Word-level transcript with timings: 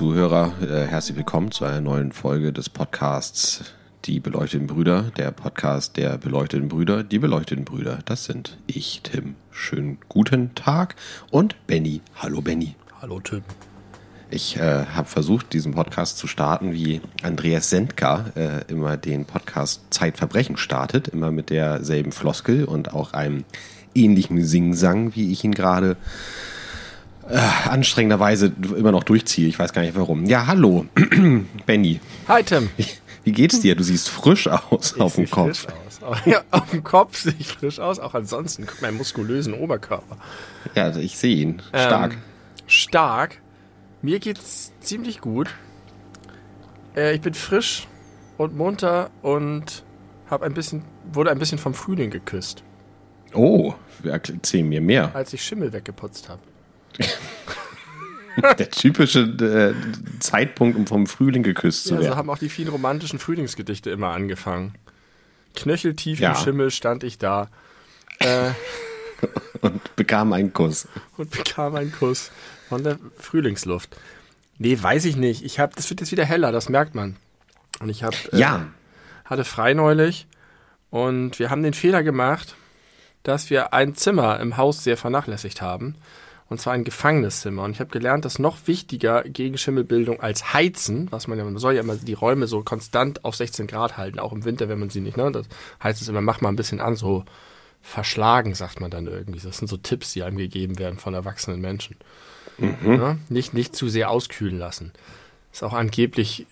Zuhörer, 0.00 0.54
äh, 0.62 0.86
herzlich 0.86 1.18
willkommen 1.18 1.50
zu 1.50 1.66
einer 1.66 1.82
neuen 1.82 2.12
Folge 2.12 2.54
des 2.54 2.70
Podcasts 2.70 3.74
Die 4.06 4.18
beleuchteten 4.18 4.66
Brüder. 4.66 5.10
Der 5.18 5.30
Podcast 5.30 5.98
der 5.98 6.16
beleuchteten 6.16 6.68
Brüder, 6.68 7.02
die 7.02 7.18
beleuchteten 7.18 7.66
Brüder. 7.66 7.98
Das 8.06 8.24
sind 8.24 8.56
ich, 8.66 9.02
Tim. 9.02 9.34
Schönen 9.50 9.98
guten 10.08 10.54
Tag 10.54 10.96
und 11.30 11.54
Benny. 11.66 12.00
Hallo 12.14 12.40
Benny. 12.40 12.76
Hallo 13.00 13.18
Tim. 13.20 13.42
Ich 14.30 14.56
äh, 14.56 14.84
habe 14.94 15.08
versucht, 15.08 15.52
diesen 15.54 15.72
Podcast 15.72 16.18
zu 16.18 16.26
starten, 16.26 16.72
wie 16.72 17.00
Andreas 17.22 17.70
Sendka 17.70 18.26
äh, 18.36 18.70
immer 18.70 18.96
den 18.96 19.24
Podcast 19.24 19.82
Zeitverbrechen 19.90 20.56
startet, 20.56 21.08
immer 21.08 21.30
mit 21.30 21.50
derselben 21.50 22.12
Floskel 22.12 22.64
und 22.64 22.92
auch 22.92 23.12
einem 23.12 23.44
ähnlichen 23.94 24.44
Singsang, 24.44 25.14
wie 25.16 25.32
ich 25.32 25.42
ihn 25.44 25.54
gerade 25.54 25.96
äh, 27.28 27.38
anstrengenderweise 27.68 28.52
immer 28.76 28.92
noch 28.92 29.02
durchziehe. 29.02 29.48
Ich 29.48 29.58
weiß 29.58 29.72
gar 29.72 29.82
nicht 29.82 29.96
warum. 29.96 30.26
Ja, 30.26 30.46
hallo, 30.46 30.84
Benny. 31.66 32.00
Hi 32.28 32.44
Tim. 32.44 32.68
Wie, 32.76 32.86
wie 33.24 33.32
geht's 33.32 33.60
dir? 33.60 33.74
Du 33.74 33.82
siehst 33.82 34.10
frisch 34.10 34.46
aus 34.46 35.00
auf 35.00 35.16
dem 35.16 35.28
Kopf. 35.28 35.60
frisch 35.60 35.74
aus. 35.86 36.02
Aber 36.02 36.28
Ja, 36.28 36.42
auf 36.50 36.70
dem 36.70 36.84
Kopf 36.84 37.18
sehe 37.18 37.34
ich 37.38 37.48
frisch 37.48 37.80
aus. 37.80 37.98
Auch 37.98 38.14
ansonsten, 38.14 38.66
guck 38.66 38.80
meinen 38.82 38.98
muskulösen 38.98 39.54
Oberkörper. 39.54 40.18
Ja, 40.74 40.94
ich 40.96 41.16
sehe 41.18 41.34
ihn. 41.36 41.62
Stark. 41.70 42.12
Ähm, 42.12 42.18
stark. 42.70 43.40
Mir 44.02 44.18
geht's 44.18 44.72
ziemlich 44.80 45.20
gut. 45.20 45.48
Äh, 46.96 47.14
ich 47.14 47.20
bin 47.20 47.34
frisch 47.34 47.86
und 48.38 48.56
munter 48.56 49.10
und 49.22 49.84
hab 50.28 50.42
ein 50.42 50.54
bisschen, 50.54 50.82
wurde 51.12 51.30
ein 51.30 51.38
bisschen 51.38 51.58
vom 51.58 51.74
Frühling 51.74 52.10
geküsst, 52.10 52.62
oh, 53.34 53.74
erzähl 54.04 54.62
mir 54.62 54.80
mehr. 54.80 55.14
als 55.14 55.32
ich 55.32 55.42
Schimmel 55.44 55.72
weggeputzt 55.72 56.28
habe. 56.28 56.40
Der 58.58 58.70
typische 58.70 59.20
äh, 59.20 59.74
Zeitpunkt, 60.20 60.78
um 60.78 60.86
vom 60.86 61.06
Frühling 61.06 61.42
geküsst 61.42 61.84
zu 61.84 61.94
Ja, 61.94 61.96
so 62.00 62.04
werden. 62.04 62.16
haben 62.16 62.30
auch 62.30 62.38
die 62.38 62.48
vielen 62.48 62.68
romantischen 62.68 63.18
Frühlingsgedichte 63.18 63.90
immer 63.90 64.08
angefangen. 64.10 64.74
Knöcheltief 65.56 66.20
Ja. 66.20 66.30
im 66.30 66.36
Schimmel 66.36 66.70
stand 66.70 67.02
ich 67.04 67.18
da 67.18 67.48
äh, 68.20 68.50
Und 69.60 69.94
bekam 69.96 70.32
einen 70.32 70.52
Kuss. 70.52 70.88
und 71.18 71.30
bekam 71.30 71.74
einen 71.74 71.92
Kuss 71.92 72.30
von 72.70 72.84
der 72.84 72.98
Frühlingsluft. 73.18 73.96
Nee, 74.58 74.78
weiß 74.80 75.04
ich 75.04 75.16
nicht. 75.16 75.44
Ich 75.44 75.58
hab, 75.58 75.74
das 75.74 75.90
wird 75.90 76.00
jetzt 76.00 76.12
wieder 76.12 76.24
heller, 76.24 76.52
das 76.52 76.68
merkt 76.68 76.94
man. 76.94 77.16
Und 77.80 77.88
ich 77.88 78.04
hab, 78.04 78.14
äh, 78.32 78.38
Ja, 78.38 78.68
hatte 79.24 79.44
frei 79.44 79.74
neulich 79.74 80.28
und 80.90 81.38
wir 81.40 81.50
haben 81.50 81.64
den 81.64 81.74
Fehler 81.74 82.02
gemacht, 82.04 82.54
dass 83.24 83.50
wir 83.50 83.74
ein 83.74 83.94
Zimmer 83.96 84.38
im 84.38 84.56
Haus 84.56 84.84
sehr 84.84 84.96
vernachlässigt 84.96 85.60
haben. 85.60 85.96
Und 86.48 86.60
zwar 86.60 86.72
ein 86.72 86.84
Gefängniszimmer. 86.84 87.62
Und 87.62 87.72
ich 87.72 87.80
habe 87.80 87.90
gelernt, 87.90 88.24
dass 88.24 88.40
noch 88.40 88.58
wichtiger 88.66 89.22
gegen 89.22 89.56
Schimmelbildung 89.56 90.20
als 90.20 90.52
Heizen, 90.52 91.06
was 91.10 91.28
man 91.28 91.38
ja, 91.38 91.44
man 91.44 91.58
soll 91.58 91.74
ja 91.74 91.80
immer 91.80 91.96
die 91.96 92.12
Räume 92.12 92.48
so 92.48 92.62
konstant 92.62 93.24
auf 93.24 93.36
16 93.36 93.66
Grad 93.68 93.96
halten, 93.96 94.18
auch 94.18 94.32
im 94.32 94.44
Winter, 94.44 94.68
wenn 94.68 94.80
man 94.80 94.90
sie 94.90 95.00
nicht, 95.00 95.16
ne? 95.16 95.30
Das 95.30 95.46
heißt 95.82 96.02
es 96.02 96.08
immer, 96.08 96.20
mach 96.20 96.40
mal 96.40 96.48
ein 96.48 96.56
bisschen 96.56 96.80
an, 96.80 96.96
so 96.96 97.24
verschlagen, 97.82 98.54
sagt 98.54 98.80
man 98.80 98.90
dann 98.90 99.06
irgendwie. 99.06 99.40
Das 99.40 99.58
sind 99.58 99.68
so 99.68 99.76
Tipps, 99.76 100.12
die 100.12 100.22
einem 100.22 100.38
gegeben 100.38 100.78
werden 100.78 100.98
von 100.98 101.14
erwachsenen 101.14 101.60
Menschen. 101.60 101.96
Ja? 102.84 103.16
Nicht, 103.28 103.54
nicht 103.54 103.74
zu 103.74 103.88
sehr 103.88 104.10
auskühlen 104.10 104.58
lassen. 104.58 104.92
Ist 105.52 105.62
auch 105.62 105.72
angeblich 105.72 106.46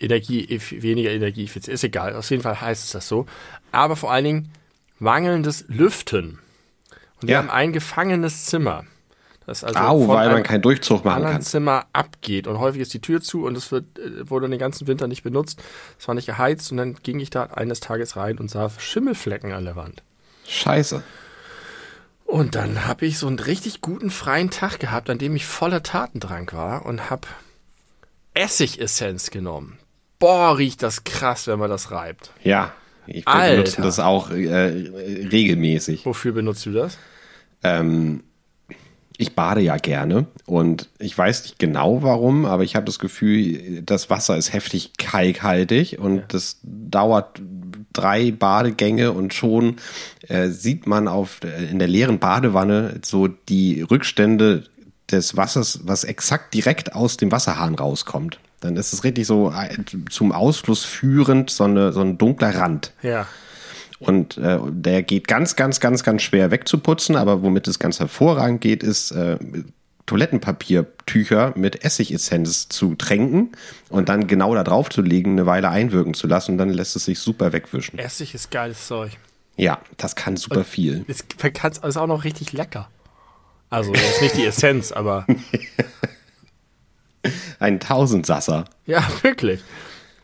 Energie, 0.00 0.46
weniger 0.70 1.10
Energieeffizient. 1.10 1.74
Ist 1.74 1.84
egal. 1.84 2.14
Auf 2.14 2.30
jeden 2.30 2.42
Fall 2.42 2.60
heißt 2.60 2.84
es 2.84 2.90
das 2.92 3.08
so. 3.08 3.26
Aber 3.72 3.96
vor 3.96 4.12
allen 4.12 4.24
Dingen 4.24 4.52
mangelndes 4.98 5.64
Lüften. 5.68 6.38
Und 7.20 7.28
wir 7.28 7.32
Ja. 7.34 7.38
haben 7.38 7.50
ein 7.50 7.72
gefangenes 7.72 8.46
Zimmer. 8.46 8.84
Das 9.46 9.64
also 9.64 9.78
au, 9.80 9.98
von 10.00 10.08
weil 10.08 10.30
man 10.30 10.42
keinen 10.42 10.60
Durchzug 10.60 11.04
machen 11.06 11.22
kann. 11.24 11.40
Zimmer 11.42 11.86
abgeht. 11.94 12.46
Und 12.46 12.58
häufig 12.58 12.82
ist 12.82 12.92
die 12.92 13.00
Tür 13.00 13.22
zu 13.22 13.44
und 13.46 13.56
es 13.56 13.72
wird, 13.72 13.98
äh, 13.98 14.28
wurde 14.28 14.48
den 14.48 14.58
ganzen 14.58 14.86
Winter 14.86 15.08
nicht 15.08 15.22
benutzt. 15.22 15.60
Es 15.98 16.06
war 16.06 16.14
nicht 16.14 16.26
geheizt 16.26 16.70
und 16.70 16.76
dann 16.76 16.96
ging 17.02 17.18
ich 17.18 17.30
da 17.30 17.44
eines 17.44 17.80
Tages 17.80 18.16
rein 18.16 18.38
und 18.38 18.50
sah 18.50 18.68
Schimmelflecken 18.68 19.52
an 19.52 19.64
der 19.64 19.74
Wand. 19.74 20.02
Scheiße. 20.46 21.02
Und 22.28 22.56
dann 22.56 22.86
habe 22.86 23.06
ich 23.06 23.16
so 23.16 23.26
einen 23.26 23.38
richtig 23.38 23.80
guten 23.80 24.10
freien 24.10 24.50
Tag 24.50 24.80
gehabt, 24.80 25.08
an 25.08 25.16
dem 25.16 25.34
ich 25.34 25.46
voller 25.46 25.82
Tatendrang 25.82 26.52
war 26.52 26.84
und 26.84 27.08
habe 27.08 27.26
Essigessenz 28.34 29.30
genommen. 29.30 29.78
Boah, 30.18 30.58
riecht 30.58 30.82
das 30.82 31.04
krass, 31.04 31.46
wenn 31.46 31.58
man 31.58 31.70
das 31.70 31.90
reibt. 31.90 32.30
Ja, 32.44 32.74
ich 33.06 33.24
benutze 33.24 33.80
das 33.80 33.98
auch 33.98 34.30
äh, 34.30 34.34
regelmäßig. 35.32 36.04
Wofür 36.04 36.32
benutzt 36.32 36.66
du 36.66 36.72
das? 36.72 36.98
Ähm, 37.62 38.24
ich 39.16 39.34
bade 39.34 39.62
ja 39.62 39.78
gerne 39.78 40.26
und 40.44 40.90
ich 40.98 41.16
weiß 41.16 41.44
nicht 41.44 41.58
genau 41.58 42.02
warum, 42.02 42.44
aber 42.44 42.62
ich 42.62 42.76
habe 42.76 42.84
das 42.84 42.98
Gefühl, 42.98 43.80
das 43.80 44.10
Wasser 44.10 44.36
ist 44.36 44.52
heftig 44.52 44.98
kalkhaltig 44.98 45.98
und 45.98 46.34
das 46.34 46.58
dauert 46.62 47.40
drei 47.98 48.30
Badegänge 48.30 49.12
und 49.12 49.34
schon 49.34 49.76
äh, 50.28 50.48
sieht 50.48 50.86
man 50.86 51.08
auf 51.08 51.40
äh, 51.42 51.66
in 51.70 51.78
der 51.78 51.88
leeren 51.88 52.18
Badewanne 52.18 53.00
so 53.04 53.28
die 53.28 53.82
Rückstände 53.82 54.64
des 55.10 55.36
Wassers, 55.36 55.80
was 55.84 56.04
exakt 56.04 56.54
direkt 56.54 56.94
aus 56.94 57.16
dem 57.16 57.32
Wasserhahn 57.32 57.74
rauskommt. 57.74 58.38
Dann 58.60 58.76
ist 58.76 58.92
es 58.92 59.04
richtig 59.04 59.26
so 59.26 59.50
äh, 59.50 59.76
zum 60.10 60.32
Ausfluss 60.32 60.84
führend, 60.84 61.50
so, 61.50 61.64
eine, 61.64 61.92
so 61.92 62.00
ein 62.00 62.18
dunkler 62.18 62.54
Rand. 62.54 62.92
Ja. 63.02 63.26
Und 64.00 64.38
äh, 64.38 64.58
der 64.68 65.02
geht 65.02 65.26
ganz, 65.26 65.56
ganz, 65.56 65.80
ganz, 65.80 66.04
ganz 66.04 66.22
schwer 66.22 66.50
wegzuputzen, 66.50 67.16
aber 67.16 67.42
womit 67.42 67.66
es 67.66 67.78
ganz 67.78 67.98
hervorragend 67.98 68.60
geht, 68.60 68.82
ist 68.82 69.10
äh, 69.10 69.38
Toilettenpapiertücher 70.08 71.52
mit 71.56 71.84
Essigessenz 71.84 72.68
zu 72.68 72.94
tränken 72.96 73.52
und 73.88 74.08
dann 74.08 74.26
genau 74.26 74.54
da 74.54 74.64
drauf 74.64 74.88
zu 74.90 75.02
legen, 75.02 75.32
eine 75.32 75.46
Weile 75.46 75.68
einwirken 75.68 76.14
zu 76.14 76.26
lassen 76.26 76.52
und 76.52 76.58
dann 76.58 76.70
lässt 76.70 76.96
es 76.96 77.04
sich 77.04 77.18
super 77.20 77.52
wegwischen. 77.52 77.98
Essig 77.98 78.34
ist 78.34 78.50
geiles 78.50 78.86
Zeug. 78.86 79.12
Ja, 79.56 79.80
das 79.96 80.16
kann 80.16 80.36
super 80.36 80.64
viel. 80.64 81.04
Es 81.08 81.20
ist 81.20 81.96
auch 81.96 82.06
noch 82.06 82.24
richtig 82.24 82.52
lecker. 82.52 82.88
Also 83.70 83.92
jetzt 83.94 84.22
nicht 84.22 84.36
die 84.36 84.44
Essenz, 84.44 84.92
aber 84.92 85.26
Ein 87.58 87.80
Tausendsasser. 87.80 88.64
ja, 88.86 89.06
wirklich. 89.22 89.60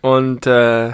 Und 0.00 0.46
äh, 0.46 0.92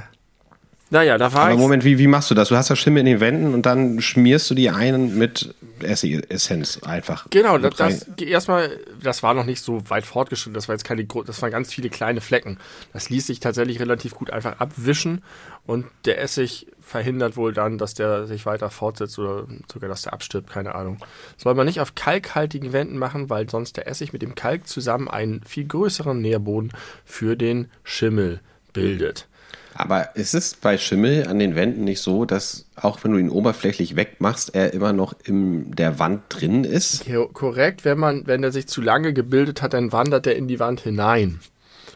naja, 0.91 1.19
da 1.19 1.33
war 1.33 1.43
Aber 1.43 1.55
ich. 1.55 1.59
Moment, 1.59 1.85
wie, 1.85 1.99
wie 1.99 2.09
machst 2.09 2.31
du 2.31 2.35
das? 2.35 2.49
Du 2.49 2.57
hast 2.57 2.69
ja 2.69 2.77
Schimmel 2.77 3.01
in 3.01 3.07
den 3.07 3.21
Wänden 3.21 3.55
und 3.55 3.65
dann 3.65 4.01
schmierst 4.01 4.51
du 4.51 4.55
die 4.55 4.71
einen 4.71 5.17
mit 5.17 5.55
Essigessenz 5.81 6.83
einfach. 6.83 7.27
Genau, 7.31 7.59
das, 7.59 7.77
das 7.77 8.07
erstmal, 8.21 8.79
das 9.03 9.23
war 9.23 9.35
noch 9.35 9.45
nicht 9.45 9.63
so 9.63 9.89
weit 9.89 10.05
fortgeschritten, 10.05 10.55
das 10.55 10.69
war 10.69 10.75
jetzt 10.75 10.85
keine 10.85 11.05
das 11.05 11.41
waren 11.43 11.51
ganz 11.51 11.73
viele 11.73 11.91
kleine 11.91 12.21
Flecken. 12.21 12.59
Das 12.93 13.09
ließ 13.09 13.29
sich 13.29 13.41
tatsächlich 13.41 13.79
relativ 13.81 14.15
gut 14.15 14.31
einfach 14.31 14.59
abwischen 14.59 15.23
und 15.65 15.87
der 16.05 16.21
Essig 16.21 16.67
verhindert 16.81 17.37
wohl 17.37 17.53
dann, 17.53 17.79
dass 17.79 17.95
der 17.95 18.27
sich 18.27 18.45
weiter 18.45 18.69
fortsetzt 18.69 19.19
oder 19.19 19.47
sogar, 19.73 19.89
dass 19.89 20.03
der 20.03 20.13
abstirbt, 20.13 20.51
keine 20.51 20.75
Ahnung. 20.75 20.99
Soll 21.37 21.55
man 21.55 21.67
nicht 21.67 21.81
auf 21.81 21.95
kalkhaltigen 21.95 22.73
Wänden 22.73 22.99
machen, 22.99 23.31
weil 23.31 23.49
sonst 23.49 23.77
der 23.77 23.87
Essig 23.87 24.13
mit 24.13 24.23
dem 24.23 24.35
Kalk 24.35 24.67
zusammen 24.67 25.09
einen 25.09 25.43
viel 25.45 25.67
größeren 25.67 26.21
Nährboden 26.21 26.73
für 27.05 27.37
den 27.37 27.71
Schimmel 27.85 28.41
bildet. 28.73 29.29
Aber 29.75 30.17
ist 30.17 30.35
es 30.35 30.55
bei 30.55 30.79
Schimmel 30.79 31.27
an 31.27 31.39
den 31.39 31.55
Wänden 31.55 31.85
nicht 31.85 32.01
so, 32.01 32.25
dass 32.25 32.67
auch 32.77 33.03
wenn 33.03 33.13
du 33.13 33.19
ihn 33.19 33.31
oberflächlich 33.31 33.97
wegmachst, 33.97 34.55
er 34.55 34.73
immer 34.75 34.93
noch 34.93 35.15
in 35.25 35.71
der 35.75 35.99
Wand 35.99 36.23
drin 36.29 36.65
ist? 36.65 37.07
Ja, 37.07 37.25
korrekt, 37.33 37.85
wenn 37.85 37.99
man, 37.99 38.27
wenn 38.27 38.43
er 38.43 38.53
sich 38.53 38.67
zu 38.67 38.81
lange 38.81 39.13
gebildet 39.13 39.63
hat, 39.63 39.73
dann 39.73 39.93
wandert 39.93 40.27
er 40.27 40.37
in 40.37 40.49
die 40.49 40.61
Wand 40.61 40.81
hinein. 40.81 41.41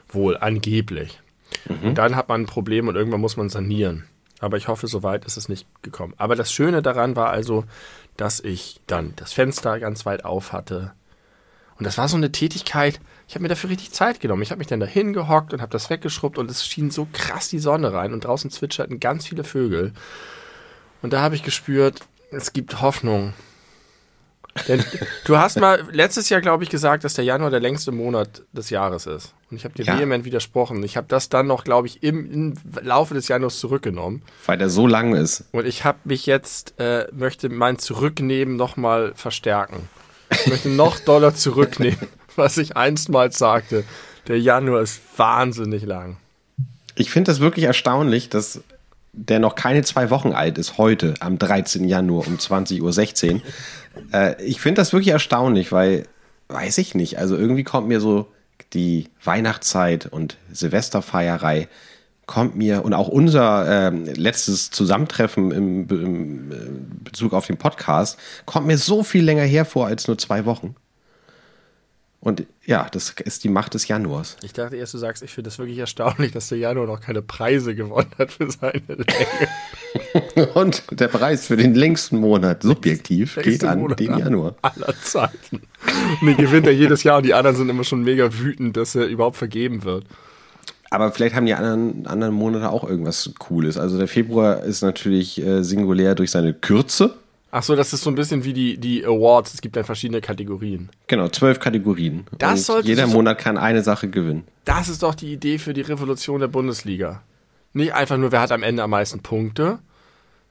Wohl, 0.08 0.36
angeblich. 0.36 1.20
Und 1.82 1.96
dann 1.96 2.16
hat 2.16 2.28
man 2.28 2.42
ein 2.42 2.46
Problem 2.46 2.88
und 2.88 2.96
irgendwann 2.96 3.20
muss 3.20 3.36
man 3.36 3.48
sanieren. 3.48 4.04
Aber 4.40 4.56
ich 4.56 4.68
hoffe, 4.68 4.86
soweit 4.86 5.24
ist 5.24 5.36
es 5.36 5.48
nicht 5.48 5.66
gekommen. 5.82 6.14
Aber 6.16 6.36
das 6.36 6.52
Schöne 6.52 6.82
daran 6.82 7.16
war 7.16 7.30
also, 7.30 7.64
dass 8.16 8.40
ich 8.40 8.80
dann 8.86 9.14
das 9.16 9.32
Fenster 9.32 9.80
ganz 9.80 10.04
weit 10.06 10.24
auf 10.24 10.52
hatte. 10.52 10.92
Und 11.78 11.86
das 11.86 11.98
war 11.98 12.08
so 12.08 12.16
eine 12.16 12.30
Tätigkeit, 12.30 13.00
ich 13.34 13.36
habe 13.36 13.42
mir 13.42 13.48
dafür 13.48 13.70
richtig 13.70 13.90
Zeit 13.90 14.20
genommen. 14.20 14.42
Ich 14.42 14.52
habe 14.52 14.60
mich 14.60 14.68
dann 14.68 14.78
da 14.78 14.86
hingehockt 14.86 15.52
und 15.52 15.60
habe 15.60 15.72
das 15.72 15.90
weggeschrubbt 15.90 16.38
und 16.38 16.48
es 16.52 16.64
schien 16.64 16.92
so 16.92 17.08
krass 17.12 17.48
die 17.48 17.58
Sonne 17.58 17.92
rein 17.92 18.12
und 18.12 18.22
draußen 18.22 18.48
zwitscherten 18.48 19.00
ganz 19.00 19.26
viele 19.26 19.42
Vögel. 19.42 19.92
Und 21.02 21.12
da 21.12 21.20
habe 21.20 21.34
ich 21.34 21.42
gespürt, 21.42 22.02
es 22.30 22.52
gibt 22.52 22.80
Hoffnung. 22.80 23.34
Denn 24.68 24.84
du 25.24 25.36
hast 25.36 25.58
mal 25.58 25.82
letztes 25.90 26.28
Jahr, 26.28 26.42
glaube 26.42 26.62
ich, 26.62 26.70
gesagt, 26.70 27.02
dass 27.02 27.14
der 27.14 27.24
Januar 27.24 27.50
der 27.50 27.58
längste 27.58 27.90
Monat 27.90 28.42
des 28.52 28.70
Jahres 28.70 29.06
ist. 29.08 29.34
Und 29.50 29.56
ich 29.56 29.64
habe 29.64 29.74
dir 29.74 29.84
Ja. 29.84 29.98
vehement 29.98 30.24
widersprochen. 30.24 30.80
Ich 30.84 30.96
habe 30.96 31.08
das 31.08 31.28
dann 31.28 31.48
noch, 31.48 31.64
glaube 31.64 31.88
ich, 31.88 32.04
im, 32.04 32.30
im 32.30 32.54
Laufe 32.82 33.14
des 33.14 33.26
Januars 33.26 33.58
zurückgenommen. 33.58 34.22
Weil 34.46 34.58
der 34.58 34.68
so 34.68 34.86
lang 34.86 35.12
ist. 35.16 35.42
Und 35.50 35.66
ich 35.66 35.84
habe 35.84 35.98
mich 36.04 36.26
jetzt, 36.26 36.78
äh, 36.78 37.08
möchte 37.10 37.48
mein 37.48 37.80
Zurücknehmen 37.80 38.54
nochmal 38.54 39.10
verstärken. 39.16 39.88
Ich 40.30 40.46
möchte 40.46 40.68
noch 40.68 41.00
doller 41.00 41.34
zurücknehmen, 41.34 41.98
was 42.36 42.58
ich 42.58 42.76
einstmals 42.76 43.38
sagte. 43.38 43.84
Der 44.28 44.40
Januar 44.40 44.82
ist 44.82 45.00
wahnsinnig 45.16 45.84
lang. 45.84 46.16
Ich 46.94 47.10
finde 47.10 47.30
das 47.30 47.40
wirklich 47.40 47.64
erstaunlich, 47.64 48.28
dass 48.28 48.60
der 49.12 49.38
noch 49.38 49.54
keine 49.54 49.82
zwei 49.82 50.10
Wochen 50.10 50.32
alt 50.32 50.58
ist, 50.58 50.78
heute 50.78 51.14
am 51.20 51.38
13. 51.38 51.88
Januar 51.88 52.26
um 52.26 52.36
20.16 52.36 53.34
Uhr. 53.34 53.40
Äh, 54.12 54.42
ich 54.42 54.60
finde 54.60 54.80
das 54.80 54.92
wirklich 54.92 55.12
erstaunlich, 55.12 55.72
weil, 55.72 56.06
weiß 56.48 56.78
ich 56.78 56.94
nicht, 56.94 57.18
also 57.18 57.36
irgendwie 57.36 57.64
kommt 57.64 57.86
mir 57.86 58.00
so 58.00 58.28
die 58.72 59.08
Weihnachtszeit 59.22 60.06
und 60.06 60.36
Silvesterfeierei 60.52 61.68
kommt 62.26 62.56
mir 62.56 62.84
und 62.84 62.94
auch 62.94 63.08
unser 63.08 63.90
äh, 63.90 63.90
letztes 63.90 64.70
Zusammentreffen 64.70 65.52
im, 65.52 65.88
im 65.88 66.52
äh, 66.52 66.54
Bezug 67.04 67.34
auf 67.34 67.46
den 67.46 67.58
Podcast 67.58 68.18
kommt 68.46 68.66
mir 68.66 68.78
so 68.78 69.02
viel 69.02 69.22
länger 69.22 69.44
hervor 69.44 69.86
als 69.86 70.08
nur 70.08 70.16
zwei 70.18 70.44
Wochen. 70.46 70.74
Und 72.24 72.46
ja, 72.64 72.88
das 72.90 73.10
ist 73.22 73.44
die 73.44 73.50
Macht 73.50 73.74
des 73.74 73.86
Januars. 73.86 74.38
Ich 74.42 74.54
dachte 74.54 74.76
erst, 74.76 74.94
du 74.94 74.98
sagst, 74.98 75.22
ich 75.22 75.30
finde 75.30 75.50
das 75.50 75.58
wirklich 75.58 75.76
erstaunlich, 75.76 76.32
dass 76.32 76.48
der 76.48 76.56
Januar 76.56 76.86
noch 76.86 77.02
keine 77.02 77.20
Preise 77.20 77.74
gewonnen 77.74 78.10
hat 78.16 78.32
für 78.32 78.50
seine 78.50 78.82
Länge. 78.88 80.48
Und 80.54 80.84
der 80.90 81.08
Preis 81.08 81.46
für 81.46 81.58
den 81.58 81.74
längsten 81.74 82.16
Monat, 82.16 82.62
subjektiv, 82.62 83.38
geht 83.42 83.62
an 83.62 83.80
Monat 83.80 84.00
den 84.00 84.18
Januar. 84.18 84.54
Aller 84.62 84.94
Zeiten. 85.02 85.60
Und 86.22 86.26
den 86.26 86.38
gewinnt 86.38 86.66
er 86.66 86.72
jedes 86.72 87.02
Jahr 87.02 87.18
und 87.18 87.26
die 87.26 87.34
anderen 87.34 87.56
sind 87.56 87.68
immer 87.68 87.84
schon 87.84 88.02
mega 88.02 88.38
wütend, 88.38 88.76
dass 88.76 88.94
er 88.94 89.06
überhaupt 89.06 89.36
vergeben 89.36 89.84
wird. 89.84 90.06
Aber 90.90 91.12
vielleicht 91.12 91.34
haben 91.34 91.44
die 91.44 91.54
anderen, 91.54 92.06
anderen 92.06 92.34
Monate 92.34 92.70
auch 92.70 92.88
irgendwas 92.88 93.30
Cooles. 93.38 93.76
Also 93.76 93.98
der 93.98 94.08
Februar 94.08 94.62
ist 94.62 94.82
natürlich 94.82 95.44
äh, 95.44 95.62
singulär 95.62 96.14
durch 96.14 96.30
seine 96.30 96.54
Kürze. 96.54 97.16
Ach 97.56 97.62
so, 97.62 97.76
das 97.76 97.92
ist 97.92 98.02
so 98.02 98.10
ein 98.10 98.16
bisschen 98.16 98.42
wie 98.42 98.52
die, 98.52 98.78
die 98.78 99.04
Awards. 99.04 99.54
Es 99.54 99.60
gibt 99.60 99.76
dann 99.76 99.84
verschiedene 99.84 100.20
Kategorien. 100.20 100.90
Genau, 101.06 101.28
zwölf 101.28 101.60
Kategorien. 101.60 102.26
Das 102.36 102.68
Und 102.68 102.84
jeder 102.84 103.06
Monat 103.06 103.38
kann 103.38 103.58
eine 103.58 103.84
Sache 103.84 104.08
gewinnen. 104.08 104.42
Das 104.64 104.88
ist 104.88 105.04
doch 105.04 105.14
die 105.14 105.32
Idee 105.32 105.58
für 105.58 105.72
die 105.72 105.82
Revolution 105.82 106.40
der 106.40 106.48
Bundesliga. 106.48 107.22
Nicht 107.72 107.94
einfach 107.94 108.16
nur, 108.16 108.32
wer 108.32 108.40
hat 108.40 108.50
am 108.50 108.64
Ende 108.64 108.82
am 108.82 108.90
meisten 108.90 109.20
Punkte, 109.20 109.78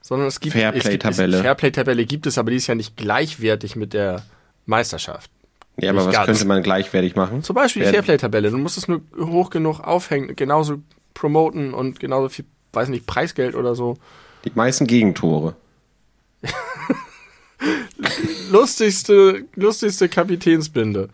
sondern 0.00 0.28
es 0.28 0.40
gibt 0.40 0.54
Fairplay-Tabelle. 0.54 1.42
Fairplay-Tabelle 1.42 2.06
gibt 2.06 2.26
es, 2.26 2.38
aber 2.38 2.52
die 2.52 2.56
ist 2.56 2.68
ja 2.68 2.74
nicht 2.74 2.96
gleichwertig 2.96 3.76
mit 3.76 3.92
der 3.92 4.22
Meisterschaft. 4.64 5.30
Ja, 5.76 5.90
aber 5.90 6.06
was 6.06 6.14
ganz. 6.14 6.24
könnte 6.24 6.46
man 6.46 6.62
gleichwertig 6.62 7.16
machen? 7.16 7.42
Zum 7.42 7.54
Beispiel 7.54 7.82
die 7.82 7.90
Fairplay-Tabelle. 7.90 8.50
Du 8.50 8.56
musst 8.56 8.78
es 8.78 8.88
nur 8.88 9.02
hoch 9.18 9.50
genug 9.50 9.80
aufhängen, 9.80 10.36
genauso 10.36 10.78
promoten 11.12 11.74
und 11.74 12.00
genauso 12.00 12.30
viel, 12.30 12.46
weiß 12.72 12.88
nicht, 12.88 13.06
Preisgeld 13.06 13.56
oder 13.56 13.74
so. 13.74 13.98
Die 14.46 14.52
meisten 14.54 14.86
Gegentore. 14.86 15.54
Lustigste, 18.50 19.44
lustigste 19.54 20.08
Kapitänsbinde. 20.08 21.08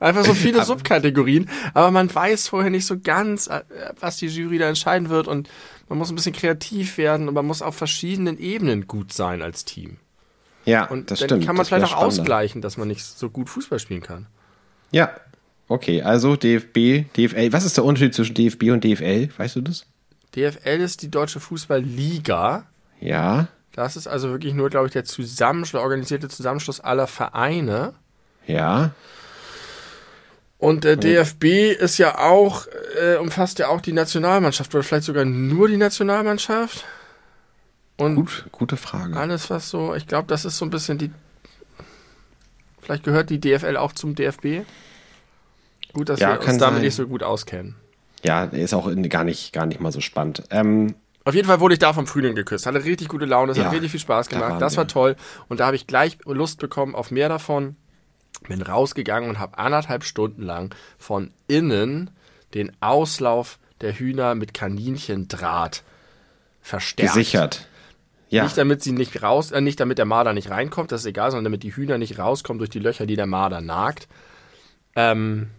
Einfach 0.00 0.24
so 0.24 0.34
viele 0.34 0.64
Subkategorien, 0.64 1.48
aber 1.72 1.90
man 1.90 2.14
weiß 2.14 2.48
vorher 2.48 2.70
nicht 2.70 2.84
so 2.84 2.98
ganz, 2.98 3.46
äh, 3.46 3.62
was 3.98 4.18
die 4.18 4.26
Jury 4.26 4.58
da 4.58 4.68
entscheiden 4.68 5.08
wird 5.08 5.28
und 5.28 5.48
man 5.88 5.98
muss 5.98 6.10
ein 6.10 6.14
bisschen 6.14 6.34
kreativ 6.34 6.98
werden 6.98 7.28
und 7.28 7.34
man 7.34 7.46
muss 7.46 7.62
auf 7.62 7.74
verschiedenen 7.74 8.38
Ebenen 8.38 8.86
gut 8.86 9.12
sein 9.12 9.40
als 9.40 9.64
Team. 9.64 9.96
Ja, 10.66 10.86
und 10.86 11.10
das 11.10 11.20
dann 11.20 11.28
stimmt. 11.28 11.46
kann 11.46 11.56
man 11.56 11.64
vielleicht 11.64 11.86
auch 11.86 11.96
ausgleichen, 11.96 12.60
dass 12.60 12.76
man 12.76 12.88
nicht 12.88 13.04
so 13.04 13.30
gut 13.30 13.48
Fußball 13.48 13.78
spielen 13.78 14.02
kann. 14.02 14.26
Ja, 14.90 15.10
okay, 15.68 16.02
also 16.02 16.36
DFB, 16.36 17.06
DFL. 17.16 17.52
Was 17.52 17.64
ist 17.64 17.76
der 17.76 17.84
Unterschied 17.84 18.14
zwischen 18.14 18.34
DFB 18.34 18.70
und 18.70 18.84
DFL? 18.84 19.28
Weißt 19.36 19.56
du 19.56 19.60
das? 19.60 19.86
DFL 20.34 20.80
ist 20.80 21.02
die 21.02 21.10
Deutsche 21.10 21.40
Fußballliga. 21.40 22.66
Ja. 23.04 23.48
Das 23.72 23.96
ist 23.96 24.06
also 24.06 24.30
wirklich 24.30 24.54
nur, 24.54 24.70
glaube 24.70 24.86
ich, 24.86 24.92
der 24.92 25.04
Zusammenschluss, 25.04 25.82
organisierte 25.82 26.28
Zusammenschluss 26.28 26.80
aller 26.80 27.06
Vereine. 27.06 27.94
Ja. 28.46 28.92
Und 30.58 30.84
der 30.84 30.96
DFB 30.96 31.72
ist 31.78 31.98
ja 31.98 32.18
auch, 32.18 32.66
äh, 33.00 33.16
umfasst 33.16 33.58
ja 33.58 33.68
auch 33.68 33.80
die 33.80 33.92
Nationalmannschaft 33.92 34.74
oder 34.74 34.82
vielleicht 34.82 35.04
sogar 35.04 35.24
nur 35.24 35.68
die 35.68 35.76
Nationalmannschaft. 35.76 36.84
Und 37.96 38.14
Gut, 38.16 38.46
gute 38.50 38.76
Frage. 38.76 39.16
Alles, 39.16 39.50
was 39.50 39.68
so, 39.68 39.94
ich 39.94 40.06
glaube, 40.06 40.26
das 40.28 40.44
ist 40.44 40.56
so 40.56 40.64
ein 40.64 40.70
bisschen 40.70 40.98
die. 40.98 41.10
Vielleicht 42.80 43.04
gehört 43.04 43.30
die 43.30 43.40
DFL 43.40 43.76
auch 43.76 43.92
zum 43.92 44.14
DFB. 44.14 44.62
Gut, 45.92 46.08
dass 46.08 46.20
ja, 46.20 46.32
wir 46.32 46.40
uns 46.40 46.58
damit 46.58 46.76
sein. 46.76 46.82
nicht 46.82 46.94
so 46.94 47.06
gut 47.06 47.22
auskennen. 47.22 47.76
Ja, 48.24 48.44
ist 48.44 48.74
auch 48.74 48.90
gar 49.08 49.24
nicht, 49.24 49.52
gar 49.52 49.66
nicht 49.66 49.80
mal 49.80 49.92
so 49.92 50.00
spannend. 50.00 50.44
Ähm, 50.50 50.94
auf 51.24 51.34
jeden 51.34 51.48
Fall 51.48 51.60
wurde 51.60 51.74
ich 51.74 51.78
da 51.78 51.92
vom 51.92 52.06
Frühling 52.06 52.34
geküsst. 52.34 52.66
Hatte 52.66 52.84
richtig 52.84 53.08
gute 53.08 53.24
Laune, 53.24 53.52
es 53.52 53.58
ja, 53.58 53.64
hat 53.64 53.72
richtig 53.72 53.90
viel 53.90 54.00
Spaß 54.00 54.28
gemacht. 54.28 54.52
Da 54.52 54.58
das 54.58 54.76
war 54.76 54.86
toll. 54.86 55.16
Und 55.48 55.60
da 55.60 55.66
habe 55.66 55.76
ich 55.76 55.86
gleich 55.86 56.18
Lust 56.26 56.60
bekommen 56.60 56.94
auf 56.94 57.10
mehr 57.10 57.28
davon. 57.28 57.76
Bin 58.46 58.60
rausgegangen 58.60 59.30
und 59.30 59.38
habe 59.38 59.56
anderthalb 59.56 60.04
Stunden 60.04 60.42
lang 60.42 60.74
von 60.98 61.30
innen 61.48 62.10
den 62.52 62.72
Auslauf 62.80 63.58
der 63.80 63.94
Hühner 63.94 64.34
mit 64.34 64.52
Kaninchendraht 64.52 65.82
verstärkt. 66.60 67.14
Gesichert. 67.14 67.68
Ja. 68.28 68.44
Nicht 68.44 68.58
damit 68.58 68.82
sie 68.82 68.92
nicht 68.92 69.22
raus, 69.22 69.50
äh, 69.50 69.60
nicht 69.60 69.78
damit 69.80 69.98
der 69.98 70.06
Marder 70.06 70.32
nicht 70.32 70.50
reinkommt, 70.50 70.90
das 70.90 71.02
ist 71.02 71.06
egal, 71.06 71.30
sondern 71.30 71.44
damit 71.44 71.62
die 71.62 71.74
Hühner 71.74 71.98
nicht 71.98 72.18
rauskommen 72.18 72.58
durch 72.58 72.70
die 72.70 72.80
Löcher, 72.80 73.06
die 73.06 73.16
der 73.16 73.26
Marder 73.26 73.60
nagt. 73.60 74.08
Ähm, 74.96 75.50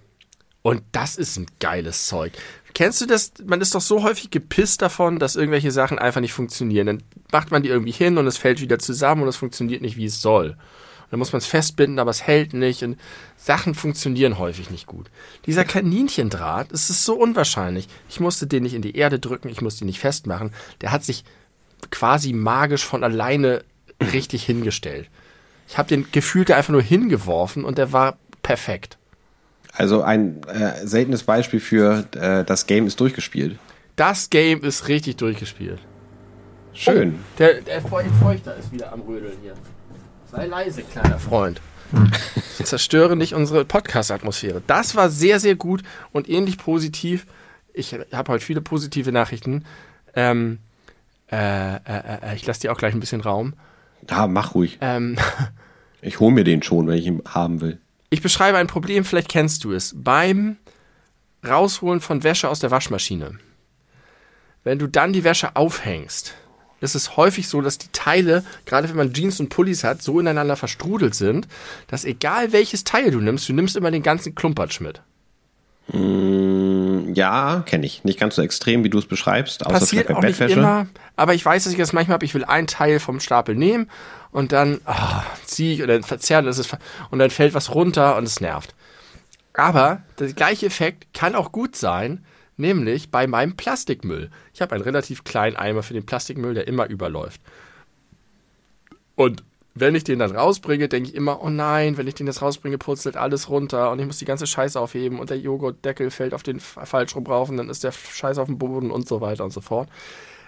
und 0.62 0.84
das 0.92 1.16
ist 1.16 1.38
ein 1.38 1.48
geiles 1.60 2.08
Zeug. 2.08 2.34
Kennst 2.76 3.00
du 3.00 3.06
das? 3.06 3.32
Man 3.46 3.62
ist 3.62 3.74
doch 3.74 3.82
so 3.82 4.04
häufig 4.04 4.30
gepisst 4.30 4.82
davon, 4.82 5.18
dass 5.18 5.38
irgendwelche 5.38 5.72
Sachen 5.72 5.98
einfach 5.98 6.20
nicht 6.20 6.34
funktionieren. 6.34 6.86
Dann 6.88 7.04
macht 7.32 7.50
man 7.50 7.64
die 7.64 7.70
irgendwie 7.70 7.94
hin 7.94 8.18
und 8.18 8.28
es 8.28 8.38
fällt 8.38 8.60
wieder 8.60 8.78
zusammen 8.80 9.24
und 9.24 9.30
es 9.30 9.38
funktioniert 9.38 9.82
nicht, 9.82 9.96
wie 9.96 10.06
es 10.06 10.22
soll. 10.22 10.50
Und 10.50 11.12
dann 11.12 11.20
muss 11.20 11.32
man 11.32 11.38
es 11.38 11.46
festbinden, 11.46 12.00
aber 12.00 12.12
es 12.12 12.24
hält 12.24 12.54
nicht 12.54 12.84
und 12.84 13.00
Sachen 13.38 13.76
funktionieren 13.76 14.38
häufig 14.40 14.72
nicht 14.72 14.88
gut. 14.88 15.10
Dieser 15.46 15.64
Kaninchendraht, 15.64 16.74
es 16.74 16.90
ist 16.90 17.06
so 17.06 17.16
unwahrscheinlich. 17.16 17.88
Ich 18.10 18.20
musste 18.20 18.46
den 18.46 18.64
nicht 18.64 18.74
in 18.74 18.82
die 18.82 18.98
Erde 18.98 19.20
drücken, 19.20 19.48
ich 19.48 19.62
musste 19.62 19.86
ihn 19.86 19.88
nicht 19.88 20.00
festmachen. 20.00 20.52
Der 20.82 20.92
hat 20.92 21.06
sich 21.06 21.24
quasi 21.92 22.34
magisch 22.34 22.84
von 22.84 23.06
alleine 23.06 23.64
richtig 24.02 24.44
hingestellt. 24.44 25.10
Ich 25.70 25.78
habe 25.78 25.88
den 25.88 26.12
gefühlt 26.12 26.52
einfach 26.52 26.74
nur 26.74 26.82
hingeworfen 26.82 27.64
und 27.64 27.78
der 27.78 27.94
war 27.94 28.18
perfekt. 28.44 28.98
Also 29.76 30.02
ein 30.02 30.42
äh, 30.44 30.86
seltenes 30.86 31.24
Beispiel 31.24 31.60
für 31.60 32.06
äh, 32.16 32.44
das 32.44 32.66
Game 32.66 32.88
ist 32.88 33.00
durchgespielt. 33.00 33.60
Das 33.96 34.30
Game 34.30 34.64
ist 34.64 34.88
richtig 34.88 35.18
durchgespielt. 35.18 35.80
Schön. 36.74 37.16
Oh, 37.16 37.38
der, 37.40 37.62
der 37.62 37.82
Feuchter 37.82 38.56
ist 38.58 38.72
wieder 38.72 38.92
am 38.92 39.02
Rödeln 39.02 39.38
hier. 39.42 39.54
Sei 40.32 40.46
leise, 40.48 40.82
kleiner 40.84 41.20
Freund. 41.20 41.62
Ich 42.60 42.66
zerstöre 42.66 43.16
nicht 43.16 43.34
unsere 43.34 43.64
Podcast-Atmosphäre. 43.64 44.62
Das 44.68 44.96
war 44.96 45.10
sehr, 45.10 45.40
sehr 45.40 45.56
gut 45.56 45.84
und 46.12 46.30
ähnlich 46.30 46.58
positiv. 46.58 47.26
Ich 47.74 47.96
habe 48.12 48.32
heute 48.32 48.44
viele 48.44 48.62
positive 48.62 49.12
Nachrichten. 49.12 49.64
Ähm, 50.16 50.60
äh, 51.32 51.76
äh, 51.76 51.80
äh, 51.86 52.36
ich 52.36 52.46
lasse 52.46 52.62
dir 52.62 52.72
auch 52.72 52.78
gleich 52.78 52.94
ein 52.94 53.00
bisschen 53.00 53.22
Raum. 53.22 53.54
Ja, 54.10 54.28
mach 54.28 54.56
ruhig. 54.56 54.78
Ähm, 54.82 55.18
ich 56.02 56.20
hole 56.20 56.34
mir 56.34 56.44
den 56.44 56.64
schon, 56.64 56.88
wenn 56.88 56.98
ich 56.98 57.06
ihn 57.06 57.22
haben 57.26 57.62
will. 57.62 57.80
Ich 58.10 58.22
beschreibe 58.22 58.58
ein 58.58 58.68
Problem, 58.68 59.04
vielleicht 59.04 59.30
kennst 59.30 59.64
du 59.64 59.74
es. 59.74 59.94
Beim 59.96 60.58
Rausholen 61.46 62.02
von 62.02 62.24
Wäsche 62.24 62.50
aus 62.50 62.60
der 62.60 62.72
Waschmaschine. 62.72 63.40
Wenn 64.64 64.80
du 64.80 64.88
dann 64.88 65.14
die 65.14 65.24
Wäsche 65.24 65.56
aufhängst, 65.56 66.34
ist 66.82 66.96
es 66.96 67.18
häufig 67.18 67.48
so, 67.48 67.62
dass 67.62 67.78
die 67.78 67.92
Teile, 67.92 68.44
gerade 68.66 68.90
wenn 68.90 68.96
man 68.96 69.14
Jeans 69.14 69.40
und 69.40 69.50
Pullis 69.50 69.84
hat, 69.84 70.02
so 70.02 70.20
ineinander 70.20 70.56
verstrudelt 70.56 71.16
sind, 71.16 71.48
dass 71.88 72.06
egal 72.06 72.52
welches 72.52 72.84
Teil 72.84 73.12
du 73.12 73.20
nimmst, 73.20 73.48
du 73.48 73.54
nimmst 73.54 73.76
immer 73.76 73.92
den 73.92 74.04
ganzen 74.04 74.36
Klumpatsch 74.36 74.82
mit. 74.82 75.02
Mm, 75.88 76.95
ja, 77.16 77.64
kenne 77.66 77.86
ich. 77.86 78.04
Nicht 78.04 78.20
ganz 78.20 78.36
so 78.36 78.42
extrem, 78.42 78.84
wie 78.84 78.90
du 78.90 79.00
es 79.00 79.06
beschreibst. 79.06 79.66
Außer 79.66 79.80
Passiert 79.80 80.12
auch 80.12 80.20
Bettwäsche. 80.20 80.46
nicht 80.46 80.58
immer, 80.58 80.88
aber 81.16 81.34
ich 81.34 81.46
weiß, 81.46 81.64
dass 81.64 81.74
ich 81.74 81.80
das 81.80 81.94
manchmal 81.94 82.16
habe. 82.16 82.26
Ich 82.26 82.34
will 82.34 82.46
ein 82.46 82.68
Teil 82.68 83.00
vom 83.00 83.20
Stapel 83.20 83.56
nehmen 83.56 83.90
und 84.32 84.52
dann 84.52 84.82
oh, 84.86 85.22
ziehe 85.46 85.74
ich 85.74 85.84
oder 85.84 85.94
dann 85.94 86.04
verzerrt 86.04 86.46
es 86.46 86.70
und 87.10 87.20
dann 87.20 87.30
fällt 87.30 87.54
was 87.54 87.74
runter 87.74 88.18
und 88.18 88.26
es 88.26 88.42
nervt. 88.42 88.76
Aber 89.54 90.02
der 90.20 90.34
gleiche 90.34 90.66
Effekt 90.66 91.14
kann 91.14 91.36
auch 91.36 91.52
gut 91.52 91.76
sein, 91.76 92.26
nämlich 92.58 93.12
bei 93.12 93.28
meinem 93.28 93.56
Plastikmüll. 93.56 94.30
Ich 94.54 94.62
habe 94.62 94.76
einen 94.76 94.84
relativ 94.84 95.24
kleinen 95.24 95.56
Eimer 95.56 95.84
für 95.84 95.94
den 95.94 96.06
Plastikmüll, 96.06 96.54
der 96.54 96.68
immer 96.68 96.88
überläuft. 96.88 97.40
Und 99.16 99.44
wenn 99.78 99.94
ich 99.94 100.06
den 100.06 100.20
dann 100.20 100.36
rausbringe, 100.36 100.88
denke 100.88 101.10
ich 101.10 101.16
immer, 101.16 101.44
oh 101.44 101.50
nein, 101.50 101.98
wenn 101.98 102.08
ich 102.08 102.16
den 102.16 102.28
jetzt 102.28 102.42
rausbringe, 102.42 102.78
purzelt 102.78 103.18
alles 103.18 103.50
runter 103.50 103.92
und 103.92 104.00
ich 104.00 104.06
muss 104.06 104.18
die 104.18 104.26
ganze 104.26 104.48
Scheiße 104.48 104.80
aufheben 104.80 105.20
und 105.20 105.30
der 105.30 105.38
Joghurtdeckel 105.38 106.12
fällt 106.12 106.34
auf 106.34 106.44
den 106.44 106.62
falsch 106.62 107.14
rum 107.16 107.28
rauf 107.28 107.50
und 107.50 107.58
dann 107.58 107.70
ist 107.70 107.84
der 107.84 107.92
Scheiß 107.92 108.38
auf 108.38 108.48
dem 108.48 108.58
Boden 108.58 108.90
und 108.90 109.08
so 109.08 109.20
weiter 109.20 109.44
und 109.44 109.52
so 109.52 109.60
fort. 109.60 109.90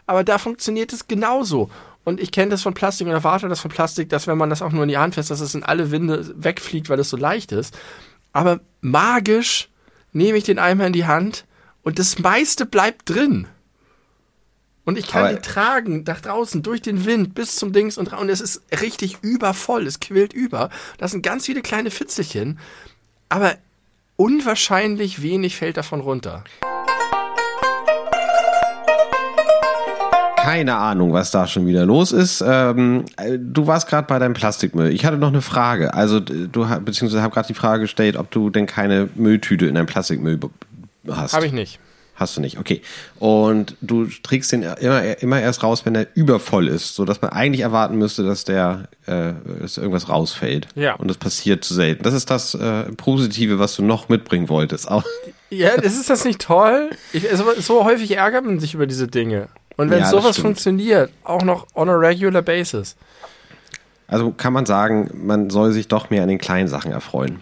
Aber 0.05 0.23
da 0.23 0.37
funktioniert 0.37 0.93
es 0.93 1.09
genauso. 1.09 1.69
Und 2.05 2.21
ich 2.21 2.31
kenne 2.31 2.51
das 2.51 2.61
von 2.61 2.73
Plastik 2.73 3.05
und 3.05 3.13
erwarte 3.13 3.49
das 3.49 3.59
von 3.59 3.69
Plastik, 3.69 4.07
dass 4.07 4.27
wenn 4.27 4.37
man 4.37 4.49
das 4.49 4.61
auch 4.61 4.71
nur 4.71 4.83
in 4.83 4.89
die 4.89 4.97
Hand 4.97 5.15
fässt, 5.15 5.29
dass 5.29 5.41
es 5.41 5.53
in 5.53 5.63
alle 5.63 5.91
Winde 5.91 6.33
wegfliegt, 6.37 6.87
weil 6.87 6.99
es 6.99 7.09
so 7.09 7.17
leicht 7.17 7.51
ist. 7.51 7.77
Aber 8.31 8.61
magisch 8.79 9.67
nehme 10.13 10.37
ich 10.37 10.45
den 10.45 10.57
Eimer 10.57 10.87
in 10.87 10.93
die 10.93 11.05
Hand 11.05 11.43
und 11.83 11.99
das 11.99 12.17
meiste 12.19 12.65
bleibt 12.65 13.09
drin. 13.09 13.47
Und 14.87 14.97
ich 14.97 15.07
kann 15.07 15.25
Aber 15.25 15.33
die 15.33 15.41
tragen, 15.41 16.05
nach 16.07 16.21
draußen, 16.21 16.63
durch 16.63 16.81
den 16.81 17.03
Wind, 17.03 17.35
bis 17.35 17.57
zum 17.57 17.73
Dings 17.73 17.97
und, 17.97 18.13
und 18.13 18.29
es 18.29 18.39
ist 18.39 18.61
richtig 18.79 19.17
übervoll, 19.21 19.85
es 19.85 19.99
quillt 19.99 20.31
über. 20.31 20.69
Da 20.97 21.09
sind 21.09 21.23
ganz 21.23 21.45
viele 21.45 21.61
kleine 21.61 21.91
Fitzelchen, 21.91 22.57
aber 23.27 23.55
unwahrscheinlich 24.15 25.21
wenig 25.21 25.57
fällt 25.57 25.75
davon 25.75 25.99
runter. 25.99 26.45
keine 30.37 30.77
Ahnung, 30.77 31.11
was 31.11 31.31
da 31.31 31.45
schon 31.45 31.67
wieder 31.67 31.85
los 31.85 32.13
ist. 32.13 32.41
Ähm, 32.47 33.03
du 33.37 33.67
warst 33.67 33.89
gerade 33.89 34.07
bei 34.07 34.17
deinem 34.17 34.33
Plastikmüll. 34.33 34.93
Ich 34.93 35.05
hatte 35.05 35.17
noch 35.17 35.27
eine 35.27 35.41
Frage. 35.41 35.93
Also 35.93 36.21
du 36.21 36.65
beziehungsweise 36.79 37.21
habe 37.21 37.33
gerade 37.33 37.49
die 37.49 37.53
Frage 37.53 37.81
gestellt, 37.81 38.15
ob 38.15 38.31
du 38.31 38.49
denn 38.49 38.65
keine 38.65 39.09
Mülltüte 39.15 39.65
in 39.65 39.75
deinem 39.75 39.87
Plastikmüll 39.87 40.39
hast. 41.09 41.33
Habe 41.33 41.47
ich 41.47 41.51
nicht. 41.51 41.81
Hast 42.17 42.35
du 42.35 42.41
nicht, 42.41 42.57
okay. 42.57 42.81
Und 43.19 43.75
du 43.81 44.07
trägst 44.07 44.51
den 44.51 44.63
immer, 44.63 45.21
immer 45.21 45.39
erst 45.39 45.61
raus, 45.61 45.85
wenn 45.85 45.93
er 45.93 46.07
übervoll 46.15 46.67
ist, 46.67 46.95
sodass 46.95 47.21
man 47.21 47.31
eigentlich 47.31 47.61
erwarten 47.61 47.95
müsste, 47.95 48.23
dass 48.23 48.43
der 48.43 48.89
äh, 49.05 49.33
dass 49.61 49.77
irgendwas 49.77 50.09
rausfällt. 50.09 50.67
Ja. 50.73 50.95
Und 50.95 51.09
das 51.09 51.17
passiert 51.17 51.63
zu 51.63 51.75
selten. 51.75 52.01
Das 52.01 52.15
ist 52.15 52.31
das 52.31 52.55
äh, 52.55 52.85
Positive, 52.93 53.59
was 53.59 53.75
du 53.75 53.83
noch 53.83 54.09
mitbringen 54.09 54.49
wolltest. 54.49 54.89
Auch 54.91 55.03
ja, 55.51 55.69
ist 55.69 56.09
das 56.09 56.25
nicht 56.25 56.41
toll? 56.41 56.89
Ich, 57.13 57.27
so, 57.33 57.45
so 57.59 57.85
häufig 57.85 58.17
ärgert 58.17 58.45
man 58.45 58.59
sich 58.59 58.73
über 58.73 58.87
diese 58.87 59.07
Dinge. 59.07 59.47
Und 59.77 59.91
wenn 59.91 59.99
ja, 59.99 60.09
sowas 60.09 60.39
funktioniert, 60.39 61.11
auch 61.23 61.43
noch 61.43 61.67
on 61.75 61.87
a 61.87 61.93
regular 61.93 62.41
basis. 62.41 62.95
Also 64.07 64.31
kann 64.31 64.53
man 64.53 64.65
sagen, 64.65 65.11
man 65.13 65.51
soll 65.51 65.71
sich 65.71 65.87
doch 65.87 66.09
mehr 66.09 66.23
an 66.23 66.29
den 66.29 66.39
kleinen 66.39 66.67
Sachen 66.67 66.91
erfreuen. 66.91 67.41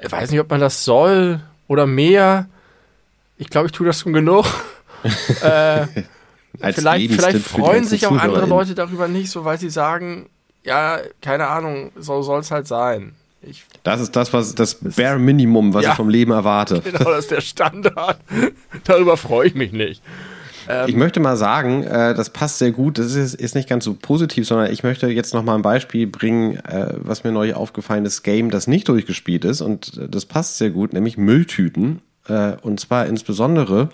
Ich 0.00 0.10
weiß 0.10 0.30
nicht, 0.30 0.40
ob 0.40 0.48
man 0.48 0.60
das 0.60 0.84
soll 0.84 1.40
oder 1.68 1.86
mehr. 1.86 2.48
Ich 3.38 3.50
glaube, 3.50 3.66
ich 3.66 3.72
tue 3.72 3.86
das 3.86 4.00
schon 4.00 4.12
genug. 4.12 4.46
äh, 5.42 5.86
vielleicht 6.72 7.12
vielleicht 7.12 7.38
freuen 7.38 7.84
sich 7.84 8.06
auch 8.06 8.16
andere 8.16 8.46
Leute 8.46 8.74
darüber 8.74 9.08
nicht, 9.08 9.30
so 9.30 9.44
weil 9.44 9.58
sie 9.58 9.70
sagen, 9.70 10.28
ja, 10.64 10.98
keine 11.22 11.48
Ahnung, 11.48 11.92
so 11.96 12.22
soll 12.22 12.40
es 12.40 12.50
halt 12.50 12.66
sein. 12.66 13.14
Ich, 13.42 13.64
das 13.84 14.00
ist 14.00 14.16
das, 14.16 14.32
was 14.32 14.54
das 14.54 14.74
Bare 14.74 15.18
Minimum, 15.18 15.72
was 15.72 15.84
ja, 15.84 15.90
ich 15.90 15.96
vom 15.96 16.08
Leben 16.08 16.32
erwarte. 16.32 16.80
Genau, 16.84 17.10
das 17.10 17.20
ist 17.20 17.30
der 17.30 17.40
Standard. 17.40 18.18
Darüber 18.84 19.16
freue 19.16 19.48
ich 19.48 19.54
mich 19.54 19.72
nicht. 19.72 20.02
Ähm, 20.68 20.88
ich 20.88 20.96
möchte 20.96 21.20
mal 21.20 21.36
sagen, 21.36 21.84
äh, 21.84 22.14
das 22.14 22.30
passt 22.30 22.58
sehr 22.58 22.72
gut. 22.72 22.98
Das 22.98 23.14
ist, 23.14 23.34
ist 23.34 23.54
nicht 23.54 23.68
ganz 23.68 23.84
so 23.84 23.94
positiv, 23.94 24.46
sondern 24.46 24.72
ich 24.72 24.82
möchte 24.82 25.06
jetzt 25.08 25.34
noch 25.34 25.44
mal 25.44 25.54
ein 25.54 25.62
Beispiel 25.62 26.06
bringen, 26.06 26.56
äh, 26.64 26.94
was 26.96 27.22
mir 27.22 27.30
neulich 27.30 27.54
aufgefallen 27.54 28.04
ist, 28.04 28.22
Game, 28.22 28.50
das 28.50 28.66
nicht 28.66 28.88
durchgespielt 28.88 29.44
ist 29.44 29.60
und 29.60 29.96
äh, 29.96 30.08
das 30.08 30.26
passt 30.26 30.58
sehr 30.58 30.70
gut, 30.70 30.92
nämlich 30.92 31.16
Mülltüten. 31.16 32.00
Äh, 32.28 32.56
und 32.62 32.80
zwar 32.80 33.06
insbesondere 33.06 33.90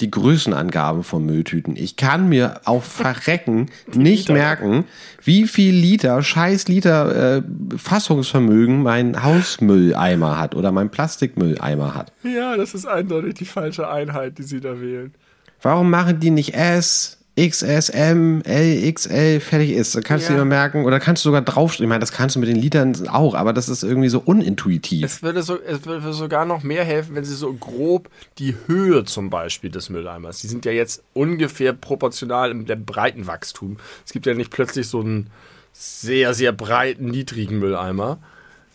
die 0.00 0.10
Größenangaben 0.10 1.04
von 1.04 1.24
Mülltüten. 1.24 1.74
Ich 1.76 1.96
kann 1.96 2.28
mir 2.28 2.60
auf 2.64 2.84
Verrecken 2.84 3.70
nicht 3.94 4.28
Liter. 4.28 4.32
merken, 4.34 4.84
wie 5.24 5.46
viel 5.46 5.74
Liter, 5.74 6.22
scheiß 6.22 6.68
Liter 6.68 7.36
äh, 7.38 7.42
Fassungsvermögen 7.76 8.82
mein 8.82 9.22
Hausmülleimer 9.22 10.38
hat 10.38 10.54
oder 10.54 10.70
mein 10.72 10.90
Plastikmülleimer 10.90 11.94
hat. 11.94 12.12
Ja, 12.22 12.56
das 12.56 12.74
ist 12.74 12.86
eindeutig 12.86 13.34
die 13.34 13.44
falsche 13.46 13.88
Einheit, 13.88 14.38
die 14.38 14.42
Sie 14.42 14.60
da 14.60 14.80
wählen. 14.80 15.14
Warum 15.62 15.90
machen 15.90 16.20
die 16.20 16.30
nicht 16.30 16.54
S, 16.54 17.18
XS, 17.38 17.90
M, 17.90 18.40
L, 18.42 18.92
XL, 18.92 19.40
fertig 19.40 19.72
ist? 19.72 19.94
Da 19.94 20.00
kannst 20.00 20.26
ja. 20.26 20.34
du 20.34 20.40
dir 20.40 20.44
merken, 20.46 20.86
oder 20.86 20.98
kannst 20.98 21.22
du 21.22 21.28
sogar 21.28 21.42
draufstehen. 21.42 21.84
Ich 21.84 21.88
meine, 21.90 22.00
das 22.00 22.12
kannst 22.12 22.34
du 22.34 22.40
mit 22.40 22.48
den 22.48 22.56
Litern 22.56 23.08
auch, 23.08 23.34
aber 23.34 23.52
das 23.52 23.68
ist 23.68 23.82
irgendwie 23.82 24.08
so 24.08 24.22
unintuitiv. 24.24 25.04
Es 25.04 25.22
würde, 25.22 25.42
so, 25.42 25.60
es 25.60 25.84
würde 25.84 26.14
sogar 26.14 26.46
noch 26.46 26.62
mehr 26.62 26.82
helfen, 26.82 27.14
wenn 27.14 27.24
sie 27.24 27.34
so 27.34 27.52
grob 27.52 28.08
die 28.38 28.56
Höhe 28.66 29.04
zum 29.04 29.28
Beispiel 29.28 29.70
des 29.70 29.90
Mülleimers, 29.90 30.40
die 30.40 30.46
sind 30.46 30.64
ja 30.64 30.72
jetzt 30.72 31.02
ungefähr 31.12 31.74
proportional 31.74 32.50
im 32.50 32.64
Breitenwachstum. 32.64 33.76
Es 34.06 34.12
gibt 34.12 34.24
ja 34.24 34.32
nicht 34.32 34.50
plötzlich 34.50 34.88
so 34.88 35.00
einen 35.00 35.28
sehr, 35.72 36.32
sehr 36.32 36.52
breiten, 36.52 37.06
niedrigen 37.06 37.58
Mülleimer. 37.58 38.18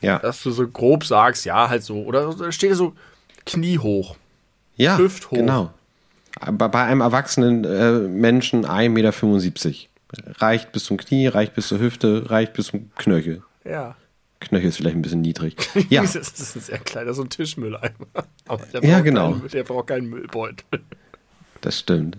Ja. 0.01 0.19
Dass 0.19 0.41
du 0.41 0.51
so 0.51 0.67
grob 0.67 1.03
sagst, 1.03 1.45
ja, 1.45 1.69
halt 1.69 1.83
so, 1.83 2.03
oder 2.03 2.51
steht 2.51 2.75
so 2.75 2.93
kniehoch. 3.45 4.15
Ja, 4.75 4.97
hüfthoch. 4.97 5.37
genau 5.37 5.71
bei 6.39 6.83
einem 6.83 7.01
erwachsenen 7.01 7.65
äh, 7.65 7.91
Menschen 7.99 8.65
1,75 8.65 9.67
Meter. 9.67 10.41
Reicht 10.41 10.71
bis 10.71 10.85
zum 10.85 10.97
Knie, 10.97 11.27
reicht 11.27 11.53
bis 11.53 11.69
zur 11.69 11.79
Hüfte, 11.79 12.29
reicht 12.29 12.53
bis 12.53 12.67
zum 12.67 12.93
Knöchel. 12.95 13.43
Ja. 13.63 13.95
Knöchel 14.41 14.69
ist 14.69 14.77
vielleicht 14.77 14.95
ein 14.95 15.01
bisschen 15.01 15.21
niedrig. 15.21 15.55
Ja. 15.89 16.01
das 16.01 16.15
ist 16.15 16.55
ein 16.55 16.61
sehr 16.61 16.79
kleiner, 16.79 17.13
so 17.13 17.21
ein 17.21 17.29
Tischmülleimer. 17.29 18.07
Aber 18.47 18.83
ja, 18.83 18.99
genau. 18.99 19.33
Keinen, 19.33 19.47
der 19.49 19.63
braucht 19.63 19.87
keinen 19.87 20.09
Müllbeutel. 20.09 20.65
Das 21.61 21.79
stimmt. 21.79 22.17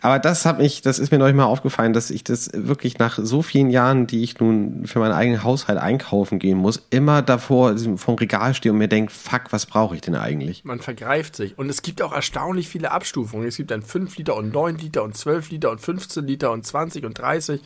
Aber 0.00 0.18
das 0.18 0.44
hat 0.44 0.58
mich, 0.58 0.82
das 0.82 0.98
ist 0.98 1.12
mir 1.12 1.18
neulich 1.18 1.36
mal 1.36 1.44
aufgefallen, 1.44 1.92
dass 1.92 2.10
ich 2.10 2.24
das 2.24 2.50
wirklich 2.52 2.98
nach 2.98 3.18
so 3.22 3.40
vielen 3.40 3.70
Jahren, 3.70 4.08
die 4.08 4.24
ich 4.24 4.40
nun 4.40 4.86
für 4.86 4.98
meinen 4.98 5.12
eigenen 5.12 5.44
Haushalt 5.44 5.78
einkaufen 5.78 6.40
gehen 6.40 6.58
muss, 6.58 6.82
immer 6.90 7.22
davor 7.22 7.76
vom 7.96 8.16
Regal 8.16 8.52
stehe 8.54 8.72
und 8.72 8.78
mir 8.78 8.88
denke, 8.88 9.12
fuck, 9.12 9.52
was 9.52 9.66
brauche 9.66 9.94
ich 9.94 10.00
denn 10.00 10.16
eigentlich? 10.16 10.64
Man 10.64 10.80
vergreift 10.80 11.36
sich. 11.36 11.56
Und 11.56 11.70
es 11.70 11.82
gibt 11.82 12.02
auch 12.02 12.12
erstaunlich 12.12 12.68
viele 12.68 12.90
Abstufungen. 12.90 13.46
Es 13.46 13.56
gibt 13.56 13.70
dann 13.70 13.82
5 13.82 14.16
Liter 14.16 14.36
und 14.36 14.52
9 14.52 14.78
Liter 14.78 15.04
und 15.04 15.16
12 15.16 15.50
Liter 15.50 15.70
und 15.70 15.80
15 15.80 16.26
Liter 16.26 16.50
und 16.50 16.66
20 16.66 17.04
und 17.04 17.18
30. 17.18 17.60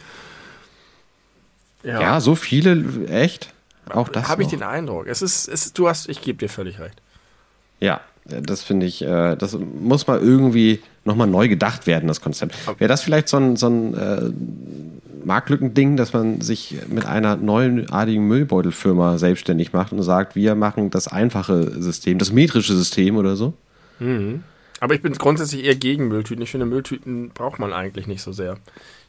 Ja, 1.84 2.00
ja 2.00 2.20
so 2.20 2.34
viele, 2.34 3.06
echt? 3.08 3.54
Auch 3.88 4.08
das. 4.08 4.28
Habe 4.28 4.42
ich 4.42 4.48
den 4.48 4.62
Eindruck. 4.62 5.06
Es 5.06 5.22
ist, 5.22 5.48
es, 5.48 5.72
du 5.72 5.88
hast, 5.88 6.08
ich 6.08 6.20
gebe 6.20 6.38
dir 6.38 6.48
völlig 6.48 6.80
recht. 6.80 7.00
Ja, 7.80 8.00
das 8.42 8.62
finde 8.62 8.86
ich, 8.86 9.02
äh, 9.02 9.36
das 9.36 9.56
muss 9.58 10.06
mal 10.06 10.18
irgendwie 10.20 10.80
nochmal 11.04 11.26
neu 11.26 11.48
gedacht 11.48 11.86
werden, 11.86 12.08
das 12.08 12.20
Konzept. 12.20 12.56
Wäre 12.78 12.88
das 12.88 13.02
vielleicht 13.02 13.28
so 13.28 13.36
ein, 13.36 13.56
so 13.56 13.68
ein 13.68 13.94
äh, 13.94 14.30
Marktlückending, 15.24 15.96
dass 15.96 16.12
man 16.12 16.40
sich 16.40 16.76
mit 16.88 17.06
einer 17.06 17.36
neuartigen 17.36 18.26
Müllbeutelfirma 18.26 19.18
selbstständig 19.18 19.72
macht 19.72 19.92
und 19.92 20.02
sagt, 20.02 20.36
wir 20.36 20.54
machen 20.54 20.90
das 20.90 21.08
einfache 21.08 21.80
System, 21.80 22.18
das 22.18 22.32
metrische 22.32 22.74
System 22.74 23.16
oder 23.16 23.36
so? 23.36 23.54
Mhm. 23.98 24.42
Aber 24.78 24.94
ich 24.94 25.02
bin 25.02 25.14
grundsätzlich 25.14 25.64
eher 25.64 25.74
gegen 25.74 26.08
Mülltüten. 26.08 26.42
Ich 26.42 26.50
finde, 26.50 26.66
Mülltüten 26.66 27.30
braucht 27.30 27.58
man 27.58 27.72
eigentlich 27.72 28.06
nicht 28.06 28.22
so 28.22 28.32
sehr. 28.32 28.58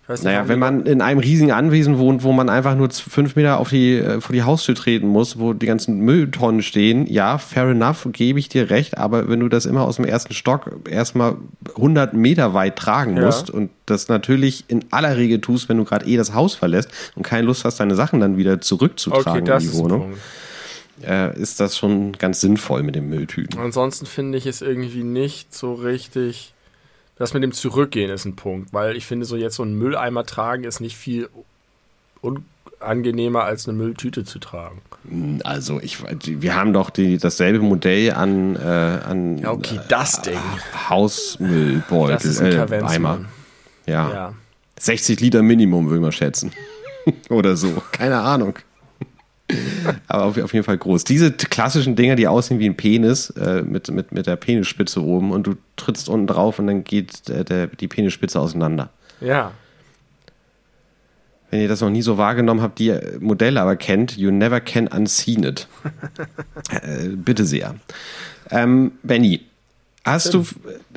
Nicht, 0.07 0.23
naja, 0.23 0.47
wenn 0.47 0.59
man 0.59 0.85
in 0.85 1.01
einem 1.01 1.19
riesigen 1.19 1.51
Anwesen 1.51 1.97
wohnt, 1.97 2.23
wo 2.23 2.31
man 2.31 2.49
einfach 2.49 2.75
nur 2.75 2.89
fünf 2.89 3.35
Meter 3.35 3.59
auf 3.59 3.69
die, 3.69 3.97
äh, 3.97 4.21
vor 4.21 4.33
die 4.33 4.43
Haustür 4.43 4.73
treten 4.73 5.07
muss, 5.07 5.37
wo 5.37 5.51
die 5.53 5.65
ganzen 5.65 5.99
Mülltonnen 5.99 6.61
stehen, 6.61 7.07
ja, 7.07 7.37
fair 7.37 7.67
enough, 7.67 8.07
gebe 8.13 8.39
ich 8.39 8.47
dir 8.47 8.69
recht, 8.69 8.97
aber 8.97 9.27
wenn 9.27 9.41
du 9.41 9.49
das 9.49 9.65
immer 9.65 9.81
aus 9.81 9.97
dem 9.97 10.05
ersten 10.05 10.33
Stock 10.33 10.71
erstmal 10.89 11.35
100 11.75 12.13
Meter 12.13 12.53
weit 12.53 12.77
tragen 12.77 13.17
ja. 13.17 13.25
musst 13.25 13.49
und 13.49 13.69
das 13.85 14.07
natürlich 14.07 14.63
in 14.69 14.85
aller 14.91 15.17
Regel 15.17 15.41
tust, 15.41 15.67
wenn 15.67 15.77
du 15.77 15.83
gerade 15.83 16.05
eh 16.05 16.15
das 16.15 16.33
Haus 16.33 16.55
verlässt 16.55 16.89
und 17.15 17.23
keine 17.23 17.45
Lust 17.45 17.65
hast, 17.65 17.79
deine 17.81 17.95
Sachen 17.95 18.21
dann 18.21 18.37
wieder 18.37 18.61
zurückzutragen 18.61 19.43
okay, 19.43 19.65
in 19.65 19.71
die 19.71 19.73
Wohnung, 19.73 20.13
äh, 21.05 21.37
ist 21.37 21.59
das 21.59 21.77
schon 21.77 22.13
ganz 22.13 22.39
sinnvoll 22.39 22.81
mit 22.81 22.95
den 22.95 23.09
Mülltüten. 23.09 23.59
Ansonsten 23.59 24.05
finde 24.05 24.37
ich 24.37 24.45
es 24.45 24.61
irgendwie 24.61 25.03
nicht 25.03 25.53
so 25.53 25.73
richtig 25.73 26.53
das 27.17 27.33
mit 27.33 27.43
dem 27.43 27.51
Zurückgehen 27.51 28.11
ist 28.11 28.25
ein 28.25 28.35
Punkt, 28.35 28.73
weil 28.73 28.95
ich 28.95 29.05
finde, 29.05 29.25
so 29.25 29.35
jetzt 29.35 29.55
so 29.55 29.63
einen 29.63 29.77
Mülleimer 29.77 30.25
tragen 30.25 30.63
ist 30.63 30.79
nicht 30.79 30.97
viel 30.97 31.29
angenehmer 32.79 33.43
als 33.43 33.67
eine 33.67 33.77
Mülltüte 33.77 34.23
zu 34.23 34.39
tragen. 34.39 34.81
Also 35.43 35.79
ich, 35.81 35.97
wir 36.25 36.55
haben 36.55 36.73
doch 36.73 36.89
die, 36.89 37.17
dasselbe 37.17 37.59
Modell 37.59 38.11
an, 38.13 38.55
äh, 38.55 38.59
an 38.59 39.37
ja, 39.39 39.51
okay, 39.51 39.79
das 39.87 40.21
Ding. 40.21 40.37
Hausmüllbeutel, 40.89 42.13
das 42.13 42.25
ist 42.25 42.41
ein 42.41 42.53
äh, 42.53 42.83
Eimer. 42.83 43.25
Ja. 43.85 44.11
ja. 44.11 44.33
60 44.79 45.19
Liter 45.21 45.41
Minimum, 45.41 45.89
würde 45.89 46.01
mal 46.01 46.11
schätzen. 46.11 46.51
Oder 47.29 47.55
so. 47.55 47.81
Keine 47.91 48.19
Ahnung. 48.19 48.55
Aber 50.07 50.25
auf, 50.25 50.37
auf, 50.37 50.53
jeden 50.53 50.65
Fall 50.65 50.77
groß. 50.77 51.03
Diese 51.03 51.31
klassischen 51.31 51.95
Dinger, 51.95 52.15
die 52.15 52.27
aussehen 52.27 52.59
wie 52.59 52.65
ein 52.65 52.75
Penis, 52.75 53.29
äh, 53.31 53.61
mit, 53.61 53.89
mit, 53.89 54.11
mit 54.11 54.27
der 54.27 54.35
Penisspitze 54.35 55.01
oben 55.03 55.31
und 55.31 55.47
du 55.47 55.55
trittst 55.75 56.09
unten 56.09 56.27
drauf 56.27 56.59
und 56.59 56.67
dann 56.67 56.83
geht 56.83 57.27
der, 57.29 57.43
der, 57.43 57.67
die 57.67 57.87
Penisspitze 57.87 58.39
auseinander. 58.39 58.89
Ja. 59.21 59.51
Wenn 61.49 61.61
ihr 61.61 61.69
das 61.69 61.79
noch 61.79 61.89
nie 61.89 62.01
so 62.01 62.17
wahrgenommen 62.17 62.61
habt, 62.61 62.77
die 62.79 62.93
Modelle 63.19 63.61
aber 63.61 63.77
kennt, 63.77 64.17
you 64.17 64.31
never 64.31 64.59
can 64.59 64.87
unseen 64.87 65.43
it. 65.43 65.67
äh, 66.71 67.07
bitte 67.07 67.45
sehr. 67.45 67.75
Ähm, 68.49 68.93
Benny, 69.03 69.41
hast 70.03 70.33
du, 70.33 70.45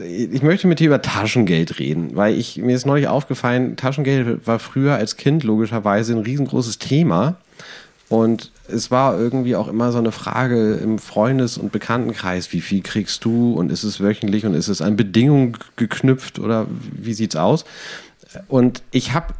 ich 0.03 0.43
möchte 0.43 0.67
mit 0.67 0.81
dir 0.81 0.89
über 0.89 1.03
Taschengeld 1.03 1.79
reden, 1.79 2.17
weil 2.17 2.35
ich, 2.35 2.57
mir 2.57 2.75
ist 2.75 2.85
neulich 2.85 3.07
aufgefallen, 3.07 3.77
Taschengeld 3.77 4.45
war 4.47 4.59
früher 4.59 4.97
als 4.97 5.17
Kind 5.17 5.45
logischerweise 5.45 6.15
ein 6.15 6.23
riesengroßes 6.23 6.79
Thema. 6.79 7.37
Und 8.11 8.51
es 8.67 8.91
war 8.91 9.17
irgendwie 9.17 9.55
auch 9.55 9.69
immer 9.69 9.93
so 9.93 9.99
eine 9.99 10.11
Frage 10.11 10.75
im 10.75 10.99
Freundes- 10.99 11.57
und 11.57 11.71
Bekanntenkreis, 11.71 12.53
wie 12.53 12.61
viel 12.61 12.83
kriegst 12.83 13.25
du 13.25 13.53
und 13.55 13.71
ist 13.71 13.85
es 13.85 14.01
wöchentlich 14.01 14.45
und 14.45 14.55
ist 14.55 14.67
es 14.67 14.83
an 14.83 14.97
Bedingungen 14.97 15.57
geknüpft 15.77 16.41
oder 16.41 16.67
wie 16.69 17.15
sieht's 17.15 17.37
aus? 17.37 17.65
Und 18.49 18.83
ich 18.91 19.15
habe, 19.15 19.35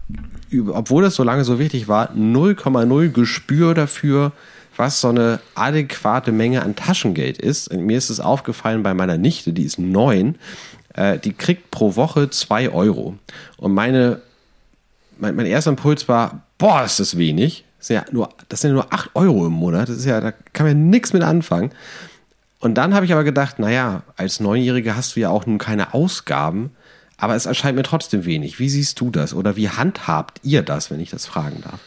obwohl 0.69 1.03
das 1.03 1.17
so 1.17 1.25
lange 1.25 1.43
so 1.43 1.59
wichtig 1.59 1.89
war, 1.89 2.13
0,0 2.13 3.09
Gespür 3.09 3.75
dafür, 3.75 4.31
was 4.77 5.01
so 5.01 5.09
eine 5.09 5.41
adäquate 5.57 6.31
Menge 6.31 6.63
an 6.63 6.77
Taschengeld 6.77 7.39
ist. 7.39 7.73
Und 7.73 7.83
mir 7.83 7.99
ist 7.99 8.09
es 8.09 8.21
aufgefallen 8.21 8.85
bei 8.85 8.95
meiner 8.95 9.19
Nichte, 9.19 9.53
die 9.53 9.65
ist 9.65 9.81
neun, 9.81 10.37
äh, 10.95 11.19
die 11.19 11.33
kriegt 11.33 11.73
pro 11.73 11.97
Woche 11.97 12.31
zwei 12.31 12.71
Euro. 12.71 13.17
Und 13.57 13.75
meine, 13.75 14.21
mein, 15.19 15.35
mein 15.35 15.47
erster 15.47 15.71
Impuls 15.71 16.09
war, 16.09 16.43
boah, 16.57 16.85
ist 16.85 17.01
das 17.01 17.19
wenig. 17.19 17.65
Das 17.81 17.87
sind 17.87 17.97
ja 17.97 18.05
nur, 18.13 18.29
das 18.51 18.61
sind 18.61 18.75
nur 18.75 18.93
acht 18.93 19.09
Euro 19.15 19.47
im 19.47 19.55
Monat. 19.55 19.89
Das 19.89 19.97
ist 19.97 20.05
ja, 20.05 20.21
da 20.21 20.33
kann 20.33 20.67
man 20.67 20.77
ja 20.77 20.83
nichts 20.83 21.15
mit 21.15 21.23
anfangen. 21.23 21.73
Und 22.59 22.75
dann 22.75 22.95
habe 22.95 23.07
ich 23.07 23.13
aber 23.13 23.25
gedacht, 23.25 23.59
naja, 23.59 24.03
als 24.17 24.39
Neunjährige 24.39 24.95
hast 24.95 25.17
du 25.17 25.21
ja 25.21 25.31
auch 25.31 25.47
nun 25.47 25.57
keine 25.57 25.95
Ausgaben, 25.95 26.77
aber 27.17 27.35
es 27.35 27.47
erscheint 27.47 27.77
mir 27.77 27.83
trotzdem 27.83 28.27
wenig. 28.27 28.59
Wie 28.59 28.69
siehst 28.69 29.01
du 29.01 29.11
das 29.11 29.33
oder 29.33 29.57
wie 29.57 29.71
handhabt 29.71 30.41
ihr 30.43 30.61
das, 30.61 30.91
wenn 30.91 31.01
ich 31.01 31.09
das 31.09 31.25
fragen 31.25 31.63
darf? 31.63 31.81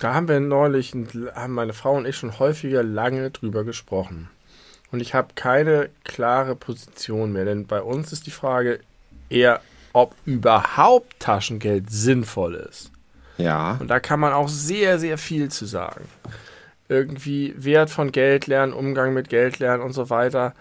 Da 0.00 0.12
haben 0.12 0.28
wir 0.28 0.38
neulich, 0.38 0.92
haben 1.34 1.54
meine 1.54 1.72
Frau 1.72 1.96
und 1.96 2.06
ich 2.06 2.16
schon 2.16 2.38
häufiger 2.38 2.82
lange 2.82 3.30
drüber 3.30 3.64
gesprochen. 3.64 4.28
Und 4.92 5.00
ich 5.00 5.14
habe 5.14 5.28
keine 5.34 5.88
klare 6.04 6.54
Position 6.54 7.32
mehr, 7.32 7.46
denn 7.46 7.66
bei 7.66 7.80
uns 7.80 8.12
ist 8.12 8.26
die 8.26 8.30
Frage 8.30 8.80
eher, 9.30 9.62
ob 9.94 10.14
überhaupt 10.26 11.18
Taschengeld 11.20 11.90
sinnvoll 11.90 12.54
ist. 12.56 12.90
Ja. 13.38 13.76
Und 13.80 13.88
da 13.88 14.00
kann 14.00 14.20
man 14.20 14.32
auch 14.32 14.48
sehr, 14.48 14.98
sehr 14.98 15.18
viel 15.18 15.50
zu 15.50 15.66
sagen. 15.66 16.08
Irgendwie 16.88 17.54
Wert 17.56 17.90
von 17.90 18.12
Geld 18.12 18.46
lernen, 18.46 18.72
Umgang 18.72 19.12
mit 19.12 19.28
Geld 19.28 19.58
lernen 19.58 19.82
und 19.82 19.92
so 19.92 20.10
weiter. 20.10 20.54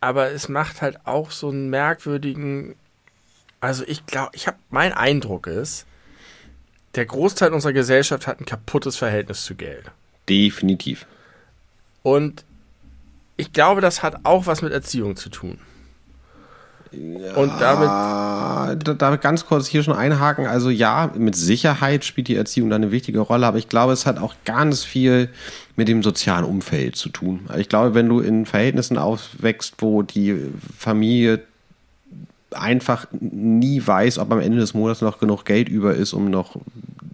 Aber 0.00 0.30
es 0.30 0.48
macht 0.48 0.82
halt 0.82 1.06
auch 1.06 1.30
so 1.30 1.48
einen 1.48 1.70
merkwürdigen. 1.70 2.74
Also 3.60 3.84
ich 3.86 4.04
glaube, 4.06 4.30
ich 4.34 4.46
habe 4.46 4.58
mein 4.70 4.92
Eindruck 4.92 5.46
ist, 5.46 5.86
der 6.94 7.06
Großteil 7.06 7.52
unserer 7.52 7.72
Gesellschaft 7.72 8.26
hat 8.26 8.40
ein 8.40 8.46
kaputtes 8.46 8.96
Verhältnis 8.96 9.44
zu 9.44 9.54
Geld. 9.54 9.90
Definitiv. 10.28 11.06
Und 12.02 12.44
ich 13.36 13.52
glaube, 13.52 13.80
das 13.80 14.02
hat 14.02 14.24
auch 14.24 14.46
was 14.46 14.62
mit 14.62 14.72
Erziehung 14.72 15.16
zu 15.16 15.30
tun. 15.30 15.58
Ja, 16.92 17.34
und 17.36 17.52
damit. 17.60 17.88
Da, 17.88 18.94
da 18.94 19.16
ganz 19.16 19.46
kurz 19.46 19.66
hier 19.66 19.82
schon 19.82 19.94
einhaken. 19.94 20.46
Also, 20.46 20.70
ja, 20.70 21.10
mit 21.16 21.34
Sicherheit 21.34 22.04
spielt 22.04 22.28
die 22.28 22.36
Erziehung 22.36 22.70
da 22.70 22.76
eine 22.76 22.90
wichtige 22.90 23.20
Rolle, 23.20 23.46
aber 23.46 23.58
ich 23.58 23.68
glaube, 23.68 23.92
es 23.92 24.06
hat 24.06 24.18
auch 24.18 24.34
ganz 24.44 24.84
viel 24.84 25.28
mit 25.76 25.88
dem 25.88 26.02
sozialen 26.02 26.44
Umfeld 26.44 26.96
zu 26.96 27.08
tun. 27.08 27.48
Ich 27.56 27.68
glaube, 27.68 27.94
wenn 27.94 28.08
du 28.08 28.20
in 28.20 28.46
Verhältnissen 28.46 28.98
aufwächst, 28.98 29.76
wo 29.78 30.02
die 30.02 30.36
Familie 30.78 31.40
einfach 32.52 33.06
nie 33.20 33.82
weiß, 33.84 34.18
ob 34.18 34.32
am 34.32 34.40
Ende 34.40 34.58
des 34.58 34.74
Monats 34.74 35.00
noch 35.00 35.18
genug 35.18 35.44
Geld 35.44 35.68
über 35.68 35.94
ist, 35.94 36.12
um 36.12 36.30
noch 36.30 36.56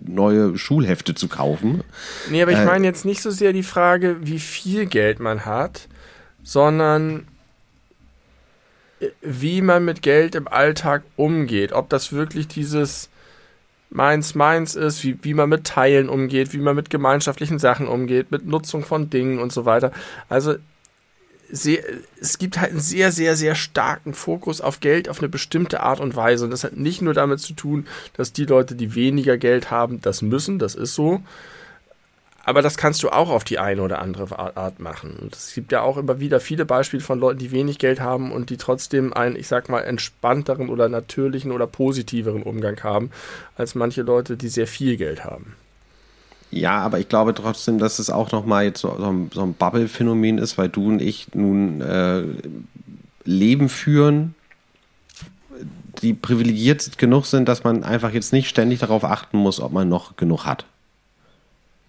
neue 0.05 0.57
Schulhefte 0.59 1.15
zu 1.15 1.29
kaufen. 1.29 1.83
Nee, 2.31 2.43
aber 2.43 2.53
ich 2.53 2.59
äh, 2.59 2.65
meine 2.65 2.87
jetzt 2.87 3.05
nicht 3.05 3.23
so 3.23 3.31
sehr 3.31 3.53
die 3.53 3.63
Frage, 3.63 4.17
wie 4.23 4.39
viel 4.39 4.87
Geld 4.87 5.21
man 5.21 5.45
hat, 5.45 5.89
sondern 6.43 7.27
wie 9.21 9.62
man 9.62 9.85
mit 9.85 10.02
Geld 10.02 10.35
im 10.35 10.49
Alltag 10.49 11.02
umgeht. 11.17 11.73
Ob 11.73 11.88
das 11.88 12.12
wirklich 12.12 12.49
dieses 12.49 13.09
meins, 13.90 14.35
meins 14.35 14.75
ist, 14.75 15.05
wie, 15.05 15.19
wie 15.23 15.35
man 15.35 15.49
mit 15.49 15.64
Teilen 15.64 16.09
umgeht, 16.09 16.52
wie 16.52 16.59
man 16.59 16.76
mit 16.76 16.90
gemeinschaftlichen 16.90 17.59
Sachen 17.59 17.88
umgeht, 17.88 18.31
mit 18.31 18.47
Nutzung 18.47 18.85
von 18.85 19.11
Dingen 19.11 19.38
und 19.38 19.52
so 19.52 19.64
weiter. 19.64 19.93
Also 20.28 20.57
sehr, 21.50 21.83
es 22.21 22.38
gibt 22.38 22.61
halt 22.61 22.73
einen 22.73 22.81
sehr, 22.81 23.11
sehr, 23.11 23.35
sehr 23.35 23.55
starken 23.55 24.12
Fokus 24.12 24.61
auf 24.61 24.81
Geld 24.81 25.09
auf 25.09 25.21
eine 25.21 25.28
bestimmte 25.28 25.81
Art 25.81 26.00
und 26.00 26.14
Weise. 26.14 26.45
Und 26.45 26.50
das 26.50 26.64
hat 26.64 26.76
nicht 26.76 27.00
nur 27.00 27.14
damit 27.14 27.40
zu 27.40 27.55
tun, 27.55 27.87
dass 28.14 28.33
die 28.33 28.45
Leute, 28.45 28.75
die 28.75 28.95
weniger 28.95 29.38
Geld 29.38 29.71
haben, 29.71 30.00
das 30.00 30.21
müssen, 30.21 30.59
das 30.59 30.75
ist 30.75 30.95
so, 30.95 31.23
aber 32.49 32.62
das 32.62 32.78
kannst 32.78 33.02
du 33.02 33.11
auch 33.11 33.28
auf 33.28 33.45
die 33.45 33.59
eine 33.59 33.83
oder 33.83 34.00
andere 34.00 34.38
Art 34.38 34.81
machen. 34.81 35.17
Und 35.21 35.37
es 35.37 35.52
gibt 35.52 35.71
ja 35.71 35.83
auch 35.83 35.99
immer 35.99 36.19
wieder 36.19 36.40
viele 36.40 36.64
Beispiele 36.64 37.02
von 37.02 37.21
Leuten, 37.21 37.38
die 37.38 37.50
wenig 37.50 37.78
Geld 37.78 38.00
haben 38.00 38.33
und 38.33 38.49
die 38.49 38.57
trotzdem 38.57 39.12
einen, 39.12 39.37
ich 39.37 39.47
sag 39.47 39.69
mal, 39.69 39.81
entspannteren 39.81 40.71
oder 40.71 40.88
natürlichen 40.88 41.52
oder 41.52 41.67
positiveren 41.67 42.43
Umgang 42.43 42.83
haben, 42.83 43.11
als 43.59 43.75
manche 43.75 44.00
Leute, 44.00 44.38
die 44.38 44.49
sehr 44.49 44.67
viel 44.67 44.97
Geld 44.97 45.26
haben. 45.26 45.57
Ja, 46.50 46.78
aber 46.78 46.99
ich 46.99 47.11
glaube 47.11 47.35
trotzdem, 47.35 47.78
dass 47.78 47.99
es 47.99 48.09
auch 48.09 48.33
nochmal 48.33 48.64
jetzt 48.64 48.81
so, 48.81 48.97
so 49.31 49.43
ein, 49.43 49.52
Bubble-Phänomen 49.52 50.38
ist, 50.38 50.57
weil 50.57 50.71
du 50.71 50.88
und 50.88 51.02
ich 51.02 51.35
nun 51.35 51.83
äh, 51.83 52.23
Leben 53.25 53.68
führen, 53.68 54.35
die 56.01 56.14
privilegiert 56.14 56.96
genug 56.96 57.27
sind, 57.27 57.46
dass 57.46 57.62
man 57.62 57.85
einfach 57.85 58.12
jetzt 58.12 58.33
nicht 58.33 58.49
ständig 58.49 58.79
darauf 58.79 59.05
achten 59.05 59.37
muss, 59.37 59.61
ob 59.61 59.73
man 59.73 59.90
noch 59.90 60.16
genug 60.16 60.46
hat. 60.46 60.64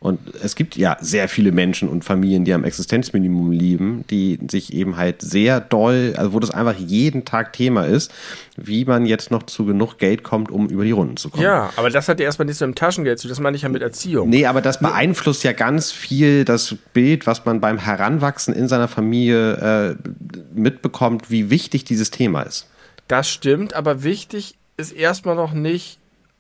Und 0.02 0.20
es 0.42 0.56
gibt 0.56 0.78
ja 0.78 0.96
sehr 1.02 1.28
viele 1.28 1.52
Menschen 1.52 1.90
und 1.90 2.06
Familien, 2.06 2.46
die 2.46 2.54
am 2.54 2.64
Existenzminimum 2.64 3.52
leben, 3.52 4.06
die 4.10 4.40
sich 4.50 4.74
eben 4.74 4.96
halt 4.96 5.22
sehr 5.22 5.60
doll, 5.60 6.14
also 6.16 6.32
wo 6.32 6.40
das 6.40 6.52
einfach 6.52 6.76
jeden 6.80 7.26
Tag 7.26 7.52
Thema 7.52 7.84
ist, 7.84 8.10
wie 8.56 8.86
man 8.86 9.06
jetzt 9.06 9.30
noch 9.30 9.44
zu 9.44 9.66
genug 9.66 9.98
Geld 9.98 10.24
kommt, 10.24 10.52
um 10.52 10.70
über 10.70 10.86
die 10.86 10.92
Runden 10.92 11.18
zu 11.18 11.30
kommen. 11.30 11.44
Ja, 11.44 11.72
aber 11.76 11.90
das 11.90 12.08
hat 12.08 12.22
ja 12.22 12.26
erstmal 12.26 12.46
nichts 12.46 12.62
mit 12.62 12.70
dem 12.70 12.76
Taschengeld 12.76 13.20
zu 13.20 13.28
tun, 13.28 13.32
das 13.32 13.40
meine 13.42 13.58
ich 13.58 13.64
ja 13.64 13.70
mit 13.70 13.82
Erziehung. 13.82 14.30
Nee, 14.30 14.46
aber 14.46 14.62
das 14.62 14.80
beeinflusst 14.80 15.44
ja 15.44 15.52
ganz 15.52 15.92
viel 15.92 16.46
das 16.46 16.76
Bild, 16.94 17.28
was 17.28 17.44
man 17.44 17.60
beim 17.60 17.78
Heranwachsen 17.78 18.54
in 18.54 18.70
seiner 18.70 18.88
Familie 18.88 19.98
äh, 20.00 20.10
mitbekommt, 20.54 21.30
wie 21.30 21.50
wichtig 21.50 21.84
dieses 21.84 22.10
Thema 22.10 22.44
ist. 22.44 22.68
Das 23.10 23.30
stimmt, 23.30 23.74
aber 23.74 24.04
wichtig 24.04 24.56
ist 24.78 24.94
erstmal 24.94 25.36
noch 25.36 25.52
nicht, 25.52 25.99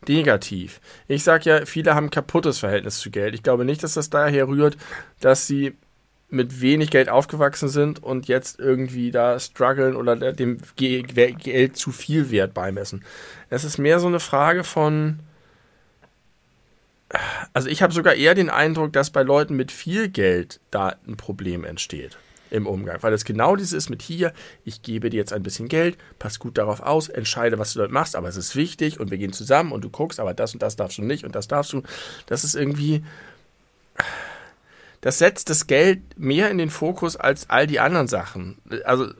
negativ. 0.09 0.81
Ich 1.07 1.23
sage 1.23 1.49
ja, 1.49 1.65
viele 1.65 1.95
haben 1.95 2.09
kaputtes 2.09 2.59
Verhältnis 2.59 2.99
zu 2.99 3.11
Geld. 3.11 3.33
Ich 3.35 3.43
glaube 3.43 3.63
nicht, 3.63 3.83
dass 3.83 3.93
das 3.93 4.09
daher 4.09 4.47
rührt, 4.47 4.75
dass 5.21 5.47
sie 5.47 5.77
mit 6.29 6.61
wenig 6.61 6.91
Geld 6.91 7.09
aufgewachsen 7.09 7.69
sind 7.69 8.03
und 8.03 8.27
jetzt 8.27 8.59
irgendwie 8.59 9.11
da 9.11 9.39
strugglen 9.39 9.95
oder 9.95 10.15
dem 10.33 10.59
Geld 10.75 11.77
zu 11.77 11.91
viel 11.91 12.29
Wert 12.29 12.53
beimessen. 12.53 13.03
Es 13.49 13.63
ist 13.63 13.77
mehr 13.77 13.99
so 13.99 14.07
eine 14.07 14.19
Frage 14.19 14.63
von. 14.63 15.19
Also 17.53 17.69
ich 17.69 17.81
habe 17.81 17.93
sogar 17.93 18.13
eher 18.13 18.35
den 18.35 18.51
Eindruck, 18.51 18.93
dass 18.93 19.09
bei 19.09 19.23
Leuten 19.23 19.55
mit 19.55 19.71
viel 19.71 20.09
Geld 20.09 20.59
da 20.69 20.95
ein 21.07 21.17
Problem 21.17 21.63
entsteht 21.63 22.19
im 22.51 22.67
Umgang, 22.67 23.01
weil 23.01 23.13
es 23.13 23.25
genau 23.25 23.55
dieses 23.55 23.73
ist 23.73 23.89
mit 23.89 24.01
hier, 24.01 24.33
ich 24.65 24.81
gebe 24.81 25.09
dir 25.09 25.17
jetzt 25.17 25.33
ein 25.33 25.43
bisschen 25.43 25.67
Geld, 25.67 25.97
pass 26.17 26.39
gut 26.39 26.57
darauf 26.57 26.81
aus, 26.81 27.09
entscheide, 27.09 27.59
was 27.59 27.73
du 27.73 27.79
dort 27.79 27.91
machst, 27.91 28.15
aber 28.15 28.27
es 28.27 28.37
ist 28.37 28.55
wichtig 28.55 28.99
und 28.99 29.11
wir 29.11 29.17
gehen 29.17 29.33
zusammen 29.33 29.71
und 29.71 29.83
du 29.83 29.89
guckst, 29.89 30.19
aber 30.19 30.33
das 30.33 30.53
und 30.53 30.61
das 30.61 30.75
darfst 30.75 30.97
du 30.97 31.03
nicht 31.03 31.25
und 31.25 31.35
das 31.35 31.47
darfst 31.47 31.73
du. 31.73 31.83
Das 32.25 32.43
ist 32.43 32.55
irgendwie, 32.55 33.03
das 35.01 35.19
setzt 35.19 35.49
das 35.49 35.67
Geld 35.67 36.01
mehr 36.17 36.49
in 36.49 36.57
den 36.57 36.69
Fokus 36.69 37.15
als 37.15 37.49
all 37.49 37.67
die 37.67 37.79
anderen 37.79 38.07
Sachen. 38.07 38.57
Also, 38.83 39.11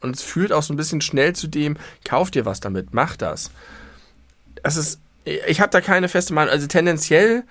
und 0.00 0.14
es 0.14 0.22
führt 0.22 0.52
auch 0.52 0.62
so 0.62 0.72
ein 0.72 0.76
bisschen 0.76 1.00
schnell 1.00 1.34
zu 1.34 1.48
dem, 1.48 1.76
kauf 2.04 2.30
dir 2.30 2.44
was 2.44 2.60
damit, 2.60 2.92
mach 2.92 3.16
das. 3.16 3.50
Das 4.62 4.76
ist, 4.76 5.00
ich 5.24 5.60
habe 5.60 5.70
da 5.70 5.80
keine 5.80 6.08
feste 6.08 6.34
Meinung. 6.34 6.52
Also 6.52 6.66
tendenziell 6.66 7.44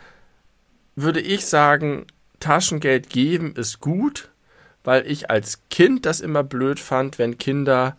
würde 0.95 1.19
ich 1.19 1.45
sagen, 1.45 2.07
Taschengeld 2.39 3.09
geben 3.09 3.55
ist 3.55 3.79
gut, 3.79 4.29
weil 4.87 5.05
ich 5.05 5.29
als 5.29 5.67
Kind 5.69 6.05
das 6.05 6.21
immer 6.21 6.45
blöd 6.45 6.79
fand, 6.79 7.19
wenn 7.19 7.37
Kinder 7.37 7.97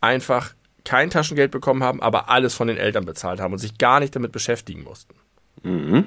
einfach 0.00 0.54
kein 0.82 1.10
Taschengeld 1.10 1.50
bekommen 1.50 1.82
haben, 1.82 2.00
aber 2.00 2.30
alles 2.30 2.54
von 2.54 2.68
den 2.68 2.78
Eltern 2.78 3.04
bezahlt 3.04 3.38
haben 3.38 3.52
und 3.52 3.58
sich 3.58 3.76
gar 3.76 4.00
nicht 4.00 4.16
damit 4.16 4.32
beschäftigen 4.32 4.82
mussten. 4.82 5.14
Mhm. 5.62 6.06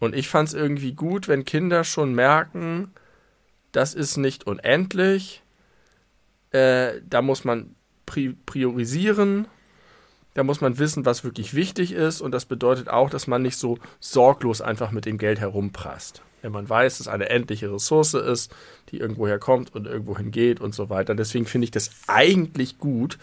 Und 0.00 0.16
ich 0.16 0.26
fand 0.26 0.48
es 0.48 0.54
irgendwie 0.54 0.94
gut, 0.94 1.28
wenn 1.28 1.44
Kinder 1.44 1.84
schon 1.84 2.12
merken, 2.12 2.90
das 3.70 3.94
ist 3.94 4.16
nicht 4.16 4.48
unendlich, 4.48 5.44
äh, 6.50 6.94
da 7.08 7.22
muss 7.22 7.44
man 7.44 7.76
pri 8.04 8.34
priorisieren, 8.46 9.46
da 10.34 10.42
muss 10.42 10.60
man 10.60 10.80
wissen, 10.80 11.06
was 11.06 11.22
wirklich 11.22 11.54
wichtig 11.54 11.92
ist 11.92 12.20
und 12.20 12.32
das 12.32 12.46
bedeutet 12.46 12.88
auch, 12.88 13.10
dass 13.10 13.28
man 13.28 13.42
nicht 13.42 13.58
so 13.58 13.78
sorglos 14.00 14.60
einfach 14.60 14.90
mit 14.90 15.04
dem 15.04 15.18
Geld 15.18 15.38
herumprasst 15.38 16.20
wenn 16.46 16.52
man 16.52 16.68
weiß, 16.68 16.98
dass 16.98 17.00
es 17.00 17.12
eine 17.12 17.28
endliche 17.28 17.72
Ressource 17.72 18.14
ist, 18.14 18.54
die 18.90 18.98
irgendwoher 18.98 19.40
kommt 19.40 19.74
und 19.74 19.86
irgendwohin 19.86 20.30
geht 20.30 20.60
und 20.60 20.76
so 20.76 20.88
weiter. 20.88 21.16
Deswegen 21.16 21.44
finde 21.44 21.64
ich 21.64 21.72
das 21.72 21.90
eigentlich 22.06 22.78
gut. 22.78 23.18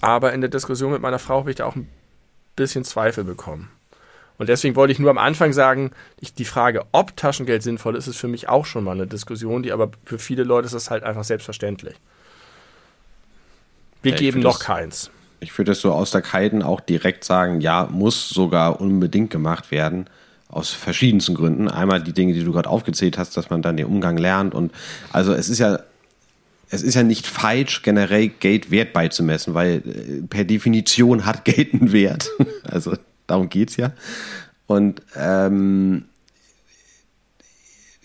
Aber 0.00 0.32
in 0.32 0.40
der 0.40 0.48
Diskussion 0.48 0.92
mit 0.92 1.02
meiner 1.02 1.18
Frau 1.18 1.40
habe 1.40 1.50
ich 1.50 1.56
da 1.56 1.66
auch 1.66 1.74
ein 1.74 1.88
bisschen 2.54 2.84
Zweifel 2.84 3.24
bekommen. 3.24 3.68
Und 4.38 4.48
deswegen 4.48 4.76
wollte 4.76 4.92
ich 4.92 5.00
nur 5.00 5.10
am 5.10 5.18
Anfang 5.18 5.52
sagen, 5.52 5.90
ich, 6.20 6.32
die 6.32 6.44
Frage, 6.44 6.84
ob 6.92 7.16
Taschengeld 7.16 7.64
sinnvoll 7.64 7.96
ist, 7.96 8.06
ist 8.06 8.16
für 8.16 8.28
mich 8.28 8.48
auch 8.48 8.64
schon 8.64 8.84
mal 8.84 8.92
eine 8.92 9.08
Diskussion, 9.08 9.64
die 9.64 9.72
aber 9.72 9.90
für 10.04 10.20
viele 10.20 10.44
Leute 10.44 10.66
ist 10.66 10.74
das 10.74 10.88
halt 10.88 11.02
einfach 11.02 11.24
selbstverständlich. 11.24 11.96
Wir 14.02 14.12
ja, 14.12 14.18
geben 14.18 14.40
noch 14.40 14.58
das, 14.58 14.66
keins. 14.66 15.10
Ich 15.40 15.58
würde 15.58 15.72
das 15.72 15.80
so 15.80 15.92
aus 15.92 16.12
der 16.12 16.22
Kalten 16.22 16.62
auch 16.62 16.78
direkt 16.78 17.24
sagen, 17.24 17.60
ja, 17.60 17.88
muss 17.90 18.28
sogar 18.28 18.80
unbedingt 18.80 19.30
gemacht 19.30 19.72
werden 19.72 20.08
aus 20.50 20.70
verschiedensten 20.70 21.34
Gründen. 21.34 21.68
Einmal 21.68 22.02
die 22.02 22.12
Dinge, 22.12 22.32
die 22.32 22.44
du 22.44 22.52
gerade 22.52 22.68
aufgezählt 22.68 23.18
hast, 23.18 23.36
dass 23.36 23.50
man 23.50 23.62
dann 23.62 23.76
den 23.76 23.86
Umgang 23.86 24.16
lernt 24.16 24.54
und 24.54 24.72
also 25.12 25.32
es 25.32 25.48
ist 25.48 25.58
ja 25.58 25.80
es 26.70 26.82
ist 26.82 26.94
ja 26.94 27.02
nicht 27.02 27.26
falsch, 27.26 27.82
generell 27.82 28.28
Geld 28.28 28.70
Wert 28.70 28.92
beizumessen, 28.92 29.54
weil 29.54 29.82
äh, 29.84 30.22
per 30.22 30.44
Definition 30.44 31.26
hat 31.26 31.44
Geld 31.44 31.74
einen 31.74 31.92
Wert. 31.92 32.28
Also 32.62 32.96
darum 33.26 33.48
geht's 33.48 33.76
ja. 33.76 33.92
Und 34.66 35.02
ähm, 35.16 36.04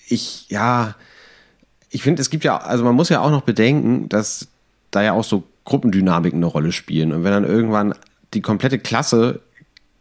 ich, 0.08 0.50
ja, 0.50 0.96
ich 1.90 2.02
finde, 2.02 2.22
es 2.22 2.32
gibt 2.32 2.44
ja, 2.44 2.58
also 2.58 2.84
man 2.84 2.96
muss 2.96 3.10
ja 3.10 3.22
auch 3.22 3.30
noch 3.30 3.44
bedenken, 3.44 4.10
dass 4.10 4.48
da 4.90 5.04
ja 5.04 5.14
auch 5.14 5.24
so 5.24 5.44
Gruppendynamiken 5.66 6.40
eine 6.40 6.48
Rolle 6.48 6.72
spielen. 6.72 7.12
Und 7.12 7.24
wenn 7.24 7.32
dann 7.32 7.44
irgendwann 7.46 7.94
die 8.34 8.42
komplette 8.42 8.80
Klasse 8.80 9.42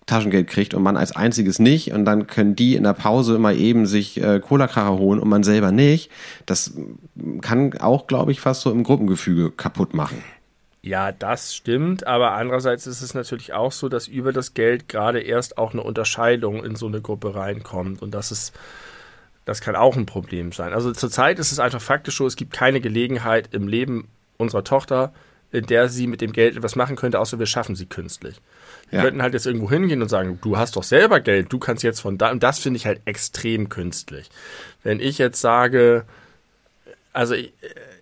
Taschengeld 0.06 0.48
kriegt 0.48 0.74
und 0.74 0.82
man 0.82 0.96
als 0.96 1.16
einziges 1.16 1.58
nicht 1.58 1.92
und 1.92 2.04
dann 2.04 2.26
können 2.26 2.56
die 2.56 2.76
in 2.76 2.82
der 2.84 2.92
Pause 2.92 3.38
mal 3.38 3.56
eben 3.56 3.86
sich 3.86 4.20
äh, 4.22 4.40
Cola-Kracher 4.40 4.98
holen 4.98 5.18
und 5.18 5.28
man 5.28 5.42
selber 5.42 5.72
nicht, 5.72 6.10
das 6.46 6.74
kann 7.40 7.78
auch, 7.78 8.06
glaube 8.06 8.32
ich, 8.32 8.40
fast 8.40 8.60
so 8.62 8.70
im 8.70 8.84
Gruppengefüge 8.84 9.50
kaputt 9.50 9.94
machen. 9.94 10.22
Ja, 10.82 11.12
das 11.12 11.54
stimmt, 11.54 12.06
aber 12.06 12.32
andererseits 12.32 12.86
ist 12.86 13.00
es 13.00 13.14
natürlich 13.14 13.54
auch 13.54 13.72
so, 13.72 13.88
dass 13.88 14.06
über 14.06 14.32
das 14.32 14.52
Geld 14.52 14.88
gerade 14.88 15.20
erst 15.20 15.56
auch 15.56 15.72
eine 15.72 15.82
Unterscheidung 15.82 16.62
in 16.62 16.76
so 16.76 16.86
eine 16.86 17.00
Gruppe 17.00 17.34
reinkommt 17.34 18.02
und 18.02 18.12
das 18.12 18.30
ist 18.30 18.52
das 19.46 19.60
kann 19.60 19.76
auch 19.76 19.96
ein 19.96 20.06
Problem 20.06 20.52
sein. 20.52 20.72
Also 20.72 20.92
zurzeit 20.92 21.38
ist 21.38 21.52
es 21.52 21.58
einfach 21.58 21.80
faktisch 21.80 22.16
so, 22.16 22.26
es 22.26 22.36
gibt 22.36 22.52
keine 22.52 22.80
Gelegenheit 22.80 23.50
im 23.52 23.68
Leben 23.68 24.08
unserer 24.38 24.64
Tochter, 24.64 25.12
in 25.52 25.66
der 25.66 25.88
sie 25.88 26.06
mit 26.06 26.20
dem 26.20 26.32
Geld 26.32 26.56
etwas 26.56 26.76
machen 26.76 26.96
könnte, 26.96 27.20
außer 27.20 27.38
wir 27.38 27.46
schaffen 27.46 27.76
sie 27.76 27.86
künstlich. 27.86 28.40
Wir 28.94 29.00
ja. 29.00 29.04
könnten 29.06 29.22
halt 29.22 29.34
jetzt 29.34 29.44
irgendwo 29.44 29.68
hingehen 29.68 30.02
und 30.02 30.08
sagen, 30.08 30.38
du 30.40 30.56
hast 30.56 30.76
doch 30.76 30.84
selber 30.84 31.18
Geld, 31.18 31.52
du 31.52 31.58
kannst 31.58 31.82
jetzt 31.82 31.98
von 31.98 32.16
da. 32.16 32.30
Und 32.30 32.44
das 32.44 32.60
finde 32.60 32.76
ich 32.76 32.86
halt 32.86 33.00
extrem 33.06 33.68
künstlich. 33.68 34.30
Wenn 34.84 35.00
ich 35.00 35.18
jetzt 35.18 35.40
sage, 35.40 36.04
also 37.12 37.34
ich, 37.34 37.52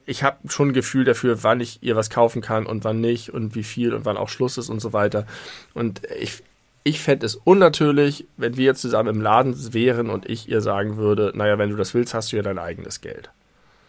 ich 0.05 0.23
habe 0.23 0.37
schon 0.51 0.69
ein 0.69 0.73
Gefühl 0.75 1.05
dafür, 1.05 1.43
wann 1.45 1.61
ich 1.61 1.83
ihr 1.83 1.97
was 1.97 2.11
kaufen 2.11 2.43
kann 2.43 2.67
und 2.67 2.85
wann 2.85 3.01
nicht 3.01 3.31
und 3.31 3.55
wie 3.55 3.63
viel 3.63 3.95
und 3.95 4.05
wann 4.05 4.19
auch 4.19 4.29
Schluss 4.29 4.59
ist 4.59 4.69
und 4.69 4.81
so 4.81 4.93
weiter. 4.93 5.27
Und 5.73 6.03
ich, 6.21 6.43
ich 6.85 7.01
fände 7.01 7.25
es 7.25 7.37
unnatürlich, 7.37 8.27
wenn 8.37 8.59
wir 8.59 8.67
jetzt 8.67 8.83
zusammen 8.83 9.15
im 9.15 9.23
Laden 9.23 9.73
wären 9.73 10.11
und 10.11 10.29
ich 10.29 10.47
ihr 10.47 10.61
sagen 10.61 10.99
würde, 10.99 11.33
naja, 11.35 11.57
wenn 11.57 11.71
du 11.71 11.77
das 11.77 11.95
willst, 11.95 12.13
hast 12.13 12.33
du 12.33 12.37
ja 12.37 12.43
dein 12.43 12.59
eigenes 12.59 13.01
Geld. 13.01 13.31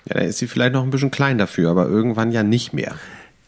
Ja, 0.06 0.16
dann 0.16 0.28
ist 0.30 0.38
sie 0.38 0.48
vielleicht 0.48 0.72
noch 0.72 0.84
ein 0.84 0.90
bisschen 0.90 1.12
klein 1.12 1.38
dafür, 1.38 1.70
aber 1.70 1.86
irgendwann 1.86 2.32
ja 2.32 2.44
nicht 2.44 2.72
mehr. 2.72 2.96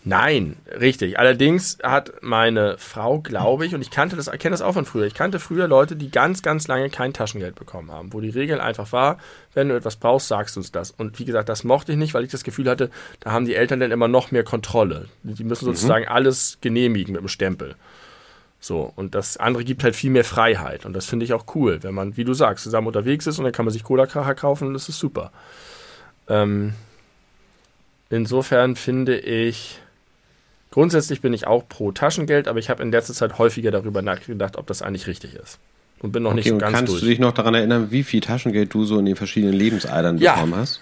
Nein, 0.07 0.57
richtig. 0.79 1.17
Allerdings 1.17 1.79
hat 1.81 2.21
meine 2.21 2.77
Frau, 2.77 3.19
glaube 3.19 3.65
ich, 3.65 3.73
und 3.73 3.81
ich 3.81 3.89
kannte 3.89 4.15
das, 4.15 4.29
kenne 4.29 4.51
das 4.51 4.61
auch 4.61 4.73
von 4.73 4.85
früher. 4.85 5.05
Ich 5.05 5.15
kannte 5.15 5.39
früher 5.39 5.67
Leute, 5.67 5.95
die 5.95 6.11
ganz, 6.11 6.43
ganz 6.43 6.67
lange 6.67 6.91
kein 6.91 7.11
Taschengeld 7.11 7.55
bekommen 7.55 7.91
haben, 7.91 8.13
wo 8.13 8.21
die 8.21 8.29
Regel 8.29 8.61
einfach 8.61 8.91
war, 8.91 9.17
wenn 9.55 9.67
du 9.67 9.75
etwas 9.75 9.95
brauchst, 9.95 10.27
sagst 10.27 10.55
du 10.55 10.59
uns 10.59 10.71
das. 10.71 10.91
Und 10.91 11.17
wie 11.17 11.25
gesagt, 11.25 11.49
das 11.49 11.63
mochte 11.63 11.91
ich 11.91 11.97
nicht, 11.97 12.13
weil 12.13 12.23
ich 12.23 12.29
das 12.29 12.43
Gefühl 12.43 12.69
hatte, 12.69 12.91
da 13.19 13.31
haben 13.31 13.45
die 13.45 13.55
Eltern 13.55 13.79
dann 13.79 13.89
immer 13.91 14.07
noch 14.07 14.29
mehr 14.29 14.43
Kontrolle. 14.43 15.07
Die 15.23 15.43
müssen 15.43 15.65
mhm. 15.65 15.73
sozusagen 15.73 16.05
mhm. 16.05 16.11
alles 16.11 16.59
genehmigen 16.61 17.13
mit 17.13 17.21
dem 17.21 17.27
Stempel. 17.27 17.73
So, 18.59 18.93
und 18.95 19.15
das 19.15 19.37
andere 19.37 19.63
gibt 19.63 19.83
halt 19.83 19.95
viel 19.95 20.11
mehr 20.11 20.23
Freiheit. 20.23 20.85
Und 20.85 20.93
das 20.93 21.07
finde 21.07 21.25
ich 21.25 21.33
auch 21.33 21.45
cool, 21.55 21.81
wenn 21.81 21.95
man, 21.95 22.15
wie 22.15 22.25
du 22.25 22.35
sagst, 22.35 22.63
zusammen 22.63 22.87
unterwegs 22.87 23.25
ist 23.25 23.39
und 23.39 23.45
dann 23.45 23.53
kann 23.53 23.65
man 23.65 23.73
sich 23.73 23.83
Cola-Kracher 23.83 24.35
kaufen 24.35 24.67
und 24.67 24.75
das 24.75 24.87
ist 24.87 24.99
super. 24.99 25.31
Ähm, 26.27 26.75
insofern 28.11 28.75
finde 28.75 29.17
ich, 29.17 29.79
Grundsätzlich 30.75 31.21
bin 31.21 31.31
ich 31.31 31.47
auch 31.47 31.69
pro 31.69 31.93
Taschengeld, 31.93 32.49
aber 32.49 32.59
ich 32.59 32.69
habe 32.69 32.83
in 32.83 32.91
letzter 32.91 33.13
Zeit 33.13 33.37
häufiger 33.37 33.71
darüber 33.71 34.01
nachgedacht, 34.01 34.57
ob 34.57 34.67
das 34.67 34.81
eigentlich 34.81 35.07
richtig 35.07 35.33
ist. 35.33 35.57
Und 35.99 36.11
bin 36.11 36.23
noch 36.23 36.31
okay, 36.31 36.39
nicht 36.39 36.49
so 36.49 36.57
ganz 36.57 36.75
kannst 36.75 36.91
durch. 36.91 36.99
du 36.99 37.07
dich 37.07 37.17
noch 37.17 37.31
daran 37.31 37.55
erinnern, 37.55 37.91
wie 37.91 38.03
viel 38.03 38.19
Taschengeld 38.19 38.73
du 38.73 38.83
so 38.83 38.99
in 38.99 39.05
den 39.05 39.15
verschiedenen 39.15 39.53
Lebensaltern 39.53 40.17
ja. 40.17 40.33
bekommen 40.33 40.55
hast? 40.55 40.81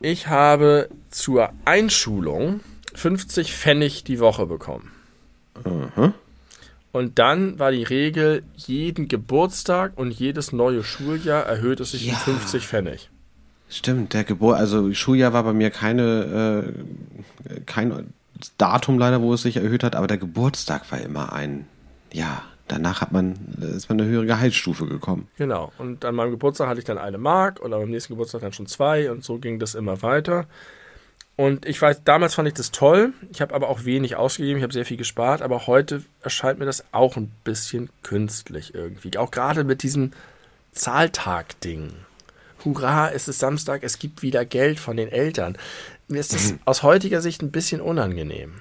Ich 0.00 0.28
habe 0.28 0.88
zur 1.10 1.50
Einschulung 1.64 2.60
50 2.94 3.52
Pfennig 3.52 4.04
die 4.04 4.20
Woche 4.20 4.46
bekommen. 4.46 4.92
Aha. 5.64 6.14
Und 6.92 7.18
dann 7.18 7.58
war 7.58 7.72
die 7.72 7.82
Regel, 7.82 8.44
jeden 8.54 9.08
Geburtstag 9.08 9.94
und 9.96 10.12
jedes 10.12 10.52
neue 10.52 10.84
Schuljahr 10.84 11.42
erhöht 11.42 11.80
es 11.80 11.90
sich 11.90 12.06
ja. 12.06 12.12
um 12.12 12.20
50 12.20 12.68
Pfennig. 12.68 13.10
Stimmt, 13.68 14.14
der 14.14 14.22
Geburt, 14.22 14.58
also 14.58 14.94
Schuljahr 14.94 15.32
war 15.32 15.42
bei 15.42 15.54
mir 15.54 15.70
keine, 15.70 16.72
äh, 17.48 17.60
kein 17.66 18.14
Datum 18.56 18.98
leider, 18.98 19.20
wo 19.20 19.34
es 19.34 19.42
sich 19.42 19.56
erhöht 19.56 19.84
hat, 19.84 19.94
aber 19.94 20.06
der 20.06 20.18
Geburtstag 20.18 20.90
war 20.90 21.00
immer 21.00 21.32
ein, 21.32 21.66
ja, 22.12 22.42
danach 22.68 23.00
hat 23.00 23.12
man, 23.12 23.34
ist 23.60 23.88
man 23.88 24.00
eine 24.00 24.08
höhere 24.08 24.26
Gehaltsstufe 24.26 24.86
gekommen. 24.86 25.28
Genau. 25.36 25.72
Und 25.78 26.04
an 26.04 26.14
meinem 26.14 26.30
Geburtstag 26.30 26.68
hatte 26.68 26.80
ich 26.80 26.84
dann 26.84 26.98
eine 26.98 27.18
Mark 27.18 27.60
und 27.60 27.72
am 27.72 27.90
nächsten 27.90 28.12
Geburtstag 28.12 28.42
dann 28.42 28.52
schon 28.52 28.66
zwei 28.66 29.10
und 29.10 29.24
so 29.24 29.38
ging 29.38 29.58
das 29.58 29.74
immer 29.74 30.02
weiter. 30.02 30.46
Und 31.38 31.66
ich 31.66 31.80
weiß, 31.80 32.02
damals 32.02 32.34
fand 32.34 32.48
ich 32.48 32.54
das 32.54 32.72
toll. 32.72 33.12
Ich 33.30 33.40
habe 33.40 33.54
aber 33.54 33.68
auch 33.68 33.84
wenig 33.84 34.16
ausgegeben. 34.16 34.58
Ich 34.58 34.64
habe 34.64 34.72
sehr 34.72 34.84
viel 34.84 34.96
gespart. 34.96 35.40
Aber 35.40 35.68
heute 35.68 36.02
erscheint 36.20 36.58
mir 36.58 36.64
das 36.64 36.84
auch 36.90 37.16
ein 37.16 37.30
bisschen 37.44 37.90
künstlich 38.02 38.74
irgendwie. 38.74 39.16
Auch 39.16 39.30
gerade 39.30 39.62
mit 39.62 39.84
diesem 39.84 40.10
Zahltag-Ding. 40.72 41.92
Hurra, 42.64 43.12
es 43.12 43.28
ist 43.28 43.38
Samstag, 43.38 43.84
es 43.84 44.00
gibt 44.00 44.22
wieder 44.22 44.44
Geld 44.44 44.80
von 44.80 44.96
den 44.96 45.08
Eltern 45.08 45.56
mir 46.08 46.20
ist 46.20 46.34
das 46.34 46.52
mhm. 46.52 46.58
aus 46.64 46.82
heutiger 46.82 47.20
Sicht 47.20 47.42
ein 47.42 47.50
bisschen 47.50 47.80
unangenehm. 47.80 48.54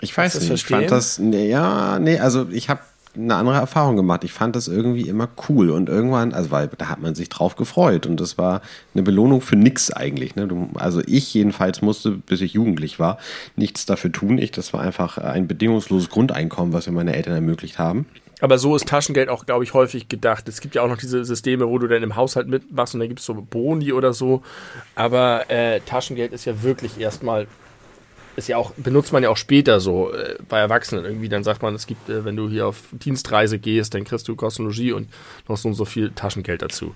Ich 0.00 0.16
weiß 0.16 0.40
nicht, 0.40 0.50
ich 0.50 0.64
fand 0.64 0.90
das, 0.90 1.18
nee, 1.18 1.48
ja, 1.48 1.98
nee, 1.98 2.18
also 2.18 2.48
ich 2.50 2.68
habe 2.68 2.80
eine 3.16 3.34
andere 3.34 3.56
Erfahrung 3.56 3.96
gemacht. 3.96 4.24
Ich 4.24 4.32
fand 4.32 4.56
das 4.56 4.68
irgendwie 4.68 5.08
immer 5.08 5.28
cool 5.48 5.70
und 5.70 5.88
irgendwann, 5.88 6.34
also 6.34 6.50
weil 6.50 6.68
da 6.76 6.88
hat 6.88 7.00
man 7.00 7.14
sich 7.14 7.28
drauf 7.28 7.56
gefreut 7.56 8.06
und 8.06 8.20
das 8.20 8.38
war 8.38 8.60
eine 8.94 9.02
Belohnung 9.02 9.40
für 9.40 9.56
nix 9.56 9.90
eigentlich. 9.90 10.36
Ne? 10.36 10.48
Also 10.74 11.00
ich 11.06 11.32
jedenfalls 11.32 11.82
musste, 11.82 12.10
bis 12.10 12.40
ich 12.40 12.52
jugendlich 12.52 12.98
war, 12.98 13.18
nichts 13.56 13.86
dafür 13.86 14.12
tun. 14.12 14.38
Ich, 14.38 14.50
das 14.50 14.72
war 14.72 14.80
einfach 14.80 15.18
ein 15.18 15.48
bedingungsloses 15.48 16.10
Grundeinkommen, 16.10 16.72
was 16.72 16.86
mir 16.86 16.92
meine 16.92 17.14
Eltern 17.14 17.34
ermöglicht 17.34 17.78
haben. 17.78 18.06
Aber 18.40 18.58
so 18.58 18.76
ist 18.76 18.86
Taschengeld 18.86 19.30
auch, 19.30 19.46
glaube 19.46 19.64
ich, 19.64 19.72
häufig 19.72 20.08
gedacht. 20.08 20.46
Es 20.48 20.60
gibt 20.60 20.74
ja 20.74 20.82
auch 20.82 20.88
noch 20.88 20.98
diese 20.98 21.24
Systeme, 21.24 21.68
wo 21.68 21.78
du 21.78 21.86
dann 21.86 22.02
im 22.02 22.16
Haushalt 22.16 22.48
mitmachst 22.48 22.94
und 22.94 23.00
dann 23.00 23.08
gibt 23.08 23.20
es 23.20 23.26
so 23.26 23.34
Boni 23.34 23.92
oder 23.92 24.12
so. 24.12 24.42
Aber 24.94 25.50
äh, 25.50 25.80
Taschengeld 25.80 26.32
ist 26.32 26.44
ja 26.44 26.62
wirklich 26.62 26.98
erstmal, 27.00 27.46
ist 28.36 28.48
ja 28.48 28.58
auch, 28.58 28.72
benutzt 28.76 29.12
man 29.12 29.22
ja 29.22 29.30
auch 29.30 29.38
später 29.38 29.80
so 29.80 30.12
äh, 30.12 30.36
bei 30.50 30.58
Erwachsenen 30.58 31.06
irgendwie. 31.06 31.30
Dann 31.30 31.44
sagt 31.44 31.62
man, 31.62 31.74
es 31.74 31.86
gibt, 31.86 32.10
äh, 32.10 32.26
wenn 32.26 32.36
du 32.36 32.50
hier 32.50 32.66
auf 32.66 32.82
Dienstreise 32.92 33.58
gehst, 33.58 33.94
dann 33.94 34.04
kriegst 34.04 34.28
du 34.28 34.36
Kostenlogie 34.36 34.92
und 34.92 35.08
noch 35.48 35.56
so 35.56 35.68
und 35.68 35.74
so 35.74 35.86
viel 35.86 36.10
Taschengeld 36.10 36.60
dazu. 36.60 36.94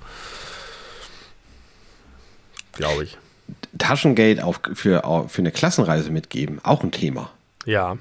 Glaube 2.72 3.04
ich. 3.04 3.16
Taschengeld 3.78 4.42
auf, 4.42 4.60
für, 4.74 5.02
für 5.28 5.38
eine 5.38 5.52
Klassenreise 5.52 6.10
mitgeben, 6.10 6.60
auch 6.62 6.84
ein 6.84 6.92
Thema. 6.92 7.30
Ja, 7.64 7.96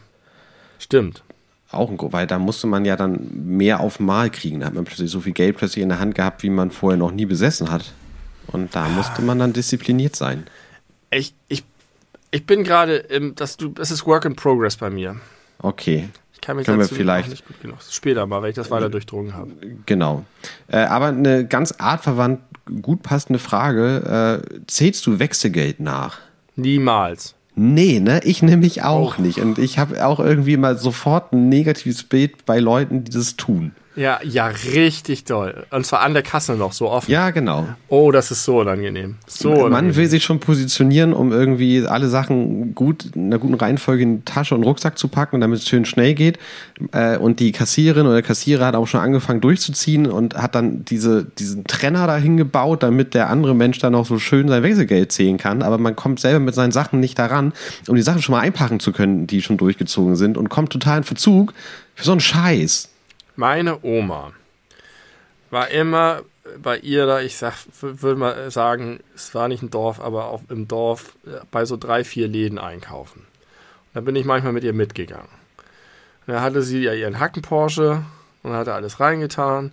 stimmt 0.77 1.23
auch 1.71 1.89
ein, 1.89 1.97
weil 1.99 2.27
da 2.27 2.39
musste 2.39 2.67
man 2.67 2.85
ja 2.85 2.95
dann 2.95 3.29
mehr 3.33 3.79
auf 3.79 3.99
Mal 3.99 4.29
kriegen. 4.29 4.59
Da 4.59 4.67
hat 4.67 4.73
man 4.73 4.85
plötzlich 4.85 5.11
so 5.11 5.21
viel 5.21 5.33
Geld 5.33 5.57
plötzlich 5.57 5.83
in 5.83 5.89
der 5.89 5.99
Hand 5.99 6.15
gehabt, 6.15 6.43
wie 6.43 6.49
man 6.49 6.71
vorher 6.71 6.97
noch 6.97 7.11
nie 7.11 7.25
besessen 7.25 7.71
hat. 7.71 7.93
Und 8.47 8.75
da 8.75 8.87
musste 8.89 9.21
man 9.21 9.37
dann 9.37 9.53
diszipliniert 9.53 10.15
sein. 10.15 10.47
Ich, 11.11 11.33
ich, 11.47 11.63
ich 12.31 12.45
bin 12.45 12.63
gerade 12.63 12.95
im, 12.95 13.35
das, 13.35 13.57
du, 13.57 13.69
das 13.69 13.91
ist 13.91 14.05
Work 14.07 14.25
in 14.25 14.35
Progress 14.35 14.77
bei 14.77 14.89
mir. 14.89 15.17
Okay. 15.59 16.09
Ich 16.33 16.41
kann 16.41 16.55
mich 16.55 16.65
Können 16.65 16.79
wir 16.79 16.87
vielleicht 16.87 17.29
nicht 17.29 17.45
gut 17.45 17.61
genug. 17.61 17.77
Später 17.87 18.25
mal, 18.25 18.41
wenn 18.41 18.49
ich 18.49 18.55
das 18.55 18.71
weiter 18.71 18.89
durchdrungen 18.89 19.35
habe. 19.35 19.51
Genau. 19.85 20.25
Äh, 20.67 20.77
aber 20.77 21.07
eine 21.07 21.45
ganz 21.45 21.73
artverwandt, 21.73 22.39
gut 22.81 23.03
passende 23.03 23.39
Frage. 23.39 24.41
Äh, 24.41 24.61
zählst 24.67 25.05
du 25.05 25.19
Wechselgeld 25.19 25.79
nach? 25.79 26.19
Niemals. 26.55 27.35
Nee, 27.61 27.99
ne? 27.99 28.21
Ich 28.23 28.41
nämlich 28.41 28.83
auch 28.83 29.17
nicht. 29.17 29.39
Und 29.39 29.59
ich 29.59 29.77
habe 29.79 30.05
auch 30.05 30.21
irgendwie 30.21 30.55
mal 30.55 30.77
sofort 30.77 31.33
ein 31.33 31.49
negatives 31.49 32.03
Bild 32.03 32.45
bei 32.45 32.57
Leuten, 32.57 33.03
die 33.03 33.11
das 33.11 33.35
tun. 33.35 33.73
Ja, 33.99 34.21
ja, 34.23 34.47
richtig 34.47 35.25
toll. 35.25 35.65
Und 35.71 35.85
zwar 35.85 35.99
an 36.03 36.13
der 36.13 36.23
Kasse 36.23 36.53
noch 36.53 36.71
so 36.71 36.89
offen. 36.89 37.11
Ja, 37.11 37.31
genau. 37.31 37.67
Oh, 37.89 38.13
das 38.13 38.31
ist 38.31 38.45
so 38.45 38.61
unangenehm. 38.61 39.17
So 39.27 39.49
Man 39.49 39.59
unangenehm. 39.59 39.95
will 39.97 40.07
sich 40.07 40.23
schon 40.23 40.39
positionieren, 40.39 41.11
um 41.11 41.33
irgendwie 41.33 41.85
alle 41.85 42.07
Sachen 42.07 42.73
gut, 42.75 43.07
in 43.13 43.25
einer 43.25 43.39
guten 43.39 43.55
Reihenfolge 43.55 44.03
in 44.03 44.19
die 44.19 44.23
Tasche 44.23 44.55
und 44.55 44.63
Rucksack 44.63 44.97
zu 44.97 45.09
packen, 45.09 45.41
damit 45.41 45.59
es 45.59 45.67
schön 45.67 45.83
schnell 45.83 46.13
geht. 46.13 46.39
Äh, 46.93 47.17
und 47.17 47.41
die 47.41 47.51
Kassiererin 47.51 48.05
oder 48.05 48.15
der 48.15 48.23
Kassierer 48.23 48.67
hat 48.67 48.75
auch 48.75 48.87
schon 48.87 49.01
angefangen 49.01 49.41
durchzuziehen 49.41 50.07
und 50.07 50.33
hat 50.35 50.55
dann 50.55 50.85
diese, 50.85 51.25
diesen 51.25 51.65
Trenner 51.65 52.07
dahin 52.07 52.37
gebaut, 52.37 52.83
damit 52.83 53.13
der 53.13 53.29
andere 53.29 53.53
Mensch 53.53 53.79
dann 53.79 53.95
auch 53.95 54.05
so 54.05 54.17
schön 54.17 54.47
sein 54.47 54.63
Wechselgeld 54.63 55.11
zählen 55.11 55.37
kann. 55.37 55.61
Aber 55.61 55.77
man 55.77 55.97
kommt 55.97 56.21
selber 56.21 56.39
mit 56.39 56.55
seinen 56.55 56.71
Sachen 56.71 57.01
nicht 57.01 57.19
daran, 57.19 57.51
um 57.89 57.97
die 57.97 58.01
Sachen 58.01 58.21
schon 58.21 58.33
mal 58.33 58.39
einpacken 58.39 58.79
zu 58.79 58.93
können, 58.93 59.27
die 59.27 59.41
schon 59.41 59.57
durchgezogen 59.57 60.15
sind 60.15 60.37
und 60.37 60.47
kommt 60.47 60.71
total 60.71 60.99
in 60.99 61.03
Verzug 61.03 61.53
für 61.95 62.05
so 62.05 62.13
einen 62.13 62.21
Scheiß. 62.21 62.87
Meine 63.39 63.85
Oma 63.85 64.33
war 65.49 65.69
immer 65.69 66.23
bei 66.61 66.77
ihr 66.77 67.05
da, 67.05 67.21
ich 67.21 67.37
sag, 67.37 67.53
würde 67.79 68.19
mal 68.19 68.51
sagen, 68.51 68.99
es 69.15 69.33
war 69.33 69.47
nicht 69.47 69.63
ein 69.63 69.69
Dorf, 69.69 70.01
aber 70.01 70.25
auch 70.25 70.41
im 70.49 70.67
Dorf 70.67 71.15
äh, 71.25 71.39
bei 71.49 71.63
so 71.63 71.77
drei, 71.77 72.03
vier 72.03 72.27
Läden 72.27 72.59
einkaufen. 72.59 73.25
Da 73.93 74.01
bin 74.01 74.17
ich 74.17 74.25
manchmal 74.25 74.51
mit 74.51 74.65
ihr 74.65 74.73
mitgegangen. 74.73 75.29
Und 76.27 76.33
da 76.33 76.41
hatte 76.41 76.63
sie 76.63 76.81
ja 76.81 76.93
ihren 76.93 77.21
Hacken-Porsche 77.21 78.03
und 78.43 78.51
hatte 78.51 78.73
alles 78.73 78.99
reingetan. 78.99 79.71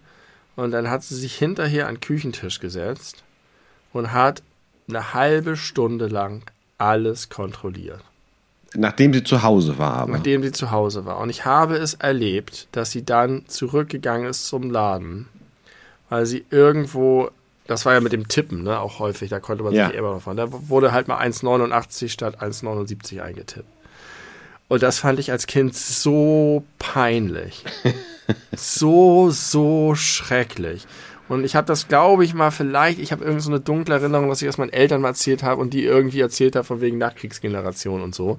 Und 0.55 0.71
dann 0.71 0.89
hat 0.89 1.03
sie 1.03 1.17
sich 1.17 1.35
hinterher 1.35 1.89
an 1.89 1.97
den 1.97 2.01
Küchentisch 2.01 2.61
gesetzt 2.61 3.25
und 3.93 4.13
hat 4.13 4.45
eine 4.89 5.13
halbe 5.13 5.57
Stunde 5.57 6.07
lang 6.07 6.49
alles 6.79 7.31
kontrolliert. 7.31 8.05
Nachdem 8.77 9.13
sie 9.13 9.25
zu 9.25 9.43
Hause 9.43 9.79
war. 9.79 9.95
Aber. 9.95 10.13
Nachdem 10.13 10.43
sie 10.43 10.53
zu 10.53 10.71
Hause 10.71 11.05
war. 11.05 11.19
Und 11.19 11.31
ich 11.31 11.45
habe 11.45 11.77
es 11.77 11.95
erlebt, 11.95 12.69
dass 12.73 12.91
sie 12.91 13.05
dann 13.05 13.45
zurückgegangen 13.47 14.29
ist 14.29 14.47
zum 14.47 14.71
Laden, 14.71 15.29
weil 16.09 16.27
sie 16.27 16.45
irgendwo 16.51 17.31
das 17.67 17.85
war 17.85 17.95
ja 17.95 18.01
mit 18.01 18.13
dem 18.13 18.29
Tippen, 18.29 18.63
ne, 18.63 18.79
auch 18.79 19.01
häufig, 19.01 19.29
da 19.29 19.41
konnte 19.41 19.65
man 19.65 19.75
Ja. 19.75 19.89
sich 19.89 19.97
immer 19.97 20.13
noch 20.13 20.23
fahren. 20.23 20.37
Da 20.37 20.47
wurde 20.69 20.93
halt 20.93 21.09
mal 21.09 21.19
1,89 21.19 22.09
statt 22.11 22.41
1,79 22.41 23.21
eingetippt. 23.21 23.67
Und 24.69 24.83
das 24.83 24.99
fand 25.01 25.19
ich 25.19 25.31
als 25.31 25.47
Kind 25.47 25.75
so 25.75 26.65
peinlich. 26.79 27.65
so, 28.57 29.31
so 29.31 29.95
schrecklich. 29.95 30.87
Und 31.29 31.45
ich 31.45 31.57
habe 31.57 31.67
das, 31.67 31.89
glaube 31.89 32.25
ich, 32.25 32.35
mal 32.35 32.51
vielleicht, 32.51 32.99
ich 32.99 33.11
habe 33.11 33.25
irgendwie 33.25 33.43
so 33.43 33.51
eine 33.51 33.61
dunkle 33.61 33.95
Erinnerung, 33.95 34.29
dass 34.29 34.43
ich 34.43 34.49
das 34.49 34.59
meinen 34.59 34.73
Eltern 34.73 35.01
mal 35.01 35.09
erzählt 35.09 35.43
habe 35.43 35.61
und 35.61 35.75
die 35.75 35.85
irgendwie 35.85 36.21
erzählt 36.21 36.55
habe 36.55 36.65
von 36.65 36.81
wegen 36.81 36.99
Nachkriegsgeneration 36.99 38.03
und 38.03 38.15
so. 38.15 38.39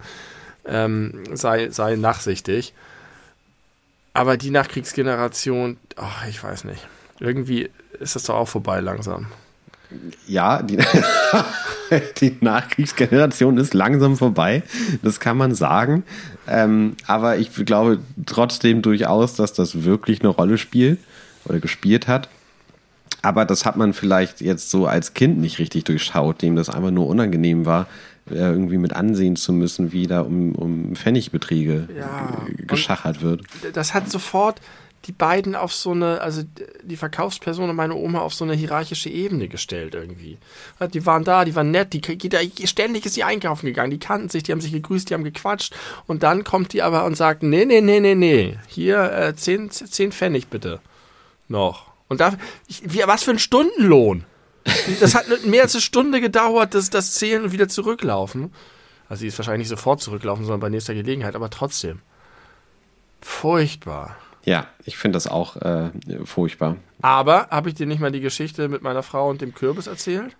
Ähm, 0.65 1.23
sei, 1.34 1.69
sei 1.69 1.95
nachsichtig. 1.95 2.73
Aber 4.13 4.38
die 4.38 4.52
Nachkriegsgeneration, 4.52 5.78
ach, 5.95 6.28
ich 6.28 6.43
weiß 6.43 6.63
nicht. 6.63 6.88
Irgendwie 7.19 7.69
ist 8.00 8.15
das 8.15 8.23
doch 8.23 8.36
auch 8.36 8.47
vorbei 8.47 8.80
langsam. 8.80 9.28
Ja, 10.28 10.62
die, 10.62 10.78
die 12.19 12.38
Nachkriegsgeneration 12.41 13.58
ist 13.58 13.73
langsam 13.73 14.17
vorbei, 14.17 14.63
das 15.02 15.19
kann 15.19 15.38
man 15.38 15.56
sagen. 15.56 16.04
Ähm, 16.47 16.95
aber 17.06 17.38
ich 17.38 17.54
glaube 17.54 18.00
trotzdem 18.26 18.82
durchaus, 18.82 19.36
dass 19.36 19.54
das 19.54 19.84
wirklich 19.84 20.21
eine 20.21 20.30
Rolle 20.30 20.58
spielt 20.58 21.00
oder 21.45 21.60
gespielt 21.60 22.08
hat. 22.08 22.30
Aber 23.28 23.44
das 23.44 23.66
hat 23.66 23.76
man 23.76 23.92
vielleicht 23.92 24.40
jetzt 24.40 24.70
so 24.70 24.88
als 24.88 25.13
Kind 25.13 25.38
nicht 25.38 25.60
richtig 25.60 25.84
durchschaut, 25.84 26.42
dem 26.42 26.56
das 26.56 26.70
einfach 26.70 26.92
nur 26.92 27.08
unangenehm 27.08 27.66
war, 27.66 27.86
äh, 28.32 28.36
irgendwie 28.36 28.78
mit 28.78 28.94
ansehen 28.94 29.36
zu 29.36 29.52
müssen, 29.52 29.92
wie 29.92 30.08
da 30.08 30.22
um, 30.22 30.56
um 30.56 30.96
Pfennigbeträge 30.96 31.90
Ja, 32.00 32.46
geschachert 32.68 33.22
wird. 33.22 33.42
das 33.74 33.94
hat 33.94 34.10
sofort 34.10 34.62
die 35.08 35.12
beiden 35.12 35.56
auf 35.56 35.74
so 35.74 35.92
eine, 35.92 36.22
also 36.22 36.42
die 36.84 36.96
Verkaufsperson 36.96 37.70
und 37.70 37.76
meine 37.76 37.96
Oma 37.96 38.20
auf 38.20 38.34
so 38.34 38.46
eine 38.46 38.54
hierarchische 38.54 39.10
Ebene 39.10 39.50
gestellt 39.50 39.94
irgendwie. 39.94 40.38
Die 40.94 41.06
waren 41.06 41.26
da, 41.26 41.44
die 41.44 41.54
waren 41.54 41.72
nett, 41.72 41.92
die, 41.92 42.00
die 42.00 42.68
ständig 42.68 43.06
ist 43.06 43.16
sie 43.16 43.26
einkaufen 43.26 43.66
gegangen, 43.66 43.92
die 43.92 44.00
kannten 44.00 44.30
sich, 44.30 44.44
die 44.44 44.54
haben 44.54 44.62
sich 44.62 44.72
gegrüßt, 44.72 45.10
die 45.10 45.13
haben 45.13 45.26
gequatscht 45.26 45.76
und 46.08 46.24
dann 46.24 46.46
kommt 46.46 46.72
die 46.72 46.82
aber 46.82 47.04
und 47.04 47.18
sagt, 47.18 47.44
nee, 47.44 47.66
nee, 47.66 47.82
nee, 47.82 48.00
nee, 48.00 48.16
nee, 48.16 48.58
hier 48.68 49.12
äh, 49.12 49.36
10, 49.36 49.70
10 49.72 50.13
Pfennig 50.13 50.48
bitte 50.48 50.80
noch. 51.50 51.97
Und 52.10 52.22
da, 52.22 52.34
ich, 52.67 52.82
wie, 52.86 53.04
was 53.06 53.24
für 53.24 53.32
ein 53.32 53.39
Stundenlohn? 53.39 54.24
Das 55.00 55.15
hat 55.15 55.26
mehr 55.46 55.63
als 55.63 55.76
eine 55.76 55.82
Stunde 55.82 56.20
gedauert, 56.22 56.74
das, 56.74 56.89
das 56.89 57.13
Zählen 57.13 57.43
und 57.43 57.52
wieder 57.52 57.70
zurücklaufen. 57.70 58.54
Also 59.10 59.22
sie 59.22 59.28
ist 59.28 59.38
wahrscheinlich 59.39 59.70
nicht 59.70 59.78
sofort 59.80 60.02
zurücklaufen, 60.02 60.43
sondern 60.46 60.60
bei 60.60 60.70
nächster 60.70 60.93
Gelegenheit, 60.93 61.36
aber 61.36 61.50
trotzdem. 61.50 62.00
Furchtbar. 63.22 64.17
Ja, 64.43 64.67
ich 64.86 64.98
finde 64.98 65.17
das 65.17 65.28
auch 65.28 65.58
äh, 65.58 65.89
furchtbar. 66.24 66.78
Aber 67.02 67.48
habe 67.50 67.70
ich 67.70 67.76
dir 67.76 67.86
nicht 67.86 68.00
mal 68.00 68.12
die 68.12 68.22
Geschichte 68.22 68.70
mit 68.70 68.82
meiner 68.82 69.04
Frau 69.04 69.30
und 69.30 69.41
dem 69.41 69.54
Kürbis 69.54 69.88
erzählt? 69.88 70.36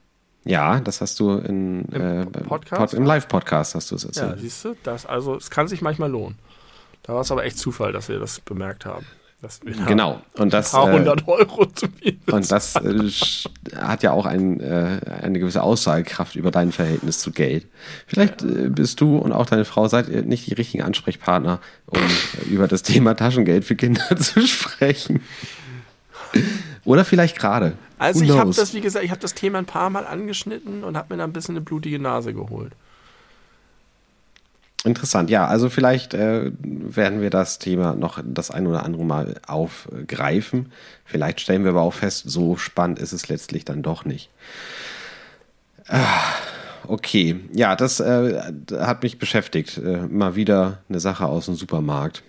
Ja, 0.45 0.80
das 0.80 1.01
hast 1.01 1.19
du 1.19 1.38
in, 1.39 1.86
Im 1.86 2.01
äh, 2.01 2.25
Podcast? 2.25 2.80
Pod, 2.80 2.93
im 2.93 3.06
Live-Podcast 3.06 3.75
hast 3.75 3.91
du 3.91 3.95
es 3.95 4.03
Ja, 4.03 4.08
erzählt. 4.08 4.39
siehst 4.39 4.63
du, 4.63 4.75
das, 4.84 5.06
also 5.06 5.36
es 5.36 5.49
kann 5.49 5.67
sich 5.67 5.82
manchmal 5.82 6.10
lohnen. 6.10 6.38
Da 7.03 7.13
war 7.13 7.21
es 7.21 7.32
aber 7.32 7.43
echt 7.43 7.58
Zufall, 7.58 7.91
dass 7.91 8.08
wir 8.08 8.19
das 8.19 8.39
bemerkt 8.39 8.86
haben. 8.86 9.06
Dass 9.41 9.63
wir 9.63 9.76
da 9.76 9.86
Genau. 9.86 10.21
Und 10.34 10.52
das, 10.52 10.73
Ein 10.73 10.82
paar 10.82 10.89
äh, 10.89 10.97
hundert 10.97 11.28
Euro 11.28 11.67
zu 11.67 11.88
viel 11.89 12.17
und 12.32 12.52
das 12.52 12.76
äh, 12.76 13.10
hat 13.76 14.02
ja 14.02 14.12
auch 14.12 14.26
ein, 14.26 14.60
äh, 14.60 15.00
eine 15.21 15.38
gewisse 15.38 15.62
Aussagekraft 15.62 16.36
über 16.36 16.50
dein 16.50 16.71
Verhältnis 16.71 17.19
zu 17.19 17.32
Geld. 17.32 17.67
Vielleicht 18.08 18.41
äh, 18.41 18.69
bist 18.69 19.00
du 19.00 19.17
und 19.17 19.34
auch 19.34 19.45
deine 19.45 19.65
Frau 19.65 19.88
seid 19.88 20.10
ihr 20.10 20.23
nicht 20.23 20.47
die 20.47 20.56
richtigen 20.56 20.82
Ansprechpartner, 20.82 21.60
um 21.86 22.00
über 22.50 22.67
das 22.67 22.82
Thema 22.82 23.15
Taschengeld 23.15 23.63
für 23.63 23.76
Kinder 23.76 24.17
zu 24.17 24.41
sprechen. 24.47 25.21
Oder 26.84 27.06
vielleicht 27.06 27.38
gerade. 27.38 27.73
Also 28.00 28.21
Who 28.21 28.26
ich 28.26 28.32
habe 28.32 28.52
das, 28.52 28.73
wie 28.73 28.82
gesagt, 28.82 29.06
ich 29.06 29.12
habe 29.12 29.21
das 29.21 29.36
Thema 29.36 29.60
ein 29.60 29.65
paar 29.65 29.91
Mal 29.91 30.08
angeschnitten 30.08 30.84
und 30.84 30.97
habe 30.97 31.13
mir 31.13 31.19
da 31.19 31.26
ein 31.26 31.34
bisschen 31.34 31.56
eine 31.56 31.63
blutige 31.63 32.00
Nase 32.00 32.34
geholt. 32.34 32.73
Interessant, 34.84 35.30
ja. 35.30 35.48
Also 35.48 35.70
vielleicht 35.70 36.13
äh, 36.13 36.52
werden 36.60 37.22
wir 37.22 37.30
das 37.30 37.60
Thema 37.60 37.96
noch 37.96 38.22
das 38.24 38.52
ein 38.52 38.68
oder 38.68 38.84
andere 38.84 39.04
Mal 39.04 39.36
aufgreifen. 39.46 40.72
Vielleicht 41.04 41.42
stellen 41.42 41.63
wir 41.63 41.72
aber 41.72 41.82
auch 41.82 41.94
fest, 41.94 42.24
so 42.28 42.58
spannend 42.58 43.00
ist 43.00 43.12
es 43.12 43.28
letztlich 43.28 43.66
dann 43.66 43.82
doch 43.82 44.06
nicht. 44.06 44.30
Ah, 45.88 46.32
okay, 46.88 47.40
ja, 47.54 47.76
das 47.76 48.00
äh, 48.00 48.42
hat 48.72 49.04
mich 49.04 49.20
beschäftigt. 49.20 49.78
Äh, 49.78 50.08
mal 50.08 50.36
wieder 50.36 50.80
eine 50.90 51.00
Sache 51.00 51.26
aus 51.26 51.46
dem 51.46 51.56
Supermarkt. 51.56 52.24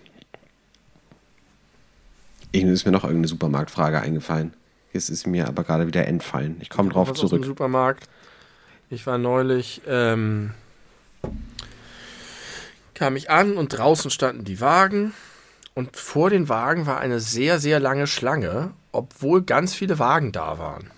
Irgendwie 2.51 2.73
ist 2.73 2.85
mir 2.85 2.91
noch 2.91 3.03
irgendeine 3.03 3.27
Supermarktfrage 3.27 4.01
eingefallen. 4.01 4.53
Jetzt 4.91 5.09
ist 5.09 5.27
mir 5.27 5.47
aber 5.47 5.63
gerade 5.63 5.85
wieder 5.85 6.07
entfallen. 6.07 6.57
Ich 6.61 6.69
komme 6.69 6.89
drauf 6.89 7.09
Was 7.09 7.17
aus 7.17 7.21
dem 7.21 7.29
zurück. 7.29 7.45
Supermarkt. 7.45 8.09
Ich 8.89 9.05
war 9.05 9.19
neulich, 9.19 9.81
ähm, 9.87 10.51
kam 12.99 13.15
ich 13.15 13.29
an 13.31 13.55
und 13.57 13.69
draußen 13.69 14.11
standen 14.11 14.43
die 14.43 14.59
Wagen 14.59 15.13
und 15.73 15.95
vor 15.95 16.29
den 16.29 16.49
Wagen 16.49 16.85
war 16.85 16.99
eine 16.99 17.21
sehr, 17.21 17.57
sehr 17.59 17.79
lange 17.79 18.07
Schlange, 18.07 18.71
obwohl 18.91 19.41
ganz 19.41 19.73
viele 19.73 19.99
Wagen 19.99 20.33
da 20.33 20.59
waren. 20.59 20.91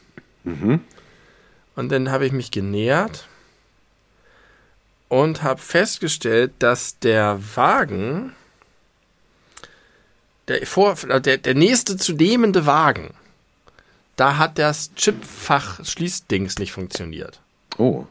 Und 1.76 1.90
dann 1.90 2.10
habe 2.10 2.26
ich 2.26 2.32
mich 2.32 2.50
genähert 2.50 3.28
und 5.10 5.44
habe 5.44 5.62
festgestellt, 5.62 6.52
dass 6.58 6.98
der 6.98 7.40
Wagen, 7.56 8.34
der, 10.48 10.66
vor, 10.66 10.96
der, 10.96 11.38
der 11.38 11.54
nächste 11.54 11.98
zu 11.98 12.14
nehmende 12.14 12.66
Wagen, 12.66 13.14
da 14.16 14.38
hat 14.38 14.58
das 14.58 14.92
Chipfach-Schließdings 14.96 16.58
nicht 16.58 16.72
funktioniert. 16.72 17.40
Oh, 17.78 18.06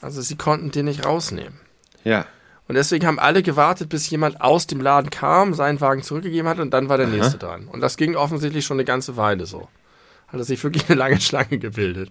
Also 0.00 0.20
sie 0.22 0.36
konnten 0.36 0.72
den 0.72 0.86
nicht 0.86 1.04
rausnehmen. 1.06 1.60
ja. 2.02 2.26
Und 2.68 2.76
deswegen 2.76 3.06
haben 3.06 3.18
alle 3.18 3.42
gewartet, 3.42 3.88
bis 3.88 4.08
jemand 4.08 4.40
aus 4.40 4.66
dem 4.66 4.80
Laden 4.80 5.10
kam, 5.10 5.52
seinen 5.52 5.80
Wagen 5.80 6.02
zurückgegeben 6.02 6.48
hat 6.48 6.58
und 6.58 6.70
dann 6.70 6.88
war 6.88 6.96
der 6.96 7.08
Aha. 7.08 7.16
nächste 7.16 7.38
dran. 7.38 7.66
Und 7.68 7.80
das 7.80 7.96
ging 7.96 8.16
offensichtlich 8.16 8.64
schon 8.64 8.76
eine 8.76 8.84
ganze 8.84 9.16
Weile 9.16 9.46
so. 9.46 9.68
Hat 10.28 10.40
er 10.40 10.44
sich 10.44 10.62
wirklich 10.62 10.88
eine 10.88 10.98
lange 10.98 11.20
Schlange 11.20 11.58
gebildet. 11.58 12.10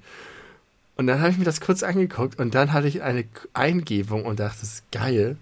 Und 0.98 1.08
dann 1.08 1.20
habe 1.20 1.32
ich 1.32 1.38
mir 1.38 1.46
das 1.46 1.62
kurz 1.62 1.82
angeguckt 1.84 2.38
und 2.38 2.54
dann 2.54 2.74
hatte 2.74 2.88
ich 2.88 3.02
eine 3.02 3.24
Eingebung 3.54 4.26
und 4.26 4.40
dachte, 4.40 4.60
das 4.60 4.74
ist 4.74 4.92
geil. 4.92 5.38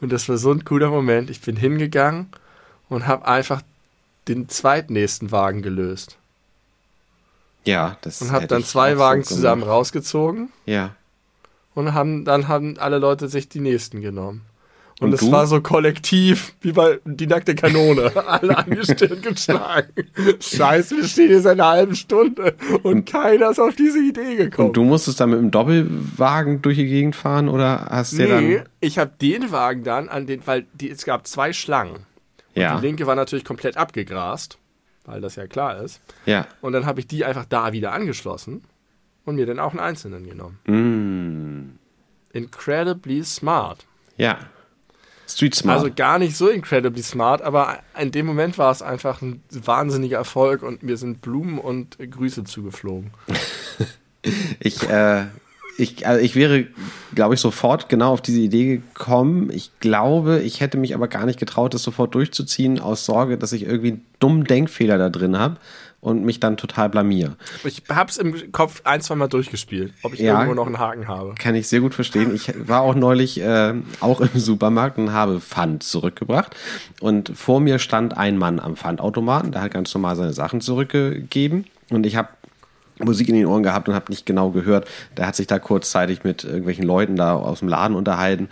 Und 0.00 0.12
das 0.12 0.28
war 0.28 0.36
so 0.36 0.52
ein 0.52 0.64
cooler 0.64 0.90
Moment. 0.90 1.30
Ich 1.30 1.40
bin 1.40 1.56
hingegangen 1.56 2.26
und 2.88 3.06
habe 3.06 3.26
einfach 3.26 3.62
den 4.28 4.48
zweitnächsten 4.48 5.30
Wagen 5.30 5.62
gelöst. 5.62 6.18
Ja, 7.64 7.96
das 8.02 8.20
Und 8.20 8.32
habe 8.32 8.48
dann 8.48 8.64
zwei 8.64 8.98
Wagen 8.98 9.22
gemacht. 9.22 9.34
zusammen 9.34 9.62
rausgezogen 9.62 10.50
Ja. 10.66 10.94
Und 11.74 11.94
haben, 11.94 12.24
dann 12.24 12.48
haben 12.48 12.76
alle 12.78 12.98
Leute 12.98 13.28
sich 13.28 13.48
die 13.48 13.60
nächsten 13.60 14.00
genommen. 14.00 14.42
Und, 15.00 15.08
Und 15.08 15.14
es 15.14 15.20
du? 15.20 15.32
war 15.32 15.46
so 15.48 15.60
kollektiv, 15.60 16.54
wie 16.60 16.72
bei 16.72 17.00
die 17.04 17.26
nackte 17.26 17.56
Kanone. 17.56 18.12
Alle 18.26 18.56
angestellt 18.56 19.22
geschlagen. 19.22 19.88
Scheiße, 20.38 20.96
wir 20.96 21.08
stehen 21.08 21.28
hier 21.28 21.40
seit 21.40 21.54
einer 21.54 21.66
halben 21.66 21.96
Stunde 21.96 22.54
und, 22.84 23.04
keiner 23.06 23.50
ist 23.50 23.58
auf 23.58 23.74
diese 23.74 23.98
Idee 23.98 24.36
gekommen. 24.36 24.68
Und 24.68 24.76
du 24.76 24.84
musstest 24.84 25.18
dann 25.18 25.30
mit 25.30 25.40
dem 25.40 25.50
Doppelwagen 25.50 26.62
durch 26.62 26.76
die 26.76 26.86
Gegend 26.86 27.16
fahren 27.16 27.48
oder 27.48 27.86
hast 27.90 28.12
du 28.12 28.18
nee, 28.18 28.56
dann. 28.58 28.68
ich 28.78 28.98
habe 28.98 29.10
den 29.20 29.50
Wagen 29.50 29.82
dann 29.82 30.08
an 30.08 30.26
den, 30.26 30.46
weil 30.46 30.66
die, 30.74 30.90
es 30.90 31.04
gab 31.04 31.26
zwei 31.26 31.52
Schlangen. 31.52 32.06
Ja. 32.54 32.76
Die 32.76 32.86
linke 32.86 33.06
war 33.06 33.16
natürlich 33.16 33.44
komplett 33.44 33.76
abgegrast, 33.76 34.58
weil 35.04 35.20
das 35.20 35.34
ja 35.34 35.48
klar 35.48 35.82
ist. 35.82 36.00
Ja. 36.26 36.46
Und 36.60 36.74
dann 36.74 36.86
habe 36.86 37.00
ich 37.00 37.08
die 37.08 37.24
einfach 37.24 37.46
da 37.46 37.72
wieder 37.72 37.92
angeschlossen 37.92 38.62
und 39.24 39.36
mir 39.36 39.46
dann 39.46 39.58
auch 39.58 39.70
einen 39.70 39.80
einzelnen 39.80 40.26
genommen. 40.26 40.58
Mm. 40.66 41.78
Incredibly 42.36 43.22
smart. 43.24 43.84
Ja. 44.16 44.38
Street 45.28 45.54
Smart. 45.54 45.78
Also 45.78 45.94
gar 45.94 46.18
nicht 46.18 46.36
so 46.36 46.48
incredibly 46.48 47.02
smart, 47.02 47.42
aber 47.42 47.78
in 47.98 48.10
dem 48.10 48.26
Moment 48.26 48.58
war 48.58 48.70
es 48.70 48.82
einfach 48.82 49.22
ein 49.22 49.42
wahnsinniger 49.50 50.18
Erfolg 50.18 50.62
und 50.62 50.82
mir 50.82 50.96
sind 50.96 51.22
Blumen 51.22 51.58
und 51.58 51.98
Grüße 51.98 52.44
zugeflogen. 52.44 53.12
ich, 54.60 54.88
äh, 54.88 55.26
ich, 55.78 56.06
also 56.06 56.22
ich 56.22 56.34
wäre, 56.34 56.66
glaube 57.14 57.34
ich, 57.34 57.40
sofort 57.40 57.88
genau 57.88 58.12
auf 58.12 58.20
diese 58.20 58.40
Idee 58.40 58.76
gekommen. 58.76 59.50
Ich 59.50 59.70
glaube, 59.80 60.40
ich 60.40 60.60
hätte 60.60 60.76
mich 60.76 60.94
aber 60.94 61.08
gar 61.08 61.24
nicht 61.24 61.38
getraut, 61.38 61.72
das 61.72 61.82
sofort 61.82 62.14
durchzuziehen, 62.14 62.78
aus 62.78 63.06
Sorge, 63.06 63.38
dass 63.38 63.52
ich 63.52 63.64
irgendwie 63.64 63.92
einen 63.92 64.06
dummen 64.18 64.44
Denkfehler 64.44 64.98
da 64.98 65.08
drin 65.08 65.38
habe 65.38 65.56
und 66.02 66.24
mich 66.24 66.40
dann 66.40 66.56
total 66.56 66.88
blamier. 66.90 67.36
Ich 67.64 67.84
hab's 67.88 68.16
im 68.18 68.50
Kopf 68.52 68.82
ein, 68.84 69.00
zwei 69.00 69.14
Mal 69.14 69.28
durchgespielt, 69.28 69.94
ob 70.02 70.12
ich 70.12 70.20
Ja. 70.20 70.34
irgendwo 70.34 70.54
noch 70.54 70.66
einen 70.66 70.78
Haken 70.80 71.06
habe. 71.08 71.34
Kann 71.38 71.54
ich 71.54 71.68
sehr 71.68 71.80
gut 71.80 71.94
verstehen. 71.94 72.34
Ich 72.34 72.52
war 72.68 72.82
auch 72.82 72.96
neulich 72.96 73.40
äh, 73.40 73.72
auch 74.00 74.20
im 74.20 74.28
Supermarkt 74.34 74.98
und 74.98 75.12
habe 75.12 75.40
Pfand 75.40 75.84
zurückgebracht. 75.84 76.54
Und 77.00 77.30
vor 77.38 77.60
mir 77.60 77.78
stand 77.78 78.16
ein 78.18 78.36
Mann 78.36 78.58
am 78.58 78.76
Pfandautomaten, 78.76 79.52
der 79.52 79.62
hat 79.62 79.72
ganz 79.72 79.94
normal 79.94 80.16
seine 80.16 80.32
Sachen 80.32 80.60
zurückgegeben. 80.60 81.66
Und 81.88 82.04
ich 82.04 82.16
habe 82.16 82.28
Musik 82.98 83.28
in 83.28 83.36
den 83.36 83.46
Ohren 83.46 83.62
gehabt 83.62 83.88
und 83.88 83.94
habe 83.94 84.10
nicht 84.10 84.26
genau 84.26 84.50
gehört. 84.50 84.88
Der 85.16 85.26
hat 85.28 85.36
sich 85.36 85.46
da 85.46 85.58
kurzzeitig 85.60 86.24
mit 86.24 86.42
irgendwelchen 86.42 86.84
Leuten 86.84 87.14
da 87.16 87.34
aus 87.34 87.60
dem 87.60 87.68
Laden 87.68 87.96
unterhalten. 87.96 88.48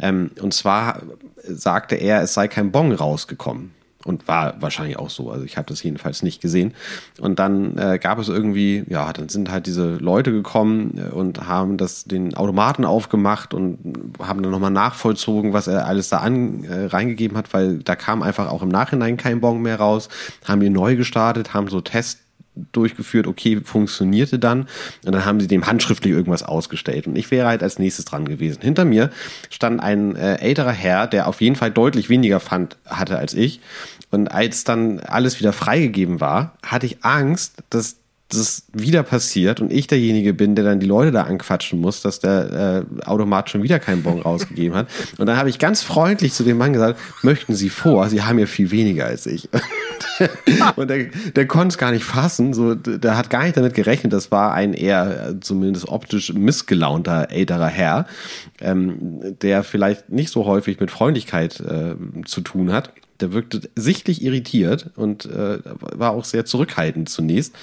Ähm, 0.00 0.32
und 0.40 0.52
zwar 0.52 1.02
sagte 1.44 1.94
er, 1.94 2.22
es 2.22 2.34
sei 2.34 2.48
kein 2.48 2.72
Bon 2.72 2.90
rausgekommen. 2.92 3.70
Und 4.08 4.26
war 4.26 4.60
wahrscheinlich 4.60 4.98
auch 4.98 5.10
so. 5.10 5.30
Also 5.30 5.44
ich 5.44 5.56
habe 5.56 5.68
das 5.68 5.82
jedenfalls 5.82 6.22
nicht 6.22 6.40
gesehen. 6.40 6.74
Und 7.20 7.38
dann 7.38 7.76
äh, 7.76 7.98
gab 7.98 8.18
es 8.18 8.28
irgendwie, 8.28 8.84
ja, 8.88 9.12
dann 9.12 9.28
sind 9.28 9.50
halt 9.50 9.66
diese 9.66 9.96
Leute 9.96 10.32
gekommen 10.32 10.98
äh, 10.98 11.14
und 11.14 11.46
haben 11.46 11.76
das 11.76 12.04
den 12.04 12.34
Automaten 12.34 12.84
aufgemacht 12.84 13.52
und 13.52 13.78
haben 14.18 14.42
dann 14.42 14.50
nochmal 14.50 14.70
nachvollzogen, 14.70 15.52
was 15.52 15.66
er 15.66 15.86
alles 15.86 16.08
da 16.08 16.18
an, 16.18 16.64
äh, 16.64 16.86
reingegeben 16.86 17.36
hat, 17.36 17.52
weil 17.52 17.78
da 17.78 17.94
kam 17.96 18.22
einfach 18.22 18.48
auch 18.48 18.62
im 18.62 18.70
Nachhinein 18.70 19.18
kein 19.18 19.40
Bon 19.40 19.60
mehr 19.60 19.76
raus, 19.76 20.08
haben 20.44 20.62
ihn 20.62 20.72
neu 20.72 20.96
gestartet, 20.96 21.52
haben 21.52 21.68
so 21.68 21.80
Tests 21.82 22.22
durchgeführt, 22.72 23.26
okay, 23.26 23.60
funktionierte 23.62 24.38
dann. 24.38 24.68
Und 25.04 25.14
dann 25.14 25.24
haben 25.24 25.40
sie 25.40 25.46
dem 25.46 25.66
handschriftlich 25.66 26.12
irgendwas 26.12 26.42
ausgestellt. 26.42 27.06
Und 27.06 27.16
ich 27.16 27.30
wäre 27.30 27.46
halt 27.46 27.62
als 27.62 27.78
nächstes 27.78 28.04
dran 28.04 28.26
gewesen. 28.26 28.60
Hinter 28.62 28.84
mir 28.84 29.10
stand 29.50 29.80
ein 29.80 30.16
äh, 30.16 30.36
älterer 30.36 30.72
Herr, 30.72 31.06
der 31.06 31.28
auf 31.28 31.40
jeden 31.40 31.56
Fall 31.56 31.70
deutlich 31.70 32.08
weniger 32.08 32.40
Pfand 32.40 32.76
hatte 32.86 33.18
als 33.18 33.34
ich. 33.34 33.60
Und 34.10 34.28
als 34.28 34.64
dann 34.64 35.00
alles 35.00 35.38
wieder 35.38 35.52
freigegeben 35.52 36.20
war, 36.20 36.56
hatte 36.62 36.86
ich 36.86 37.04
Angst, 37.04 37.54
dass 37.70 37.96
das 38.28 38.64
wieder 38.74 39.02
passiert 39.02 39.60
und 39.60 39.72
ich 39.72 39.86
derjenige 39.86 40.34
bin, 40.34 40.54
der 40.54 40.64
dann 40.64 40.80
die 40.80 40.86
Leute 40.86 41.12
da 41.12 41.22
anquatschen 41.22 41.80
muss, 41.80 42.02
dass 42.02 42.18
der 42.18 42.84
äh, 43.00 43.06
Automat 43.06 43.48
schon 43.48 43.62
wieder 43.62 43.78
keinen 43.78 44.02
Bon 44.02 44.20
rausgegeben 44.20 44.76
hat. 44.76 44.88
Und 45.16 45.26
dann 45.26 45.38
habe 45.38 45.48
ich 45.48 45.58
ganz 45.58 45.82
freundlich 45.82 46.34
zu 46.34 46.44
dem 46.44 46.58
Mann 46.58 46.74
gesagt, 46.74 47.00
möchten 47.22 47.54
Sie 47.54 47.70
vor? 47.70 48.08
Sie 48.10 48.22
haben 48.22 48.38
ja 48.38 48.44
viel 48.44 48.70
weniger 48.70 49.06
als 49.06 49.24
ich. 49.24 49.48
und 50.76 50.90
der, 50.90 51.04
der 51.04 51.46
konnte 51.46 51.68
es 51.68 51.78
gar 51.78 51.90
nicht 51.90 52.04
fassen. 52.04 52.52
So, 52.52 52.74
der 52.74 53.16
hat 53.16 53.30
gar 53.30 53.44
nicht 53.44 53.56
damit 53.56 53.72
gerechnet. 53.72 54.12
Das 54.12 54.30
war 54.30 54.52
ein 54.52 54.74
eher 54.74 55.30
äh, 55.30 55.40
zumindest 55.40 55.88
optisch 55.88 56.34
missgelaunter 56.34 57.30
älterer 57.30 57.68
Herr, 57.68 58.06
ähm, 58.60 59.38
der 59.40 59.64
vielleicht 59.64 60.10
nicht 60.10 60.30
so 60.30 60.44
häufig 60.44 60.80
mit 60.80 60.90
Freundlichkeit 60.90 61.60
äh, 61.60 61.94
zu 62.26 62.42
tun 62.42 62.72
hat. 62.72 62.92
Der 63.20 63.32
wirkte 63.32 63.68
sichtlich 63.74 64.22
irritiert 64.22 64.90
und 64.96 65.26
äh, 65.26 65.58
war 65.64 66.12
auch 66.12 66.24
sehr 66.24 66.44
zurückhaltend 66.44 67.08
zunächst 67.08 67.54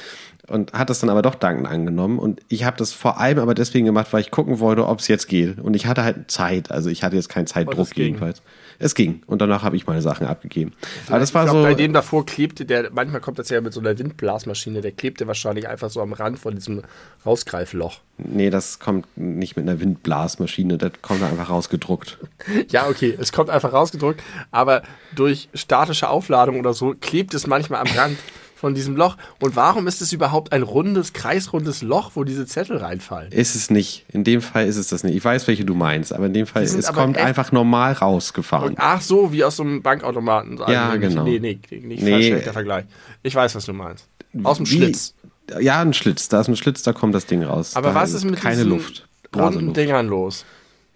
und 0.47 0.73
hat 0.73 0.89
das 0.89 0.99
dann 0.99 1.10
aber 1.10 1.21
doch 1.21 1.36
dankend 1.36 1.67
angenommen. 1.67 2.19
Und 2.19 2.41
ich 2.49 2.63
habe 2.65 2.77
das 2.77 2.93
vor 2.93 3.19
allem 3.19 3.39
aber 3.39 3.53
deswegen 3.53 3.86
gemacht, 3.86 4.08
weil 4.12 4.21
ich 4.21 4.31
gucken 4.31 4.60
wollte, 4.60 4.88
ob 4.88 4.99
es 4.99 5.08
jetzt 5.08 5.27
geht. 5.27 5.60
Und 5.60 5.75
ich 5.75 5.86
hatte 5.86 6.03
halt 6.03 6.29
Zeit, 6.29 6.71
also 6.71 6.89
ich 6.89 7.03
hatte 7.03 7.15
jetzt 7.15 7.29
keinen 7.29 7.47
Zeitdruck 7.47 7.95
jedenfalls. 7.95 8.41
Es 8.77 8.93
ging. 8.93 9.21
Und 9.25 9.41
danach 9.41 9.63
habe 9.63 9.77
ich 9.77 9.88
meine 9.88 10.01
Sachen 10.01 10.27
abgegeben. 10.27 10.73
Vielleicht, 10.79 11.10
aber 11.10 11.19
das 11.19 11.34
war 11.34 11.45
glaub, 11.45 11.55
so. 11.55 11.63
Bei 11.63 11.73
dem 11.73 11.93
davor 11.93 12.25
klebte 12.25 12.65
der, 12.65 12.89
manchmal 12.91 13.21
kommt 13.21 13.39
das 13.39 13.49
ja 13.49 13.62
mit 13.62 13.73
so 13.73 13.79
einer 13.79 13.97
Windblasmaschine, 13.97 14.81
der 14.81 14.91
klebte 14.91 15.27
wahrscheinlich 15.27 15.69
einfach 15.69 15.89
so 15.89 16.01
am 16.01 16.12
Rand 16.13 16.39
von 16.39 16.55
diesem 16.55 16.81
Rausgreifloch. 17.25 18.01
Nee, 18.17 18.49
das 18.49 18.79
kommt 18.79 19.08
nicht 19.15 19.55
mit 19.55 19.67
einer 19.67 19.79
Windblasmaschine, 19.79 20.77
das 20.77 20.91
kommt 21.01 21.23
einfach 21.23 21.49
rausgedruckt. 21.49 22.17
ja, 22.69 22.88
okay, 22.88 23.17
es 23.17 23.31
kommt 23.31 23.49
einfach 23.49 23.71
rausgedruckt, 23.71 24.21
aber 24.51 24.84
durch 25.15 25.47
statische 25.53 26.10
Aufladung 26.10 26.60
oder 26.60 26.73
so 26.73 26.95
klebt 26.99 27.34
es 27.34 27.47
manchmal 27.47 27.81
am 27.81 27.88
Rand 27.95 28.17
von 28.55 28.73
diesem 28.73 28.95
Loch. 28.95 29.17
Und 29.39 29.55
warum 29.55 29.87
ist 29.87 30.01
es 30.01 30.13
überhaupt 30.13 30.51
ein 30.51 30.63
rundes, 30.63 31.13
kreisrundes 31.13 31.81
Loch, 31.81 32.11
wo 32.15 32.23
diese 32.23 32.45
Zettel 32.47 32.77
reinfallen? 32.77 33.31
Ist 33.31 33.55
es 33.55 33.69
nicht. 33.69 34.05
In 34.11 34.23
dem 34.23 34.41
Fall 34.41 34.65
ist 34.65 34.77
es 34.77 34.87
das 34.87 35.03
nicht. 35.03 35.15
Ich 35.15 35.23
weiß, 35.23 35.47
welche 35.47 35.65
du 35.65 35.75
meinst, 35.75 36.13
aber 36.13 36.25
in 36.27 36.33
dem 36.33 36.47
Fall, 36.47 36.63
es 36.63 36.93
kommt 36.93 37.17
einfach 37.17 37.51
normal 37.51 37.93
rausgefahren. 37.93 38.69
Und, 38.69 38.79
ach 38.79 39.01
so, 39.01 39.31
wie 39.31 39.43
aus 39.43 39.57
so 39.57 39.63
einem 39.63 39.81
Bankautomaten. 39.81 40.57
Ja, 40.67 40.89
also, 40.89 40.99
genau. 40.99 41.23
Nee, 41.23 41.39
nee, 41.39 41.59
nicht 41.69 42.03
nee. 42.03 42.29
der 42.41 42.53
Vergleich. 42.53 42.85
Ich 43.21 43.35
weiß, 43.35 43.53
was 43.55 43.65
du 43.65 43.73
meinst. 43.73 44.07
Aus 44.43 44.57
dem 44.57 44.65
wie, 44.69 44.77
Schlitz. 44.77 45.13
Ja, 45.59 45.81
ein 45.81 45.93
Schlitz. 45.93 46.29
Da 46.29 46.41
ist 46.41 46.47
ein 46.47 46.55
Schlitz, 46.55 46.81
da 46.81 46.93
kommt 46.93 47.13
das 47.13 47.25
Ding 47.25 47.43
raus. 47.43 47.75
Aber 47.75 47.89
da 47.89 47.95
was 47.95 48.13
ist 48.13 48.23
mit 48.23 48.37
keine 48.37 48.57
diesen 48.57 48.69
Luft, 48.69 49.07
runden 49.35 49.73
Dingern 49.73 50.07
los? 50.07 50.45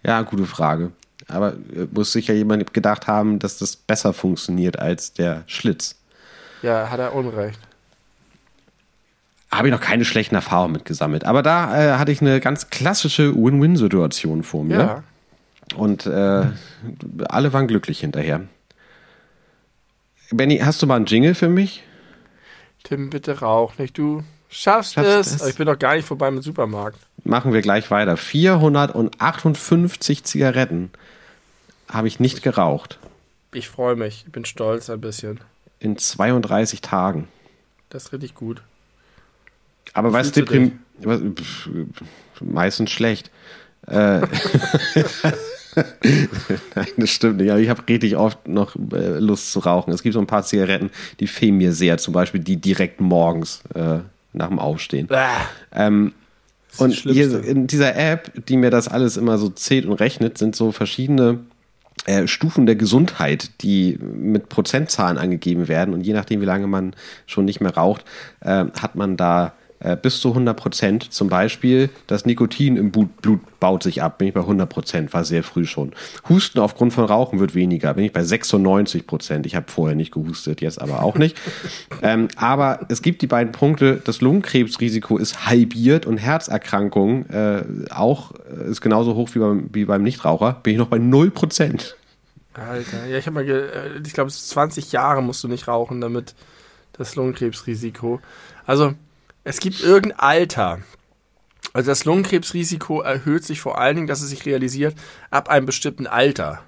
Ja, 0.02 0.22
gute 0.22 0.46
Frage. 0.46 0.92
Aber 1.28 1.52
äh, 1.52 1.86
muss 1.92 2.12
sicher 2.12 2.34
jemand 2.34 2.74
gedacht 2.74 3.06
haben, 3.06 3.38
dass 3.38 3.58
das 3.58 3.76
besser 3.76 4.12
funktioniert 4.12 4.78
als 4.78 5.12
der 5.12 5.44
Schlitz. 5.46 5.96
Ja, 6.62 6.90
hat 6.90 7.00
er 7.00 7.14
Unrecht. 7.14 7.58
Habe 9.50 9.68
ich 9.68 9.72
noch 9.72 9.80
keine 9.80 10.04
schlechten 10.04 10.36
Erfahrungen 10.36 10.72
mitgesammelt. 10.72 11.24
Aber 11.24 11.42
da 11.42 11.76
äh, 11.76 11.98
hatte 11.98 12.12
ich 12.12 12.20
eine 12.20 12.40
ganz 12.40 12.70
klassische 12.70 13.34
Win-Win-Situation 13.34 14.42
vor 14.42 14.64
mir. 14.64 14.78
Ja. 14.78 15.02
Und 15.74 16.06
äh, 16.06 16.46
alle 17.28 17.52
waren 17.52 17.66
glücklich 17.66 18.00
hinterher. 18.00 18.42
Benny, 20.30 20.58
hast 20.58 20.82
du 20.82 20.86
mal 20.86 20.96
einen 20.96 21.06
Jingle 21.06 21.34
für 21.34 21.48
mich? 21.48 21.82
Tim, 22.84 23.10
bitte 23.10 23.40
rauch 23.40 23.76
nicht. 23.78 23.98
Du 23.98 24.22
schaffst, 24.48 24.94
schaffst 24.94 25.10
es. 25.10 25.42
es. 25.42 25.48
Ich 25.48 25.56
bin 25.56 25.66
doch 25.66 25.78
gar 25.78 25.96
nicht 25.96 26.06
vorbei 26.06 26.30
mit 26.30 26.44
Supermarkt. 26.44 26.98
Machen 27.24 27.52
wir 27.52 27.60
gleich 27.60 27.90
weiter. 27.90 28.16
458 28.16 30.24
Zigaretten 30.24 30.90
habe 31.88 32.08
ich 32.08 32.20
nicht 32.20 32.42
geraucht. 32.42 32.98
Ich 33.52 33.68
freue 33.68 33.96
mich. 33.96 34.24
Ich 34.26 34.32
bin 34.32 34.44
stolz 34.44 34.90
ein 34.90 35.00
bisschen. 35.00 35.40
In 35.80 35.98
32 35.98 36.80
Tagen. 36.80 37.26
Das 37.88 38.04
ist 38.04 38.12
richtig 38.12 38.34
gut. 38.34 38.62
Aber 39.94 40.12
was 40.12 40.30
deprim 40.32 40.78
meistens 42.40 42.90
schlecht. 42.90 43.30
Äh, 43.86 44.20
Nein, 46.74 46.86
das 46.96 47.10
stimmt 47.10 47.38
nicht. 47.38 47.50
Aber 47.50 47.60
ich 47.60 47.68
habe 47.68 47.82
richtig 47.88 48.16
oft 48.16 48.46
noch 48.46 48.76
äh, 48.92 49.18
Lust 49.18 49.52
zu 49.52 49.60
rauchen. 49.60 49.92
Es 49.92 50.02
gibt 50.02 50.14
so 50.14 50.20
ein 50.20 50.26
paar 50.26 50.42
Zigaretten, 50.44 50.90
die 51.18 51.26
fehlen 51.26 51.56
mir 51.56 51.72
sehr. 51.72 51.98
Zum 51.98 52.12
Beispiel 52.12 52.40
die 52.40 52.56
direkt 52.56 53.00
morgens 53.00 53.62
äh, 53.74 53.98
nach 54.32 54.48
dem 54.48 54.58
Aufstehen. 54.58 55.08
Ähm, 55.72 56.12
und 56.78 56.92
hier 56.92 57.42
in 57.44 57.66
dieser 57.66 57.96
App, 57.96 58.46
die 58.46 58.56
mir 58.56 58.70
das 58.70 58.86
alles 58.86 59.16
immer 59.16 59.38
so 59.38 59.48
zählt 59.48 59.86
und 59.86 59.94
rechnet, 59.94 60.38
sind 60.38 60.54
so 60.54 60.70
verschiedene 60.72 61.40
äh, 62.06 62.26
Stufen 62.26 62.66
der 62.66 62.76
Gesundheit, 62.76 63.50
die 63.62 63.98
mit 64.00 64.48
Prozentzahlen 64.48 65.18
angegeben 65.18 65.68
werden. 65.68 65.94
Und 65.94 66.02
je 66.02 66.12
nachdem, 66.12 66.40
wie 66.40 66.46
lange 66.46 66.66
man 66.66 66.94
schon 67.26 67.44
nicht 67.44 67.60
mehr 67.60 67.74
raucht, 67.74 68.04
äh, 68.40 68.66
hat 68.80 68.94
man 68.94 69.16
da 69.16 69.52
äh, 69.80 69.96
bis 69.96 70.20
zu 70.20 70.28
100 70.28 70.56
Prozent. 70.56 71.12
Zum 71.12 71.28
Beispiel 71.28 71.90
das 72.06 72.26
Nikotin 72.26 72.76
im 72.76 72.90
Blut, 72.90 73.40
baut 73.60 73.82
sich 73.82 74.02
ab, 74.02 74.18
bin 74.18 74.28
ich 74.28 74.34
bei 74.34 74.40
100 74.40 74.68
Prozent, 74.68 75.12
war 75.12 75.24
sehr 75.24 75.42
früh 75.42 75.66
schon. 75.66 75.92
Husten 76.28 76.58
aufgrund 76.58 76.92
von 76.92 77.04
Rauchen 77.04 77.40
wird 77.40 77.54
weniger, 77.54 77.94
bin 77.94 78.04
ich 78.04 78.12
bei 78.12 78.22
96 78.22 79.06
Prozent. 79.06 79.46
Ich 79.46 79.56
habe 79.56 79.70
vorher 79.70 79.96
nicht 79.96 80.12
gehustet, 80.12 80.60
jetzt 80.60 80.80
aber 80.80 81.02
auch 81.02 81.16
nicht. 81.16 81.36
ähm, 82.02 82.28
aber 82.36 82.80
es 82.88 83.02
gibt 83.02 83.22
die 83.22 83.26
beiden 83.26 83.52
Punkte, 83.52 84.00
das 84.04 84.20
Lungenkrebsrisiko 84.20 85.18
ist 85.18 85.46
halbiert 85.46 86.06
und 86.06 86.18
Herzerkrankungen 86.18 87.28
äh, 87.30 87.64
auch 87.90 88.32
äh, 88.32 88.70
ist 88.70 88.80
genauso 88.80 89.14
hoch 89.14 89.30
wie 89.34 89.38
beim, 89.38 89.70
wie 89.72 89.84
beim 89.84 90.02
Nichtraucher, 90.02 90.60
bin 90.62 90.74
ich 90.74 90.78
noch 90.78 90.88
bei 90.88 90.98
0 90.98 91.30
Prozent. 91.30 91.96
Alter, 92.54 93.06
ja, 93.06 93.18
ich 93.18 93.26
habe 93.26 93.34
mal, 93.34 93.48
äh, 93.48 94.00
ich 94.04 94.12
glaube, 94.12 94.30
20 94.30 94.92
Jahre 94.92 95.22
musst 95.22 95.42
du 95.44 95.48
nicht 95.48 95.68
rauchen, 95.68 96.00
damit 96.00 96.34
das 96.92 97.14
Lungenkrebsrisiko. 97.14 98.20
Also, 98.66 98.94
es 99.44 99.60
gibt 99.60 99.80
irgendein 99.80 100.18
Alter. 100.18 100.80
Also 101.72 101.90
das 101.90 102.04
Lungenkrebsrisiko 102.04 103.00
erhöht 103.00 103.44
sich 103.44 103.60
vor 103.60 103.78
allen 103.78 103.96
Dingen, 103.96 104.06
dass 104.06 104.22
es 104.22 104.30
sich 104.30 104.44
realisiert, 104.44 104.94
ab 105.30 105.48
einem 105.48 105.66
bestimmten 105.66 106.06
Alter. 106.06 106.62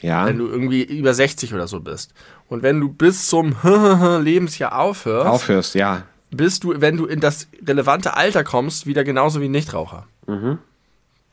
Ja. 0.00 0.26
Wenn 0.26 0.38
du 0.38 0.46
irgendwie 0.46 0.82
über 0.82 1.12
60 1.12 1.52
oder 1.54 1.66
so 1.66 1.80
bist. 1.80 2.14
Und 2.48 2.62
wenn 2.62 2.80
du 2.80 2.88
bis 2.88 3.26
zum 3.26 3.56
Lebensjahr 4.22 4.78
aufhörst. 4.78 5.26
Aufhörst, 5.26 5.74
ja. 5.74 6.04
Bist 6.30 6.64
du, 6.64 6.80
wenn 6.80 6.96
du 6.96 7.06
in 7.06 7.20
das 7.20 7.48
relevante 7.66 8.16
Alter 8.16 8.44
kommst, 8.44 8.86
wieder 8.86 9.02
genauso 9.02 9.40
wie 9.40 9.46
ein 9.46 9.50
Nichtraucher. 9.50 10.06
Mhm. 10.26 10.58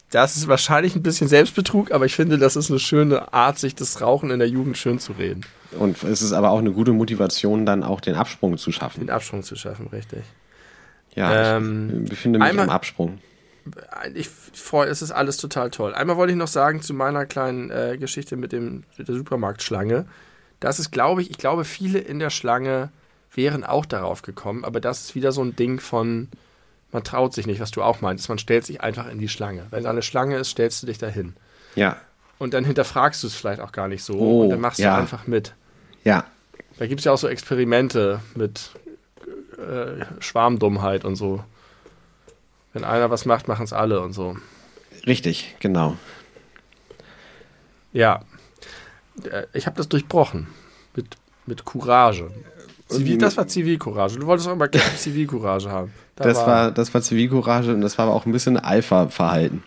Das 0.10 0.38
ist 0.38 0.48
wahrscheinlich 0.48 0.96
ein 0.96 1.04
bisschen 1.04 1.28
Selbstbetrug, 1.28 1.92
aber 1.92 2.06
ich 2.06 2.16
finde, 2.16 2.38
das 2.38 2.56
ist 2.56 2.70
eine 2.70 2.80
schöne 2.80 3.34
Art, 3.34 3.60
sich 3.60 3.76
das 3.76 4.02
Rauchen 4.02 4.32
in 4.32 4.40
der 4.40 4.48
Jugend 4.48 4.78
schön 4.78 5.00
zu 5.00 5.14
reden. 5.14 5.42
Und 5.78 6.04
es 6.04 6.22
ist 6.22 6.34
aber 6.34 6.52
auch 6.52 6.60
eine 6.60 6.72
gute 6.72 6.92
Motivation, 6.92 7.66
dann 7.66 7.84
auch 7.84 8.02
den 8.02 8.16
Absprung 8.16 8.58
zu 8.58 8.72
schaffen. 8.72 9.02
Den 9.02 9.10
Absprung 9.10 9.44
zu 9.44 9.56
schaffen, 9.56 9.88
richtig. 9.88 10.24
Ja, 11.16 11.58
ähm, 11.58 12.04
ich 12.04 12.10
befinde 12.10 12.40
mich 12.40 12.48
einmal, 12.48 12.66
am 12.66 12.70
Absprung. 12.70 13.20
Ich 14.14 14.30
freue, 14.30 14.88
es 14.88 15.02
ist 15.02 15.12
alles 15.12 15.38
total 15.38 15.72
toll. 15.72 15.94
Einmal 15.94 16.18
wollte 16.18 16.34
ich 16.34 16.38
noch 16.38 16.48
sagen 16.48 16.82
zu 16.82 16.94
meiner 16.94 17.26
kleinen 17.26 17.72
äh, 17.72 17.98
Geschichte 17.98 18.36
mit, 18.36 18.52
dem, 18.52 18.84
mit 18.98 19.08
der 19.08 19.16
Supermarktschlange. 19.16 20.06
Das 20.60 20.80
ist, 20.80 20.92
glaube 20.92 21.22
ich, 21.22 21.32
ich 21.32 21.38
glaube, 21.38 21.66
viele 21.66 22.00
in 22.00 22.20
der 22.20 22.30
Schlange 22.30 22.90
wären 23.34 23.64
auch 23.64 23.86
darauf 23.86 24.22
gekommen, 24.22 24.64
aber 24.64 24.80
das 24.80 25.02
ist 25.02 25.16
wieder 25.16 25.32
so 25.32 25.44
ein 25.44 25.56
Ding 25.56 25.80
von, 25.80 26.30
man 26.92 27.04
traut 27.04 27.34
sich 27.34 27.48
nicht, 27.48 27.60
was 27.60 27.72
du 27.72 27.82
auch 27.82 28.02
meinst. 28.02 28.30
Man 28.30 28.38
stellt 28.38 28.66
sich 28.66 28.82
einfach 28.82 29.10
in 29.10 29.20
die 29.20 29.28
Schlange. 29.30 29.66
Wenn 29.72 29.84
da 29.84 29.90
eine 29.90 30.02
Schlange 30.02 30.38
ist, 30.38 30.50
stellst 30.50 30.84
du 30.84 30.88
dich 30.88 30.98
dahin. 30.98 31.34
Ja. 31.76 31.98
Und 32.38 32.54
dann 32.54 32.66
hinterfragst 32.66 33.24
du 33.24 33.28
es 33.28 33.36
vielleicht 33.36 33.62
auch 33.62 33.72
gar 33.72 33.88
nicht 33.88 34.04
so. 34.04 34.14
Oh, 34.18 34.44
und 34.44 34.50
dann 34.50 34.60
machst 34.60 34.80
ja. 34.80 34.96
du 34.96 35.02
einfach 35.02 35.28
mit. 35.28 35.54
Ja. 36.06 36.24
Da 36.78 36.88
gibt 36.88 37.02
es 37.02 37.06
ja 37.06 37.12
auch 37.12 37.18
so 37.18 37.28
Experimente 37.28 38.22
mit 38.36 38.72
äh, 39.58 40.06
Schwarmdummheit 40.20 41.04
und 41.04 41.16
so. 41.16 41.44
Wenn 42.74 42.84
einer 42.84 43.10
was 43.10 43.26
macht, 43.26 43.48
machen 43.48 43.64
es 43.64 43.74
alle 43.74 44.00
und 44.02 44.14
so. 44.14 44.38
Richtig, 45.06 45.56
genau. 45.60 45.98
Ja. 47.94 48.22
Äh, 49.24 49.44
ich 49.54 49.66
habe 49.66 49.78
das 49.78 49.90
durchbrochen. 49.90 50.48
Mit, 50.96 51.18
mit 51.46 51.66
Courage. 51.66 52.32
Zivil, 52.88 53.18
das 53.18 53.36
war 53.36 53.48
Zivilcourage. 53.48 54.20
Du 54.20 54.28
wolltest 54.28 54.48
auch 54.48 54.54
immer 54.54 54.72
Zivilcourage 54.72 55.70
haben. 55.70 55.92
Da 56.16 56.24
das, 56.26 56.38
war, 56.38 56.48
war, 56.48 56.72
das 56.72 56.94
war 56.94 57.02
Zivilcourage 57.02 57.74
und 57.74 57.82
das 57.82 57.98
war 57.98 58.06
aber 58.06 58.16
auch 58.16 58.26
ein 58.26 58.32
bisschen 58.32 58.58
Alpha-Verhalten. 58.58 59.64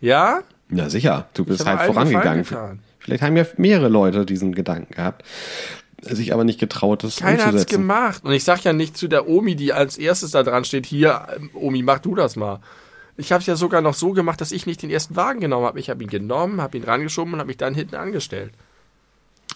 Ja? 0.00 0.42
Ja, 0.70 0.88
sicher. 0.88 1.28
Du 1.34 1.44
bist 1.44 1.66
halt 1.66 1.80
vorangegangen. 1.80 2.44
Vielleicht 2.98 3.22
haben 3.22 3.36
ja 3.36 3.44
mehrere 3.56 3.88
Leute 3.88 4.24
diesen 4.24 4.54
Gedanken 4.54 4.94
gehabt. 4.94 5.24
Sich 6.02 6.32
aber 6.32 6.44
nicht 6.44 6.60
getraut, 6.60 7.04
das 7.04 7.16
Keiner 7.16 7.38
hat's 7.38 7.52
umzusetzen. 7.52 7.76
gemacht. 7.80 8.24
Und 8.24 8.32
ich 8.32 8.44
sag 8.44 8.62
ja 8.64 8.72
nicht 8.72 8.96
zu 8.96 9.08
der 9.08 9.28
Omi, 9.28 9.56
die 9.56 9.72
als 9.72 9.98
erstes 9.98 10.30
da 10.32 10.42
dran 10.42 10.64
steht, 10.64 10.86
hier, 10.86 11.26
ähm, 11.36 11.50
Omi, 11.54 11.82
mach 11.82 11.98
du 11.98 12.14
das 12.14 12.36
mal. 12.36 12.60
Ich 13.16 13.32
habe 13.32 13.40
es 13.40 13.46
ja 13.46 13.56
sogar 13.56 13.82
noch 13.82 13.94
so 13.94 14.12
gemacht, 14.12 14.40
dass 14.40 14.52
ich 14.52 14.66
nicht 14.66 14.82
den 14.82 14.90
ersten 14.90 15.16
Wagen 15.16 15.40
genommen 15.40 15.66
habe. 15.66 15.78
Ich 15.78 15.90
habe 15.90 16.02
ihn 16.02 16.08
genommen, 16.08 16.60
habe 16.60 16.76
ihn 16.78 16.84
rangeschoben 16.84 17.34
und 17.34 17.40
habe 17.40 17.48
mich 17.48 17.58
dann 17.58 17.74
hinten 17.74 17.96
angestellt. 17.96 18.52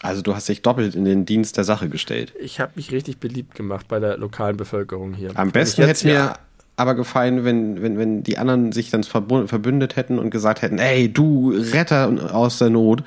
Also 0.03 0.21
du 0.21 0.35
hast 0.35 0.49
dich 0.49 0.61
doppelt 0.61 0.95
in 0.95 1.05
den 1.05 1.25
Dienst 1.25 1.57
der 1.57 1.65
Sache 1.65 1.89
gestellt. 1.89 2.35
Ich 2.39 2.61
habe 2.61 2.73
mich 2.75 2.93
richtig 2.93 3.19
beliebt 3.19 3.55
gemacht 3.55 3.89
bei 3.89 4.01
der 4.01 4.19
lokalen 4.19 4.57
Bevölkerung 4.57 5.15
hier. 5.15 5.31
Am 5.35 5.51
besten 5.51 5.83
hätte 5.83 5.93
es 5.93 6.05
mir 6.05 6.35
aber 6.77 6.95
gefallen, 6.95 7.45
wenn, 7.45 7.81
wenn, 7.83 7.99
wenn 7.99 8.23
die 8.23 8.37
anderen 8.37 8.73
sich 8.73 8.91
dann 8.91 9.05
verbündet 9.05 9.97
hätten 9.97 10.19
und 10.19 10.31
gesagt 10.31 10.63
hätten, 10.63 10.79
ey, 10.79 11.11
du 11.11 11.55
Retter 11.57 12.35
aus 12.35 12.59
der 12.59 12.71
Not, 12.71 13.05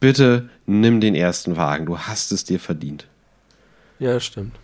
bitte 0.00 0.48
nimm 0.66 1.00
den 1.00 1.14
ersten 1.14 1.56
Wagen, 1.56 1.86
du 1.86 1.98
hast 1.98 2.32
es 2.32 2.44
dir 2.44 2.58
verdient. 2.58 3.06
Ja, 3.98 4.14
das 4.14 4.24
stimmt. 4.24 4.56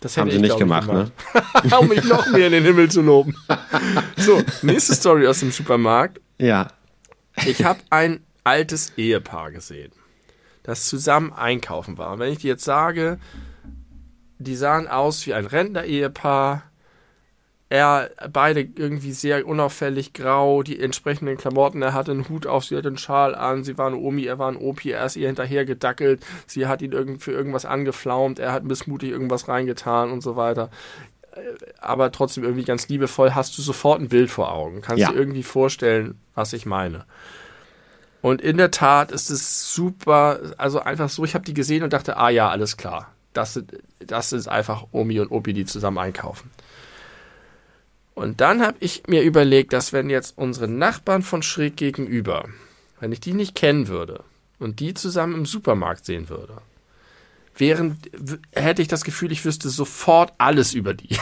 Das 0.00 0.16
Haben 0.16 0.30
sie 0.30 0.36
ich, 0.36 0.42
nicht 0.42 0.58
gemacht, 0.58 0.86
gemacht. 0.86 1.12
um 1.80 1.88
mich 1.88 2.04
noch 2.04 2.26
mehr 2.28 2.46
in 2.46 2.52
den 2.52 2.64
Himmel 2.64 2.90
zu 2.90 3.00
loben. 3.00 3.34
So, 4.16 4.42
nächste 4.62 4.94
Story 4.94 5.26
aus 5.26 5.40
dem 5.40 5.50
Supermarkt. 5.50 6.20
Ja. 6.38 6.68
Ich 7.46 7.64
habe 7.64 7.80
ein 7.90 8.20
altes 8.44 8.92
Ehepaar 8.96 9.50
gesehen, 9.50 9.92
das 10.62 10.86
zusammen 10.86 11.32
einkaufen 11.32 11.96
war. 11.96 12.12
Und 12.12 12.18
wenn 12.18 12.32
ich 12.32 12.38
dir 12.38 12.48
jetzt 12.48 12.64
sage, 12.64 13.18
die 14.38 14.56
sahen 14.56 14.88
aus 14.88 15.26
wie 15.26 15.34
ein 15.34 15.46
Rentner-Ehepaar, 15.46 16.64
er 17.74 18.10
beide 18.32 18.60
irgendwie 18.60 19.10
sehr 19.10 19.44
unauffällig 19.48 20.12
grau, 20.12 20.62
die 20.62 20.78
entsprechenden 20.78 21.36
Klamotten, 21.36 21.82
er 21.82 21.92
hatte 21.92 22.12
einen 22.12 22.28
Hut 22.28 22.46
auf, 22.46 22.64
sie 22.64 22.76
hatte 22.76 22.86
einen 22.86 22.98
Schal 22.98 23.34
an, 23.34 23.64
sie 23.64 23.76
war 23.76 23.88
eine 23.88 23.96
Omi, 23.96 24.24
er 24.26 24.38
war 24.38 24.48
ein 24.48 24.56
Opi, 24.56 24.92
er 24.92 25.04
ist 25.04 25.16
ihr 25.16 25.26
hinterher 25.26 25.64
gedackelt, 25.64 26.24
sie 26.46 26.68
hat 26.68 26.82
ihn 26.82 26.92
irgend 26.92 27.20
für 27.20 27.32
irgendwas 27.32 27.64
angeflaumt, 27.64 28.38
er 28.38 28.52
hat 28.52 28.62
missmutig 28.62 29.10
irgendwas 29.10 29.48
reingetan 29.48 30.12
und 30.12 30.20
so 30.20 30.36
weiter. 30.36 30.70
Äh, 31.34 31.40
Aber 31.80 32.12
trotzdem 32.12 32.44
irgendwie 32.44 32.62
ganz 32.64 32.86
liebevoll, 32.88 33.34
hast 33.34 33.58
du 33.58 33.62
sofort 33.62 34.00
ein 34.00 34.08
Bild 34.08 34.30
vor 34.30 34.52
Augen, 34.52 34.80
kannst 34.80 35.00
Ja. 35.02 35.10
dir 35.10 35.18
irgendwie 35.18 35.42
vorstellen, 35.42 36.16
was 36.36 36.52
ich 36.52 36.66
meine. 36.66 37.04
Und 38.22 38.40
in 38.40 38.56
der 38.56 38.70
Tat 38.70 39.10
ist 39.10 39.30
es 39.30 39.74
super, 39.74 40.38
also 40.58 40.78
einfach 40.78 41.08
so, 41.08 41.24
ich 41.24 41.34
habe 41.34 41.44
die 41.44 41.54
gesehen 41.54 41.82
und 41.82 41.92
dachte, 41.92 42.18
ah 42.18 42.28
ja, 42.30 42.48
alles 42.50 42.76
klar. 42.76 43.10
Das 43.32 43.54
sind, 43.54 43.72
das 43.98 44.32
ist 44.32 44.46
einfach 44.46 44.86
Omi 44.92 45.18
und 45.18 45.32
Opi, 45.32 45.52
die 45.52 45.64
zusammen 45.64 45.98
einkaufen. 45.98 46.50
Und 48.14 48.40
dann 48.40 48.62
habe 48.62 48.76
ich 48.80 49.02
mir 49.08 49.22
überlegt, 49.22 49.72
dass 49.72 49.92
wenn 49.92 50.08
jetzt 50.08 50.38
unsere 50.38 50.68
Nachbarn 50.68 51.22
von 51.22 51.42
schräg 51.42 51.76
gegenüber, 51.76 52.48
wenn 53.00 53.12
ich 53.12 53.20
die 53.20 53.32
nicht 53.32 53.54
kennen 53.54 53.88
würde 53.88 54.22
und 54.58 54.80
die 54.80 54.94
zusammen 54.94 55.34
im 55.34 55.46
Supermarkt 55.46 56.04
sehen 56.04 56.28
würde, 56.28 56.58
während 57.56 58.10
hätte 58.52 58.82
ich 58.82 58.88
das 58.88 59.04
Gefühl, 59.04 59.32
ich 59.32 59.44
wüsste 59.44 59.68
sofort 59.68 60.32
alles 60.38 60.74
über 60.74 60.94
die. 60.94 61.16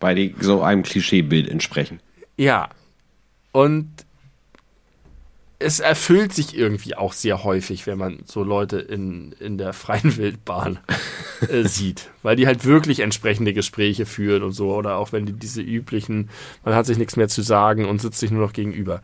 Weil 0.00 0.14
die 0.14 0.34
so 0.40 0.62
einem 0.62 0.82
Klischeebild 0.82 1.48
entsprechen. 1.48 2.00
Ja. 2.36 2.70
Und 3.50 3.88
es 5.62 5.80
erfüllt 5.80 6.34
sich 6.34 6.56
irgendwie 6.56 6.94
auch 6.94 7.12
sehr 7.12 7.44
häufig, 7.44 7.86
wenn 7.86 7.98
man 7.98 8.20
so 8.26 8.42
Leute 8.42 8.78
in, 8.78 9.32
in 9.40 9.58
der 9.58 9.72
freien 9.72 10.16
Wildbahn 10.16 10.78
äh, 11.48 11.64
sieht. 11.64 12.10
Weil 12.22 12.36
die 12.36 12.46
halt 12.46 12.64
wirklich 12.64 13.00
entsprechende 13.00 13.52
Gespräche 13.52 14.06
führen 14.06 14.42
und 14.42 14.52
so. 14.52 14.74
Oder 14.74 14.96
auch 14.96 15.12
wenn 15.12 15.26
die 15.26 15.32
diese 15.32 15.62
üblichen, 15.62 16.30
man 16.64 16.74
hat 16.74 16.86
sich 16.86 16.98
nichts 16.98 17.16
mehr 17.16 17.28
zu 17.28 17.42
sagen 17.42 17.86
und 17.86 18.00
sitzt 18.00 18.20
sich 18.20 18.30
nur 18.30 18.44
noch 18.44 18.52
gegenüber. 18.52 19.00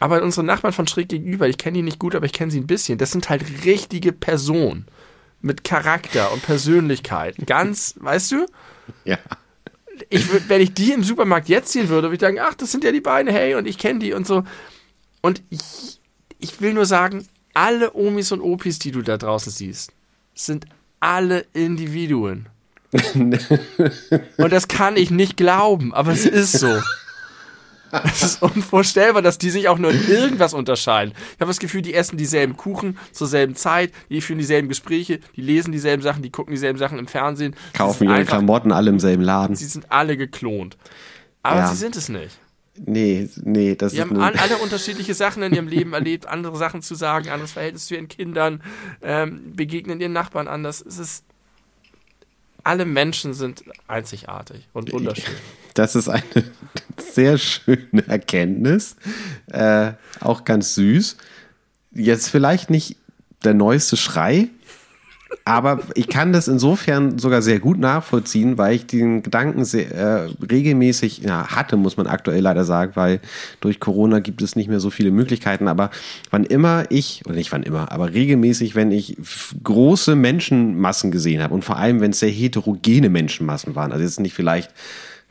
Aber 0.00 0.22
unsere 0.22 0.44
Nachbarn 0.44 0.72
von 0.72 0.86
schräg 0.86 1.08
gegenüber, 1.08 1.48
ich 1.48 1.58
kenne 1.58 1.78
die 1.78 1.82
nicht 1.82 1.98
gut, 1.98 2.14
aber 2.14 2.26
ich 2.26 2.32
kenne 2.32 2.50
sie 2.50 2.60
ein 2.60 2.66
bisschen. 2.66 2.98
Das 2.98 3.12
sind 3.12 3.28
halt 3.30 3.64
richtige 3.64 4.12
Personen. 4.12 4.86
Mit 5.40 5.62
Charakter 5.62 6.32
und 6.32 6.42
Persönlichkeit. 6.42 7.36
Ganz, 7.46 7.94
weißt 8.00 8.32
du? 8.32 8.46
Ja. 9.04 9.18
ich 10.08 10.26
wenn 10.48 10.62
ich 10.62 10.72
die 10.72 10.92
im 10.92 11.04
Supermarkt 11.04 11.50
jetzt 11.50 11.70
sehen 11.70 11.90
würde, 11.90 12.08
würde 12.08 12.14
ich 12.14 12.20
sagen, 12.20 12.38
ach, 12.40 12.54
das 12.54 12.72
sind 12.72 12.82
ja 12.82 12.92
die 12.92 13.02
beiden, 13.02 13.30
hey, 13.30 13.54
und 13.54 13.66
ich 13.66 13.76
kenne 13.76 13.98
die 13.98 14.14
und 14.14 14.26
so. 14.26 14.44
Und 15.24 15.42
ich, 15.48 16.00
ich 16.38 16.60
will 16.60 16.74
nur 16.74 16.84
sagen, 16.84 17.26
alle 17.54 17.94
Omis 17.94 18.30
und 18.30 18.42
Opis, 18.42 18.78
die 18.78 18.90
du 18.90 19.00
da 19.00 19.16
draußen 19.16 19.50
siehst, 19.50 19.90
sind 20.34 20.66
alle 21.00 21.46
Individuen. 21.54 22.50
und 23.14 24.52
das 24.52 24.68
kann 24.68 24.98
ich 24.98 25.10
nicht 25.10 25.38
glauben, 25.38 25.94
aber 25.94 26.12
es 26.12 26.26
ist 26.26 26.52
so. 26.58 26.78
Es 28.04 28.22
ist 28.22 28.42
unvorstellbar, 28.42 29.22
dass 29.22 29.38
die 29.38 29.48
sich 29.48 29.68
auch 29.68 29.78
nur 29.78 29.92
in 29.92 30.06
irgendwas 30.10 30.52
unterscheiden. 30.52 31.14
Ich 31.36 31.40
habe 31.40 31.48
das 31.48 31.58
Gefühl, 31.58 31.80
die 31.80 31.94
essen 31.94 32.18
dieselben 32.18 32.58
Kuchen 32.58 32.98
zur 33.12 33.26
selben 33.26 33.54
Zeit, 33.56 33.92
die 34.10 34.20
führen 34.20 34.38
dieselben 34.38 34.68
Gespräche, 34.68 35.20
die 35.36 35.40
lesen 35.40 35.72
dieselben 35.72 36.02
Sachen, 36.02 36.22
die 36.22 36.30
gucken 36.30 36.52
dieselben 36.52 36.78
Sachen 36.78 36.98
im 36.98 37.06
Fernsehen. 37.06 37.56
Kaufen 37.72 38.04
ihre 38.08 38.16
einfach 38.16 38.32
Klamotten 38.32 38.72
alle 38.72 38.90
im 38.90 39.00
selben 39.00 39.22
Laden. 39.22 39.56
Sie 39.56 39.64
sind 39.64 39.90
alle 39.90 40.18
geklont. 40.18 40.76
Aber 41.42 41.60
Ja. 41.60 41.68
sie 41.68 41.76
sind 41.76 41.96
es 41.96 42.10
nicht. 42.10 42.36
Nee, 42.76 43.28
nee, 43.42 43.74
das 43.76 43.92
Die 43.92 43.98
ist 43.98 44.02
haben 44.04 44.16
eine- 44.20 44.24
all, 44.24 44.36
alle 44.36 44.56
unterschiedliche 44.58 45.14
Sachen 45.14 45.42
in 45.44 45.54
ihrem 45.54 45.68
Leben 45.68 45.92
erlebt, 45.92 46.26
andere 46.26 46.56
Sachen 46.56 46.82
zu 46.82 46.94
sagen, 46.96 47.28
anderes 47.28 47.52
Verhältnis 47.52 47.86
zu 47.86 47.94
ihren 47.94 48.08
Kindern, 48.08 48.62
ähm, 49.02 49.52
begegnen 49.54 50.00
ihren 50.00 50.12
Nachbarn 50.12 50.48
anders. 50.48 50.80
Es 50.80 50.98
ist, 50.98 51.24
alle 52.62 52.84
Menschen 52.84 53.34
sind 53.34 53.62
einzigartig 53.88 54.68
und 54.72 54.92
wunderschön. 54.92 55.34
Das 55.74 55.96
ist 55.96 56.08
eine 56.08 56.22
sehr 57.12 57.36
schöne 57.36 58.06
Erkenntnis. 58.06 58.94
Äh, 59.50 59.94
auch 60.20 60.44
ganz 60.44 60.76
süß. 60.76 61.16
Jetzt 61.90 62.28
vielleicht 62.28 62.70
nicht 62.70 62.96
der 63.42 63.54
neueste 63.54 63.96
Schrei, 63.96 64.50
aber 65.44 65.80
ich 65.94 66.08
kann 66.08 66.32
das 66.32 66.48
insofern 66.48 67.18
sogar 67.18 67.42
sehr 67.42 67.58
gut 67.58 67.78
nachvollziehen, 67.78 68.58
weil 68.58 68.74
ich 68.74 68.86
den 68.86 69.22
Gedanken 69.22 69.64
sehr, 69.64 69.90
äh, 69.92 70.28
regelmäßig 70.50 71.18
ja, 71.18 71.48
hatte, 71.48 71.76
muss 71.76 71.96
man 71.96 72.06
aktuell 72.06 72.40
leider 72.40 72.64
sagen, 72.64 72.92
weil 72.94 73.20
durch 73.60 73.80
Corona 73.80 74.20
gibt 74.20 74.42
es 74.42 74.56
nicht 74.56 74.68
mehr 74.68 74.80
so 74.80 74.90
viele 74.90 75.10
Möglichkeiten. 75.10 75.68
Aber 75.68 75.90
wann 76.30 76.44
immer 76.44 76.84
ich, 76.90 77.22
oder 77.26 77.34
nicht 77.34 77.52
wann 77.52 77.62
immer, 77.62 77.92
aber 77.92 78.12
regelmäßig, 78.12 78.74
wenn 78.74 78.92
ich 78.92 79.16
große 79.62 80.16
Menschenmassen 80.16 81.10
gesehen 81.10 81.42
habe 81.42 81.54
und 81.54 81.64
vor 81.64 81.76
allem, 81.76 82.00
wenn 82.00 82.10
es 82.10 82.20
sehr 82.20 82.30
heterogene 82.30 83.08
Menschenmassen 83.08 83.74
waren, 83.74 83.92
also 83.92 84.04
jetzt 84.04 84.20
nicht 84.20 84.34
vielleicht 84.34 84.70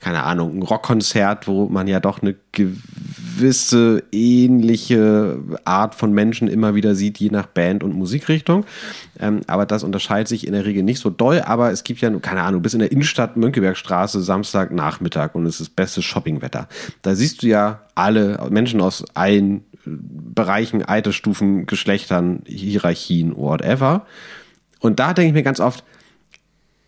keine 0.04 0.24
Ahnung, 0.24 0.58
ein 0.58 0.62
Rockkonzert, 0.64 1.47
wo 1.47 1.70
man 1.70 1.88
ja 1.88 2.01
doch 2.01 2.22
eine 2.22 2.36
gewisse 2.51 4.04
ähnliche 4.12 5.39
Art 5.64 5.95
von 5.95 6.12
Menschen 6.12 6.49
immer 6.49 6.76
wieder 6.76 6.93
sieht, 6.93 7.20
je 7.20 7.30
nach 7.30 7.45
Band 7.45 7.86
und 7.86 7.95
Musikrichtung. 7.95 8.66
Ähm, 9.18 9.41
aber 9.47 9.66
das 9.66 9.82
unterscheidet 9.82 10.28
sich 10.28 10.45
in 10.45 10.51
der 10.51 10.66
Regel 10.66 10.84
nicht 10.84 10.99
so 10.99 11.10
doll. 11.10 11.41
Aber 11.45 11.72
es 11.72 11.86
gibt 11.86 12.01
ja, 12.01 12.10
keine 12.20 12.41
Ahnung, 12.41 12.62
bis 12.62 12.74
in 12.74 12.82
der 12.82 12.91
Innenstadt 12.91 13.38
Mönckebergstraße 13.38 14.22
Samstagnachmittag 14.22 15.36
und 15.36 15.45
es 15.45 15.62
ist 15.62 15.74
bestes 15.74 16.04
Shoppingwetter. 16.04 16.68
Da 17.01 17.16
siehst 17.16 17.41
du 17.41 17.47
ja 17.47 17.84
alle 17.95 18.45
Menschen 18.49 18.82
aus 18.82 19.06
allen 19.14 19.60
äh, 19.86 19.89
Bereichen, 20.36 20.84
Altersstufen, 20.84 21.66
Geschlechtern, 21.66 22.41
Hierarchien, 22.45 23.38
whatever. 23.38 24.06
Und 24.82 24.99
da 24.99 25.14
denke 25.14 25.30
ich 25.30 25.34
mir 25.34 25.43
ganz 25.43 25.62
oft, 25.62 25.86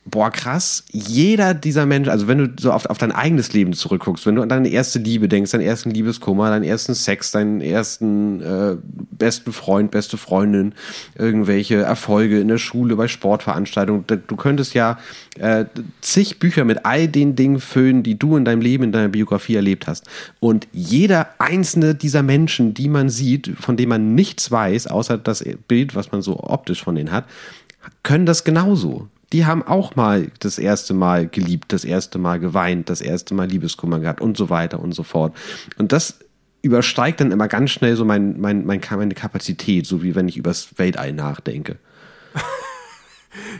boah, 0.08 0.30
krass, 0.30 0.84
jeder 0.92 1.56
dieser 1.56 1.88
Menschen, 1.88 2.12
also 2.12 2.28
wenn 2.28 2.38
du 2.38 2.54
so 2.60 2.72
auf, 2.72 2.86
auf 2.86 3.00
dein 3.00 3.12
eigenes 3.12 3.54
Leben 3.54 3.74
zurückguckst, 3.74 4.28
wenn 4.28 4.36
du 4.36 4.44
an 4.44 4.50
deine 4.50 4.70
erste 4.70 5.00
Liebe 5.00 5.28
denkst, 5.28 5.52
deinen 5.52 5.62
ersten 5.62 5.90
Liebeskummer, 5.90 6.50
deinen 6.52 6.64
ersten 6.64 6.94
Sex, 6.94 7.32
deinen 7.32 7.60
ersten 7.60 8.40
äh, 8.42 8.78
besten 9.12 9.52
Freund, 9.52 9.90
beste 9.90 10.18
Freundin, 10.18 10.74
irgendwelche 11.18 11.78
Erfolge 11.78 12.40
in 12.40 12.48
der 12.48 12.60
Schule, 12.60 12.96
bei 12.96 13.08
Sportveranstaltungen, 13.08 14.06
du 14.08 14.36
könntest 14.36 14.76
ja 14.76 15.00
äh, 15.40 15.66
zig 16.02 16.38
Bücher 16.38 16.66
mit 16.66 16.86
all 16.86 17.08
den 17.08 17.36
Dingen 17.36 17.60
füllen, 17.60 18.04
die 18.04 18.18
du 18.18 18.38
in 18.38 18.46
deinem 18.46 18.62
Leben, 18.62 18.84
in 18.84 18.92
deiner 18.92 19.10
Biografie 19.10 19.56
erlebt 19.56 19.88
hast. 19.88 20.06
Und 20.40 20.68
jeder 20.72 21.30
einzelne 21.40 21.96
dieser 21.96 22.22
Menschen, 22.22 22.76
die 22.76 22.90
man 22.90 23.10
sieht, 23.10 23.52
von 23.60 23.76
dem 23.76 23.90
man 23.90 24.14
nichts 24.14 24.52
weiß, 24.52 24.86
außer 24.86 25.18
das 25.18 25.44
Bild, 25.68 25.96
was 25.96 26.12
man 26.12 26.22
so 26.22 26.40
optisch 26.44 26.84
von 26.84 26.94
denen 26.94 27.12
hat, 27.12 27.26
können 28.04 28.28
das 28.28 28.44
genauso. 28.44 29.08
Die 29.34 29.46
haben 29.46 29.64
auch 29.64 29.96
mal 29.96 30.32
das 30.40 30.60
erste 30.60 30.94
Mal 30.94 31.28
geliebt, 31.28 31.74
das 31.74 31.84
erste 31.84 32.20
Mal 32.20 32.40
geweint, 32.40 32.90
das 32.90 33.02
erste 33.02 33.34
Mal 33.34 33.48
Liebeskummer 33.48 34.00
gehabt 34.00 34.22
und 34.22 34.38
so 34.38 34.50
weiter 34.50 34.80
und 34.80 34.94
so 34.94 35.04
fort. 35.04 35.36
Und 35.78 35.92
das 35.92 36.20
übersteigt 36.62 37.22
dann 37.22 37.32
immer 37.32 37.48
ganz 37.48 37.72
schnell 37.72 37.96
so 37.96 38.06
mein, 38.06 38.40
mein, 38.40 38.66
mein, 38.66 38.82
meine 38.92 39.14
Kapazität, 39.14 39.86
so 39.86 40.02
wie 40.02 40.16
wenn 40.16 40.28
ich 40.28 40.38
übers 40.38 40.78
Weltall 40.78 41.14
nachdenke. 41.14 41.78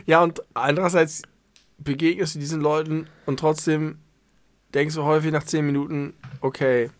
Ja, 0.06 0.22
und 0.22 0.42
andererseits 0.54 1.20
begegnest 1.76 2.34
du 2.34 2.38
diesen 2.38 2.62
Leuten 2.62 3.08
und 3.26 3.38
trotzdem 3.38 3.98
denkst 4.72 4.94
du 4.94 5.02
häufig 5.02 5.32
nach 5.32 5.44
zehn 5.44 5.66
Minuten, 5.66 6.14
okay, 6.40 6.90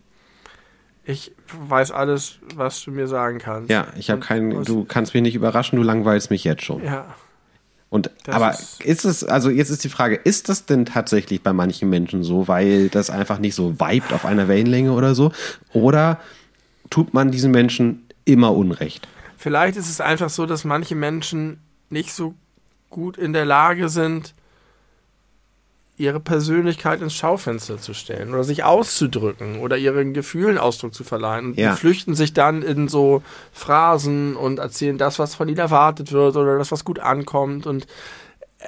ich 1.03 1.31
weiß 1.51 1.91
alles, 1.91 2.39
was 2.55 2.83
du 2.83 2.91
mir 2.91 3.07
sagen 3.07 3.39
kannst. 3.39 3.69
Ja, 3.69 3.87
ich 3.97 4.09
habe 4.09 4.19
keinen, 4.19 4.63
du 4.63 4.83
kannst 4.83 5.13
mich 5.13 5.23
nicht 5.23 5.35
überraschen, 5.35 5.77
du 5.77 5.83
langweilst 5.83 6.29
mich 6.29 6.43
jetzt 6.43 6.63
schon. 6.63 6.83
Ja. 6.83 7.15
Und 7.89 8.11
Das 8.25 8.35
aber 8.35 8.51
ist- 8.51 8.83
ist 8.83 9.05
es, 9.05 9.23
also 9.23 9.49
jetzt 9.49 9.69
ist 9.69 9.83
die 9.83 9.89
Frage, 9.89 10.15
ist 10.15 10.49
das 10.49 10.65
denn 10.65 10.85
tatsächlich 10.85 11.41
bei 11.41 11.53
manchen 11.53 11.89
Menschen 11.89 12.23
so, 12.23 12.47
weil 12.47 12.89
das 12.89 13.09
einfach 13.09 13.39
nicht 13.39 13.55
so 13.55 13.79
vibet 13.79 14.11
auf 14.11 14.25
einer 14.25 14.47
Wellenlänge 14.49 14.91
oder 14.91 15.15
so? 15.15 15.31
Oder 15.73 16.19
tut 16.89 17.13
man 17.13 17.31
diesen 17.31 17.51
Menschen 17.51 18.05
immer 18.25 18.53
Unrecht? 18.55 19.07
Vielleicht 19.37 19.77
ist 19.77 19.89
es 19.89 20.01
einfach 20.01 20.29
so, 20.29 20.45
dass 20.45 20.65
manche 20.65 20.95
Menschen 20.95 21.59
nicht 21.89 22.11
so 22.13 22.33
gut 22.89 23.17
in 23.17 23.31
der 23.31 23.45
Lage 23.45 23.87
sind, 23.87 24.33
ihre 25.97 26.19
Persönlichkeit 26.19 27.01
ins 27.01 27.15
Schaufenster 27.15 27.79
zu 27.79 27.93
stellen 27.95 28.31
oder 28.33 28.43
sich 28.43 28.63
auszudrücken 28.63 29.59
oder 29.59 29.77
ihren 29.77 30.13
Gefühlen 30.13 30.57
Ausdruck 30.59 30.93
zu 30.93 31.03
verleihen. 31.03 31.47
Und 31.47 31.57
Ja. 31.57 31.71
die 31.71 31.77
flüchten 31.79 32.13
sich 32.13 32.33
dann 32.33 32.61
in 32.61 32.87
so 32.87 33.23
Phrasen 33.51 34.35
und 34.35 34.59
erzählen 34.59 34.97
das, 34.99 35.17
was 35.17 35.33
von 35.33 35.49
ihnen 35.49 35.57
erwartet 35.57 36.11
wird 36.11 36.35
oder 36.35 36.57
das, 36.59 36.71
was 36.71 36.85
gut 36.85 36.99
ankommt 36.99 37.65
und 37.65 37.87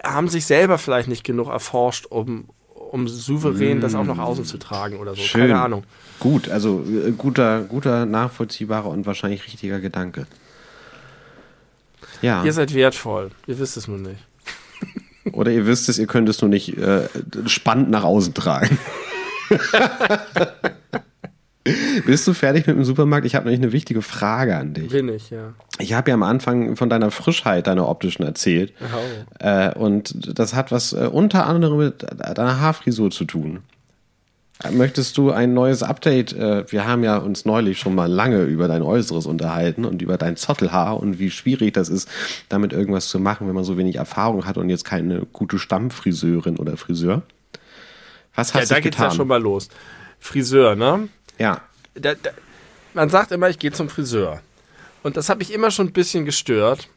haben 0.04 0.28
sich 0.28 0.46
selber 0.48 0.78
vielleicht 0.80 1.08
nicht 1.08 1.24
genug 1.24 1.50
erforscht, 1.50 2.08
um, 2.08 2.50
um 2.74 3.08
souverän 3.08 3.80
das 3.80 3.94
auch 3.94 4.06
nach 4.06 4.18
außen 4.20 4.46
zu 4.46 4.58
tragen 4.58 4.98
oder 4.98 5.14
so. 5.16 5.22
Schön. 5.22 5.42
Keine 5.42 5.60
Ahnung. 5.62 5.84
Gut, 6.20 6.50
also 6.50 6.84
äh, 6.84 7.12
guter, 7.12 7.62
guter, 7.62 8.06
nachvollziehbarer 8.08 8.88
und 8.90 9.06
wahrscheinlich 9.06 9.46
richtiger 9.46 9.80
Gedanke. 9.80 10.26
Ja. 12.22 12.44
Ihr 12.44 12.54
seid 12.54 12.74
wertvoll. 12.74 13.32
Ihr 13.48 13.60
wisst 13.60 13.78
es 13.78 13.88
nur 13.88 13.98
nicht. 14.00 14.20
Oder 15.32 15.52
ihr 15.52 15.66
wisst 15.66 15.90
es, 15.90 16.00
ihr 16.00 16.08
könnt 16.08 16.30
es 16.30 16.42
nur 16.42 16.50
nicht 16.50 16.78
äh, 16.78 17.08
spannend 17.46 17.90
nach 17.90 18.04
außen 18.04 18.34
tragen. 18.34 18.78
Bist 22.06 22.28
du 22.28 22.34
fertig 22.34 22.66
mit 22.68 22.76
dem 22.78 22.84
Supermarkt? 22.84 23.26
Ich 23.26 23.36
habe 23.36 23.46
nämlich 23.46 23.62
eine 23.62 23.72
wichtige 23.72 24.02
Frage 24.02 24.56
an 24.56 24.74
dich. 24.74 24.90
Bin 24.90 25.10
ich, 25.10 25.30
ja. 25.30 25.54
Ich 25.78 25.94
habe 25.94 26.10
ja 26.10 26.16
am 26.16 26.24
Anfang 26.24 26.76
von 26.76 26.90
deiner 26.90 27.12
Frischheit, 27.12 27.68
deiner 27.68 27.88
optischen 27.88 28.24
erzählt. 28.24 28.74
Oh. 28.82 29.46
Äh, 29.46 29.74
und 29.76 30.40
das 30.40 30.56
hat 30.56 30.72
was 30.72 30.94
äh, 30.94 31.10
unter 31.12 31.46
anderem 31.46 31.78
mit 31.78 32.06
deiner 32.18 32.60
Haarfrisur 32.60 33.12
zu 33.12 33.26
tun. 33.26 33.60
Möchtest 34.72 35.18
du 35.18 35.32
ein 35.32 35.54
neues 35.54 35.84
Update? 35.84 36.34
Äh, 36.34 36.70
wir 36.70 36.86
haben 36.86 37.02
ja 37.02 37.18
uns 37.18 37.46
neulich 37.46 37.80
schon 37.80 37.96
mal 37.96 38.12
lange 38.12 38.44
über 38.44 38.68
dein 38.68 38.82
Äußeres 38.82 39.26
unterhalten 39.26 39.86
und 39.86 40.02
über 40.02 40.18
dein 40.18 40.36
Zottelhaar 40.36 41.00
und 41.00 41.18
wie 41.18 41.32
schwierig 41.32 41.74
das 41.74 41.88
ist, 41.88 42.10
damit 42.50 42.74
irgendwas 42.74 43.08
zu 43.08 43.20
machen, 43.20 43.48
wenn 43.48 43.56
man 43.56 43.64
so 43.64 43.78
wenig 43.78 43.96
Erfahrung 43.96 44.46
hat 44.46 44.58
und 44.58 44.70
jetzt 44.70 44.84
keine 44.84 45.22
gute 45.32 45.60
Stammfriseurin 45.60 46.58
oder 46.58 46.76
Friseur. 46.76 47.22
Was 48.36 48.52
Ja, 48.54 48.60
hast 48.62 48.72
da 48.72 48.76
du 48.76 48.82
geht's 48.82 48.98
getan? 48.98 49.12
ja 49.12 49.16
schon 49.16 49.30
mal 49.30 49.42
los. 49.42 49.70
Friseur, 50.20 50.76
ne? 50.76 51.08
ja, 51.38 51.62
da, 51.96 52.16
da, 52.16 52.32
man 52.94 53.10
sagt 53.10 53.32
immer, 53.32 53.50
ich 53.50 53.60
gehe 53.60 53.72
zum 53.72 53.88
Friseur. 53.88 54.42
Und 55.04 55.16
das 55.16 55.30
hat 55.30 55.38
mich 55.40 55.54
immer 55.54 55.72
schon 55.72 55.88
ein 55.88 55.94
bisschen 55.94 56.26
gestört, 56.26 56.90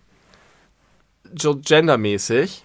so 1.40 1.56
gendermäßig, 1.56 2.64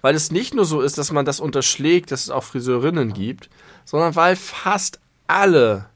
weil 0.00 0.14
es 0.14 0.32
nicht 0.32 0.54
nur 0.54 0.64
so 0.64 0.80
ist, 0.80 0.96
dass 0.96 1.12
man 1.12 1.26
das 1.26 1.38
unterschlägt, 1.38 2.10
dass 2.10 2.22
es 2.22 2.30
auch 2.30 2.44
Friseurinnen 2.44 3.12
gibt, 3.12 3.50
sondern 3.84 4.14
weil 4.16 4.36
fast 4.36 5.00
alle 5.26 5.86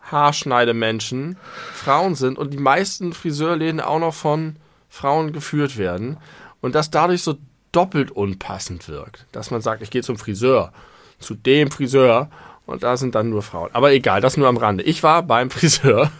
Haarschneidemenschen 0.00 1.36
Frauen 1.72 2.14
sind 2.14 2.38
und 2.38 2.52
die 2.52 2.58
meisten 2.58 3.12
Friseurläden 3.12 3.80
auch 3.80 3.98
noch 3.98 4.14
von 4.14 4.56
Frauen 4.88 5.32
geführt 5.32 5.76
werden 5.76 6.16
und 6.60 6.74
das 6.74 6.90
dadurch 6.90 7.22
so 7.22 7.36
doppelt 7.72 8.10
unpassend 8.10 8.88
wirkt, 8.88 9.26
dass 9.32 9.50
man 9.50 9.60
sagt, 9.60 9.82
ich 9.82 9.90
gehe 9.90 10.02
zum 10.02 10.16
Friseur, 10.16 10.72
zu 11.18 11.34
dem 11.34 11.70
Friseur 11.70 12.30
und 12.66 12.82
da 12.82 12.96
sind 12.96 13.14
dann 13.14 13.30
nur 13.30 13.42
Frauen. 13.42 13.70
Aber 13.72 13.92
egal, 13.92 14.20
das 14.20 14.36
nur 14.36 14.48
am 14.48 14.56
Rande. 14.56 14.84
Ich 14.84 15.02
war 15.02 15.22
beim 15.22 15.50
Friseur. 15.50 16.10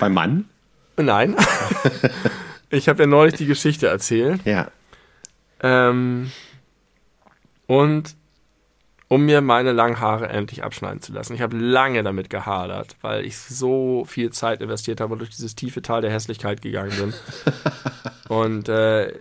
beim 0.00 0.14
Mann? 0.14 0.46
Nein. 0.96 1.36
ich 2.70 2.88
habe 2.88 3.02
ja 3.02 3.06
neulich 3.06 3.34
die 3.34 3.46
Geschichte 3.46 3.86
erzählt. 3.86 4.40
Ja. 4.44 4.68
Ähm, 5.60 6.30
und 7.66 8.14
um 9.08 9.24
mir 9.24 9.40
meine 9.40 9.72
langen 9.72 10.00
Haare 10.00 10.28
endlich 10.28 10.64
abschneiden 10.64 11.00
zu 11.00 11.12
lassen. 11.12 11.34
Ich 11.34 11.40
habe 11.40 11.56
lange 11.56 12.02
damit 12.02 12.28
gehadert, 12.28 12.96
weil 13.02 13.24
ich 13.24 13.38
so 13.38 14.04
viel 14.04 14.30
Zeit 14.30 14.60
investiert 14.60 15.00
habe 15.00 15.12
und 15.12 15.20
durch 15.20 15.30
dieses 15.30 15.54
tiefe 15.54 15.82
Tal 15.82 16.02
der 16.02 16.10
Hässlichkeit 16.10 16.60
gegangen 16.60 16.92
bin. 16.96 17.14
und 18.28 18.68
äh, 18.68 19.12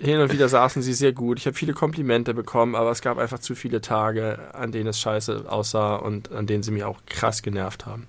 hin 0.00 0.20
und 0.20 0.32
wieder 0.32 0.48
saßen 0.48 0.82
sie 0.82 0.94
sehr 0.94 1.12
gut. 1.12 1.38
Ich 1.38 1.46
habe 1.46 1.56
viele 1.56 1.72
Komplimente 1.72 2.34
bekommen, 2.34 2.74
aber 2.74 2.90
es 2.90 3.02
gab 3.02 3.18
einfach 3.18 3.38
zu 3.38 3.54
viele 3.54 3.80
Tage, 3.80 4.38
an 4.54 4.72
denen 4.72 4.88
es 4.88 5.00
scheiße 5.00 5.44
aussah 5.48 5.96
und 5.96 6.32
an 6.32 6.46
denen 6.46 6.62
sie 6.62 6.70
mich 6.70 6.84
auch 6.84 7.00
krass 7.06 7.42
genervt 7.42 7.86
haben. 7.86 8.06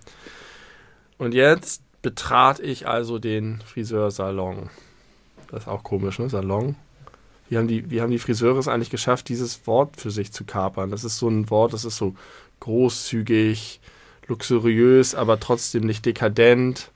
Und 1.18 1.34
jetzt 1.34 1.82
betrat 2.02 2.60
ich 2.60 2.88
also 2.88 3.20
den 3.20 3.62
Friseursalon. 3.66 4.70
Das 5.50 5.64
ist 5.64 5.68
auch 5.68 5.84
komisch, 5.84 6.20
ne? 6.20 6.30
Salon. 6.30 6.76
Wie 7.50 7.58
haben, 7.58 7.68
die, 7.68 7.90
wie 7.90 8.02
haben 8.02 8.12
die 8.12 8.20
Friseure 8.20 8.58
es 8.58 8.68
eigentlich 8.68 8.90
geschafft, 8.90 9.30
dieses 9.30 9.66
Wort 9.68 10.00
für 10.00 10.12
sich 10.12 10.34
zu 10.34 10.44
kapern? 10.44 10.92
Das 10.92 11.04
ist 11.04 11.18
so 11.18 11.28
ein 11.30 11.50
Wort, 11.50 11.74
das 11.74 11.86
ist 11.86 11.98
so 11.98 12.14
großzügig, 12.60 13.80
luxuriös, 14.28 15.16
aber 15.16 15.40
trotzdem 15.40 15.86
nicht 15.86 16.06
dekadent. 16.06 16.92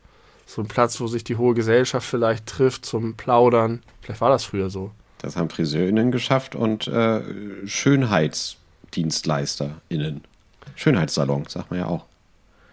So 0.46 0.62
ein 0.62 0.68
Platz, 0.68 1.00
wo 1.00 1.08
sich 1.08 1.24
die 1.24 1.38
hohe 1.38 1.54
Gesellschaft 1.54 2.06
vielleicht 2.06 2.48
trifft 2.48 2.86
zum 2.86 3.16
Plaudern. 3.16 3.82
Vielleicht 4.02 4.20
war 4.20 4.30
das 4.30 4.44
früher 4.44 4.70
so. 4.70 4.92
Das 5.20 5.38
haben 5.38 5.50
FriseurInnen 5.50 6.12
geschafft 6.12 6.56
und 6.56 6.88
äh, 6.88 7.22
SchönheitsdienstleisterInnen. 7.66 10.26
Schönheitssalon, 10.76 11.46
sagt 11.48 11.72
man 11.72 11.80
ja 11.80 11.86
auch. 11.86 12.04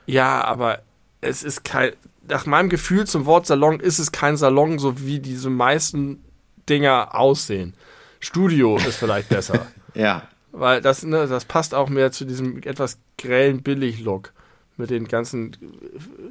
Ja, 0.06 0.42
aber 0.44 0.80
es 1.20 1.44
ist 1.44 1.64
kein. 1.64 1.92
Nach 2.26 2.46
meinem 2.46 2.68
Gefühl 2.68 3.06
zum 3.06 3.26
Wort 3.26 3.46
Salon 3.46 3.78
ist 3.80 3.98
es 3.98 4.12
kein 4.12 4.36
Salon, 4.36 4.78
so 4.78 5.00
wie 5.00 5.18
diese 5.18 5.50
meisten 5.50 6.22
Dinger 6.68 7.14
aussehen. 7.14 7.74
Studio 8.20 8.76
ist 8.76 8.96
vielleicht 8.96 9.28
besser. 9.28 9.66
Ja. 9.94 10.28
Weil 10.52 10.80
das, 10.80 11.02
ne, 11.02 11.26
das 11.26 11.44
passt 11.44 11.74
auch 11.74 11.88
mehr 11.88 12.12
zu 12.12 12.24
diesem 12.24 12.62
etwas 12.62 12.98
grellen 13.16 13.62
Billig-Look. 13.62 14.32
Mit 14.76 14.90
den 14.90 15.08
ganzen 15.08 15.56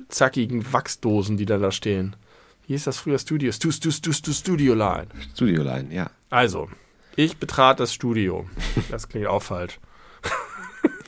zackigen 0.08 0.72
Wachsdosen, 0.72 1.36
die 1.36 1.46
dann 1.46 1.62
da 1.62 1.72
stehen. 1.72 2.16
Wie 2.66 2.74
hieß 2.74 2.86
das 2.86 2.98
früher 2.98 3.20
Studio? 3.20 3.52
Stu, 3.52 3.72
Stu, 3.72 3.92
Stu, 3.92 4.14
Stu, 4.14 4.32
Studio 4.32 4.74
Line. 4.74 5.08
Studioline, 5.34 5.94
ja. 5.94 6.10
Also, 6.30 6.70
ich 7.18 7.38
betrat 7.38 7.82
das 7.82 7.94
Studio. 7.94 8.48
Das 8.90 9.10
klingt 9.10 9.28
auch 9.28 9.44
falsch. 9.44 9.80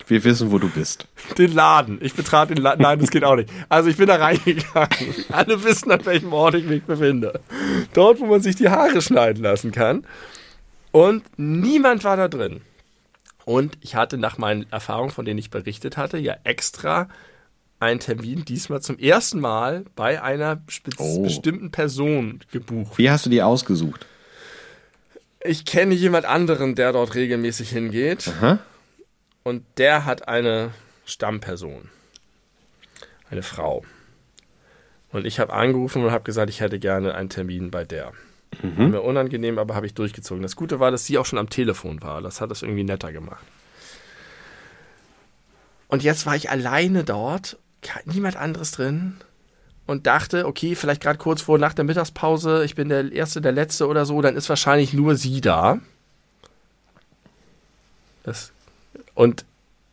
Wir 0.10 0.24
wissen, 0.24 0.52
wo 0.52 0.58
du 0.58 0.68
bist. 0.70 1.08
Den 1.38 1.54
Laden. 1.54 2.00
Ich 2.02 2.14
betrat 2.16 2.50
den 2.50 2.58
Laden. 2.58 2.82
Nein, 2.82 3.00
das 3.00 3.12
geht 3.12 3.24
auch 3.24 3.36
nicht. 3.36 3.50
Also 3.70 3.90
ich 3.90 3.98
bin 3.98 4.08
da 4.08 4.16
reingegangen. 4.16 4.90
Alle 5.32 5.64
wissen, 5.64 5.92
an 5.92 6.06
welchem 6.06 6.34
Ort 6.34 6.56
ich 6.56 6.66
mich 6.66 6.84
befinde. 6.84 7.40
Dort, 7.94 8.20
wo 8.20 8.26
man 8.26 8.42
sich 8.42 8.56
die 8.56 8.70
Haare 8.70 9.02
schneiden 9.02 9.44
lassen 9.44 9.72
kann. 9.72 10.06
Und 10.92 11.24
niemand 11.38 12.04
war 12.04 12.18
da 12.18 12.28
drin. 12.28 12.62
Und 13.46 13.78
ich 13.82 13.96
hatte 13.96 14.18
nach 14.18 14.38
meinen 14.38 14.66
Erfahrungen, 14.72 15.12
von 15.12 15.26
denen 15.26 15.38
ich 15.40 15.52
berichtet 15.52 15.96
hatte, 15.96 16.18
ja 16.18 16.36
extra 16.44 17.08
einen 17.80 18.00
Termin 18.00 18.44
diesmal 18.46 18.82
zum 18.82 18.98
ersten 19.00 19.40
Mal 19.40 19.86
bei 19.96 20.22
einer 20.22 20.62
Oh. 20.98 21.22
bestimmten 21.24 21.72
Person 21.72 22.40
gebucht. 22.52 22.98
Wie 22.98 23.10
hast 23.10 23.26
du 23.26 23.30
die 23.30 23.42
ausgesucht? 23.42 24.06
Ich 25.44 25.66
kenne 25.66 25.94
jemand 25.96 26.26
anderen, 26.26 26.76
der 26.76 26.92
dort 26.94 27.16
regelmäßig 27.16 27.70
hingeht. 27.70 28.28
Aha. 28.40 28.60
Und 29.44 29.64
der 29.78 30.06
hat 30.06 30.28
eine 30.28 30.72
Stammperson. 31.06 31.90
Eine 33.30 33.44
Frau. 33.44 33.84
Und 35.12 35.26
ich 35.26 35.40
habe 35.40 35.54
angerufen 35.54 36.04
und 36.04 36.12
habe 36.12 36.24
gesagt, 36.24 36.50
ich 36.50 36.62
hätte 36.62 36.80
gerne 36.80 37.16
einen 37.16 37.30
Termin 37.30 37.72
bei 37.72 37.84
der. 37.84 38.14
War 38.62 38.88
mir 38.88 39.02
unangenehm, 39.02 39.60
aber 39.60 39.76
habe 39.76 39.86
ich 39.86 39.94
durchgezogen. 39.94 40.42
Das 40.42 40.56
Gute 40.56 40.80
war, 40.80 40.92
dass 40.92 41.06
sie 41.06 41.18
auch 41.18 41.26
schon 41.26 41.40
am 41.40 41.50
Telefon 41.50 42.02
war. 42.02 42.22
Das 42.22 42.42
hat 42.42 42.52
es 42.52 42.62
irgendwie 42.62 42.84
netter 42.84 43.12
gemacht. 43.12 43.46
Und 45.88 46.04
jetzt 46.04 46.26
war 46.26 46.36
ich 46.36 46.50
alleine 46.50 47.04
dort, 47.04 47.58
niemand 48.06 48.36
anderes 48.36 48.72
drin 48.72 49.18
und 49.88 50.06
dachte, 50.06 50.46
okay, 50.46 50.76
vielleicht 50.76 51.02
gerade 51.02 51.18
kurz 51.18 51.42
vor 51.42 51.58
nach 51.58 51.74
der 51.74 51.86
Mittagspause, 51.86 52.64
ich 52.64 52.76
bin 52.76 52.90
der 52.90 53.12
Erste, 53.12 53.42
der 53.42 53.52
Letzte 53.52 53.88
oder 53.88 54.06
so, 54.06 54.22
dann 54.22 54.36
ist 54.36 54.50
wahrscheinlich 54.50 54.94
nur 54.94 55.16
sie 55.16 55.42
da. 55.42 55.80
Das, 58.24 58.52
und 59.20 59.44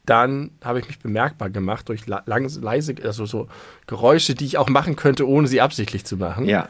dann 0.06 0.50
habe 0.62 0.78
ich 0.78 0.86
mich 0.86 1.00
bemerkbar 1.00 1.50
gemacht 1.50 1.88
durch 1.88 2.06
la- 2.06 2.22
lang, 2.26 2.48
leise, 2.62 2.94
also 3.02 3.26
so 3.26 3.48
Geräusche, 3.88 4.36
die 4.36 4.44
ich 4.44 4.56
auch 4.56 4.68
machen 4.68 4.94
könnte, 4.94 5.26
ohne 5.28 5.48
sie 5.48 5.60
absichtlich 5.60 6.04
zu 6.04 6.16
machen. 6.16 6.46
Ja, 6.46 6.68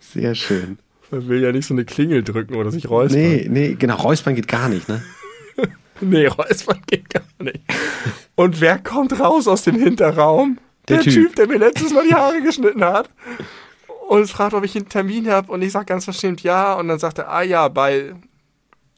Sehr 0.00 0.34
schön. 0.34 0.78
man 1.10 1.28
will 1.28 1.42
ja 1.42 1.52
nicht 1.52 1.66
so 1.66 1.74
eine 1.74 1.84
Klingel 1.84 2.22
drücken 2.22 2.54
oder 2.54 2.70
sich 2.70 2.88
räuspern. 2.88 3.20
Nee, 3.20 3.46
nee, 3.50 3.76
genau, 3.78 3.96
Räuspern 3.96 4.34
geht 4.34 4.48
gar 4.48 4.68
nicht, 4.68 4.88
ne? 4.88 5.02
Nee, 6.02 6.26
räuspern 6.28 6.80
geht 6.86 7.10
gar 7.10 7.22
nicht. 7.40 7.60
Und 8.34 8.62
wer 8.62 8.78
kommt 8.78 9.20
raus 9.20 9.46
aus 9.46 9.64
dem 9.64 9.76
Hinterraum? 9.76 10.56
Der 10.88 10.96
Der, 10.96 11.04
Typ. 11.04 11.12
typ. 11.26 11.36
der 11.36 11.46
mir 11.46 11.58
letztes 11.58 11.92
Mal 11.92 12.06
die 12.08 12.14
Haare 12.14 12.40
geschnitten 12.40 12.82
hat. 12.82 13.10
Und 14.10 14.26
fragt, 14.26 14.54
ob 14.54 14.64
ich 14.64 14.74
einen 14.74 14.88
Termin 14.88 15.30
habe. 15.30 15.52
Und 15.52 15.62
ich 15.62 15.70
sage 15.70 15.84
ganz 15.84 16.02
verstimmt 16.02 16.42
ja. 16.42 16.74
Und 16.74 16.88
dann 16.88 16.98
sagt 16.98 17.18
er, 17.18 17.30
ah 17.30 17.42
ja, 17.42 17.68
bei 17.68 18.12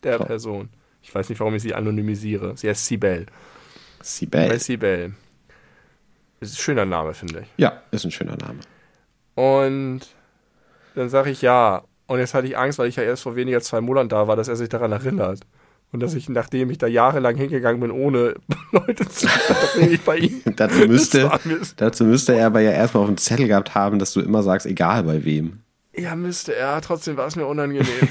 der 0.02 0.16
Frau. 0.16 0.24
Person. 0.24 0.70
Ich 1.02 1.14
weiß 1.14 1.28
nicht, 1.28 1.38
warum 1.38 1.54
ich 1.54 1.60
sie 1.60 1.74
anonymisiere. 1.74 2.56
Sie 2.56 2.66
heißt 2.66 2.86
Sibel. 2.86 3.26
Bei 3.98 4.04
Sibel. 4.06 4.58
Sibel. 4.58 5.14
Das 6.40 6.48
ist 6.48 6.56
ein 6.56 6.62
schöner 6.62 6.86
Name, 6.86 7.12
finde 7.12 7.40
ich. 7.40 7.48
Ja, 7.58 7.82
ist 7.90 8.06
ein 8.06 8.10
schöner 8.10 8.38
Name. 8.38 8.60
Und 9.34 10.00
dann 10.94 11.10
sage 11.10 11.28
ich 11.28 11.42
ja. 11.42 11.82
Und 12.06 12.18
jetzt 12.18 12.32
hatte 12.32 12.46
ich 12.46 12.56
Angst, 12.56 12.78
weil 12.78 12.88
ich 12.88 12.96
ja 12.96 13.02
erst 13.02 13.24
vor 13.24 13.36
weniger 13.36 13.58
als 13.58 13.66
zwei 13.66 13.82
Monaten 13.82 14.08
da 14.08 14.26
war, 14.28 14.36
dass 14.36 14.48
er 14.48 14.56
sich 14.56 14.70
daran 14.70 14.92
erinnert. 14.92 15.40
Und 15.92 16.00
dass 16.00 16.14
ich, 16.14 16.30
nachdem 16.30 16.70
ich 16.70 16.78
da 16.78 16.86
jahrelang 16.86 17.36
hingegangen 17.36 17.80
bin, 17.80 17.90
ohne 17.90 18.34
Leute 18.72 19.06
zu 19.08 19.28
ich 19.78 20.00
bei 20.00 20.16
ihm. 20.16 20.40
dazu, 20.56 20.78
müsste, 20.88 21.30
dazu 21.76 22.04
müsste 22.04 22.34
er 22.34 22.46
aber 22.46 22.60
ja 22.60 22.70
erstmal 22.70 23.02
auf 23.02 23.10
dem 23.10 23.18
Zettel 23.18 23.46
gehabt 23.46 23.74
haben, 23.74 23.98
dass 23.98 24.14
du 24.14 24.20
immer 24.20 24.42
sagst, 24.42 24.66
egal 24.66 25.04
bei 25.04 25.24
wem. 25.24 25.60
Ja, 25.94 26.16
müsste 26.16 26.56
er. 26.56 26.80
Trotzdem 26.80 27.18
war 27.18 27.26
es 27.26 27.36
mir 27.36 27.44
unangenehm. 27.44 28.08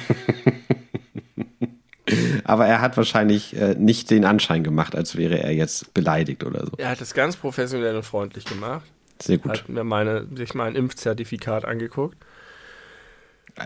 aber 2.43 2.67
er 2.67 2.81
hat 2.81 2.97
wahrscheinlich 2.97 3.55
äh, 3.55 3.73
nicht 3.73 4.11
den 4.11 4.25
Anschein 4.25 4.63
gemacht, 4.63 4.95
als 4.95 5.17
wäre 5.17 5.39
er 5.39 5.51
jetzt 5.51 5.91
beleidigt 5.95 6.43
oder 6.43 6.67
so. 6.67 6.73
Er 6.77 6.89
hat 6.89 7.01
es 7.01 7.15
ganz 7.15 7.35
professionell 7.35 7.95
und 7.95 8.03
freundlich 8.03 8.45
gemacht. 8.45 8.85
Sehr 9.19 9.39
gut. 9.39 9.53
Hat 9.53 9.69
mir 9.69 9.83
meine, 9.83 10.27
sich 10.35 10.53
mein 10.53 10.75
Impfzertifikat 10.75 11.65
angeguckt. 11.65 12.17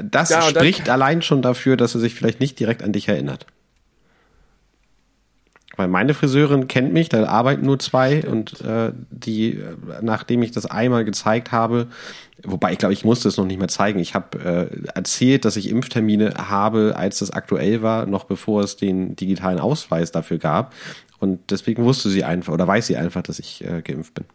Das 0.04 0.30
ja, 0.30 0.42
spricht 0.42 0.90
allein 0.90 1.22
schon 1.22 1.42
dafür, 1.42 1.76
dass 1.76 1.94
er 1.96 2.00
sich 2.00 2.16
vielleicht 2.16 2.40
nicht 2.40 2.58
direkt 2.60 2.82
an 2.82 2.94
dich 2.94 3.10
erinnert. 3.10 3.46
Weil 5.76 5.88
meine 5.88 6.14
Friseurin 6.14 6.68
kennt 6.68 6.94
mich, 6.94 7.10
da 7.10 7.26
arbeiten 7.26 7.66
nur 7.66 7.80
zwei 7.80 8.20
Stimmt. 8.20 8.62
und 8.62 8.62
äh, 8.62 8.92
die, 9.10 9.62
nachdem 10.02 10.42
ich 10.44 10.52
das 10.52 10.66
einmal 10.66 11.06
gezeigt 11.06 11.52
habe, 11.52 11.88
wobei 12.44 12.72
ich 12.72 12.78
glaube, 12.78 12.94
ich 12.94 13.06
musste 13.06 13.28
es 13.28 13.38
noch 13.38 13.46
nicht 13.46 13.60
mehr 13.60 13.68
zeigen. 13.68 14.00
Ich 14.00 14.16
habe 14.16 14.70
äh, 14.74 14.88
erzählt, 14.94 15.46
dass 15.46 15.56
ich 15.56 15.70
Impftermine 15.70 16.34
habe, 16.50 16.94
als 16.96 17.20
das 17.20 17.32
aktuell 17.32 17.82
war, 17.82 18.06
noch 18.06 18.26
bevor 18.26 18.64
es 18.64 18.78
den 18.78 19.16
digitalen 19.16 19.60
Ausweis 19.60 20.12
dafür 20.12 20.38
gab. 20.38 20.74
Und 21.20 21.52
deswegen 21.52 21.84
wusste 21.84 22.10
sie 22.10 22.24
einfach 22.24 22.54
oder 22.54 22.68
weiß 22.68 22.88
sie 22.88 22.98
einfach, 22.98 23.22
dass 23.22 23.40
ich 23.40 23.64
äh, 23.64 23.82
geimpft 23.82 24.14
bin. 24.14 24.26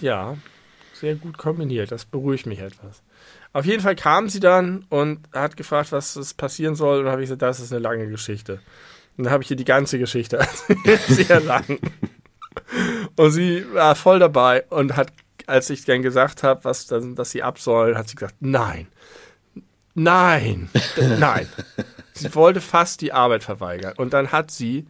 Ja, 0.00 0.36
sehr 0.94 1.14
gut 1.14 1.38
kombiniert. 1.38 1.92
Das 1.92 2.04
beruhigt 2.04 2.46
mich 2.46 2.60
etwas. 2.60 3.02
Auf 3.52 3.66
jeden 3.66 3.82
Fall 3.82 3.96
kam 3.96 4.28
sie 4.28 4.40
dann 4.40 4.84
und 4.88 5.20
hat 5.32 5.56
gefragt, 5.56 5.92
was 5.92 6.16
es 6.16 6.34
passieren 6.34 6.74
soll. 6.74 7.00
Und 7.00 7.10
habe 7.10 7.22
ich 7.22 7.26
gesagt, 7.26 7.42
das 7.42 7.60
ist 7.60 7.72
eine 7.72 7.80
lange 7.80 8.08
Geschichte. 8.08 8.60
Und 9.20 9.24
dann 9.24 9.34
habe 9.34 9.44
ich 9.44 9.50
ihr 9.50 9.56
die 9.58 9.66
ganze 9.66 9.98
Geschichte 9.98 10.40
sehr 11.08 11.40
lang. 11.40 11.78
Und 13.16 13.32
sie 13.32 13.66
war 13.74 13.94
voll 13.94 14.18
dabei 14.18 14.64
und 14.70 14.96
hat, 14.96 15.12
als 15.46 15.68
ich 15.68 15.84
dann 15.84 16.00
gesagt 16.00 16.42
habe, 16.42 16.64
was 16.64 16.86
dann, 16.86 17.16
dass 17.16 17.30
sie 17.30 17.42
ab 17.42 17.58
soll, 17.58 17.98
hat 17.98 18.08
sie 18.08 18.14
gesagt, 18.14 18.36
nein, 18.40 18.86
nein, 19.94 20.70
nein. 21.18 21.46
Sie 22.14 22.34
wollte 22.34 22.62
fast 22.62 23.02
die 23.02 23.12
Arbeit 23.12 23.44
verweigern. 23.44 23.92
Und 23.98 24.14
dann 24.14 24.32
hat 24.32 24.50
sie 24.50 24.86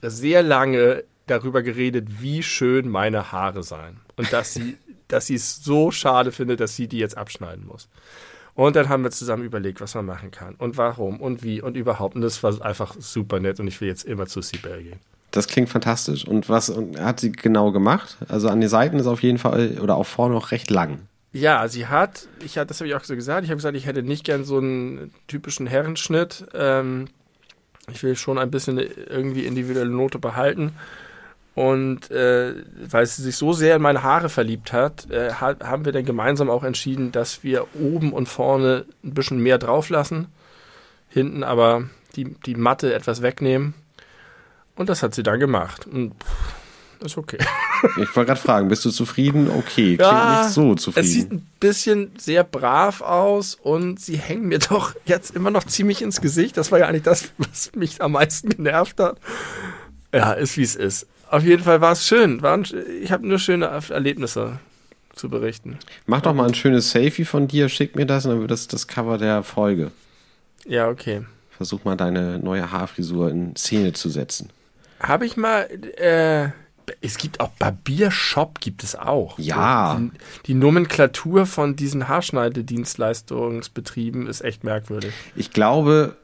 sehr 0.00 0.42
lange 0.42 1.04
darüber 1.28 1.62
geredet, 1.62 2.20
wie 2.20 2.42
schön 2.42 2.88
meine 2.88 3.30
Haare 3.30 3.62
seien. 3.62 4.00
Und 4.16 4.32
dass 4.32 4.54
sie, 4.54 4.76
dass 5.06 5.28
sie 5.28 5.36
es 5.36 5.62
so 5.62 5.92
schade 5.92 6.32
findet, 6.32 6.58
dass 6.58 6.74
sie 6.74 6.88
die 6.88 6.98
jetzt 6.98 7.16
abschneiden 7.16 7.64
muss. 7.64 7.88
Und 8.54 8.76
dann 8.76 8.88
haben 8.88 9.02
wir 9.02 9.10
zusammen 9.10 9.44
überlegt, 9.44 9.80
was 9.80 9.94
man 9.94 10.04
machen 10.04 10.30
kann 10.30 10.54
und 10.56 10.76
warum 10.76 11.20
und 11.20 11.42
wie 11.42 11.62
und 11.62 11.76
überhaupt. 11.76 12.14
Und 12.14 12.20
das 12.20 12.42
war 12.42 12.64
einfach 12.64 12.94
super 12.98 13.40
nett 13.40 13.60
und 13.60 13.66
ich 13.66 13.80
will 13.80 13.88
jetzt 13.88 14.04
immer 14.04 14.26
zu 14.26 14.42
Sibel 14.42 14.82
gehen. 14.82 15.00
Das 15.30 15.48
klingt 15.48 15.70
fantastisch. 15.70 16.26
Und 16.26 16.50
was 16.50 16.72
hat 16.98 17.20
sie 17.20 17.32
genau 17.32 17.72
gemacht? 17.72 18.18
Also 18.28 18.48
an 18.48 18.60
den 18.60 18.68
Seiten 18.68 18.98
ist 18.98 19.06
auf 19.06 19.22
jeden 19.22 19.38
Fall 19.38 19.78
oder 19.80 19.96
auch 19.96 20.06
vorne 20.06 20.34
noch 20.34 20.50
recht 20.50 20.70
lang. 20.70 20.98
Ja, 21.32 21.66
sie 21.68 21.86
hat, 21.86 22.28
ich 22.44 22.54
das 22.54 22.80
habe 22.80 22.88
ich 22.88 22.94
auch 22.94 23.04
so 23.04 23.14
gesagt, 23.14 23.44
ich 23.44 23.50
habe 23.50 23.56
gesagt, 23.56 23.76
ich 23.76 23.86
hätte 23.86 24.02
nicht 24.02 24.24
gern 24.24 24.44
so 24.44 24.58
einen 24.58 25.14
typischen 25.28 25.66
Herrenschnitt. 25.66 26.44
Ähm, 26.52 27.06
ich 27.90 28.02
will 28.02 28.16
schon 28.16 28.38
ein 28.38 28.50
bisschen 28.50 28.78
irgendwie 28.78 29.46
individuelle 29.46 29.90
Note 29.90 30.18
behalten. 30.18 30.72
Und 31.54 32.10
äh, 32.10 32.54
weil 32.88 33.04
sie 33.04 33.22
sich 33.22 33.36
so 33.36 33.52
sehr 33.52 33.76
in 33.76 33.82
meine 33.82 34.02
Haare 34.02 34.30
verliebt 34.30 34.72
hat, 34.72 35.10
äh, 35.10 35.32
haben 35.34 35.84
wir 35.84 35.92
dann 35.92 36.06
gemeinsam 36.06 36.48
auch 36.48 36.64
entschieden, 36.64 37.12
dass 37.12 37.44
wir 37.44 37.66
oben 37.74 38.12
und 38.12 38.26
vorne 38.26 38.86
ein 39.04 39.12
bisschen 39.12 39.38
mehr 39.38 39.58
drauf 39.58 39.90
lassen, 39.90 40.28
hinten 41.10 41.44
aber 41.44 41.84
die, 42.16 42.24
die 42.46 42.54
Matte 42.54 42.94
etwas 42.94 43.20
wegnehmen. 43.20 43.74
Und 44.76 44.88
das 44.88 45.02
hat 45.02 45.14
sie 45.14 45.22
dann 45.22 45.38
gemacht. 45.38 45.86
Und 45.86 46.14
pff, 46.14 47.04
ist 47.04 47.18
okay. 47.18 47.38
Ich 48.00 48.14
wollte 48.14 48.28
gerade 48.28 48.40
fragen, 48.40 48.68
bist 48.68 48.84
du 48.84 48.90
zufrieden? 48.90 49.50
Okay, 49.50 49.96
klingt 49.96 50.00
ja, 50.02 50.42
nicht 50.42 50.54
so 50.54 50.76
zufrieden. 50.76 51.04
Es 51.04 51.12
sieht 51.12 51.32
ein 51.32 51.48
bisschen 51.58 52.12
sehr 52.16 52.44
brav 52.44 53.00
aus 53.00 53.56
und 53.56 53.98
sie 53.98 54.16
hängen 54.16 54.46
mir 54.46 54.58
doch 54.70 54.94
jetzt 55.04 55.34
immer 55.34 55.50
noch 55.50 55.64
ziemlich 55.64 56.00
ins 56.00 56.20
Gesicht. 56.20 56.56
Das 56.56 56.70
war 56.70 56.78
ja 56.78 56.86
eigentlich 56.86 57.02
das, 57.02 57.32
was 57.38 57.72
mich 57.74 58.00
am 58.00 58.12
meisten 58.12 58.50
genervt 58.50 59.00
hat. 59.00 59.18
Ja, 60.14 60.32
ist 60.32 60.56
wie 60.56 60.62
es 60.62 60.76
ist. 60.76 61.08
Auf 61.32 61.42
jeden 61.44 61.62
Fall 61.62 61.80
war 61.80 61.92
es 61.92 62.06
schön. 62.06 62.42
War 62.42 62.52
ein, 62.52 62.66
ich 63.02 63.10
habe 63.10 63.26
nur 63.26 63.38
schöne 63.38 63.64
Erlebnisse 63.64 64.58
zu 65.14 65.30
berichten. 65.30 65.78
Mach 66.04 66.20
doch 66.20 66.34
mal 66.34 66.46
ein 66.46 66.54
schönes 66.54 66.90
Selfie 66.90 67.24
von 67.24 67.48
dir, 67.48 67.70
schick 67.70 67.96
mir 67.96 68.04
das 68.04 68.26
und 68.26 68.32
dann 68.32 68.40
wird 68.40 68.50
das 68.50 68.68
das 68.68 68.86
Cover 68.86 69.16
der 69.16 69.42
Folge. 69.42 69.92
Ja, 70.66 70.90
okay. 70.90 71.22
Versuch 71.50 71.84
mal 71.84 71.96
deine 71.96 72.38
neue 72.38 72.70
Haarfrisur 72.70 73.30
in 73.30 73.56
Szene 73.56 73.94
zu 73.94 74.10
setzen. 74.10 74.50
Habe 75.00 75.24
ich 75.24 75.38
mal, 75.38 75.70
äh, 75.96 76.50
es 77.00 77.16
gibt 77.16 77.40
auch 77.40 77.48
Barbiershop 77.58 78.60
gibt 78.60 78.84
es 78.84 78.94
auch. 78.94 79.38
Ja. 79.38 79.98
Die, 79.98 80.10
die, 80.48 80.54
Nomenklatur 80.54 81.46
von 81.46 81.76
diesen 81.76 82.08
Haarschneidedienstleistungsbetrieben 82.08 84.26
ist 84.26 84.42
echt 84.42 84.64
merkwürdig. 84.64 85.14
Ich 85.34 85.50
glaube, 85.50 86.14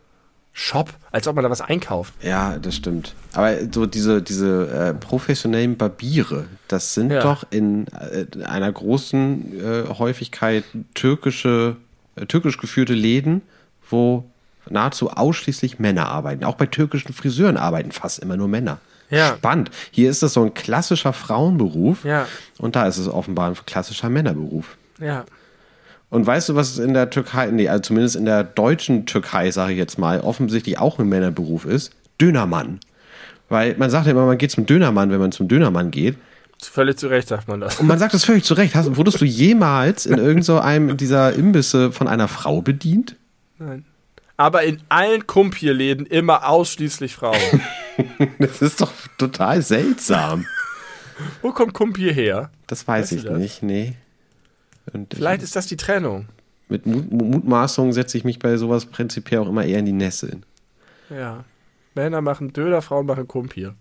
Shop, 0.59 0.93
als 1.13 1.29
ob 1.29 1.37
man 1.37 1.45
da 1.45 1.51
was 1.51 1.61
einkauft. 1.61 2.13
Ja, 2.21 2.59
das 2.59 2.75
stimmt. 2.75 3.15
Aber 3.33 3.55
so 3.73 3.87
diese, 3.87 4.21
diese 4.21 4.69
äh, 4.69 4.93
professionellen 4.93 5.77
Barbiere, 5.77 6.47
das 6.67 6.95
sind 6.95 7.13
ja. 7.13 7.23
doch 7.23 7.45
in 7.51 7.87
äh, 7.87 8.45
einer 8.45 8.73
großen 8.73 9.61
äh, 9.61 9.89
Häufigkeit 9.97 10.65
türkische, 10.95 11.77
äh, 12.17 12.27
türkisch 12.27 12.59
geführte 12.59 12.95
Läden, 12.95 13.43
wo 13.89 14.25
nahezu 14.69 15.11
ausschließlich 15.11 15.79
Männer 15.79 16.09
arbeiten. 16.09 16.43
Auch 16.43 16.57
bei 16.57 16.67
türkischen 16.67 17.13
Friseuren 17.13 17.57
arbeiten 17.57 17.93
fast 17.93 18.19
immer 18.19 18.37
nur 18.37 18.49
Männer. 18.49 18.79
Ja. 19.11 19.37
Spannend. 19.37 19.71
Hier 19.93 20.11
ist 20.11 20.25
das 20.25 20.33
so 20.33 20.43
ein 20.43 20.55
klassischer 20.55 21.13
Frauenberuf 21.13 22.05
ja. 22.05 22.27
und 22.59 22.75
da 22.75 22.89
ist 22.89 22.99
es 22.99 23.07
offenbar 23.07 23.51
ein 23.51 23.57
klassischer 23.65 24.09
Männerberuf. 24.09 24.77
Ja. 24.99 25.25
Und 26.11 26.27
weißt 26.27 26.49
du, 26.49 26.55
was 26.55 26.79
in 26.79 26.95
der 26.95 27.11
Türkei, 27.11 27.47
nee, 27.51 27.69
also 27.69 27.83
zumindest 27.83 28.17
in 28.17 28.25
der 28.25 28.45
deutschen 28.45 29.05
Türkei, 29.05 29.51
sage 29.51 29.73
ich 29.73 29.79
jetzt 29.79 29.99
mal, 29.99 30.21
offensichtlich 30.21 30.79
auch 30.79 30.99
ein 30.99 31.09
Männerberuf 31.09 31.65
ist? 31.67 31.93
Dönermann. 32.21 32.81
Weil 33.49 33.77
man 33.77 33.91
sagt 33.91 34.07
ja 34.07 34.13
immer, 34.13 34.27
man 34.27 34.39
geht 34.39 34.51
zum 34.51 34.67
Dönermann, 34.67 35.11
wenn 35.11 35.21
man 35.21 35.33
zum 35.33 35.49
Dönermann 35.49 35.91
geht. 35.91 36.17
Völlig 36.61 36.99
zu 36.99 37.09
Recht 37.09 37.29
sagt 37.29 37.47
man 37.47 37.61
das. 37.61 37.79
Und 37.79 37.87
man 37.87 37.99
sagt 37.99 38.15
das 38.15 38.25
völlig 38.25 38.45
zu 38.45 38.55
Recht. 38.55 38.75
Hast, 38.75 38.97
wurdest 38.97 39.21
du 39.21 39.25
jemals 39.25 40.07
in 40.07 40.19
irgendeinem 40.19 40.89
so 40.91 40.95
dieser 40.95 41.33
Imbisse 41.35 41.93
von 41.93 42.09
einer 42.09 42.27
Frau 42.27 42.63
bedient? 42.63 43.17
Nein. 43.59 43.85
Aber 44.37 44.63
in 44.63 44.81
allen 44.89 45.27
Kumpierläden 45.27 46.07
immer 46.07 46.49
ausschließlich 46.49 47.15
Frauen. 47.15 47.37
das 48.39 48.63
ist 48.63 48.81
doch 48.81 48.93
total 49.19 49.63
seltsam. 49.63 50.47
Wo 51.43 51.53
kommt 51.53 51.75
Kumpier 51.75 52.13
her? 52.13 52.51
Das 52.67 52.87
weiß 52.87 53.13
weißt 53.13 53.25
ich 53.25 53.31
nicht, 53.31 53.63
nee. 53.63 53.95
Und 54.93 55.15
Vielleicht 55.15 55.43
ist 55.43 55.57
das 55.57 55.67
die 55.67 55.77
Trennung. 55.77 56.27
Mit 56.69 56.87
Mut 56.87 57.11
Mutmaßungen 57.11 57.93
setze 57.93 58.19
ich 58.19 58.25
mich 58.25 58.39
bei 58.39 58.57
sowas 58.57 58.87
prinzipiell 58.87 59.41
auch 59.41 59.49
immer 59.49 59.65
eher 59.65 59.79
in 59.79 59.87
die 59.87 59.93
Nässe. 59.93 60.39
Ja. 61.11 61.45
Männer 61.95 62.21
machen 62.21 62.53
Döner, 62.53 62.83
Frauen 62.83 63.07
machen 63.07 63.27
Kumpir. 63.27 63.75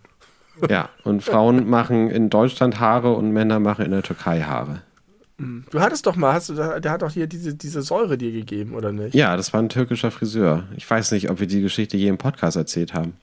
Ja, 0.69 0.89
und 1.03 1.21
Frauen 1.21 1.69
machen 1.69 2.09
in 2.09 2.29
Deutschland 2.29 2.79
Haare 2.79 3.13
und 3.13 3.31
Männer 3.31 3.59
machen 3.59 3.85
in 3.85 3.91
der 3.91 4.03
Türkei 4.03 4.41
Haare. 4.41 4.81
Mhm. 5.37 5.65
Du 5.69 5.79
hattest 5.79 6.07
doch 6.07 6.15
mal, 6.15 6.33
hast 6.33 6.49
du, 6.49 6.53
der 6.55 6.91
hat 6.91 7.01
doch 7.01 7.11
hier 7.11 7.27
diese, 7.27 7.53
diese 7.53 7.81
Säure 7.81 8.17
dir 8.17 8.31
gegeben, 8.31 8.73
oder 8.73 8.91
nicht? 8.91 9.13
Ja, 9.13 9.37
das 9.37 9.53
war 9.53 9.61
ein 9.61 9.69
türkischer 9.69 10.09
Friseur. 10.09 10.63
Ich 10.75 10.89
weiß 10.89 11.11
nicht, 11.11 11.29
ob 11.29 11.39
wir 11.39 11.47
die 11.47 11.61
Geschichte 11.61 11.97
je 11.97 12.07
im 12.07 12.17
Podcast 12.17 12.57
erzählt 12.57 12.93
haben. 12.93 13.13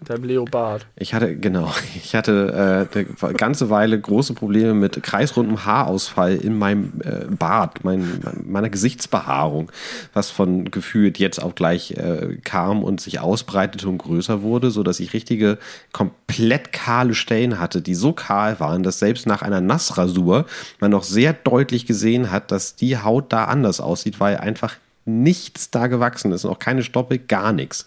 Mit 0.00 0.08
deinem 0.08 0.24
Leopard. 0.24 0.86
Ich 0.96 1.12
hatte, 1.12 1.36
genau, 1.36 1.70
ich 1.94 2.14
hatte 2.14 2.88
äh, 2.94 2.98
eine 2.98 3.34
ganze 3.34 3.68
Weile 3.68 4.00
große 4.00 4.32
Probleme 4.32 4.72
mit 4.72 5.02
kreisrundem 5.02 5.66
Haarausfall 5.66 6.36
in 6.36 6.58
meinem 6.58 7.00
äh, 7.04 7.26
Bart, 7.26 7.84
mein, 7.84 8.20
meiner 8.44 8.70
Gesichtsbehaarung, 8.70 9.70
was 10.14 10.30
von 10.30 10.70
gefühlt 10.70 11.18
jetzt 11.18 11.42
auch 11.42 11.54
gleich 11.54 11.92
äh, 11.92 12.38
kam 12.44 12.82
und 12.82 13.02
sich 13.02 13.20
ausbreitete 13.20 13.88
und 13.88 13.98
größer 13.98 14.40
wurde, 14.40 14.70
so 14.70 14.82
dass 14.82 15.00
ich 15.00 15.12
richtige, 15.12 15.58
komplett 15.92 16.72
kahle 16.72 17.14
Stellen 17.14 17.60
hatte, 17.60 17.82
die 17.82 17.94
so 17.94 18.14
kahl 18.14 18.58
waren, 18.58 18.82
dass 18.82 19.00
selbst 19.00 19.26
nach 19.26 19.42
einer 19.42 19.60
Nassrasur 19.60 20.46
man 20.80 20.90
noch 20.90 21.02
sehr 21.02 21.34
deutlich 21.34 21.84
gesehen 21.84 22.30
hat, 22.30 22.50
dass 22.50 22.74
die 22.74 22.96
Haut 22.96 23.32
da 23.34 23.44
anders 23.44 23.80
aussieht, 23.80 24.18
weil 24.18 24.38
einfach 24.38 24.76
nichts 25.04 25.70
da 25.70 25.86
gewachsen 25.86 26.32
ist, 26.32 26.44
auch 26.44 26.58
keine 26.58 26.82
Stoppel, 26.82 27.18
gar 27.18 27.52
nichts. 27.52 27.86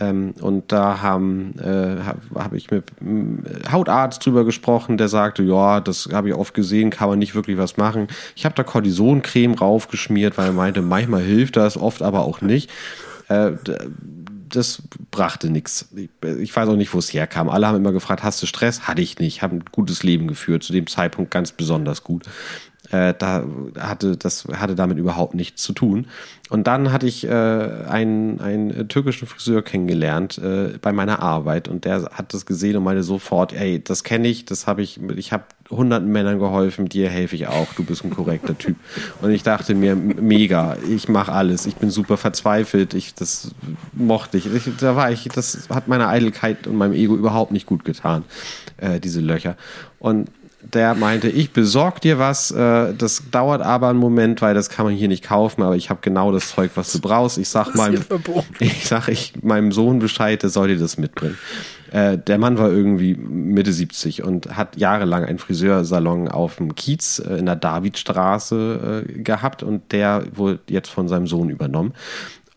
Ähm, 0.00 0.34
und 0.40 0.70
da 0.72 1.02
haben 1.02 1.58
äh, 1.58 2.02
habe 2.02 2.20
hab 2.34 2.52
ich 2.52 2.70
mit 2.70 2.84
Hautarzt 3.70 4.24
drüber 4.24 4.44
gesprochen, 4.44 4.96
der 4.96 5.08
sagte, 5.08 5.42
ja, 5.42 5.80
das 5.80 6.08
habe 6.12 6.28
ich 6.28 6.34
oft 6.34 6.54
gesehen, 6.54 6.90
kann 6.90 7.08
man 7.08 7.18
nicht 7.18 7.34
wirklich 7.34 7.58
was 7.58 7.76
machen. 7.76 8.08
Ich 8.36 8.44
habe 8.44 8.54
da 8.54 8.62
Kortisoncreme 8.62 9.54
raufgeschmiert, 9.54 10.38
weil 10.38 10.46
er 10.46 10.52
meinte, 10.52 10.82
manchmal 10.82 11.22
hilft 11.22 11.56
das, 11.56 11.76
oft 11.76 12.02
aber 12.02 12.20
auch 12.20 12.40
nicht. 12.40 12.70
Äh, 13.28 13.52
das 14.48 14.82
brachte 15.10 15.50
nichts. 15.50 15.88
Ich 15.94 16.56
weiß 16.56 16.68
auch 16.68 16.76
nicht, 16.76 16.92
wo 16.94 16.98
es 16.98 17.12
herkam. 17.12 17.48
Alle 17.48 17.66
haben 17.66 17.76
immer 17.76 17.92
gefragt, 17.92 18.22
hast 18.22 18.42
du 18.42 18.46
Stress? 18.46 18.82
Hatte 18.88 19.02
ich 19.02 19.18
nicht. 19.18 19.42
Habe 19.42 19.56
ein 19.56 19.64
gutes 19.70 20.02
Leben 20.02 20.26
geführt, 20.26 20.62
zu 20.62 20.72
dem 20.72 20.86
Zeitpunkt 20.86 21.30
ganz 21.30 21.52
besonders 21.52 22.02
gut. 22.02 22.24
Äh, 22.90 23.14
da 23.18 23.44
hatte 23.78 24.16
das 24.16 24.46
hatte 24.46 24.74
damit 24.74 24.98
überhaupt 24.98 25.34
nichts 25.34 25.62
zu 25.62 25.72
tun. 25.72 26.06
Und 26.50 26.66
dann 26.66 26.92
hatte 26.92 27.06
ich 27.06 27.26
äh, 27.26 27.30
einen, 27.30 28.40
einen 28.40 28.88
türkischen 28.88 29.28
Friseur 29.28 29.62
kennengelernt 29.62 30.38
äh, 30.38 30.78
bei 30.80 30.92
meiner 30.92 31.20
Arbeit 31.20 31.68
und 31.68 31.84
der 31.84 32.08
hat 32.12 32.32
das 32.32 32.46
gesehen 32.46 32.76
und 32.76 32.84
meinte 32.84 33.02
sofort, 33.02 33.52
ey, 33.52 33.82
das 33.82 34.02
kenne 34.02 34.28
ich, 34.28 34.46
das 34.46 34.66
habe 34.66 34.80
ich, 34.80 34.98
ich 35.16 35.32
habe 35.32 35.44
hunderten 35.70 36.10
Männern 36.10 36.38
geholfen, 36.38 36.88
dir 36.88 37.10
helfe 37.10 37.36
ich 37.36 37.46
auch, 37.48 37.74
du 37.74 37.84
bist 37.84 38.02
ein 38.02 38.10
korrekter 38.10 38.56
Typ. 38.56 38.76
Und 39.20 39.30
ich 39.32 39.42
dachte 39.42 39.74
mir, 39.74 39.94
mega, 39.94 40.78
ich 40.88 41.08
mache 41.08 41.32
alles, 41.32 41.66
ich 41.66 41.76
bin 41.76 41.90
super 41.90 42.16
verzweifelt, 42.16 42.94
ich 42.94 43.14
das 43.14 43.50
mochte 43.92 44.38
ich. 44.38 44.46
ich. 44.46 44.64
Da 44.80 44.96
war 44.96 45.12
ich, 45.12 45.28
das 45.28 45.68
hat 45.68 45.88
meiner 45.88 46.08
Eitelkeit 46.08 46.66
und 46.66 46.76
meinem 46.76 46.94
Ego 46.94 47.14
überhaupt 47.16 47.52
nicht 47.52 47.66
gut 47.66 47.84
getan, 47.84 48.24
äh, 48.78 48.98
diese 48.98 49.20
Löcher. 49.20 49.56
Und 49.98 50.30
der 50.74 50.94
meinte, 50.94 51.28
ich 51.28 51.52
besorg 51.52 52.00
dir 52.00 52.18
was, 52.18 52.50
äh, 52.50 52.94
das 52.94 53.22
dauert 53.30 53.62
aber 53.62 53.88
einen 53.88 53.98
Moment, 53.98 54.42
weil 54.42 54.54
das 54.54 54.68
kann 54.68 54.86
man 54.86 54.94
hier 54.94 55.08
nicht 55.08 55.24
kaufen, 55.24 55.62
aber 55.62 55.76
ich 55.76 55.90
habe 55.90 56.00
genau 56.02 56.32
das 56.32 56.50
Zeug, 56.50 56.72
was 56.74 56.92
du 56.92 57.00
brauchst. 57.00 57.38
Ich 57.38 57.48
sag 57.48 57.74
meinem, 57.74 58.02
ich 58.58 58.86
sag 58.86 59.08
ich 59.08 59.32
meinem 59.42 59.72
Sohn 59.72 59.98
Bescheid, 59.98 60.42
der 60.42 60.50
soll 60.50 60.68
dir 60.68 60.78
das 60.78 60.98
mitbringen. 60.98 61.38
Äh, 61.90 62.18
der 62.18 62.38
Mann 62.38 62.58
war 62.58 62.70
irgendwie 62.70 63.14
Mitte 63.14 63.72
70 63.72 64.22
und 64.22 64.56
hat 64.56 64.76
jahrelang 64.76 65.24
einen 65.24 65.38
Friseursalon 65.38 66.28
auf 66.28 66.56
dem 66.56 66.74
Kiez 66.74 67.18
äh, 67.18 67.36
in 67.36 67.46
der 67.46 67.56
Davidstraße 67.56 69.04
äh, 69.08 69.22
gehabt 69.22 69.62
und 69.62 69.92
der 69.92 70.24
wurde 70.34 70.60
jetzt 70.68 70.90
von 70.90 71.08
seinem 71.08 71.26
Sohn 71.26 71.48
übernommen. 71.50 71.94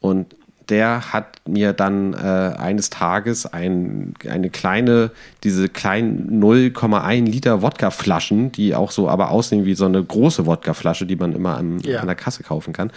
Und 0.01 0.35
der 0.71 1.13
hat 1.13 1.41
mir 1.45 1.73
dann 1.73 2.13
äh, 2.13 2.17
eines 2.17 2.89
Tages 2.89 3.45
ein, 3.45 4.13
eine 4.27 4.49
kleine, 4.49 5.11
diese 5.43 5.67
kleinen 5.67 6.41
0,1 6.41 7.25
Liter 7.25 7.61
Wodkaflaschen, 7.61 8.53
die 8.53 8.73
auch 8.73 8.91
so 8.91 9.09
aber 9.09 9.31
aussehen 9.31 9.65
wie 9.65 9.75
so 9.75 9.85
eine 9.85 10.01
große 10.01 10.45
Wodkaflasche, 10.45 11.05
die 11.05 11.17
man 11.17 11.33
immer 11.33 11.57
an, 11.57 11.79
ja. 11.81 11.99
an 11.99 12.07
der 12.07 12.15
Kasse 12.15 12.43
kaufen 12.43 12.71
kann, 12.71 12.91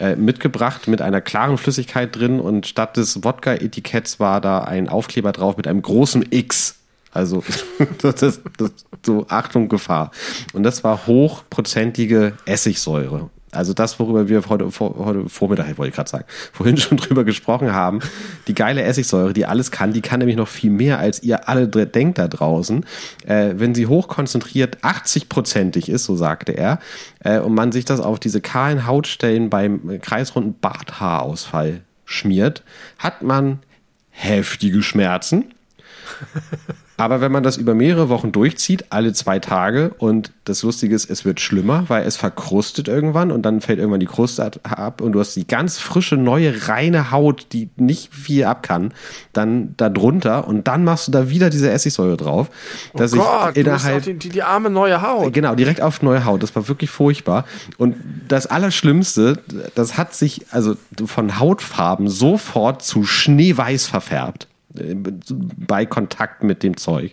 äh, 0.00 0.16
mitgebracht 0.16 0.88
mit 0.88 1.02
einer 1.02 1.20
klaren 1.20 1.58
Flüssigkeit 1.58 2.16
drin 2.16 2.40
und 2.40 2.66
statt 2.66 2.96
des 2.96 3.22
Wodka-Etiketts 3.22 4.18
war 4.18 4.40
da 4.40 4.64
ein 4.64 4.88
Aufkleber 4.88 5.32
drauf 5.32 5.58
mit 5.58 5.66
einem 5.66 5.82
großen 5.82 6.24
X. 6.30 6.76
Also 7.12 7.44
das 8.02 8.22
ist 8.22 8.40
so 9.04 9.26
Achtung 9.28 9.68
Gefahr. 9.68 10.12
Und 10.54 10.62
das 10.62 10.82
war 10.82 11.06
hochprozentige 11.06 12.32
Essigsäure. 12.46 13.28
Also 13.52 13.72
das, 13.72 13.98
worüber 13.98 14.28
wir 14.28 14.42
heute, 14.48 14.70
vor, 14.70 14.94
heute 14.98 15.28
Vormittag, 15.28 15.78
wollte 15.78 15.90
ich 15.90 15.94
gerade 15.94 16.10
sagen, 16.10 16.24
vorhin 16.52 16.76
schon 16.76 16.98
drüber 16.98 17.24
gesprochen 17.24 17.72
haben. 17.72 18.00
Die 18.46 18.54
geile 18.54 18.82
Essigsäure, 18.82 19.32
die 19.32 19.46
alles 19.46 19.70
kann, 19.70 19.92
die 19.92 20.00
kann 20.00 20.18
nämlich 20.18 20.36
noch 20.36 20.48
viel 20.48 20.70
mehr, 20.70 20.98
als 20.98 21.22
ihr 21.22 21.48
alle 21.48 21.68
denkt 21.68 22.18
da 22.18 22.28
draußen. 22.28 22.84
Äh, 23.26 23.54
wenn 23.56 23.74
sie 23.74 23.86
hochkonzentriert 23.86 24.78
80-prozentig 24.78 25.88
ist, 25.88 26.04
so 26.04 26.16
sagte 26.16 26.52
er, 26.52 26.78
äh, 27.20 27.38
und 27.38 27.54
man 27.54 27.72
sich 27.72 27.84
das 27.84 28.00
auf 28.00 28.20
diese 28.20 28.40
kahlen 28.40 28.86
Hautstellen 28.86 29.50
beim 29.50 30.00
kreisrunden 30.00 30.58
Barthaarausfall 30.60 31.82
schmiert, 32.04 32.62
hat 32.98 33.22
man 33.22 33.60
heftige 34.10 34.82
Schmerzen. 34.82 35.54
Aber 36.98 37.20
wenn 37.20 37.30
man 37.30 37.44
das 37.44 37.56
über 37.56 37.74
mehrere 37.74 38.08
Wochen 38.08 38.32
durchzieht, 38.32 38.86
alle 38.90 39.12
zwei 39.12 39.38
Tage, 39.38 39.94
und 39.98 40.32
das 40.44 40.64
Lustige 40.64 40.96
ist, 40.96 41.08
es 41.08 41.24
wird 41.24 41.38
schlimmer, 41.38 41.84
weil 41.86 42.04
es 42.04 42.16
verkrustet 42.16 42.88
irgendwann 42.88 43.30
und 43.30 43.42
dann 43.42 43.60
fällt 43.60 43.78
irgendwann 43.78 44.00
die 44.00 44.06
Kruste 44.06 44.50
ab 44.64 45.00
und 45.00 45.12
du 45.12 45.20
hast 45.20 45.36
die 45.36 45.46
ganz 45.46 45.78
frische, 45.78 46.16
neue, 46.16 46.66
reine 46.66 47.12
Haut, 47.12 47.46
die 47.52 47.70
nicht 47.76 48.12
viel 48.12 48.44
ab 48.44 48.64
kann, 48.64 48.92
dann 49.32 49.74
da 49.76 49.90
drunter 49.90 50.48
und 50.48 50.66
dann 50.66 50.82
machst 50.82 51.06
du 51.06 51.12
da 51.12 51.30
wieder 51.30 51.50
diese 51.50 51.70
Essigsäure 51.70 52.16
drauf. 52.16 52.50
Oh 52.92 52.98
dass 52.98 53.12
Gott, 53.12 53.52
ich 53.52 53.58
innerhalb, 53.58 54.02
die, 54.02 54.14
die, 54.14 54.30
die 54.30 54.42
arme 54.42 54.68
neue 54.68 55.00
Haut. 55.00 55.32
Genau, 55.32 55.54
direkt 55.54 55.80
auf 55.80 56.02
neue 56.02 56.24
Haut. 56.24 56.42
Das 56.42 56.56
war 56.56 56.66
wirklich 56.66 56.90
furchtbar. 56.90 57.44
Und 57.76 57.94
das 58.26 58.48
Allerschlimmste, 58.48 59.38
das 59.76 59.96
hat 59.96 60.14
sich 60.14 60.46
also 60.50 60.74
von 61.06 61.38
Hautfarben 61.38 62.08
sofort 62.08 62.82
zu 62.82 63.04
schneeweiß 63.04 63.86
verfärbt 63.86 64.48
bei 65.56 65.86
Kontakt 65.86 66.42
mit 66.42 66.62
dem 66.62 66.76
Zeug. 66.76 67.12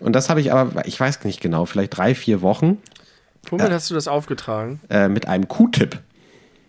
Und 0.00 0.14
das 0.14 0.30
habe 0.30 0.40
ich 0.40 0.52
aber, 0.52 0.86
ich 0.86 0.98
weiß 0.98 1.24
nicht 1.24 1.40
genau, 1.40 1.64
vielleicht 1.64 1.96
drei, 1.96 2.14
vier 2.14 2.42
Wochen. 2.42 2.78
Womit 3.50 3.68
äh, 3.68 3.72
hast 3.72 3.90
du 3.90 3.94
das 3.94 4.08
aufgetragen? 4.08 4.80
Äh, 4.90 5.08
mit 5.08 5.26
einem 5.26 5.48
Q-Tip. 5.48 6.00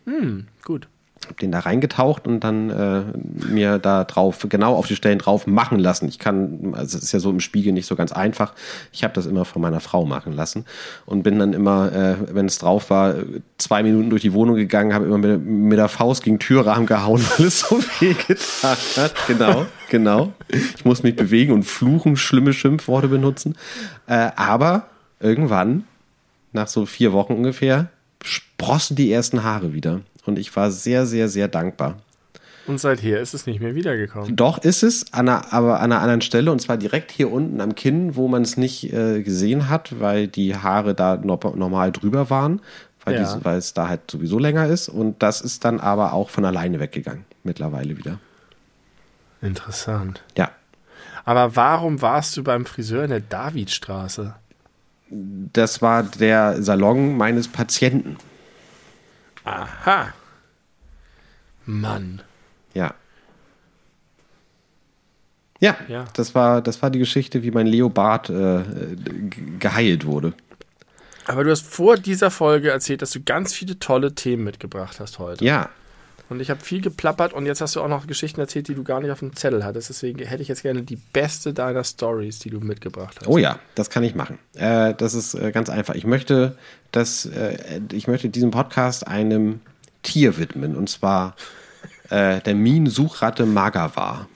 Hm, 0.06 0.48
gut 0.64 0.88
habe 1.30 1.40
den 1.40 1.52
da 1.52 1.60
reingetaucht 1.60 2.28
und 2.28 2.44
dann 2.44 2.70
äh, 2.70 3.04
mir 3.48 3.78
da 3.78 4.04
drauf, 4.04 4.46
genau 4.50 4.76
auf 4.76 4.88
die 4.88 4.96
Stellen 4.96 5.20
drauf 5.20 5.48
machen 5.48 5.80
lassen. 5.80 6.08
Ich 6.08 6.20
kann, 6.20 6.74
also 6.74 6.98
es 6.98 7.04
ist 7.06 7.12
ja 7.12 7.20
so 7.20 7.30
im 7.30 7.40
Spiegel 7.40 7.72
nicht 7.72 7.86
so 7.86 7.96
ganz 7.96 8.12
einfach. 8.12 8.54
Ich 8.92 9.04
habe 9.04 9.14
das 9.14 9.26
immer 9.26 9.46
von 9.46 9.62
meiner 9.62 9.80
Frau 9.80 10.06
machen 10.06 10.34
lassen 10.34 10.66
und 11.06 11.24
bin 11.24 11.40
dann 11.40 11.54
immer, 11.54 11.92
äh, 11.92 12.16
wenn 12.34 12.48
es 12.48 12.58
drauf 12.58 12.90
war, 12.90 13.16
zwei 13.58 13.84
Minuten 13.84 14.10
durch 14.10 14.24
die 14.24 14.34
Wohnung 14.34 14.56
gegangen, 14.56 14.94
habe 14.94 15.06
immer 15.06 15.18
mit, 15.18 15.46
mit, 15.46 15.78
der 15.78 15.88
Faust 15.88 16.24
gegen 16.24 16.40
Türrahmen 16.40 16.88
gehauen, 16.88 17.24
weil 17.38 17.48
es 17.48 17.62
so 17.62 17.80
viel 17.80 18.16
getan 18.16 18.78
hat. 18.98 19.14
Genau, 19.28 19.66
genau. 19.90 20.34
Ich 20.50 20.84
muss 20.84 21.04
mich 21.04 21.16
bewegen 21.16 21.54
und 21.54 21.64
fluchen, 21.64 22.18
schlimme 22.18 22.54
Schimpfworte 22.54 23.08
benutzen. 23.08 23.56
Äh, 24.08 24.32
aber 24.36 24.88
irgendwann, 25.20 25.84
nach 26.54 26.68
so 26.68 26.86
vier 26.86 27.14
Wochen 27.14 27.34
ungefähr, 27.34 27.90
sprossen 28.24 28.96
die 28.96 29.12
ersten 29.12 29.44
Haare 29.44 29.74
wieder. 29.74 30.02
Und 30.30 30.40
ich 30.40 30.56
war 30.56 30.72
sehr, 30.72 31.06
sehr, 31.06 31.28
sehr 31.28 31.50
dankbar. 31.50 31.98
Und 32.70 32.80
seither 32.80 33.20
ist 33.20 33.34
es 33.34 33.48
nicht 33.48 33.60
mehr 33.60 33.74
wiedergekommen. 33.74 34.36
Doch 34.36 34.60
ist 34.60 34.84
es, 34.84 35.12
an 35.12 35.28
einer, 35.28 35.52
aber 35.52 35.80
an 35.80 35.92
einer 35.92 36.02
anderen 36.02 36.22
Stelle 36.22 36.52
und 36.52 36.62
zwar 36.62 36.78
direkt 36.78 37.12
hier 37.12 37.32
unten 37.32 37.62
am 37.62 37.74
Kinn, 37.74 38.16
wo 38.16 38.28
man 38.28 38.44
es 38.44 38.58
nicht 38.58 38.94
äh, 38.94 39.24
gesehen 39.24 39.70
hat, 39.70 40.00
weil 40.00 40.28
die 40.28 40.56
Haare 40.56 40.94
da 40.94 41.18
no 41.18 41.40
normal 41.56 41.92
drüber 41.92 42.30
waren, 42.30 42.62
weil, 43.04 43.16
ja. 43.16 43.36
die, 43.36 43.44
weil 43.44 43.58
es 43.58 43.74
da 43.74 43.90
halt 43.90 44.12
sowieso 44.12 44.38
länger 44.38 44.68
ist. 44.68 44.88
Und 44.88 45.24
das 45.24 45.42
ist 45.42 45.66
dann 45.66 45.80
aber 45.80 46.14
auch 46.14 46.30
von 46.30 46.46
alleine 46.46 46.80
weggegangen, 46.80 47.26
mittlerweile 47.44 47.98
wieder. 47.98 48.20
Interessant. 49.42 50.22
Ja. 50.38 50.52
Aber 51.26 51.56
warum 51.56 52.04
warst 52.04 52.38
du 52.38 52.44
beim 52.44 52.68
Friseur 52.68 53.04
in 53.04 53.10
der 53.10 53.20
Davidstraße? 53.20 54.36
Das 55.10 55.82
war 55.82 56.04
der 56.04 56.62
Salon 56.62 57.18
meines 57.18 57.48
Patienten. 57.48 58.18
Aha. 59.44 60.14
Mann. 61.70 62.22
Ja. 62.74 62.94
Ja, 65.62 65.76
ja, 65.90 66.06
Das, 66.14 66.36
war, 66.36 66.62
das 66.62 66.82
war 66.82 66.90
die 66.90 67.00
Geschichte, 67.00 67.44
wie 67.44 67.52
mein 67.52 67.68
Leopard 67.68 68.30
äh, 68.30 68.64
geheilt 69.60 70.06
wurde. 70.06 70.34
Aber 71.26 71.44
du 71.44 71.52
hast 71.52 71.66
vor 71.66 71.98
dieser 71.98 72.32
Folge 72.32 72.72
erzählt, 72.72 73.02
dass 73.02 73.12
du 73.12 73.22
ganz 73.22 73.54
viele 73.54 73.78
tolle 73.78 74.16
Themen 74.16 74.46
mitgebracht 74.46 75.00
hast 75.00 75.20
heute. 75.20 75.44
Ja. 75.44 75.70
Und 76.30 76.40
ich 76.40 76.50
habe 76.50 76.62
viel 76.62 76.80
geplappert 76.80 77.34
und 77.34 77.46
jetzt 77.46 77.60
hast 77.60 77.76
du 77.76 77.82
auch 77.82 77.88
noch 77.88 78.08
Geschichten 78.08 78.40
erzählt, 78.40 78.68
die 78.68 78.76
du 78.76 78.84
gar 78.84 79.02
nicht 79.02 79.12
auf 79.12 79.20
dem 79.20 79.36
Zettel 79.36 79.66
hattest. 79.66 79.90
Deswegen 79.90 80.24
hätte 80.26 80.42
ich 80.42 80.48
jetzt 80.48 80.62
gerne 80.62 80.84
die 80.84 80.96
beste 80.96 81.54
deiner 81.54 81.84
Stories, 81.84 82.40
die 82.40 82.52
du 82.52 82.60
mitgebracht 82.60 83.18
hast. 83.20 83.28
Oh 83.28 83.38
ja, 83.38 83.60
das 83.76 83.90
kann 83.90 84.04
ich 84.04 84.16
machen. 84.16 84.40
Äh, 84.56 84.94
das 84.94 85.14
ist 85.14 85.34
äh, 85.34 85.52
ganz 85.52 85.70
einfach. 85.70 85.96
Ich 85.96 86.06
möchte, 86.06 86.56
dass, 86.92 87.26
äh, 87.26 87.82
ich 87.92 88.08
möchte 88.08 88.30
diesen 88.30 88.52
Podcast 88.52 89.08
einem 89.08 89.60
Tier 90.04 90.38
widmen, 90.38 90.76
und 90.76 90.90
zwar 90.90 91.36
äh, 92.10 92.42
der 92.42 92.56
Minensuchratte 92.56 93.46
Magawa. 93.46 94.28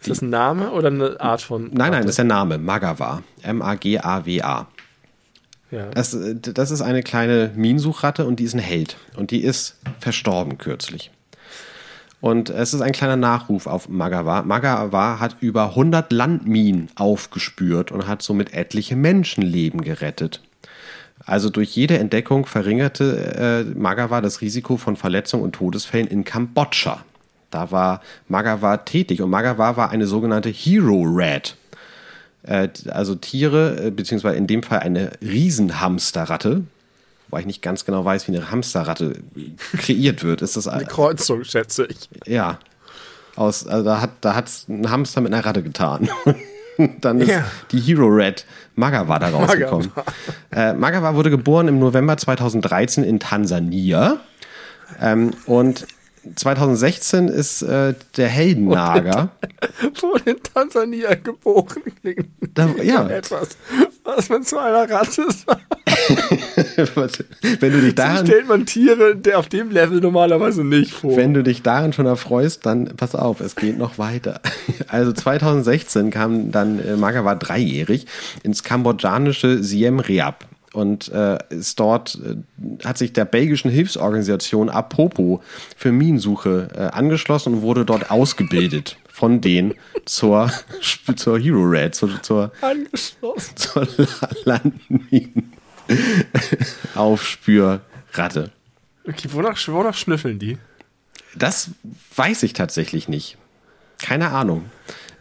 Ist 0.00 0.10
das 0.10 0.22
ein 0.22 0.30
Name 0.30 0.70
oder 0.72 0.88
eine 0.88 1.20
Art 1.20 1.40
von. 1.40 1.70
Nein, 1.72 1.92
nein, 1.92 2.02
das 2.02 2.10
ist 2.10 2.18
der 2.18 2.26
Name, 2.26 2.58
Magawa. 2.58 3.22
M-A-G-A-W-A. 3.42 4.66
Ja. 5.70 5.86
Das, 5.90 6.16
das 6.40 6.70
ist 6.70 6.82
eine 6.82 7.02
kleine 7.02 7.50
Minensuchratte 7.56 8.26
und 8.26 8.38
die 8.38 8.44
ist 8.44 8.54
ein 8.54 8.60
Held. 8.60 8.96
Und 9.16 9.30
die 9.30 9.42
ist 9.42 9.76
verstorben 9.98 10.58
kürzlich. 10.58 11.10
Und 12.20 12.48
es 12.48 12.72
ist 12.72 12.80
ein 12.80 12.92
kleiner 12.92 13.16
Nachruf 13.16 13.66
auf 13.66 13.88
Magawa. 13.88 14.42
Magawa 14.42 15.20
hat 15.20 15.36
über 15.40 15.70
100 15.70 16.12
Landminen 16.12 16.88
aufgespürt 16.94 17.92
und 17.92 18.06
hat 18.06 18.22
somit 18.22 18.54
etliche 18.54 18.96
Menschenleben 18.96 19.82
gerettet. 19.82 20.40
Also 21.26 21.48
durch 21.48 21.74
jede 21.74 21.98
Entdeckung 21.98 22.46
verringerte 22.46 23.64
äh, 23.66 23.78
Magawa 23.78 24.20
das 24.20 24.40
Risiko 24.40 24.76
von 24.76 24.96
Verletzungen 24.96 25.42
und 25.42 25.52
Todesfällen 25.52 26.06
in 26.06 26.24
Kambodscha. 26.24 27.04
Da 27.50 27.70
war 27.70 28.02
Magawa 28.28 28.78
tätig 28.78 29.22
und 29.22 29.30
Magawa 29.30 29.76
war 29.76 29.90
eine 29.90 30.06
sogenannte 30.06 30.50
Hero 30.50 31.04
Rat. 31.06 31.56
Äh, 32.42 32.68
also 32.88 33.14
Tiere, 33.14 33.86
äh, 33.86 33.90
beziehungsweise 33.90 34.36
in 34.36 34.46
dem 34.46 34.62
Fall 34.62 34.80
eine 34.80 35.12
Riesenhamsterratte, 35.22 36.64
wobei 37.28 37.40
ich 37.40 37.46
nicht 37.46 37.62
ganz 37.62 37.84
genau 37.84 38.04
weiß, 38.04 38.28
wie 38.28 38.36
eine 38.36 38.50
Hamsterratte 38.50 39.14
kreiert 39.72 40.24
wird. 40.24 40.42
Ist 40.42 40.56
das 40.56 40.68
eine 40.68 40.84
Kreuzung, 40.84 41.44
schätze 41.44 41.86
ich. 41.86 42.08
Ja. 42.26 42.58
Aus, 43.36 43.66
also 43.66 43.84
da 43.84 44.00
hat 44.00 44.10
da 44.20 44.34
hat's 44.34 44.68
ein 44.68 44.90
Hamster 44.90 45.20
mit 45.20 45.32
einer 45.32 45.44
Ratte 45.44 45.62
getan. 45.62 46.08
Dann 47.00 47.20
ist 47.20 47.28
ja. 47.28 47.44
die 47.70 47.80
Hero 47.80 48.06
Red 48.06 48.44
Magawa 48.74 49.18
da 49.18 49.28
rausgekommen. 49.28 49.90
Magawa. 49.94 50.70
Äh, 50.70 50.72
Magawa 50.74 51.14
wurde 51.14 51.30
geboren 51.30 51.68
im 51.68 51.78
November 51.78 52.16
2013 52.16 53.04
in 53.04 53.20
Tansania. 53.20 54.18
Ähm, 55.00 55.32
und 55.46 55.86
2016 56.34 57.28
ist 57.28 57.62
äh, 57.62 57.94
der 58.16 58.28
Heldennager. 58.28 59.30
Wurde 60.00 60.30
in 60.30 60.42
Tansania 60.42 61.14
geboren. 61.14 61.82
Da, 62.54 62.68
ja. 62.82 63.08
Etwas, 63.08 63.56
was 64.04 64.28
mit 64.28 64.46
so 64.48 64.58
einer 64.58 64.88
Ratte 64.88 65.26
sagt. 65.30 65.62
wenn 67.60 67.72
du 67.72 67.80
dich 67.80 67.94
daran, 67.94 68.18
so 68.18 68.26
stellt 68.26 68.48
man 68.48 68.66
Tiere 68.66 69.16
auf 69.34 69.48
dem 69.48 69.70
Level 69.70 70.00
normalerweise 70.00 70.64
nicht 70.64 70.92
vor. 70.92 71.16
Wenn 71.16 71.34
du 71.34 71.42
dich 71.42 71.62
daran 71.62 71.92
schon 71.92 72.06
erfreust, 72.06 72.66
dann 72.66 72.86
pass 72.96 73.14
auf, 73.14 73.40
es 73.40 73.56
geht 73.56 73.78
noch 73.78 73.98
weiter. 73.98 74.40
Also 74.88 75.12
2016 75.12 76.10
kam 76.10 76.50
dann 76.50 76.78
äh, 76.78 76.96
Magawa 76.96 77.34
dreijährig 77.34 78.06
ins 78.42 78.62
kambodschanische 78.62 79.62
Siem 79.62 80.00
Reap 80.00 80.46
und 80.74 81.08
äh, 81.08 81.38
ist 81.50 81.80
dort 81.80 82.18
äh, 82.24 82.84
hat 82.84 82.98
sich 82.98 83.12
der 83.12 83.24
belgischen 83.24 83.70
Hilfsorganisation 83.70 84.68
Apopo 84.68 85.42
für 85.76 85.92
Minensuche 85.92 86.68
äh, 86.74 86.78
angeschlossen 86.94 87.54
und 87.54 87.62
wurde 87.62 87.84
dort 87.84 88.10
ausgebildet 88.10 88.96
von 89.08 89.40
denen 89.40 89.74
zur 90.04 90.50
zur 91.16 91.38
Hero 91.38 91.62
Red 91.62 91.94
zur 91.94 92.22
zur, 92.22 92.52
zur 93.54 93.88
Landminen 94.44 95.52
Aufspürratte. 96.94 98.50
Okay, 99.06 99.28
wonach, 99.32 99.58
wonach 99.68 99.94
schnüffeln 99.94 100.38
die? 100.38 100.58
Das 101.34 101.70
weiß 102.16 102.42
ich 102.44 102.52
tatsächlich 102.52 103.08
nicht. 103.08 103.36
Keine 104.02 104.30
Ahnung. 104.30 104.64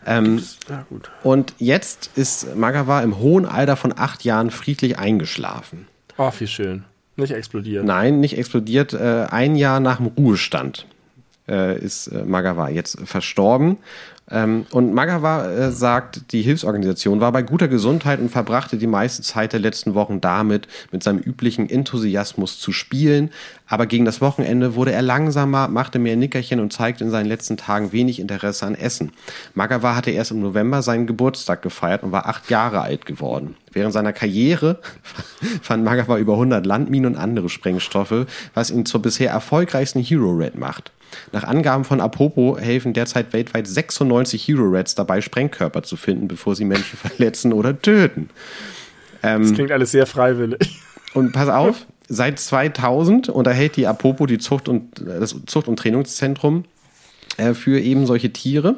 Ähm, 0.06 0.42
ja. 0.70 0.86
Und 1.24 1.54
jetzt 1.58 2.10
ist 2.16 2.56
Magawa 2.56 3.02
im 3.02 3.20
hohen 3.20 3.46
Alter 3.46 3.76
von 3.76 3.94
acht 3.98 4.24
Jahren 4.24 4.52
friedlich 4.52 4.98
eingeschlafen. 4.98 5.88
Oh, 6.18 6.32
wie 6.38 6.48
schön. 6.48 6.84
Nicht 7.16 7.32
explodiert. 7.32 7.86
Nein, 7.86 8.20
nicht 8.20 8.38
explodiert. 8.38 8.94
Äh, 8.94 9.28
ein 9.30 9.56
Jahr 9.56 9.80
nach 9.80 9.98
dem 9.98 10.08
Ruhestand 10.08 10.88
äh, 11.48 11.78
ist 11.78 12.08
äh, 12.08 12.24
Magawa 12.24 12.70
jetzt 12.70 13.00
verstorben. 13.06 13.78
Ähm, 14.34 14.66
und 14.72 14.94
Magawa 14.94 15.46
äh, 15.46 15.72
sagt, 15.72 16.34
die 16.34 16.42
Hilfsorganisation 16.42 17.22
war 17.22 17.32
bei 17.32 17.44
guter 17.44 17.68
Gesundheit 17.68 18.20
und 18.20 18.30
verbrachte 18.30 18.78
die 18.78 18.88
meiste 18.88 19.22
Zeit 19.22 19.54
der 19.54 19.60
letzten 19.60 19.94
Wochen 19.94 20.22
damit, 20.22 20.68
mit 20.92 21.04
seinem 21.04 21.20
üblichen 21.20 21.70
Enthusiasmus 21.70 22.60
zu 22.60 22.72
spielen. 22.72 23.30
Aber 23.68 23.86
gegen 23.86 24.06
das 24.06 24.22
Wochenende 24.22 24.74
wurde 24.74 24.92
er 24.92 25.04
langsamer, 25.04 25.68
machte 25.68 26.00
mehr 26.00 26.16
Nickerchen 26.16 26.60
und 26.60 26.74
zeigte 26.74 27.04
in 27.04 27.12
seinen 27.12 27.28
letzten 27.28 27.58
Tagen 27.58 27.92
wenig 27.92 28.20
Interesse 28.20 28.66
an 28.66 28.74
Essen. 28.74 29.12
Magawa 29.54 29.96
hatte 29.96 30.10
erst 30.10 30.32
im 30.32 30.42
November 30.42 30.82
seinen 30.82 31.06
Geburtstag 31.06 31.62
gefeiert 31.62 32.02
und 32.02 32.12
war 32.12 32.26
acht 32.26 32.50
Jahre 32.50 32.82
alt 32.82 33.06
geworden. 33.06 33.56
Während 33.72 33.94
seiner 33.94 34.14
Karriere 34.14 34.80
fand 35.62 35.84
Magawa 35.84 36.18
über 36.18 36.34
100 36.34 36.66
Landminen 36.66 37.14
und 37.14 37.22
andere 37.22 37.50
Sprengstoffe, 37.50 38.26
was 38.56 38.72
ihn 38.72 38.88
zur 38.88 39.04
bisher 39.04 39.30
erfolgreichsten 39.30 40.02
Hero 40.02 40.32
Red 40.32 40.58
macht. 40.58 40.92
Nach 41.32 41.44
Angaben 41.44 41.84
von 41.84 42.02
Apopo 42.02 42.58
helfen 42.58 42.94
derzeit 42.94 43.34
weltweit 43.34 43.68
96 43.68 44.48
Hero 44.48 44.64
Reds 44.64 44.96
dabei, 44.96 45.22
Sprengkörper 45.22 45.84
zu 45.84 45.96
finden, 45.96 46.28
bevor 46.28 46.56
sie 46.56 46.66
Menschen 46.66 46.98
verletzen 46.98 47.54
oder 47.54 47.80
töten. 47.80 48.30
Ähm, 49.22 49.44
das 49.44 49.54
klingt 49.54 49.72
alles 49.72 49.92
sehr 49.92 50.06
freiwillig. 50.06 50.82
Und 51.14 51.32
pass 51.32 51.50
auf, 51.50 51.86
seit 52.08 52.40
2000 52.40 53.30
unterhält 53.30 53.76
die 53.76 53.88
Apopo 53.88 54.26
die 54.26 54.40
Zucht 54.40 54.68
und, 54.68 55.00
das 55.00 55.36
Zucht- 55.46 55.68
und 55.68 55.78
Trainingszentrum 55.78 56.66
äh, 57.38 57.54
für 57.54 57.80
eben 57.80 58.06
solche 58.06 58.32
Tiere. 58.32 58.76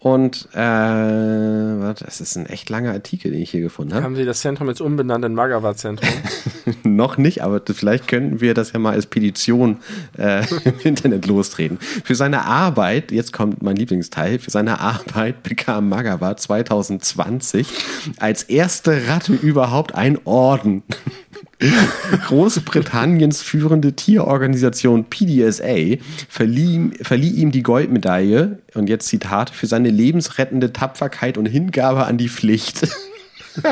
Und 0.00 0.48
äh, 0.52 0.58
warte, 0.58 2.04
das 2.04 2.20
ist 2.20 2.36
ein 2.36 2.46
echt 2.46 2.70
langer 2.70 2.92
Artikel, 2.92 3.32
den 3.32 3.42
ich 3.42 3.50
hier 3.50 3.62
gefunden 3.62 3.94
habe. 3.94 4.04
Haben 4.04 4.14
Sie 4.14 4.24
das 4.24 4.40
Zentrum 4.40 4.68
jetzt 4.68 4.80
umbenannt 4.80 5.24
in 5.24 5.34
Magawa-Zentrum? 5.34 6.08
Noch 6.84 7.18
nicht, 7.18 7.42
aber 7.42 7.60
vielleicht 7.66 8.06
könnten 8.06 8.40
wir 8.40 8.54
das 8.54 8.70
ja 8.70 8.78
mal 8.78 8.92
als 8.92 9.06
Petition 9.06 9.78
äh, 10.16 10.44
im 10.64 10.78
Internet 10.84 11.26
lostreten. 11.26 11.78
Für 11.80 12.14
seine 12.14 12.44
Arbeit, 12.44 13.10
jetzt 13.10 13.32
kommt 13.32 13.60
mein 13.60 13.74
Lieblingsteil, 13.74 14.38
für 14.38 14.52
seine 14.52 14.78
Arbeit 14.78 15.42
bekam 15.42 15.88
Magawa 15.88 16.36
2020 16.36 17.66
als 18.18 18.44
erste 18.44 19.08
Ratte 19.08 19.32
überhaupt 19.34 19.96
ein 19.96 20.20
Orden. 20.24 20.84
Großbritanniens 22.26 23.42
führende 23.42 23.94
Tierorganisation 23.94 25.04
PDSA 25.04 25.96
verlieh, 26.28 26.90
verlieh 27.02 27.30
ihm 27.30 27.50
die 27.50 27.62
Goldmedaille, 27.64 28.58
und 28.74 28.88
jetzt 28.88 29.08
Zitat, 29.08 29.50
für 29.50 29.66
seine 29.66 29.90
lebensrettende 29.90 30.72
Tapferkeit 30.72 31.36
und 31.36 31.46
Hingabe 31.46 32.06
an 32.06 32.16
die 32.16 32.28
Pflicht. 32.28 32.88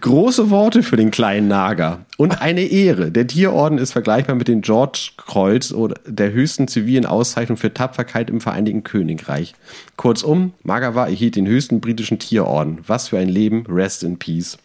Große 0.00 0.50
Worte 0.50 0.82
für 0.82 0.96
den 0.96 1.10
kleinen 1.10 1.48
Nager 1.48 2.04
und 2.16 2.40
eine 2.40 2.62
Ehre. 2.62 3.10
Der 3.10 3.26
Tierorden 3.26 3.78
ist 3.78 3.92
vergleichbar 3.92 4.36
mit 4.36 4.46
dem 4.46 4.60
George 4.62 5.10
Kreuz 5.16 5.72
oder 5.72 5.96
der 6.06 6.32
höchsten 6.32 6.68
zivilen 6.68 7.04
Auszeichnung 7.04 7.56
für 7.56 7.74
Tapferkeit 7.74 8.30
im 8.30 8.40
Vereinigten 8.40 8.84
Königreich. 8.84 9.54
Kurzum, 9.96 10.52
Magawa 10.62 11.06
erhielt 11.06 11.36
den 11.36 11.46
höchsten 11.46 11.80
britischen 11.80 12.18
Tierorden. 12.18 12.78
Was 12.86 13.08
für 13.08 13.18
ein 13.18 13.28
Leben. 13.28 13.64
Rest 13.68 14.04
in 14.04 14.18
Peace. 14.18 14.58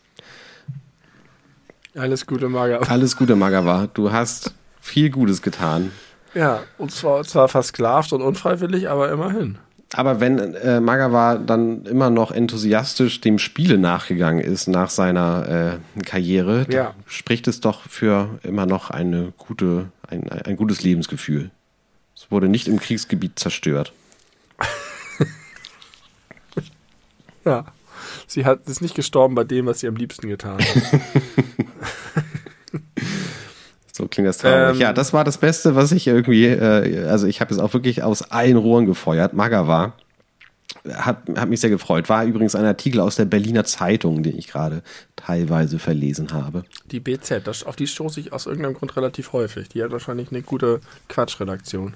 Alles 1.96 2.26
Gute, 2.26 2.50
Magawa. 2.50 2.86
Alles 2.88 3.16
Gute, 3.16 3.36
Magawa. 3.36 3.88
Du 3.94 4.12
hast 4.12 4.54
viel 4.82 5.10
Gutes 5.10 5.42
getan. 5.42 5.92
Ja, 6.34 6.64
und 6.78 6.92
zwar, 6.92 7.24
zwar 7.24 7.48
versklavt 7.48 8.14
und 8.14 8.22
unfreiwillig, 8.22 8.90
aber 8.90 9.12
immerhin. 9.12 9.58
Aber 9.94 10.20
wenn 10.20 10.40
äh, 10.40 10.80
Magawa 10.80 11.38
dann 11.38 11.86
immer 11.86 12.10
noch 12.10 12.32
enthusiastisch 12.32 13.22
dem 13.22 13.38
Spiele 13.38 13.78
nachgegangen 13.78 14.44
ist 14.44 14.68
nach 14.68 14.90
seiner 14.90 15.78
äh, 15.98 16.02
Karriere, 16.02 16.66
ja. 16.72 16.96
spricht 17.06 17.48
es 17.48 17.62
doch 17.62 17.84
für 17.84 18.40
immer 18.42 18.66
noch 18.66 18.90
eine 18.90 19.34
gute, 19.38 19.92
ein, 20.08 20.28
ein 20.30 20.56
gutes 20.56 20.82
Lebensgefühl. 20.82 21.52
Es 22.16 22.32
wurde 22.32 22.50
nicht 22.50 22.68
im 22.68 22.80
Kriegsgebiet 22.80 23.38
zerstört. 23.38 23.94
ja. 27.46 27.66
Sie 28.34 28.46
hat, 28.46 28.68
ist 28.68 28.82
nicht 28.82 28.96
gestorben 28.96 29.36
bei 29.36 29.44
dem, 29.44 29.68
was 29.68 29.82
sie 29.82 29.88
am 29.88 29.96
liebsten 29.96 30.28
getan 30.28 30.58
hat. 30.58 30.66
so 33.92 34.08
klingt 34.08 34.28
das 34.28 34.40
traurig. 34.40 34.74
Ähm, 34.74 34.82
ja, 34.82 34.92
das 34.92 35.14
war 35.14 35.24
das 35.24 35.38
Beste, 35.38 35.76
was 35.76 35.92
ich 35.92 36.08
irgendwie, 36.08 36.46
äh, 36.46 37.06
also 37.06 37.28
ich 37.28 37.42
habe 37.42 37.54
es 37.54 37.60
auch 37.60 37.74
wirklich 37.74 38.02
aus 38.02 38.24
allen 38.24 38.58
Rohren 38.58 38.88
gefeuert. 38.88 39.36
Magawa. 39.36 39.94
Hat, 40.92 41.30
hat 41.36 41.48
mich 41.48 41.62
sehr 41.62 41.70
gefreut. 41.70 42.10
War 42.10 42.26
übrigens 42.26 42.56
ein 42.56 42.66
Artikel 42.66 43.02
aus 43.02 43.18
der 43.18 43.26
Berliner 43.26 43.66
Zeitung, 43.66 44.24
den 44.24 44.36
ich 44.36 44.48
gerade 44.48 44.82
teilweise 45.16 45.78
verlesen 45.78 46.34
habe. 46.34 46.64
Die 46.90 47.00
BZ, 47.00 47.46
das, 47.46 47.64
auf 47.64 47.76
die 47.76 47.86
stoße 47.86 48.20
ich 48.20 48.34
aus 48.34 48.48
irgendeinem 48.48 48.74
Grund 48.74 48.98
relativ 48.98 49.32
häufig. 49.34 49.70
Die 49.70 49.84
hat 49.84 49.92
wahrscheinlich 49.92 50.32
eine 50.32 50.42
gute 50.42 50.82
Quatschredaktion 51.08 51.94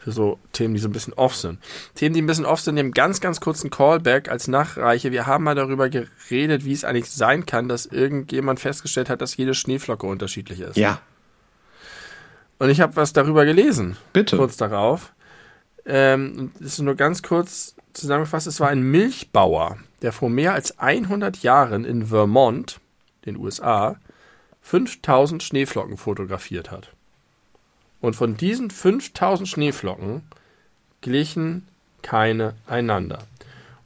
für 0.00 0.12
so 0.12 0.38
Themen, 0.52 0.74
die 0.74 0.80
so 0.80 0.88
ein 0.88 0.92
bisschen 0.92 1.12
off 1.12 1.36
sind. 1.36 1.58
Themen, 1.94 2.14
die 2.14 2.22
ein 2.22 2.26
bisschen 2.26 2.46
off 2.46 2.60
sind, 2.60 2.76
die 2.76 2.80
haben 2.80 2.92
ganz, 2.92 3.20
ganz 3.20 3.40
kurzen 3.40 3.68
Callback 3.68 4.30
als 4.30 4.48
Nachreiche. 4.48 5.12
Wir 5.12 5.26
haben 5.26 5.44
mal 5.44 5.54
darüber 5.54 5.90
geredet, 5.90 6.64
wie 6.64 6.72
es 6.72 6.84
eigentlich 6.84 7.10
sein 7.10 7.44
kann, 7.44 7.68
dass 7.68 7.84
irgendjemand 7.84 8.60
festgestellt 8.60 9.10
hat, 9.10 9.20
dass 9.20 9.36
jede 9.36 9.52
Schneeflocke 9.52 10.06
unterschiedlich 10.06 10.60
ist. 10.60 10.78
Ja. 10.78 11.02
Und 12.58 12.70
ich 12.70 12.80
habe 12.80 12.96
was 12.96 13.12
darüber 13.12 13.44
gelesen. 13.44 13.98
Bitte. 14.14 14.38
Kurz 14.38 14.56
darauf. 14.56 15.12
Ähm, 15.84 16.50
das 16.58 16.72
ist 16.72 16.80
nur 16.80 16.94
ganz 16.94 17.22
kurz 17.22 17.74
zusammengefasst. 17.92 18.46
Es 18.46 18.58
war 18.58 18.68
ein 18.68 18.82
Milchbauer, 18.82 19.76
der 20.00 20.12
vor 20.12 20.30
mehr 20.30 20.54
als 20.54 20.78
100 20.78 21.42
Jahren 21.42 21.84
in 21.84 22.06
Vermont, 22.06 22.80
den 23.26 23.36
USA, 23.36 23.96
5000 24.62 25.42
Schneeflocken 25.42 25.98
fotografiert 25.98 26.70
hat. 26.70 26.90
Und 28.00 28.16
von 28.16 28.36
diesen 28.36 28.70
5000 28.70 29.48
Schneeflocken 29.48 30.22
glichen 31.00 31.66
keine 32.02 32.54
einander. 32.66 33.20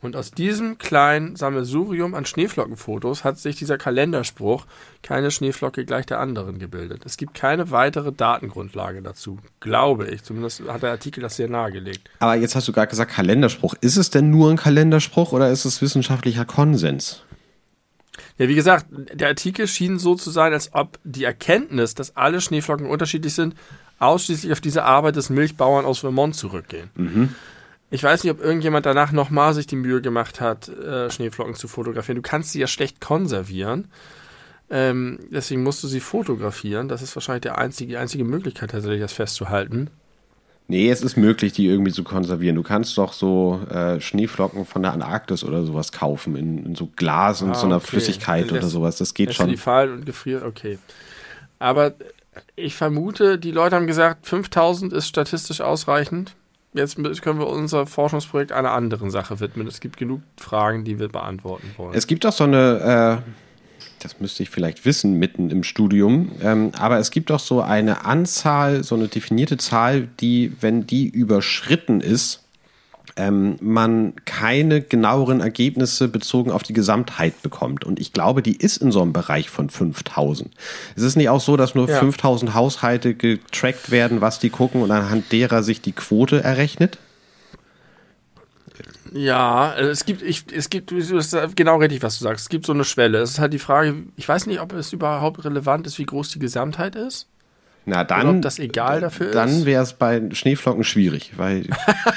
Und 0.04 0.16
aus 0.16 0.32
diesem 0.32 0.76
kleinen 0.76 1.34
Sammelsurium 1.34 2.14
an 2.14 2.26
Schneeflockenfotos 2.26 3.24
hat 3.24 3.38
sich 3.38 3.56
dieser 3.56 3.78
Kalenderspruch 3.78 4.66
keine 5.02 5.30
Schneeflocke 5.30 5.86
gleich 5.86 6.04
der 6.04 6.20
anderen 6.20 6.58
gebildet. 6.58 7.06
Es 7.06 7.16
gibt 7.16 7.32
keine 7.32 7.70
weitere 7.70 8.12
Datengrundlage 8.12 9.00
dazu, 9.00 9.38
glaube 9.60 10.06
ich. 10.08 10.22
Zumindest 10.22 10.60
hat 10.68 10.82
der 10.82 10.90
Artikel 10.90 11.22
das 11.22 11.36
sehr 11.36 11.48
nahegelegt. 11.48 12.10
Aber 12.18 12.34
jetzt 12.34 12.54
hast 12.54 12.68
du 12.68 12.72
gerade 12.72 12.88
gesagt 12.88 13.12
Kalenderspruch. 13.12 13.76
Ist 13.80 13.96
es 13.96 14.10
denn 14.10 14.28
nur 14.28 14.50
ein 14.50 14.58
Kalenderspruch 14.58 15.32
oder 15.32 15.50
ist 15.50 15.64
es 15.64 15.80
wissenschaftlicher 15.80 16.44
Konsens? 16.44 17.22
Ja, 18.36 18.46
wie 18.46 18.54
gesagt, 18.54 18.86
der 18.90 19.28
Artikel 19.28 19.66
schien 19.66 19.98
so 19.98 20.16
zu 20.16 20.30
sein, 20.30 20.52
als 20.52 20.74
ob 20.74 20.98
die 21.04 21.24
Erkenntnis, 21.24 21.94
dass 21.94 22.14
alle 22.14 22.42
Schneeflocken 22.42 22.86
unterschiedlich 22.86 23.32
sind, 23.32 23.54
ausschließlich 24.04 24.52
auf 24.52 24.60
diese 24.60 24.84
Arbeit 24.84 25.16
des 25.16 25.30
Milchbauern 25.30 25.84
aus 25.84 26.00
Vermont 26.00 26.36
zurückgehen. 26.36 26.90
Mhm. 26.94 27.34
Ich 27.90 28.02
weiß 28.02 28.24
nicht, 28.24 28.32
ob 28.32 28.42
irgendjemand 28.42 28.86
danach 28.86 29.12
nochmal 29.12 29.54
sich 29.54 29.66
die 29.66 29.76
Mühe 29.76 30.00
gemacht 30.00 30.40
hat, 30.40 30.68
äh, 30.68 31.10
Schneeflocken 31.10 31.54
zu 31.54 31.68
fotografieren. 31.68 32.16
Du 32.16 32.22
kannst 32.22 32.50
sie 32.52 32.60
ja 32.60 32.66
schlecht 32.66 33.00
konservieren. 33.00 33.88
Ähm, 34.70 35.20
deswegen 35.30 35.62
musst 35.62 35.82
du 35.84 35.88
sie 35.88 36.00
fotografieren. 36.00 36.88
Das 36.88 37.02
ist 37.02 37.14
wahrscheinlich 37.14 37.42
der 37.42 37.58
einzige, 37.58 37.90
die 37.90 37.96
einzige 37.96 38.24
Möglichkeit, 38.24 38.70
tatsächlich 38.70 39.00
das 39.00 39.12
festzuhalten. 39.12 39.90
Nee, 40.66 40.90
es 40.90 41.02
ist 41.02 41.16
möglich, 41.16 41.52
die 41.52 41.66
irgendwie 41.66 41.92
zu 41.92 42.02
konservieren. 42.04 42.56
Du 42.56 42.62
kannst 42.62 42.96
doch 42.96 43.12
so 43.12 43.60
äh, 43.70 44.00
Schneeflocken 44.00 44.64
von 44.64 44.82
der 44.82 44.94
Antarktis 44.94 45.44
oder 45.44 45.62
sowas 45.62 45.92
kaufen, 45.92 46.36
in, 46.36 46.64
in 46.64 46.74
so 46.74 46.88
Glas 46.96 47.42
und 47.42 47.50
ah, 47.50 47.54
so 47.54 47.66
einer 47.66 47.76
okay. 47.76 47.88
Flüssigkeit 47.88 48.50
lässt, 48.50 48.52
oder 48.52 48.66
sowas. 48.68 48.96
Das 48.96 49.12
geht 49.12 49.34
schon. 49.34 49.50
Die 49.50 49.58
fallen 49.58 49.92
und 49.92 50.06
gefrieren, 50.06 50.44
okay. 50.44 50.78
Aber 51.58 51.92
ich 52.56 52.74
vermute, 52.74 53.38
die 53.38 53.50
Leute 53.50 53.76
haben 53.76 53.86
gesagt, 53.86 54.26
5000 54.26 54.92
ist 54.92 55.08
statistisch 55.08 55.60
ausreichend. 55.60 56.34
jetzt 56.72 56.96
können 56.96 57.38
wir 57.38 57.48
unser 57.48 57.86
Forschungsprojekt 57.86 58.52
einer 58.52 58.72
anderen 58.72 59.10
Sache 59.10 59.40
widmen. 59.40 59.66
Es 59.66 59.80
gibt 59.80 59.96
genug 59.96 60.22
Fragen, 60.36 60.84
die 60.84 60.98
wir 60.98 61.08
beantworten 61.08 61.70
wollen. 61.76 61.94
Es 61.94 62.06
gibt 62.06 62.26
auch 62.26 62.32
so 62.32 62.44
eine, 62.44 63.22
äh, 63.24 63.30
das 64.00 64.20
müsste 64.20 64.42
ich 64.42 64.50
vielleicht 64.50 64.84
wissen, 64.84 65.18
mitten 65.18 65.50
im 65.50 65.62
Studium, 65.62 66.32
ähm, 66.42 66.72
aber 66.78 66.98
es 66.98 67.10
gibt 67.10 67.30
auch 67.30 67.40
so 67.40 67.60
eine 67.60 68.04
Anzahl, 68.04 68.84
so 68.84 68.94
eine 68.94 69.08
definierte 69.08 69.56
Zahl, 69.56 70.08
die, 70.20 70.52
wenn 70.60 70.86
die 70.86 71.08
überschritten 71.08 72.00
ist, 72.00 72.43
ähm, 73.16 73.56
man 73.60 74.14
keine 74.24 74.80
genaueren 74.80 75.40
Ergebnisse 75.40 76.08
bezogen 76.08 76.50
auf 76.50 76.62
die 76.62 76.72
Gesamtheit 76.72 77.42
bekommt. 77.42 77.84
Und 77.84 78.00
ich 78.00 78.12
glaube, 78.12 78.42
die 78.42 78.56
ist 78.56 78.78
in 78.78 78.92
so 78.92 79.02
einem 79.02 79.12
Bereich 79.12 79.50
von 79.50 79.70
5000. 79.70 80.50
Es 80.96 81.02
ist 81.02 81.16
nicht 81.16 81.28
auch 81.28 81.40
so, 81.40 81.56
dass 81.56 81.74
nur 81.74 81.88
ja. 81.88 81.98
5000 81.98 82.54
Haushalte 82.54 83.14
getrackt 83.14 83.90
werden, 83.90 84.20
was 84.20 84.38
die 84.38 84.50
gucken 84.50 84.82
und 84.82 84.90
anhand 84.90 85.30
derer 85.32 85.62
sich 85.62 85.80
die 85.80 85.92
Quote 85.92 86.42
errechnet? 86.42 86.98
Ja, 89.12 89.76
es 89.76 90.06
gibt, 90.06 90.22
ich, 90.22 90.44
es 90.52 90.70
gibt, 90.70 90.92
genau 91.54 91.76
richtig, 91.76 92.02
was 92.02 92.18
du 92.18 92.24
sagst. 92.24 92.42
Es 92.42 92.48
gibt 92.48 92.66
so 92.66 92.72
eine 92.72 92.84
Schwelle. 92.84 93.18
Es 93.18 93.30
ist 93.30 93.38
halt 93.38 93.52
die 93.52 93.60
Frage, 93.60 93.94
ich 94.16 94.28
weiß 94.28 94.46
nicht, 94.46 94.60
ob 94.60 94.72
es 94.72 94.92
überhaupt 94.92 95.44
relevant 95.44 95.86
ist, 95.86 96.00
wie 96.00 96.06
groß 96.06 96.30
die 96.30 96.40
Gesamtheit 96.40 96.96
ist. 96.96 97.28
Na 97.86 98.04
dann, 98.04 98.36
ob 98.36 98.42
das 98.42 98.58
egal 98.58 99.00
dafür 99.00 99.28
ist. 99.28 99.34
Dann 99.34 99.66
wäre 99.66 99.82
es 99.82 99.92
bei 99.92 100.22
Schneeflocken 100.32 100.84
schwierig, 100.84 101.32
weil 101.36 101.66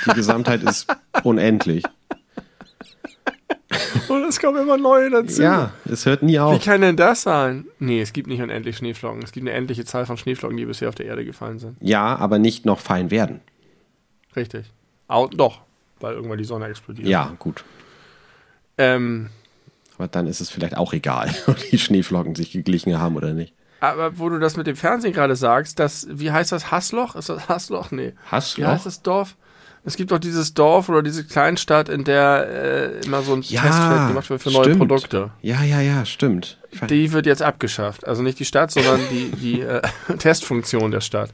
die 0.06 0.14
Gesamtheit 0.14 0.64
ist 0.64 0.88
unendlich. 1.24 1.84
Und 4.08 4.24
es 4.24 4.40
kommen 4.40 4.62
immer 4.62 4.78
neue 4.78 5.10
dazu. 5.10 5.42
Ja, 5.42 5.72
es 5.90 6.06
hört 6.06 6.24
nie 6.24 6.40
auf. 6.40 6.56
Wie 6.56 6.64
kann 6.64 6.82
denn 6.82 6.96
das 6.96 7.24
sein? 7.24 7.66
Nee, 7.80 8.02
es 8.02 8.14
gibt 8.14 8.28
nicht 8.28 8.42
unendlich 8.42 8.78
Schneeflocken. 8.78 9.22
Es 9.24 9.32
gibt 9.32 9.46
eine 9.46 9.56
endliche 9.56 9.86
Zahl 9.86 10.06
von 10.06 10.18
Schneeflocken, 10.18 10.56
die 10.56 10.66
bisher 10.66 10.90
auf 10.90 10.96
der 10.96 11.06
Erde 11.06 11.26
gefallen 11.26 11.60
sind. 11.60 11.78
Ja, 11.82 12.16
aber 12.16 12.40
nicht 12.40 12.66
noch 12.66 12.80
fein 12.80 13.12
werden. 13.12 13.42
Richtig. 14.36 14.66
Auch, 15.08 15.30
doch, 15.30 15.62
weil 16.00 16.14
irgendwann 16.14 16.38
die 16.38 16.46
Sonne 16.46 16.68
explodiert. 16.68 17.08
Ja, 17.08 17.34
gut. 17.40 17.64
Ähm, 18.78 19.30
aber 19.98 20.08
dann 20.08 20.28
ist 20.28 20.40
es 20.40 20.50
vielleicht 20.50 20.78
auch 20.78 20.94
egal, 20.94 21.34
ob 21.48 21.58
die 21.58 21.78
Schneeflocken 21.78 22.36
sich 22.36 22.52
geglichen 22.52 22.98
haben 23.00 23.16
oder 23.16 23.34
nicht. 23.34 23.54
Aber 23.80 24.18
wo 24.18 24.30
du 24.30 24.40
das 24.40 24.58
mit 24.58 24.68
dem 24.68 24.76
Fernsehen 24.76 25.14
gerade 25.14 25.36
sagst, 25.36 25.80
das, 25.80 26.08
wie 26.10 26.32
heißt 26.32 26.52
das, 26.52 26.72
Hassloch? 26.72 27.16
Ist 27.16 27.30
das 27.30 27.48
Hassloch? 27.48 27.92
Nee. 27.92 28.14
Hassloch? 28.32 28.64
Wie 28.64 28.68
heißt 28.68 28.86
das 28.86 29.02
Dorf? 29.02 29.36
Es 29.88 29.96
gibt 29.96 30.12
doch 30.12 30.20
dieses 30.20 30.54
Dorf 30.54 30.90
oder 30.90 31.02
diese 31.02 31.24
Kleinstadt, 31.24 31.88
in 31.88 32.04
der 32.04 32.48
äh, 32.50 33.06
immer 33.06 33.22
so 33.22 33.34
ein 33.34 33.42
ja, 33.44 33.62
Testfeld 33.62 34.08
gemacht 34.10 34.30
wird 34.30 34.42
für 34.42 34.50
stimmt. 34.50 34.66
neue 34.66 34.76
Produkte. 34.76 35.32
Ja, 35.42 35.64
ja, 35.64 35.80
ja, 35.80 36.06
stimmt. 36.06 36.58
Die 36.90 37.14
wird 37.14 37.26
jetzt 37.26 37.42
abgeschafft. 37.42 38.06
Also 38.06 38.22
nicht 38.22 38.38
die 38.38 38.44
Stadt, 38.44 38.72
sondern 38.72 39.00
die, 39.10 39.32
die 39.32 39.62
äh, 39.62 39.82
Testfunktion 40.18 40.92
der 40.92 41.00
Stadt. 41.00 41.30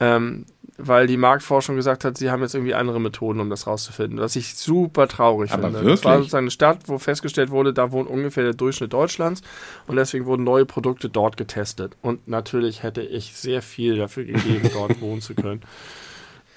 Ähm, 0.00 0.46
weil 0.86 1.06
die 1.06 1.16
Marktforschung 1.16 1.76
gesagt 1.76 2.04
hat, 2.04 2.16
sie 2.18 2.30
haben 2.30 2.42
jetzt 2.42 2.54
irgendwie 2.54 2.74
andere 2.74 3.00
Methoden, 3.00 3.40
um 3.40 3.50
das 3.50 3.66
rauszufinden. 3.66 4.18
Was 4.20 4.36
ich 4.36 4.54
super 4.56 5.08
traurig 5.08 5.52
Aber 5.52 5.64
finde. 5.64 5.78
Wirklich? 5.80 6.00
Das 6.00 6.04
war 6.04 6.18
sozusagen 6.18 6.44
eine 6.44 6.50
Stadt, 6.50 6.78
wo 6.86 6.98
festgestellt 6.98 7.50
wurde, 7.50 7.72
da 7.72 7.92
wohnt 7.92 8.08
ungefähr 8.08 8.44
der 8.44 8.54
Durchschnitt 8.54 8.92
Deutschlands 8.92 9.42
und 9.86 9.96
deswegen 9.96 10.26
wurden 10.26 10.44
neue 10.44 10.66
Produkte 10.66 11.08
dort 11.08 11.36
getestet. 11.36 11.96
Und 12.02 12.28
natürlich 12.28 12.82
hätte 12.82 13.02
ich 13.02 13.34
sehr 13.34 13.62
viel 13.62 13.96
dafür 13.96 14.24
gegeben, 14.24 14.70
dort 14.72 15.00
wohnen 15.00 15.20
zu 15.20 15.34
können. 15.34 15.62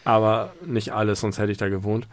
Aber 0.06 0.54
nicht 0.66 0.94
alles, 0.94 1.22
sonst 1.22 1.38
hätte 1.38 1.52
ich 1.52 1.58
da 1.58 1.70
gewohnt. 1.70 2.08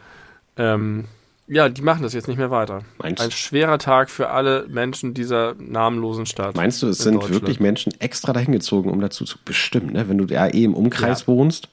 Ähm, 0.56 1.06
ja, 1.52 1.68
die 1.68 1.82
machen 1.82 2.04
das 2.04 2.12
jetzt 2.12 2.28
nicht 2.28 2.38
mehr 2.38 2.52
weiter. 2.52 2.82
Meinst 2.98 3.20
Ein 3.20 3.32
schwerer 3.32 3.78
Tag 3.78 4.08
für 4.08 4.30
alle 4.30 4.66
Menschen 4.68 5.14
dieser 5.14 5.54
namenlosen 5.58 6.24
Stadt. 6.24 6.54
Meinst 6.54 6.80
du, 6.80 6.86
es 6.86 6.98
sind 6.98 7.28
wirklich 7.28 7.58
Menschen 7.58 7.92
extra 7.98 8.32
dahin 8.32 8.52
gezogen, 8.52 8.88
um 8.88 9.00
dazu 9.00 9.24
zu 9.24 9.36
bestimmen, 9.44 9.92
ne? 9.94 10.08
wenn 10.08 10.18
du 10.18 10.32
ja 10.32 10.46
eh 10.46 10.62
im 10.62 10.74
Umkreis 10.74 11.22
Ja. 11.22 11.26
wohnst? 11.26 11.68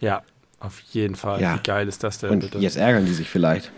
Ja, 0.00 0.22
auf 0.60 0.80
jeden 0.92 1.14
Fall. 1.14 1.40
Ja. 1.40 1.56
Wie 1.56 1.62
geil 1.62 1.88
ist 1.88 2.02
das 2.04 2.18
denn 2.18 2.30
Und 2.30 2.40
bitte? 2.40 2.58
jetzt 2.58 2.76
ärgern 2.76 3.06
die 3.06 3.12
sich 3.12 3.28
vielleicht. 3.28 3.70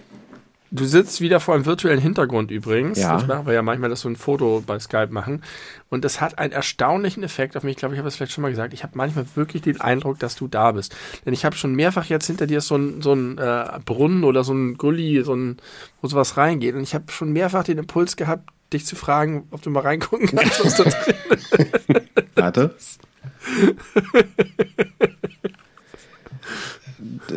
Du 0.72 0.84
sitzt 0.84 1.20
wieder 1.20 1.40
vor 1.40 1.56
einem 1.56 1.66
virtuellen 1.66 1.98
Hintergrund 2.00 2.52
übrigens. 2.52 2.96
Ja. 3.00 3.14
Das 3.14 3.26
machen 3.26 3.44
wir 3.46 3.54
ja 3.54 3.62
manchmal, 3.62 3.90
dass 3.90 4.04
wir 4.04 4.10
ein 4.12 4.16
Foto 4.16 4.62
bei 4.64 4.78
Skype 4.78 5.08
machen. 5.10 5.42
Und 5.88 6.04
das 6.04 6.20
hat 6.20 6.38
einen 6.38 6.52
erstaunlichen 6.52 7.24
Effekt 7.24 7.56
auf 7.56 7.64
mich. 7.64 7.72
Ich 7.72 7.76
glaube, 7.78 7.94
ich 7.94 7.98
habe 7.98 8.06
es 8.06 8.14
vielleicht 8.14 8.30
schon 8.32 8.42
mal 8.42 8.50
gesagt. 8.50 8.72
Ich 8.72 8.84
habe 8.84 8.96
manchmal 8.96 9.26
wirklich 9.34 9.62
den 9.62 9.80
Eindruck, 9.80 10.20
dass 10.20 10.36
du 10.36 10.46
da 10.46 10.70
bist. 10.70 10.94
Denn 11.26 11.32
ich 11.32 11.44
habe 11.44 11.56
schon 11.56 11.74
mehrfach 11.74 12.04
jetzt 12.04 12.28
hinter 12.28 12.46
dir 12.46 12.60
so 12.60 12.76
ein, 12.76 13.02
so 13.02 13.12
ein 13.12 13.36
äh, 13.38 13.80
Brunnen 13.84 14.22
oder 14.22 14.44
so 14.44 14.52
ein 14.52 14.78
Gully, 14.78 15.24
so 15.24 15.34
ein, 15.34 15.56
wo 16.02 16.08
sowas 16.08 16.36
reingeht. 16.36 16.76
Und 16.76 16.82
ich 16.82 16.94
habe 16.94 17.10
schon 17.10 17.32
mehrfach 17.32 17.64
den 17.64 17.78
Impuls 17.78 18.14
gehabt, 18.14 18.48
dich 18.72 18.86
zu 18.86 18.94
fragen, 18.94 19.48
ob 19.50 19.62
du 19.62 19.70
mal 19.70 19.80
reingucken 19.80 20.28
kannst, 20.36 20.64
was 20.64 20.76
da 20.76 20.84
drin 20.84 22.02
Warte. 22.36 22.76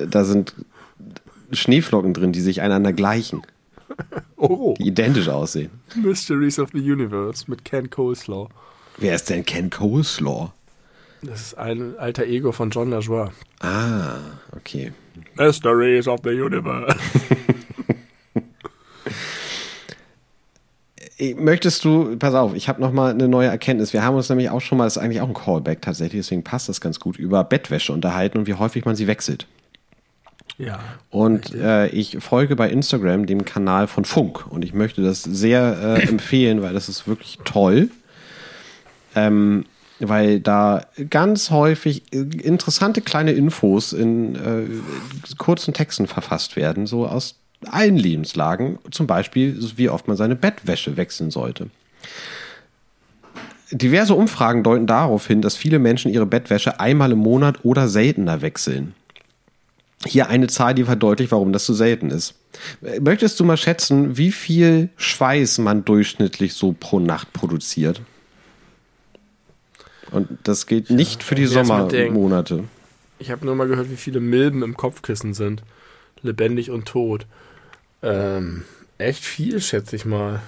da 0.10 0.24
sind 0.26 0.54
Schneeflocken 1.52 2.14
drin, 2.14 2.32
die 2.32 2.42
sich 2.42 2.62
einander 2.62 2.94
gleichen, 2.94 3.42
Oh, 4.38 4.74
die 4.78 4.88
identisch 4.88 5.30
aussehen. 5.30 5.70
Mysteries 5.96 6.58
of 6.60 6.70
the 6.74 6.80
Universe 6.80 7.46
mit 7.48 7.64
Ken 7.64 7.90
Coleslaw. 7.90 8.50
Wer 8.98 9.16
ist 9.16 9.30
denn 9.30 9.46
Ken 9.46 9.70
Coleslaw? 9.70 10.52
Das 11.22 11.42
ist 11.42 11.58
ein 11.58 11.98
alter 11.98 12.26
Ego 12.26 12.52
von 12.52 12.70
John 12.70 12.90
LaJoie. 12.90 13.32
Ah, 13.62 14.18
okay. 14.56 14.92
Mysteries 15.38 16.08
of 16.08 16.20
the 16.24 16.32
Universe. 16.32 16.98
Möchtest 21.36 21.86
du, 21.86 22.18
pass 22.18 22.34
auf, 22.34 22.56
ich 22.56 22.68
habe 22.68 22.82
noch 22.82 22.92
mal 22.92 23.12
eine 23.12 23.28
neue 23.28 23.48
Erkenntnis. 23.48 23.94
Wir 23.94 24.04
haben 24.04 24.16
uns 24.16 24.30
nämlich 24.30 24.50
auch 24.50 24.62
schon 24.62 24.78
mal, 24.78 24.86
das 24.86 24.98
ist 24.98 25.04
eigentlich 25.04 25.22
auch 25.22 25.28
ein 25.28 25.34
Callback 25.34 25.82
tatsächlich, 25.82 26.22
deswegen 26.22 26.44
passt 26.44 26.70
das 26.70 26.82
ganz 26.82 27.00
gut, 27.00 27.18
über 27.18 27.44
Bettwäsche 27.44 27.94
unterhalten 27.94 28.40
und 28.40 28.48
wie 28.48 28.56
häufig 28.56 28.86
man 28.86 28.96
sie 28.96 29.08
wechselt. 29.08 29.48
Ja. 30.58 30.80
Und 31.10 31.54
äh, 31.56 31.88
ich 31.88 32.18
folge 32.20 32.56
bei 32.56 32.70
Instagram 32.70 33.26
dem 33.26 33.46
Kanal 33.46 33.88
von 33.88 34.06
Funk 34.06 34.46
und 34.50 34.64
ich 34.64 34.74
möchte 34.74 35.02
das 35.02 35.24
sehr 35.24 35.78
äh, 35.82 36.08
empfehlen, 36.08 36.62
weil 36.62 36.74
das 36.74 36.90
ist 36.90 37.08
wirklich 37.08 37.40
toll. 37.44 37.90
Ähm, 39.16 39.66
weil 40.00 40.40
da 40.40 40.86
ganz 41.10 41.50
häufig 41.50 42.04
äh, 42.14 42.18
interessante 42.18 43.02
kleine 43.02 43.32
Infos 43.32 43.94
in 43.94 44.36
äh, 44.36 45.36
kurzen 45.38 45.74
Texten 45.74 46.08
verfasst 46.08 46.56
werden, 46.56 46.88
so 46.88 47.08
aus 47.08 47.36
allen 47.68 47.98
Lebenslagen, 47.98 48.80
zum 48.92 49.08
Beispiel, 49.08 49.58
wie 49.76 49.90
oft 49.90 50.08
man 50.08 50.18
seine 50.18 50.36
Bettwäsche 50.36 50.98
wechseln 50.98 51.32
sollte. 51.32 51.70
Diverse 53.72 54.14
Umfragen 54.14 54.64
deuten 54.64 54.86
darauf 54.86 55.26
hin, 55.26 55.42
dass 55.42 55.56
viele 55.56 55.80
Menschen 55.80 56.14
ihre 56.14 56.26
Bettwäsche 56.26 56.80
einmal 56.80 57.12
im 57.12 57.20
Monat 57.20 57.64
oder 57.64 57.88
seltener 57.88 58.42
wechseln. 58.42 58.94
Hier 60.06 60.30
eine 60.30 60.48
Zahl, 60.48 60.76
die 60.76 60.84
verdeutlicht, 60.84 61.32
warum 61.32 61.54
das 61.54 61.66
so 61.66 61.74
selten 61.74 62.12
ist. 62.12 62.36
Möchtest 63.00 63.40
du 63.40 63.46
mal 63.46 63.58
schätzen, 63.58 64.18
wie 64.18 64.32
viel 64.32 64.90
Schweiß 64.98 65.60
man 65.60 65.86
durchschnittlich 65.86 66.54
so 66.54 66.76
pro 66.78 67.00
Nacht 67.00 67.34
produziert? 67.34 68.02
Und 70.12 70.28
das 70.44 70.68
gilt 70.68 70.90
nicht 70.90 71.24
für 71.24 71.36
die. 71.36 71.48
Sommermonate. 71.48 72.66
Ich 73.18 73.32
habe 73.32 73.46
nur 73.46 73.56
mal 73.56 73.68
gehört, 73.68 73.90
wie 73.90 73.96
viele 73.96 74.20
Milben 74.20 74.62
im 74.62 74.78
Kopfkissen 74.78 75.34
sind. 75.34 75.64
Lebendig 76.22 76.70
und 76.70 76.86
tot. 76.86 77.26
Ähm, 78.04 78.64
echt 78.98 79.24
viel, 79.24 79.62
schätze 79.62 79.96
ich 79.96 80.06
mal. 80.06 80.42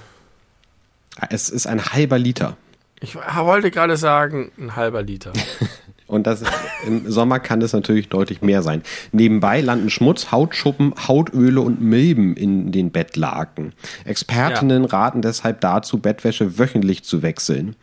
Es 1.30 1.50
ist 1.50 1.68
ein 1.68 1.84
halber 1.86 2.20
Liter. 2.20 2.58
Ich 3.00 3.16
wollte 3.16 3.72
gerade 3.72 3.98
sagen, 3.98 4.52
ein 4.58 4.76
halber 4.76 5.02
Liter. 5.04 5.32
Und 6.08 6.28
das 6.28 6.44
im 6.86 7.10
Sommer 7.12 7.40
kann 7.40 7.60
das 7.60 7.74
natürlich 7.74 8.10
deutlich 8.10 8.42
mehr 8.44 8.62
sein. 8.62 8.84
Nebenbei 9.12 9.62
landen 9.62 9.90
Schmutz, 9.90 10.32
Hautschuppen, 10.32 10.94
Hautöle 11.08 11.62
und 11.62 11.82
Milben 11.82 12.38
in 12.38 12.72
den 12.72 12.92
Bettlaken. 12.92 13.74
Expertinnen 14.06 14.86
raten 14.86 15.24
deshalb 15.24 15.62
dazu, 15.62 15.98
Bettwäsche 15.98 16.60
wöchentlich 16.60 17.04
zu 17.04 17.24
wechseln. 17.24 17.76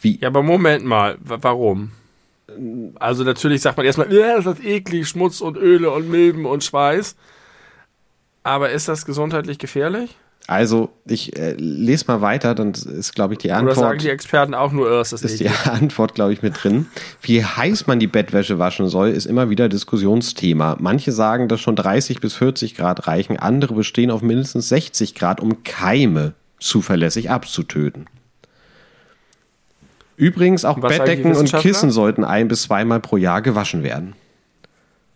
Wie? 0.00 0.18
Ja, 0.20 0.26
aber 0.28 0.42
Moment 0.42 0.84
mal, 0.84 1.16
wa- 1.20 1.38
warum? 1.40 1.92
Also 2.96 3.22
natürlich 3.22 3.62
sagt 3.62 3.76
man 3.76 3.86
erstmal, 3.86 4.12
ja, 4.12 4.40
das 4.40 4.58
ist 4.58 4.64
eklig, 4.64 5.06
Schmutz 5.08 5.40
und 5.40 5.56
Öle 5.56 5.92
und 5.92 6.10
Milben 6.10 6.46
und 6.46 6.64
Schweiß. 6.64 7.14
Aber 8.42 8.70
ist 8.70 8.88
das 8.88 9.06
gesundheitlich 9.06 9.58
gefährlich? 9.58 10.16
Also, 10.48 10.90
ich 11.06 11.38
äh, 11.38 11.52
lese 11.52 12.06
mal 12.08 12.20
weiter, 12.20 12.56
dann 12.56 12.72
ist, 12.72 13.14
glaube 13.14 13.34
ich, 13.34 13.38
die 13.38 13.48
Oder 13.48 13.58
sagen 13.58 13.68
Antwort. 13.68 14.02
die 14.02 14.08
Experten 14.08 14.54
auch 14.54 14.72
nur, 14.72 14.90
äh, 14.90 15.00
es 15.00 15.12
ist 15.12 15.24
ist 15.24 15.38
die? 15.38 15.48
Antwort, 15.70 16.14
glaube 16.14 16.32
ich, 16.32 16.42
mit 16.42 16.62
drin. 16.62 16.86
Wie 17.20 17.44
heiß 17.44 17.86
man 17.86 18.00
die 18.00 18.08
Bettwäsche 18.08 18.58
waschen 18.58 18.88
soll, 18.88 19.10
ist 19.10 19.26
immer 19.26 19.50
wieder 19.50 19.68
Diskussionsthema. 19.68 20.76
Manche 20.80 21.12
sagen, 21.12 21.46
dass 21.46 21.60
schon 21.60 21.76
30 21.76 22.20
bis 22.20 22.34
40 22.34 22.74
Grad 22.74 23.06
reichen, 23.06 23.38
andere 23.38 23.74
bestehen 23.74 24.10
auf 24.10 24.20
mindestens 24.20 24.68
60 24.68 25.14
Grad, 25.14 25.40
um 25.40 25.62
Keime 25.62 26.34
zuverlässig 26.58 27.30
abzutöten. 27.30 28.06
Übrigens, 30.16 30.64
auch 30.64 30.82
Was 30.82 30.98
Bettdecken 30.98 31.34
und? 31.34 31.52
Kissen 31.52 31.90
sollten 31.90 32.24
ein 32.24 32.48
bis 32.48 32.62
zweimal 32.62 33.00
pro 33.00 33.16
Jahr 33.16 33.42
gewaschen 33.42 33.82
werden. 33.84 34.14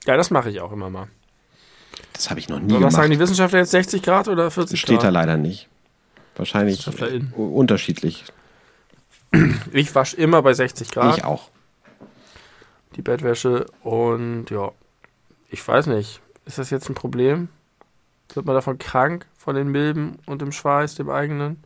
Ja, 0.06 0.16
das 0.16 0.30
mache 0.30 0.50
ich 0.50 0.60
auch 0.60 0.72
immer 0.72 0.88
mal. 0.88 1.08
Das 2.16 2.30
habe 2.30 2.40
ich 2.40 2.48
noch 2.48 2.58
nie 2.60 2.72
Und 2.74 2.82
was 2.82 2.94
sagen 2.94 3.10
die 3.10 3.16
gemacht. 3.16 3.28
Wissenschaftler 3.30 3.58
jetzt, 3.60 3.70
60 3.72 4.02
Grad 4.02 4.28
oder 4.28 4.50
40 4.50 4.80
Steht 4.80 4.98
da 4.98 5.02
Grad? 5.04 5.12
leider 5.12 5.36
nicht. 5.36 5.68
Wahrscheinlich 6.36 6.86
unterschiedlich. 7.36 8.24
Ich 9.72 9.94
wasche 9.94 10.16
immer 10.16 10.40
bei 10.42 10.54
60 10.54 10.90
Grad 10.90 11.18
Ich 11.18 11.24
auch. 11.24 11.48
die 12.96 13.02
Bettwäsche 13.02 13.66
und 13.82 14.46
ja, 14.50 14.70
ich 15.50 15.66
weiß 15.66 15.86
nicht. 15.88 16.20
Ist 16.46 16.58
das 16.58 16.70
jetzt 16.70 16.88
ein 16.88 16.94
Problem? 16.94 17.48
Wird 18.32 18.46
man 18.46 18.54
davon 18.54 18.78
krank, 18.78 19.26
von 19.36 19.54
den 19.54 19.68
Milben 19.68 20.18
und 20.26 20.40
dem 20.42 20.52
Schweiß, 20.52 20.94
dem 20.94 21.10
eigenen? 21.10 21.62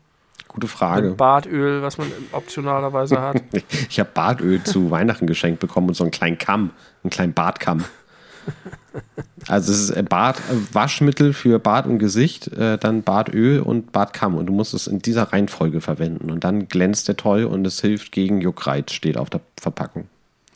Gute 0.49 0.67
Frage. 0.67 1.13
Bartöl, 1.13 1.83
was 1.83 1.97
man 1.99 2.11
optionalerweise 2.33 3.21
hat. 3.21 3.41
ich 3.89 4.01
habe 4.01 4.11
Bartöl 4.13 4.63
zu 4.65 4.91
Weihnachten 4.91 5.27
geschenkt 5.29 5.61
bekommen 5.61 5.89
und 5.89 5.95
so 5.95 6.03
einen 6.05 6.11
kleinen 6.11 6.39
Kamm, 6.39 6.71
einen 7.05 7.11
kleinen 7.11 7.35
Bartkamm. 7.35 7.85
Also 9.47 9.73
es 9.73 9.91
ist 9.91 10.09
Bart, 10.09 10.41
Waschmittel 10.73 11.33
für 11.33 11.59
Bart 11.59 11.87
und 11.87 11.99
Gesicht, 11.99 12.49
äh, 12.49 12.79
dann 12.79 13.03
Bartöl 13.03 13.61
und 13.61 13.91
Bartkamm 13.91 14.37
und 14.37 14.47
du 14.47 14.53
musst 14.53 14.75
es 14.75 14.87
in 14.87 15.01
dieser 15.01 15.33
Reihenfolge 15.33 15.81
verwenden 15.81 16.31
und 16.31 16.45
dann 16.45 16.69
glänzt 16.69 17.09
der 17.09 17.17
toll 17.17 17.45
und 17.45 17.67
es 17.67 17.81
hilft 17.81 18.13
gegen 18.13 18.41
Juckreiz, 18.41 18.93
steht 18.93 19.17
auf 19.17 19.31
der 19.31 19.41
Verpackung. 19.61 20.09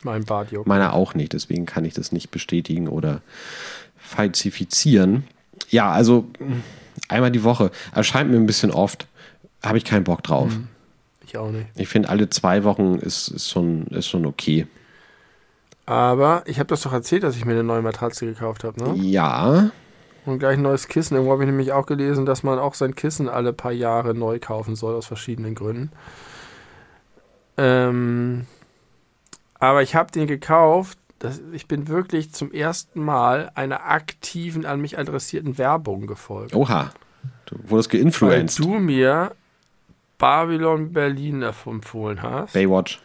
Mein 0.03 0.25
Bart 0.25 0.53
juckt. 0.53 0.67
Meiner 0.67 0.93
auch 0.93 1.15
nicht, 1.15 1.33
deswegen 1.33 1.67
kann 1.67 1.85
ich 1.85 1.95
das 1.95 2.13
nicht 2.13 2.31
bestätigen 2.31 2.89
oder 2.89 3.23
falsifizieren. 3.97 5.25
Ja, 5.71 5.91
also 5.91 6.27
einmal 7.09 7.33
die 7.33 7.43
Woche 7.43 7.71
erscheint 7.95 8.31
mir 8.31 8.37
ein 8.37 8.47
bisschen 8.47 8.71
oft, 8.71 9.07
habe 9.63 9.79
ich 9.79 9.85
keinen 9.85 10.05
Bock 10.05 10.23
drauf. 10.23 10.53
Mhm. 10.53 10.69
Ich 11.27 11.37
auch 11.39 11.51
nicht. 11.51 11.67
Ich 11.75 11.89
finde, 11.89 12.11
alle 12.11 12.29
zwei 12.29 12.65
Wochen 12.65 12.97
ist, 12.97 13.29
ist, 13.29 13.51
schon, 13.51 13.87
ist 13.89 14.07
schon 14.07 14.27
okay. 14.27 14.67
Aber 15.87 16.43
ich 16.47 16.59
habe 16.59 16.69
das 16.69 16.83
doch 16.83 16.93
erzählt, 16.93 17.23
dass 17.23 17.37
ich 17.37 17.45
mir 17.45 17.53
eine 17.53 17.65
neue 17.65 17.83
Matratze 17.83 18.27
gekauft 18.27 18.65
habe, 18.65 18.83
ne? 18.83 18.95
Ja. 18.97 19.71
Und 20.25 20.39
gleich 20.39 20.57
ein 20.57 20.63
neues 20.63 20.89
Kissen. 20.89 21.15
Irgendwo 21.15 21.33
habe 21.33 21.43
ich 21.43 21.51
nämlich 21.51 21.73
auch 21.73 21.85
gelesen, 21.85 22.25
dass 22.25 22.43
man 22.43 22.59
auch 22.59 22.75
sein 22.75 22.95
Kissen 22.95 23.29
alle 23.29 23.53
paar 23.53 23.73
Jahre 23.73 24.15
neu 24.15 24.39
kaufen 24.39 24.77
soll, 24.77 24.95
aus 24.95 25.07
verschiedenen 25.07 25.55
Gründen. 25.55 25.91
Ähm, 27.59 28.47
aber 29.59 29.83
ich 29.83 29.95
habe 29.95 30.11
den 30.11 30.27
gekauft. 30.27 30.99
Das, 31.19 31.41
ich 31.53 31.69
bin 31.69 31.89
wirklich 31.89 32.33
zum 32.33 32.53
ersten 32.53 33.03
Mal 33.03 33.51
einer 33.55 33.85
aktiven, 33.85 34.67
an 34.67 34.81
mich 34.81 34.99
adressierten 34.99 35.59
Werbung 35.59 36.07
gefolgt. 36.07 36.55
Oha. 36.55 36.91
Du 37.47 37.57
wurdest 37.69 37.91
geinfluenced. 37.91 38.61
Weil 38.61 38.67
du 38.67 38.75
mir 38.81 39.33
Babylon 40.19 40.93
Berlin 40.93 41.43
empfohlen 41.43 42.23
hast. 42.23 42.55
Baywatch. 42.55 43.01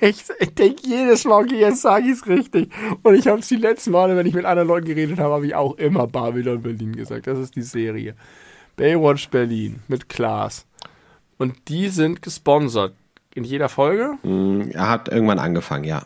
Ich, 0.00 0.24
ich 0.38 0.54
denke 0.54 0.82
jedes 0.84 1.24
Mal, 1.24 1.44
okay, 1.44 1.60
jetzt 1.60 1.82
sage 1.82 2.06
ich 2.06 2.12
es 2.12 2.26
richtig. 2.26 2.72
Und 3.02 3.14
ich 3.14 3.26
habe 3.26 3.40
es 3.40 3.48
die 3.48 3.56
letzten 3.56 3.90
Male, 3.90 4.16
wenn 4.16 4.26
ich 4.26 4.34
mit 4.34 4.44
anderen 4.46 4.68
Leuten 4.68 4.86
geredet 4.86 5.18
habe, 5.18 5.34
habe 5.34 5.46
ich 5.46 5.54
auch 5.54 5.76
immer 5.76 6.06
Babylon 6.06 6.62
Berlin 6.62 6.96
gesagt. 6.96 7.26
Das 7.26 7.38
ist 7.38 7.54
die 7.54 7.62
Serie. 7.62 8.14
Baywatch 8.76 9.28
Berlin 9.28 9.80
mit 9.88 10.08
Klaas. 10.08 10.66
Und 11.38 11.68
die 11.68 11.88
sind 11.88 12.22
gesponsert. 12.22 12.94
In 13.34 13.44
jeder 13.44 13.68
Folge. 13.68 14.18
Mm, 14.22 14.70
er 14.72 14.88
hat 14.88 15.08
irgendwann 15.08 15.38
angefangen, 15.38 15.84
ja. 15.84 16.02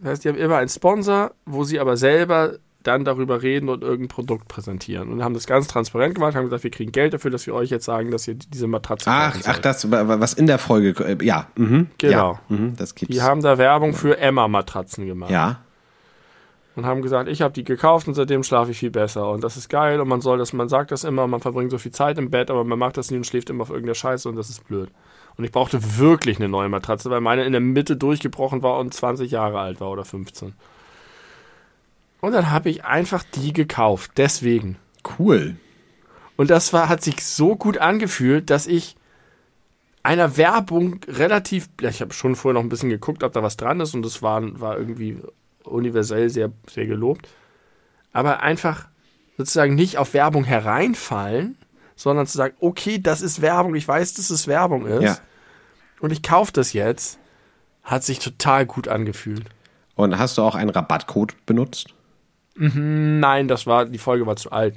Das 0.00 0.10
heißt, 0.12 0.24
die 0.24 0.28
haben 0.28 0.38
immer 0.38 0.58
einen 0.58 0.68
Sponsor, 0.68 1.32
wo 1.44 1.64
sie 1.64 1.80
aber 1.80 1.96
selber 1.96 2.58
dann 2.84 3.04
darüber 3.04 3.42
reden 3.42 3.68
und 3.68 3.82
irgendein 3.82 4.08
Produkt 4.08 4.46
präsentieren. 4.46 5.10
Und 5.10 5.24
haben 5.24 5.34
das 5.34 5.46
ganz 5.46 5.66
transparent 5.66 6.14
gemacht, 6.14 6.34
haben 6.34 6.44
gesagt, 6.44 6.62
wir 6.62 6.70
kriegen 6.70 6.92
Geld 6.92 7.14
dafür, 7.14 7.30
dass 7.30 7.46
wir 7.46 7.54
euch 7.54 7.70
jetzt 7.70 7.84
sagen, 7.84 8.10
dass 8.10 8.28
ihr 8.28 8.34
diese 8.34 8.66
Matratze 8.66 9.10
Ach, 9.10 9.36
ach 9.46 9.58
das, 9.58 9.90
was 9.90 10.34
in 10.34 10.46
der 10.46 10.58
Folge, 10.58 10.94
äh, 11.04 11.24
ja. 11.24 11.48
Mhm, 11.56 11.88
genau. 11.98 12.38
Ja, 12.48 12.56
mhm, 12.56 12.76
das 12.76 12.94
gibt's. 12.94 13.14
Die 13.14 13.22
haben 13.22 13.42
da 13.42 13.58
Werbung 13.58 13.94
für 13.94 14.18
Emma-Matratzen 14.18 15.06
gemacht. 15.06 15.30
Ja. 15.30 15.60
Und 16.76 16.86
haben 16.86 17.02
gesagt, 17.02 17.28
ich 17.28 17.40
habe 17.40 17.54
die 17.54 17.64
gekauft 17.64 18.08
und 18.08 18.14
seitdem 18.14 18.42
schlafe 18.42 18.72
ich 18.72 18.78
viel 18.78 18.90
besser. 18.90 19.30
Und 19.30 19.44
das 19.44 19.56
ist 19.56 19.68
geil 19.68 20.00
und 20.00 20.08
man 20.08 20.20
soll 20.20 20.38
das, 20.38 20.52
man 20.52 20.68
sagt 20.68 20.90
das 20.90 21.04
immer, 21.04 21.26
man 21.26 21.40
verbringt 21.40 21.70
so 21.70 21.78
viel 21.78 21.92
Zeit 21.92 22.18
im 22.18 22.30
Bett, 22.30 22.50
aber 22.50 22.64
man 22.64 22.78
macht 22.78 22.96
das 22.96 23.10
nie 23.10 23.16
und 23.16 23.26
schläft 23.26 23.48
immer 23.48 23.62
auf 23.62 23.70
irgendeiner 23.70 23.94
Scheiße 23.94 24.28
und 24.28 24.36
das 24.36 24.50
ist 24.50 24.66
blöd. 24.66 24.90
Und 25.36 25.44
ich 25.44 25.52
brauchte 25.52 25.98
wirklich 25.98 26.38
eine 26.38 26.48
neue 26.48 26.68
Matratze, 26.68 27.10
weil 27.10 27.20
meine 27.20 27.44
in 27.44 27.52
der 27.52 27.60
Mitte 27.60 27.96
durchgebrochen 27.96 28.62
war 28.62 28.78
und 28.78 28.92
20 28.92 29.30
Jahre 29.30 29.60
alt 29.60 29.80
war 29.80 29.90
oder 29.90 30.04
15. 30.04 30.54
Und 32.24 32.32
dann 32.32 32.50
habe 32.50 32.70
ich 32.70 32.84
einfach 32.84 33.22
die 33.34 33.52
gekauft. 33.52 34.12
Deswegen. 34.16 34.76
Cool. 35.18 35.56
Und 36.36 36.50
das 36.50 36.72
war, 36.72 36.88
hat 36.88 37.02
sich 37.02 37.24
so 37.24 37.54
gut 37.54 37.78
angefühlt, 37.78 38.50
dass 38.50 38.66
ich 38.66 38.96
einer 40.02 40.36
Werbung 40.36 41.00
relativ, 41.06 41.68
ich 41.80 42.00
habe 42.00 42.12
schon 42.12 42.34
vorher 42.34 42.54
noch 42.54 42.64
ein 42.64 42.70
bisschen 42.70 42.90
geguckt, 42.90 43.22
ob 43.22 43.32
da 43.32 43.42
was 43.42 43.56
dran 43.56 43.80
ist 43.80 43.94
und 43.94 44.02
das 44.02 44.22
war, 44.22 44.42
war 44.60 44.78
irgendwie 44.78 45.18
universell 45.64 46.28
sehr, 46.30 46.50
sehr 46.68 46.86
gelobt. 46.86 47.28
Aber 48.12 48.40
einfach 48.40 48.88
sozusagen 49.36 49.74
nicht 49.74 49.98
auf 49.98 50.14
Werbung 50.14 50.44
hereinfallen, 50.44 51.56
sondern 51.96 52.26
zu 52.26 52.36
sagen, 52.36 52.54
okay, 52.60 52.98
das 52.98 53.20
ist 53.20 53.42
Werbung, 53.42 53.74
ich 53.74 53.86
weiß, 53.86 54.14
dass 54.14 54.30
es 54.30 54.46
Werbung 54.46 54.86
ist. 54.86 55.02
Ja. 55.02 55.18
Und 56.00 56.10
ich 56.10 56.22
kaufe 56.22 56.52
das 56.52 56.72
jetzt, 56.72 57.18
hat 57.82 58.02
sich 58.02 58.18
total 58.18 58.66
gut 58.66 58.88
angefühlt. 58.88 59.44
Und 59.94 60.18
hast 60.18 60.38
du 60.38 60.42
auch 60.42 60.54
einen 60.54 60.70
Rabattcode 60.70 61.34
benutzt? 61.46 61.94
Mhm, 62.56 63.20
nein, 63.20 63.48
das 63.48 63.66
war, 63.66 63.86
die 63.86 63.98
Folge 63.98 64.26
war 64.26 64.36
zu 64.36 64.52
alt. 64.52 64.76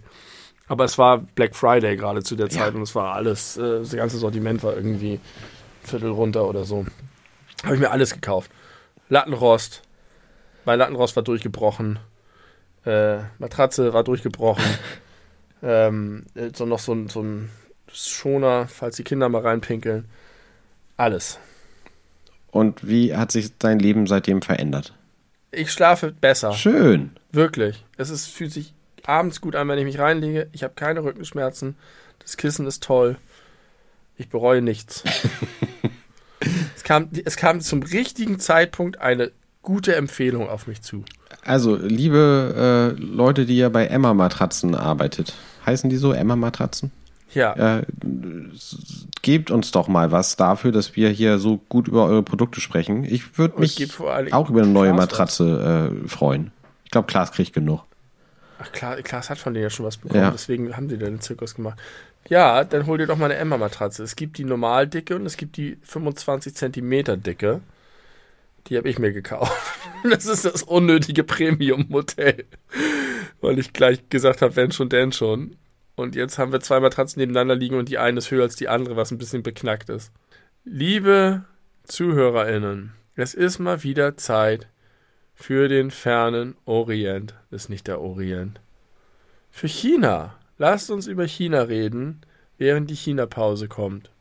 Aber 0.68 0.84
es 0.84 0.98
war 0.98 1.20
Black 1.20 1.56
Friday 1.56 1.96
gerade 1.96 2.24
zu 2.24 2.36
der 2.36 2.50
Zeit 2.50 2.74
ja. 2.74 2.76
und 2.76 2.82
es 2.82 2.94
war 2.96 3.14
alles, 3.14 3.58
äh, 3.58 3.80
das 3.80 3.92
ganze 3.92 4.18
Sortiment 4.18 4.64
war 4.64 4.76
irgendwie 4.76 5.20
Viertel 5.84 6.10
runter 6.10 6.48
oder 6.48 6.66
so. 6.66 6.86
Habe 7.64 7.76
ich 7.76 7.80
mir 7.80 7.92
alles 7.92 8.14
gekauft. 8.14 8.52
Lattenrost. 9.10 9.82
Mein 10.66 10.80
Lattenrost 10.80 11.16
war 11.16 11.24
durchgebrochen. 11.24 12.00
Äh, 12.86 13.20
Matratze 13.40 13.94
war 13.94 14.04
durchgebrochen. 14.04 14.66
ähm, 15.64 16.26
äh, 16.36 16.50
so 16.54 16.66
noch 16.66 16.80
so 16.80 16.94
ein, 16.94 17.08
so 17.08 17.22
ein 17.22 17.50
Schoner, 17.92 18.68
falls 18.68 18.98
die 18.98 19.04
Kinder 19.04 19.30
mal 19.30 19.42
reinpinkeln. 19.42 20.06
Alles. 20.98 21.40
Und 22.52 22.88
wie 22.88 23.16
hat 23.16 23.32
sich 23.32 23.58
dein 23.58 23.80
Leben 23.80 24.08
seitdem 24.08 24.42
verändert? 24.42 24.97
Ich 25.52 25.72
schlafe 25.72 26.12
besser. 26.12 26.54
Schön. 26.54 27.12
Wirklich. 27.32 27.86
Es 27.98 28.10
ist, 28.10 28.28
fühlt 28.28 28.52
sich 28.52 28.74
abends 29.06 29.42
gut 29.42 29.56
an, 29.56 29.68
wenn 29.68 29.80
ich 29.80 29.86
mich 29.86 30.00
reinlege. 30.00 30.50
Ich 30.52 30.64
habe 30.64 30.74
keine 30.76 31.04
Rückenschmerzen. 31.04 31.76
Das 32.20 32.38
Kissen 32.38 32.68
ist 32.68 32.84
toll. 32.84 33.18
Ich 34.18 34.30
bereue 34.30 34.62
nichts. 34.62 35.04
es, 36.76 36.84
kam, 36.84 37.10
es 37.24 37.38
kam 37.38 37.62
zum 37.62 37.84
richtigen 37.84 38.40
Zeitpunkt 38.40 39.00
eine 39.00 39.32
gute 39.62 39.96
Empfehlung 39.96 40.50
auf 40.50 40.68
mich 40.68 40.82
zu. 40.82 41.06
Also, 41.44 41.76
liebe 41.76 42.96
äh, 42.98 43.02
Leute, 43.02 43.46
die 43.46 43.58
ja 43.58 43.70
bei 43.70 43.88
Emma 43.88 44.14
Matratzen 44.14 44.76
arbeitet, 44.76 45.34
heißen 45.66 45.90
die 45.90 45.98
so 45.98 46.12
Emma 46.12 46.36
Matratzen? 46.36 46.92
Ja. 47.34 47.80
Äh, 47.80 47.86
gebt 49.22 49.52
uns 49.52 49.72
doch 49.72 49.88
mal 49.88 50.12
was 50.12 50.36
dafür, 50.36 50.72
dass 50.72 50.96
wir 50.96 51.10
hier 51.10 51.40
so 51.40 51.58
gut 51.70 51.88
über 51.88 52.06
eure 52.06 52.24
Produkte 52.24 52.62
sprechen. 52.62 53.04
Ich 53.04 53.38
würde 53.38 53.60
mich 53.60 53.78
auch 54.32 54.50
über 54.50 54.62
eine 54.62 54.72
neue 54.72 54.90
Klaas 54.92 55.02
Matratze 55.02 55.92
äh, 56.04 56.08
freuen. 56.08 56.52
Ich 56.86 56.92
glaube, 56.92 57.08
Klaas 57.08 57.32
kriegt 57.32 57.54
genug. 57.54 57.84
Ach, 58.60 58.72
Klaas, 58.72 59.04
Klaas 59.04 59.30
hat 59.30 59.38
von 59.38 59.54
denen 59.54 59.64
ja 59.64 59.70
schon 59.70 59.86
was 59.86 59.98
bekommen, 59.98 60.24
ja. 60.24 60.32
deswegen 60.32 60.76
haben 60.76 60.88
die 60.88 60.98
da 60.98 61.06
den 61.06 61.22
Zirkus 61.22 61.56
gemacht. 61.56 61.78
Ja, 62.30 62.64
dann 62.64 62.88
hol 62.88 62.98
dir 62.98 63.08
doch 63.08 63.18
mal 63.18 63.26
eine 63.26 63.36
Emma-Matratze. 63.36 64.04
Es 64.04 64.16
gibt 64.16 64.38
die 64.38 64.44
Normaldicke 64.44 65.16
und 65.16 65.26
es 65.26 65.38
gibt 65.38 65.58
die 65.58 65.78
25 65.84 66.56
Zentimeter 66.56 67.16
Dicke. 67.16 67.62
Die 68.68 68.78
habe 68.78 68.90
ich 68.90 69.00
mir 69.00 69.12
gekauft. 69.14 69.54
Das 70.10 70.28
ist 70.28 70.46
das 70.46 70.62
unnötige 70.62 71.24
Premium-Modell. 71.24 72.46
Weil 73.42 73.58
ich 73.58 73.74
gleich 73.74 74.08
gesagt 74.10 74.44
habe, 74.44 74.56
wenn 74.56 74.72
schon, 74.72 74.90
denn 74.90 75.12
schon. 75.12 75.56
Und 75.98 76.16
jetzt 76.16 76.38
haben 76.38 76.52
wir 76.52 76.60
zwei 76.60 76.80
Matratzen 76.80 77.20
nebeneinander 77.20 77.56
liegen 77.56 77.76
und 77.76 77.90
die 77.90 77.98
eine 77.98 78.20
ist 78.20 78.30
höher 78.30 78.44
als 78.44 78.56
die 78.56 78.70
andere, 78.70 78.96
was 78.96 79.10
ein 79.10 79.18
bisschen 79.18 79.42
beknackt 79.42 79.90
ist. 79.90 80.12
Liebe 80.64 81.44
ZuhörerInnen, 81.86 82.94
es 83.16 83.34
ist 83.34 83.58
mal 83.58 83.82
wieder 83.82 84.16
Zeit 84.16 84.68
für 85.34 85.68
den 85.68 85.90
fernen 85.90 86.56
Orient. 86.66 87.34
Ist 87.50 87.70
nicht 87.70 87.88
der 87.88 88.00
Orient. 88.00 88.62
Für 89.50 89.68
China. 89.68 90.36
Lasst 90.60 90.92
uns 90.92 91.08
über 91.08 91.26
China 91.26 91.64
reden, 91.64 92.22
während 92.60 92.92
die 92.92 92.96
China-Pause 92.96 93.68
kommt. 93.68 94.12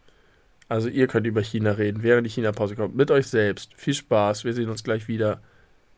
Also 0.69 0.89
ihr 0.89 1.09
könnt 1.09 1.27
über 1.27 1.43
China 1.43 1.73
reden, 1.73 2.03
während 2.03 2.27
die 2.27 2.31
China-Pause 2.31 2.75
kommt. 2.75 2.97
Mit 2.97 3.11
euch 3.11 3.27
selbst. 3.27 3.75
Viel 3.77 3.95
Spaß. 3.95 4.45
Wir 4.45 4.55
sehen 4.55 4.71
uns 4.71 4.83
gleich 4.83 5.09
wieder 5.09 5.43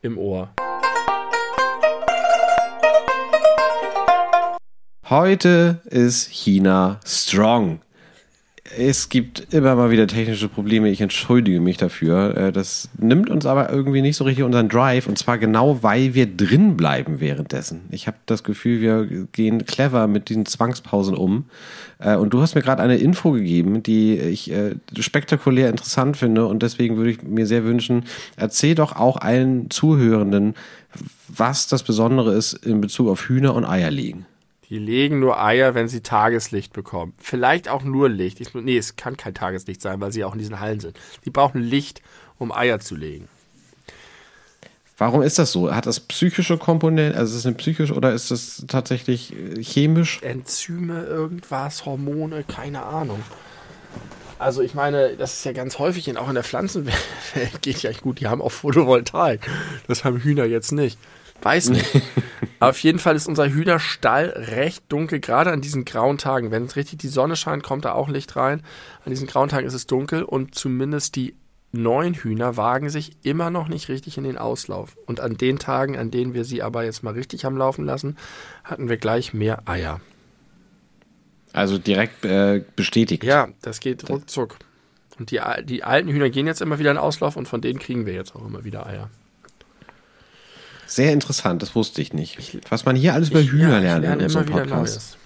im 0.03 0.19
Ohr. 0.19 0.51
Heute 5.11 5.81
ist 5.87 6.31
China 6.31 7.01
strong. 7.07 7.81
Es 8.77 9.09
gibt 9.09 9.55
immer 9.55 9.75
mal 9.75 9.91
wieder 9.91 10.07
technische 10.07 10.51
Probleme. 10.51 10.91
Ich 10.91 11.01
entschuldige 11.01 11.61
mich 11.61 11.79
dafür. 11.79 12.37
Äh, 12.37 12.53
das 12.53 12.91
nimmt 12.99 13.31
uns 13.31 13.47
aber 13.47 13.71
irgendwie 13.71 14.03
nicht 14.03 14.17
so 14.17 14.25
richtig 14.25 14.45
unseren 14.45 14.69
Drive. 14.69 15.07
Und 15.07 15.17
zwar 15.17 15.39
genau, 15.39 15.83
weil 15.83 16.13
wir 16.13 16.27
drin 16.27 16.77
bleiben 16.77 17.21
währenddessen. 17.21 17.87
Ich 17.91 18.07
habe 18.07 18.19
das 18.27 18.45
Gefühl, 18.45 18.83
wir 18.83 19.27
gehen 19.33 19.65
clever 19.65 20.09
mit 20.09 20.29
diesen 20.29 20.45
Zwangspausen 20.45 21.17
um. 21.17 21.47
Äh, 22.01 22.17
und 22.17 22.35
du 22.35 22.43
hast 22.43 22.55
mir 22.55 22.61
gerade 22.61 22.83
eine 22.83 22.99
Info 22.99 23.31
gegeben, 23.31 23.83
die 23.83 24.19
ich 24.19 24.51
äh, 24.51 24.75
spektakulär 24.99 25.71
interessant 25.71 26.19
finde. 26.19 26.45
Und 26.45 26.63
deswegen 26.63 26.99
würde 26.99 27.13
ich 27.13 27.23
mir 27.23 27.47
sehr 27.47 27.65
wünschen, 27.65 28.05
erzähl 28.37 28.75
doch 28.75 28.95
auch 28.95 29.17
allen 29.17 29.71
Zuhörenden, 29.71 30.53
was 31.29 31.67
das 31.67 31.83
Besondere 31.83 32.35
ist 32.35 32.53
in 32.53 32.83
Bezug 32.83 33.09
auf 33.09 33.27
Hühner 33.27 33.55
und 33.55 33.65
Eier 33.65 33.91
legen. 33.91 34.27
Die 34.71 34.79
legen 34.79 35.19
nur 35.19 35.43
Eier, 35.43 35.75
wenn 35.75 35.89
sie 35.89 36.03
Tageslicht 36.03 36.73
bekommen. 36.73 37.15
Vielleicht 37.19 37.69
auch 37.69 37.85
nur 37.85 38.09
Licht. 38.09 38.41
Ich, 38.41 38.53
nee, 38.53 38.77
es 38.77 38.97
kann 38.97 39.17
kein 39.17 39.35
Tageslicht 39.35 39.81
sein, 39.81 40.01
weil 40.01 40.13
sie 40.13 40.25
auch 40.25 40.35
in 40.35 40.39
diesen 40.39 40.61
Hallen 40.61 40.81
sind. 40.81 40.99
Die 41.25 41.31
brauchen 41.31 41.63
Licht, 41.63 42.03
um 42.39 42.53
Eier 42.53 42.79
zu 42.79 42.95
legen. 42.95 43.29
Warum 44.99 45.23
ist 45.23 45.39
das 45.39 45.53
so? 45.53 45.73
Hat 45.73 45.87
das 45.87 46.01
psychische 46.01 46.59
Komponente, 46.59 47.17
also 47.17 47.33
ist 47.33 47.41
es 47.41 47.47
eine 47.47 47.55
psychische 47.55 47.95
oder 47.95 48.13
ist 48.13 48.33
es 48.33 48.65
tatsächlich 48.67 49.33
äh, 49.33 49.63
chemisch? 49.63 50.21
Enzyme, 50.23 51.05
irgendwas, 51.05 51.87
Hormone, 51.87 52.43
keine 52.43 52.83
Ahnung. 52.83 53.23
Also 54.41 54.61
ich 54.61 54.75
meine, 54.75 55.17
das 55.17 55.35
ist 55.35 55.45
ja 55.45 55.53
ganz 55.53 55.79
häufig, 55.79 56.09
in, 56.09 56.17
auch 56.17 56.29
in 56.29 56.35
der 56.35 56.45
Pflanzenwelt 56.45 56.97
geht 57.63 57.83
ja 57.83 57.93
gut, 57.93 58.21
die 58.21 58.27
haben 58.27 58.43
auch 58.43 58.53
Photovoltaik. 58.53 59.49
Das 59.87 60.05
haben 60.05 60.19
Hühner 60.19 60.45
jetzt 60.45 60.73
nicht. 60.73 60.99
Weiß 61.43 61.71
nicht. 61.71 61.87
Auf 62.61 62.81
jeden 62.81 62.99
Fall 62.99 63.15
ist 63.15 63.29
unser 63.29 63.49
Hühnerstall 63.49 64.31
recht 64.35 64.85
dunkel, 64.89 65.21
gerade 65.21 65.53
an 65.53 65.61
diesen 65.61 65.85
grauen 65.85 66.19
Tagen. 66.19 66.51
Wenn 66.51 66.65
es 66.65 66.75
richtig 66.75 66.99
die 66.99 67.09
Sonne 67.09 67.37
scheint, 67.37 67.63
kommt 67.63 67.85
da 67.85 67.93
auch 67.93 68.09
Licht 68.09 68.35
rein. 68.35 68.63
An 69.05 69.11
diesen 69.11 69.29
grauen 69.29 69.49
Tagen 69.49 69.67
ist 69.67 69.75
es 69.75 69.87
dunkel 69.87 70.25
und 70.25 70.57
zumindest 70.57 71.15
die 71.15 71.37
neun 71.71 72.15
Hühner 72.15 72.57
wagen 72.57 72.91
sich 72.91 73.13
immer 73.23 73.51
noch 73.51 73.69
nicht 73.69 73.89
richtig 73.89 74.19
in 74.19 74.25
den 74.25 74.39
Auslauf. 74.39 74.97
Und 75.07 75.21
an 75.21 75.37
den 75.37 75.59
Tagen, 75.59 75.97
an 75.97 76.11
denen 76.11 76.35
wir 76.35 76.45
sie 76.45 76.63
aber 76.63 76.85
jetzt 76.85 77.03
mal 77.03 77.13
richtig 77.13 77.45
haben 77.45 77.57
laufen 77.57 77.85
lassen, 77.85 78.17
hatten 78.65 78.89
wir 78.89 78.97
gleich 78.97 79.33
mehr 79.33 79.63
Eier. 79.69 80.01
Also 81.53 81.79
direkt 81.79 82.25
äh, 82.25 82.65
bestätigt. 82.77 83.25
Ja, 83.25 83.49
das 83.63 83.81
geht 83.81 84.09
ruckzuck. 84.09 84.57
Und 85.19 85.31
die, 85.31 85.41
die 85.65 85.85
alten 85.85 86.09
Hühner 86.09 86.31
gehen 86.31 86.47
jetzt 86.47 86.63
immer 86.63 86.79
wieder 86.79 86.91
in 86.91 86.99
Auslauf 86.99 87.37
und 87.37 87.49
von 87.49 87.61
denen 87.61 87.79
kriegen 87.79 88.07
wir 88.07 88.15
jetzt 88.15 88.35
auch 88.37 88.47
immer 88.47 88.65
wieder 88.65 88.87
Eier. 88.87 89.11
Sehr 90.89 91.13
interessant, 91.13 91.61
das 91.61 91.75
wusste 91.75 92.01
ich 92.01 92.15
nicht. 92.15 92.59
Was 92.71 92.87
man 92.87 92.97
hier 92.97 93.13
alles 93.13 93.29
über 93.29 93.43
Hühner 93.43 93.81
ja, 93.83 93.99
lernt 93.99 94.23
in 94.23 94.25
unserem 94.25 94.47
Podcast. 94.47 95.19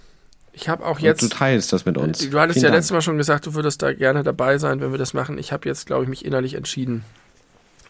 Ich 0.53 0.69
habe 0.69 0.85
auch 0.85 0.99
jetzt. 0.99 1.23
Und 1.23 1.33
du 1.33 1.37
teilst 1.37 1.73
das 1.73 1.87
mit 1.87 1.97
uns. 1.97 2.29
Du 2.29 2.39
hattest 2.39 2.55
Vielen 2.55 2.65
ja 2.65 2.71
Dank. 2.71 2.79
letztes 2.79 2.93
Mal 2.93 3.01
schon 3.01 3.17
gesagt, 3.17 3.47
du 3.47 3.55
würdest 3.55 3.81
da 3.81 3.93
gerne 3.93 4.25
dabei 4.25 4.59
sein, 4.59 4.81
wenn 4.81 4.91
wir 4.91 4.99
das 4.99 5.15
machen. 5.15 5.39
Ich 5.39 5.53
habe 5.53 5.69
jetzt, 5.69 5.87
glaube 5.87 6.03
ich, 6.03 6.11
mich 6.11 6.25
innerlich 6.25 6.55
entschieden, 6.55 7.05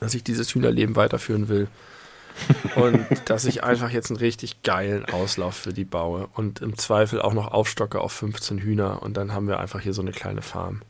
dass 0.01 0.15
ich 0.15 0.23
dieses 0.23 0.55
Hühnerleben 0.55 0.97
weiterführen 0.97 1.49
will. 1.49 1.67
und 2.77 3.07
dass 3.27 3.45
ich 3.45 3.65
einfach 3.65 3.91
jetzt 3.91 4.11
einen 4.11 4.19
richtig 4.19 4.63
geilen 4.63 5.05
Auslauf 5.07 5.55
für 5.55 5.73
die 5.73 5.85
baue 5.85 6.29
und 6.35 6.61
im 6.61 6.79
Zweifel 6.79 7.21
auch 7.21 7.35
noch 7.35 7.49
aufstocke 7.53 8.01
auf 8.01 8.13
15 8.13 8.59
Hühner 8.59 9.03
und 9.03 9.17
dann 9.17 9.33
haben 9.33 9.49
wir 9.49 9.61
einfach 9.61 9.81
hier 9.81 9.93
so 9.93 10.03
eine 10.03 10.13
kleine 10.13 10.41
Farm. 10.41 10.83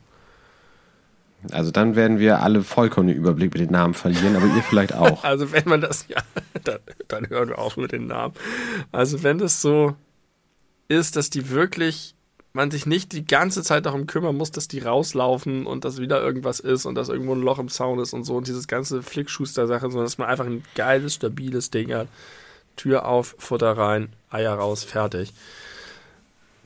Also 1.51 1.71
dann 1.71 1.95
werden 1.95 2.19
wir 2.19 2.41
alle 2.41 2.63
vollkommen 2.63 3.07
den 3.07 3.17
Überblick 3.17 3.53
mit 3.53 3.61
den 3.61 3.71
Namen 3.71 3.93
verlieren, 3.93 4.35
aber 4.35 4.45
ihr 4.45 4.63
vielleicht 4.63 4.93
auch. 4.93 5.23
also 5.23 5.51
wenn 5.51 5.67
man 5.67 5.81
das, 5.81 6.05
ja, 6.07 6.21
dann, 6.63 6.79
dann 7.07 7.29
hören 7.29 7.49
wir 7.49 7.59
auf 7.59 7.77
mit 7.77 7.91
den 7.91 8.07
Namen. 8.07 8.33
Also 8.91 9.23
wenn 9.23 9.37
das 9.37 9.61
so 9.61 9.95
ist, 10.87 11.15
dass 11.15 11.29
die 11.29 11.49
wirklich, 11.49 12.15
man 12.53 12.71
sich 12.71 12.85
nicht 12.85 13.11
die 13.13 13.25
ganze 13.25 13.63
Zeit 13.63 13.85
darum 13.85 14.05
kümmern 14.07 14.35
muss, 14.35 14.51
dass 14.51 14.67
die 14.67 14.79
rauslaufen 14.79 15.65
und 15.65 15.85
dass 15.85 15.99
wieder 15.99 16.21
irgendwas 16.21 16.59
ist 16.59 16.85
und 16.85 16.95
dass 16.95 17.09
irgendwo 17.09 17.33
ein 17.33 17.41
Loch 17.41 17.59
im 17.59 17.69
Zaun 17.69 17.99
ist 17.99 18.13
und 18.13 18.23
so 18.23 18.35
und 18.35 18.47
dieses 18.47 18.67
ganze 18.67 19.01
Flickschuster-Sache, 19.01 19.89
sondern 19.89 20.05
dass 20.05 20.17
man 20.17 20.29
einfach 20.29 20.45
ein 20.45 20.63
geiles, 20.75 21.15
stabiles 21.15 21.71
Ding 21.71 21.93
hat. 21.93 22.07
Tür 22.75 23.05
auf, 23.05 23.35
Futter 23.37 23.77
rein, 23.77 24.09
Eier 24.29 24.53
raus, 24.53 24.83
fertig. 24.83 25.33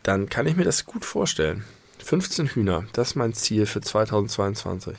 Dann 0.04 0.30
kann 0.30 0.48
ich 0.48 0.56
mir 0.56 0.64
das 0.64 0.86
gut 0.86 1.04
vorstellen. 1.04 1.66
15 2.08 2.48
Hühner, 2.48 2.86
das 2.94 3.10
ist 3.10 3.16
mein 3.16 3.34
Ziel 3.34 3.66
für 3.66 3.82
2022. 3.82 4.96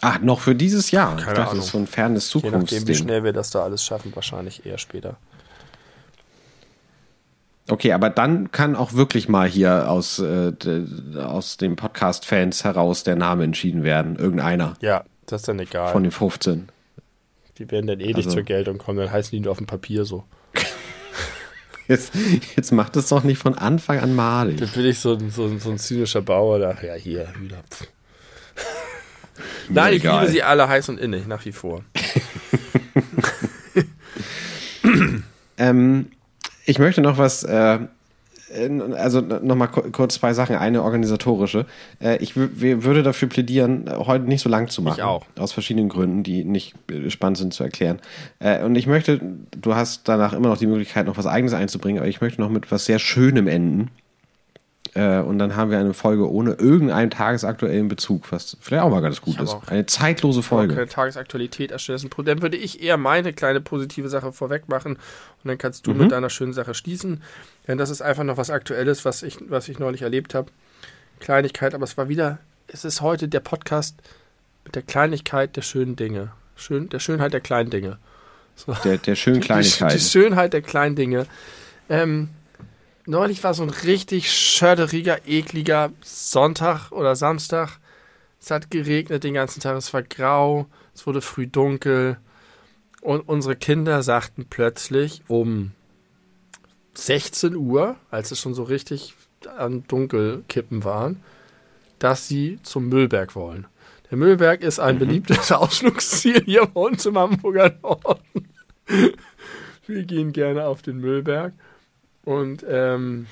Ach, 0.00 0.20
noch 0.20 0.38
für 0.38 0.54
dieses 0.54 0.92
Jahr? 0.92 1.16
Keine 1.16 1.26
dachte, 1.26 1.40
Ahnung. 1.40 1.56
das 1.56 1.64
ist 1.64 1.72
so 1.72 1.78
ein 1.78 1.88
fernes 1.88 2.28
Zukunftsding. 2.28 2.68
Je 2.68 2.76
nachdem, 2.76 2.88
wie 2.88 2.94
schnell 2.94 3.24
wir 3.24 3.32
das 3.32 3.50
da 3.50 3.64
alles 3.64 3.84
schaffen, 3.84 4.14
wahrscheinlich 4.14 4.64
eher 4.64 4.78
später. 4.78 5.16
Okay, 7.68 7.92
aber 7.92 8.10
dann 8.10 8.52
kann 8.52 8.76
auch 8.76 8.92
wirklich 8.92 9.28
mal 9.28 9.48
hier 9.48 9.90
aus, 9.90 10.20
äh, 10.20 10.52
aus 11.18 11.56
den 11.56 11.74
Podcast-Fans 11.74 12.62
heraus 12.62 13.02
der 13.02 13.16
Name 13.16 13.42
entschieden 13.42 13.82
werden. 13.82 14.14
Irgendeiner. 14.14 14.74
Ja, 14.80 15.02
das 15.26 15.42
ist 15.42 15.48
dann 15.48 15.58
egal. 15.58 15.90
Von 15.90 16.04
den 16.04 16.12
15. 16.12 16.68
Die 17.58 17.68
werden 17.72 17.88
dann 17.88 17.98
eh 17.98 18.06
nicht 18.06 18.26
also. 18.26 18.30
zur 18.30 18.42
Geltung 18.44 18.78
kommen, 18.78 18.98
dann 18.98 19.10
heißen 19.10 19.32
die 19.32 19.40
nur 19.40 19.50
auf 19.50 19.58
dem 19.58 19.66
Papier 19.66 20.04
so. 20.04 20.22
Jetzt, 21.90 22.12
jetzt 22.56 22.70
macht 22.70 22.94
es 22.94 23.08
doch 23.08 23.24
nicht 23.24 23.38
von 23.38 23.58
Anfang 23.58 23.98
an 23.98 24.14
malig. 24.14 24.58
Dann 24.58 24.68
bin 24.68 24.86
ich 24.86 25.00
so, 25.00 25.18
so, 25.28 25.58
so 25.58 25.70
ein 25.70 25.78
zynischer 25.78 26.22
Bauer, 26.22 26.60
da, 26.60 26.76
ja, 26.80 26.94
hier, 26.94 27.26
Hühner. 27.34 27.64
Nein, 29.68 29.94
ich 29.94 30.04
liebe 30.04 30.28
sie 30.28 30.44
alle 30.44 30.68
heiß 30.68 30.88
und 30.88 31.00
innig, 31.00 31.26
nach 31.26 31.44
wie 31.44 31.50
vor. 31.50 31.82
ähm, 35.58 36.12
ich 36.64 36.78
möchte 36.78 37.00
noch 37.00 37.18
was 37.18 37.42
äh, 37.42 37.80
also 38.96 39.20
nochmal 39.20 39.68
kurz 39.68 40.14
zwei 40.14 40.32
Sachen. 40.32 40.56
Eine 40.56 40.82
organisatorische. 40.82 41.66
Äh, 42.00 42.16
ich 42.18 42.36
würde 42.36 43.02
dafür 43.02 43.28
plädieren, 43.28 43.90
heute 43.90 44.24
nicht 44.24 44.42
so 44.42 44.48
lang 44.48 44.68
zu 44.68 44.82
machen. 44.82 44.98
Ich 44.98 45.02
auch. 45.02 45.24
Aus 45.38 45.52
verschiedenen 45.52 45.88
Gründen, 45.88 46.22
die 46.22 46.44
nicht 46.44 46.74
spannend 47.08 47.38
sind 47.38 47.54
zu 47.54 47.62
erklären. 47.62 48.00
Äh, 48.38 48.62
und 48.64 48.74
ich 48.74 48.86
möchte, 48.86 49.20
du 49.60 49.74
hast 49.74 50.08
danach 50.08 50.32
immer 50.32 50.48
noch 50.48 50.58
die 50.58 50.66
Möglichkeit, 50.66 51.06
noch 51.06 51.16
was 51.16 51.26
Eigenes 51.26 51.54
einzubringen, 51.54 52.00
aber 52.00 52.08
ich 52.08 52.20
möchte 52.20 52.40
noch 52.40 52.50
mit 52.50 52.70
was 52.72 52.84
sehr 52.84 52.98
Schönem 52.98 53.46
enden. 53.46 53.90
Äh, 54.94 55.20
und 55.20 55.38
dann 55.38 55.54
haben 55.54 55.70
wir 55.70 55.78
eine 55.78 55.94
Folge 55.94 56.28
ohne 56.30 56.54
irgendeinen 56.54 57.10
tagesaktuellen 57.10 57.88
Bezug, 57.88 58.32
was 58.32 58.56
vielleicht 58.60 58.82
auch 58.82 58.90
mal 58.90 59.00
ganz 59.00 59.20
gut 59.20 59.40
ist. 59.40 59.56
Eine 59.66 59.86
zeitlose 59.86 60.42
Folge. 60.42 60.74
Keine 60.74 60.88
Tagesaktualität 60.88 61.70
erstellen. 61.70 62.10
Dann 62.24 62.42
würde 62.42 62.56
ich 62.56 62.82
eher 62.82 62.96
meine 62.96 63.32
kleine 63.32 63.60
positive 63.60 64.08
Sache 64.08 64.32
vorweg 64.32 64.68
machen 64.68 64.96
und 64.96 65.48
dann 65.48 65.58
kannst 65.58 65.86
du 65.86 65.92
mhm. 65.92 65.98
mit 65.98 66.12
deiner 66.12 66.30
schönen 66.30 66.52
Sache 66.52 66.74
schließen. 66.74 67.22
Denn 67.68 67.78
das 67.78 67.90
ist 67.90 68.02
einfach 68.02 68.24
noch 68.24 68.36
was 68.36 68.50
Aktuelles, 68.50 69.04
was 69.04 69.22
ich, 69.22 69.38
was 69.48 69.68
ich 69.68 69.78
neulich 69.78 70.02
erlebt 70.02 70.34
habe. 70.34 70.50
Kleinigkeit, 71.20 71.74
aber 71.74 71.84
es 71.84 71.96
war 71.96 72.08
wieder, 72.08 72.38
es 72.66 72.84
ist 72.84 73.00
heute 73.00 73.28
der 73.28 73.40
Podcast 73.40 73.96
mit 74.64 74.74
der 74.74 74.82
Kleinigkeit 74.82 75.56
der 75.56 75.62
schönen 75.62 75.94
Dinge. 75.96 76.32
Schön, 76.56 76.88
der 76.88 76.98
Schönheit 76.98 77.32
der 77.32 77.40
kleinen 77.40 77.70
Dinge. 77.70 77.98
So. 78.56 78.74
Der, 78.84 78.98
der 78.98 79.14
schönen 79.14 79.40
Kleinigkeit. 79.40 79.92
Die, 79.94 79.98
die, 79.98 80.04
Schönheit 80.04 80.52
der 80.52 80.62
kleinen 80.62 80.96
Dinge. 80.96 81.26
Ähm, 81.88 82.28
neulich 83.10 83.42
war 83.44 83.54
so 83.54 83.62
ein 83.62 83.70
richtig 83.70 84.32
schörderiger, 84.32 85.26
ekliger 85.26 85.92
Sonntag 86.02 86.92
oder 86.92 87.16
Samstag. 87.16 87.78
Es 88.40 88.50
hat 88.50 88.70
geregnet 88.70 89.24
den 89.24 89.34
ganzen 89.34 89.60
Tag, 89.60 89.76
es 89.76 89.92
war 89.92 90.02
grau, 90.02 90.66
es 90.94 91.06
wurde 91.06 91.20
früh 91.20 91.46
dunkel. 91.46 92.18
Und 93.02 93.28
unsere 93.28 93.56
Kinder 93.56 94.02
sagten 94.02 94.46
plötzlich 94.48 95.22
um 95.28 95.72
16 96.94 97.56
Uhr, 97.56 97.96
als 98.10 98.30
es 98.30 98.40
schon 98.40 98.54
so 98.54 98.62
richtig 98.62 99.14
an 99.56 99.84
Dunkelkippen 99.88 100.84
waren, 100.84 101.22
dass 101.98 102.28
sie 102.28 102.58
zum 102.62 102.88
Müllberg 102.88 103.34
wollen. 103.34 103.66
Der 104.10 104.18
Müllberg 104.18 104.62
ist 104.62 104.78
ein 104.78 104.96
mhm. 104.96 105.00
beliebtes 105.00 105.50
Ausflugsziel 105.52 106.44
hier 106.44 106.66
bei 106.66 106.80
uns 106.80 107.06
im 107.06 107.18
Hamburger 107.18 107.74
Norden. 107.82 108.48
Wir 109.86 110.04
gehen 110.04 110.32
gerne 110.32 110.66
auf 110.66 110.82
den 110.82 110.98
Müllberg. 110.98 111.52
Und 112.30 112.64
ähm, 112.68 113.26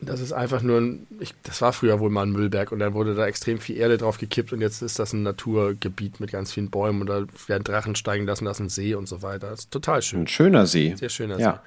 das 0.00 0.20
ist 0.20 0.32
einfach 0.32 0.62
nur 0.62 0.80
ein, 0.80 1.06
ich, 1.20 1.32
das 1.44 1.62
war 1.62 1.72
früher 1.72 2.00
wohl 2.00 2.10
mal 2.10 2.22
ein 2.22 2.32
Müllberg 2.32 2.72
und 2.72 2.80
dann 2.80 2.92
wurde 2.92 3.14
da 3.14 3.24
extrem 3.24 3.60
viel 3.60 3.76
Erde 3.76 3.98
drauf 3.98 4.18
gekippt 4.18 4.52
und 4.52 4.60
jetzt 4.60 4.82
ist 4.82 4.98
das 4.98 5.12
ein 5.12 5.22
Naturgebiet 5.22 6.18
mit 6.18 6.32
ganz 6.32 6.52
vielen 6.52 6.70
Bäumen 6.70 7.02
und 7.02 7.06
da 7.06 7.24
werden 7.46 7.62
Drachen 7.62 7.94
steigen 7.94 8.26
lassen, 8.26 8.46
das 8.46 8.56
ist 8.56 8.64
ein 8.64 8.68
See 8.68 8.96
und 8.96 9.06
so 9.06 9.22
weiter. 9.22 9.50
Das 9.50 9.60
ist 9.60 9.70
total 9.70 10.02
schön. 10.02 10.22
Ein 10.22 10.26
schöner 10.26 10.66
See. 10.66 10.96
Sehr 10.96 11.08
schöner 11.08 11.38
ja. 11.38 11.62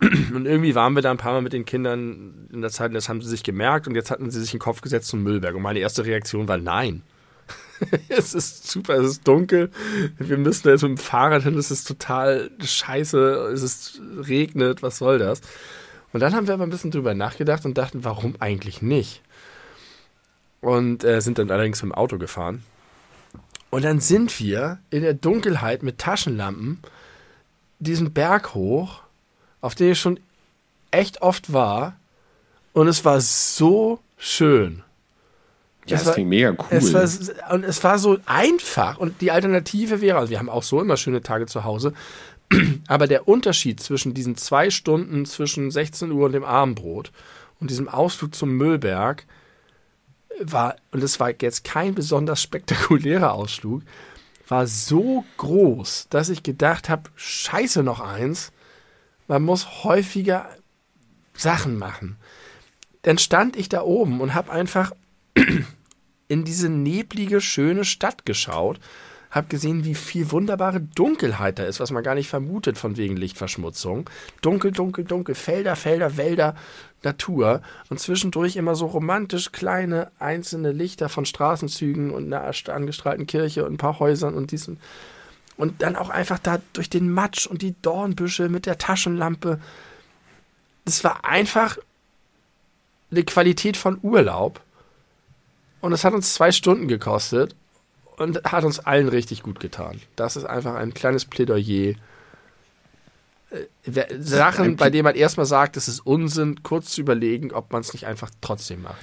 See. 0.00 0.06
Und 0.34 0.46
irgendwie 0.46 0.76
waren 0.76 0.94
wir 0.94 1.02
da 1.02 1.10
ein 1.10 1.16
paar 1.16 1.32
Mal 1.32 1.42
mit 1.42 1.52
den 1.52 1.64
Kindern 1.64 2.48
in 2.52 2.60
der 2.60 2.70
Zeit, 2.70 2.90
und 2.90 2.94
das 2.94 3.08
haben 3.08 3.20
sie 3.20 3.28
sich 3.28 3.42
gemerkt 3.42 3.88
und 3.88 3.96
jetzt 3.96 4.12
hatten 4.12 4.30
sie 4.30 4.40
sich 4.40 4.52
in 4.52 4.58
den 4.58 4.62
Kopf 4.62 4.80
gesetzt 4.80 5.08
zum 5.08 5.24
Müllberg. 5.24 5.56
Und 5.56 5.62
meine 5.62 5.80
erste 5.80 6.04
Reaktion 6.04 6.46
war 6.46 6.56
nein. 6.56 7.02
es 8.08 8.34
ist 8.34 8.70
super, 8.70 8.94
es 8.94 9.12
ist 9.12 9.28
dunkel. 9.28 9.70
Wir 10.18 10.38
müssen 10.38 10.68
jetzt 10.68 10.82
mit 10.82 10.90
dem 10.90 10.98
Fahrrad 10.98 11.42
hin, 11.42 11.56
es 11.56 11.70
ist 11.70 11.86
total 11.86 12.50
scheiße, 12.60 13.50
es 13.52 13.62
ist, 13.62 14.00
regnet, 14.16 14.82
was 14.82 14.98
soll 14.98 15.18
das? 15.18 15.40
Und 16.12 16.20
dann 16.20 16.34
haben 16.34 16.46
wir 16.46 16.54
aber 16.54 16.64
ein 16.64 16.70
bisschen 16.70 16.90
drüber 16.90 17.14
nachgedacht 17.14 17.64
und 17.64 17.76
dachten, 17.76 18.04
warum 18.04 18.34
eigentlich 18.40 18.82
nicht? 18.82 19.22
Und 20.60 21.04
äh, 21.04 21.20
sind 21.20 21.38
dann 21.38 21.50
allerdings 21.50 21.82
mit 21.82 21.92
dem 21.92 21.94
Auto 21.94 22.18
gefahren. 22.18 22.62
Und 23.70 23.84
dann 23.84 24.00
sind 24.00 24.40
wir 24.40 24.78
in 24.90 25.02
der 25.02 25.14
Dunkelheit 25.14 25.82
mit 25.82 25.98
Taschenlampen 25.98 26.78
diesen 27.78 28.12
Berg 28.12 28.54
hoch, 28.54 29.02
auf 29.60 29.74
dem 29.74 29.92
ich 29.92 30.00
schon 30.00 30.18
echt 30.90 31.22
oft 31.22 31.52
war. 31.52 31.96
Und 32.72 32.88
es 32.88 33.04
war 33.04 33.20
so 33.20 34.00
schön. 34.16 34.82
Ja, 35.90 35.96
das 35.96 36.06
war, 36.06 36.14
klingt 36.14 36.30
mega 36.30 36.50
cool. 36.50 36.66
Es 36.70 36.92
war, 36.92 37.54
und 37.54 37.64
es 37.64 37.82
war 37.84 37.98
so 37.98 38.18
einfach. 38.26 38.98
Und 38.98 39.20
die 39.20 39.30
Alternative 39.30 40.00
wäre, 40.00 40.18
also 40.18 40.30
wir 40.30 40.38
haben 40.38 40.48
auch 40.48 40.62
so 40.62 40.80
immer 40.80 40.96
schöne 40.96 41.22
Tage 41.22 41.46
zu 41.46 41.64
Hause, 41.64 41.92
aber 42.88 43.06
der 43.06 43.28
Unterschied 43.28 43.80
zwischen 43.80 44.14
diesen 44.14 44.36
zwei 44.36 44.70
Stunden 44.70 45.26
zwischen 45.26 45.70
16 45.70 46.10
Uhr 46.12 46.26
und 46.26 46.32
dem 46.32 46.44
Abendbrot 46.44 47.12
und 47.60 47.70
diesem 47.70 47.88
Ausflug 47.88 48.34
zum 48.34 48.56
Müllberg 48.56 49.26
war, 50.40 50.76
und 50.92 51.02
es 51.02 51.18
war 51.20 51.32
jetzt 51.40 51.64
kein 51.64 51.94
besonders 51.94 52.42
spektakulärer 52.42 53.32
Ausflug, 53.32 53.82
war 54.46 54.66
so 54.66 55.24
groß, 55.36 56.06
dass 56.10 56.30
ich 56.30 56.42
gedacht 56.42 56.88
habe, 56.88 57.10
scheiße 57.16 57.82
noch 57.82 58.00
eins, 58.00 58.52
man 59.26 59.42
muss 59.42 59.84
häufiger 59.84 60.48
Sachen 61.34 61.76
machen. 61.76 62.16
Dann 63.02 63.18
stand 63.18 63.56
ich 63.56 63.68
da 63.68 63.82
oben 63.82 64.20
und 64.20 64.34
habe 64.34 64.50
einfach 64.50 64.92
in 66.28 66.44
diese 66.44 66.68
neblige, 66.68 67.40
schöne 67.40 67.84
Stadt 67.84 68.24
geschaut. 68.24 68.78
habe 69.30 69.48
gesehen, 69.48 69.84
wie 69.84 69.94
viel 69.94 70.30
wunderbare 70.30 70.80
Dunkelheit 70.80 71.58
da 71.58 71.64
ist, 71.64 71.80
was 71.80 71.90
man 71.90 72.02
gar 72.02 72.14
nicht 72.14 72.28
vermutet 72.28 72.78
von 72.78 72.96
wegen 72.96 73.16
Lichtverschmutzung. 73.16 74.08
Dunkel, 74.40 74.72
dunkel, 74.72 75.04
dunkel, 75.04 75.34
Felder, 75.34 75.76
Felder, 75.76 76.16
Wälder, 76.16 76.54
Natur 77.02 77.60
und 77.90 78.00
zwischendurch 78.00 78.56
immer 78.56 78.74
so 78.74 78.86
romantisch 78.86 79.52
kleine 79.52 80.10
einzelne 80.18 80.72
Lichter 80.72 81.10
von 81.10 81.26
Straßenzügen 81.26 82.10
und 82.10 82.32
einer 82.32 82.50
angestrahlten 82.68 83.26
Kirche 83.26 83.66
und 83.66 83.74
ein 83.74 83.78
paar 83.78 83.98
Häusern 83.98 84.34
und 84.34 84.50
diesen 84.50 84.78
und 85.58 85.82
dann 85.82 85.96
auch 85.96 86.08
einfach 86.08 86.38
da 86.38 86.60
durch 86.72 86.88
den 86.88 87.12
Matsch 87.12 87.46
und 87.46 87.62
die 87.62 87.74
Dornbüsche 87.82 88.48
mit 88.48 88.64
der 88.64 88.78
Taschenlampe. 88.78 89.60
Das 90.84 91.02
war 91.04 91.24
einfach 91.24 91.76
eine 93.10 93.24
Qualität 93.24 93.76
von 93.76 93.98
Urlaub. 94.02 94.60
Und 95.80 95.92
es 95.92 96.04
hat 96.04 96.12
uns 96.14 96.34
zwei 96.34 96.52
Stunden 96.52 96.88
gekostet 96.88 97.54
und 98.16 98.42
hat 98.44 98.64
uns 98.64 98.80
allen 98.80 99.08
richtig 99.08 99.42
gut 99.42 99.60
getan. 99.60 100.00
Das 100.16 100.36
ist 100.36 100.44
einfach 100.44 100.74
ein 100.74 100.92
kleines 100.94 101.24
Plädoyer. 101.24 101.94
Äh, 103.50 104.02
Sachen, 104.20 104.76
bei 104.76 104.90
denen 104.90 105.04
man 105.04 105.14
erstmal 105.14 105.46
sagt, 105.46 105.76
es 105.76 105.88
ist 105.88 106.00
Unsinn, 106.00 106.62
kurz 106.62 106.90
zu 106.90 107.00
überlegen, 107.00 107.52
ob 107.52 107.72
man 107.72 107.80
es 107.80 107.92
nicht 107.92 108.06
einfach 108.06 108.30
trotzdem 108.40 108.82
macht. 108.82 108.96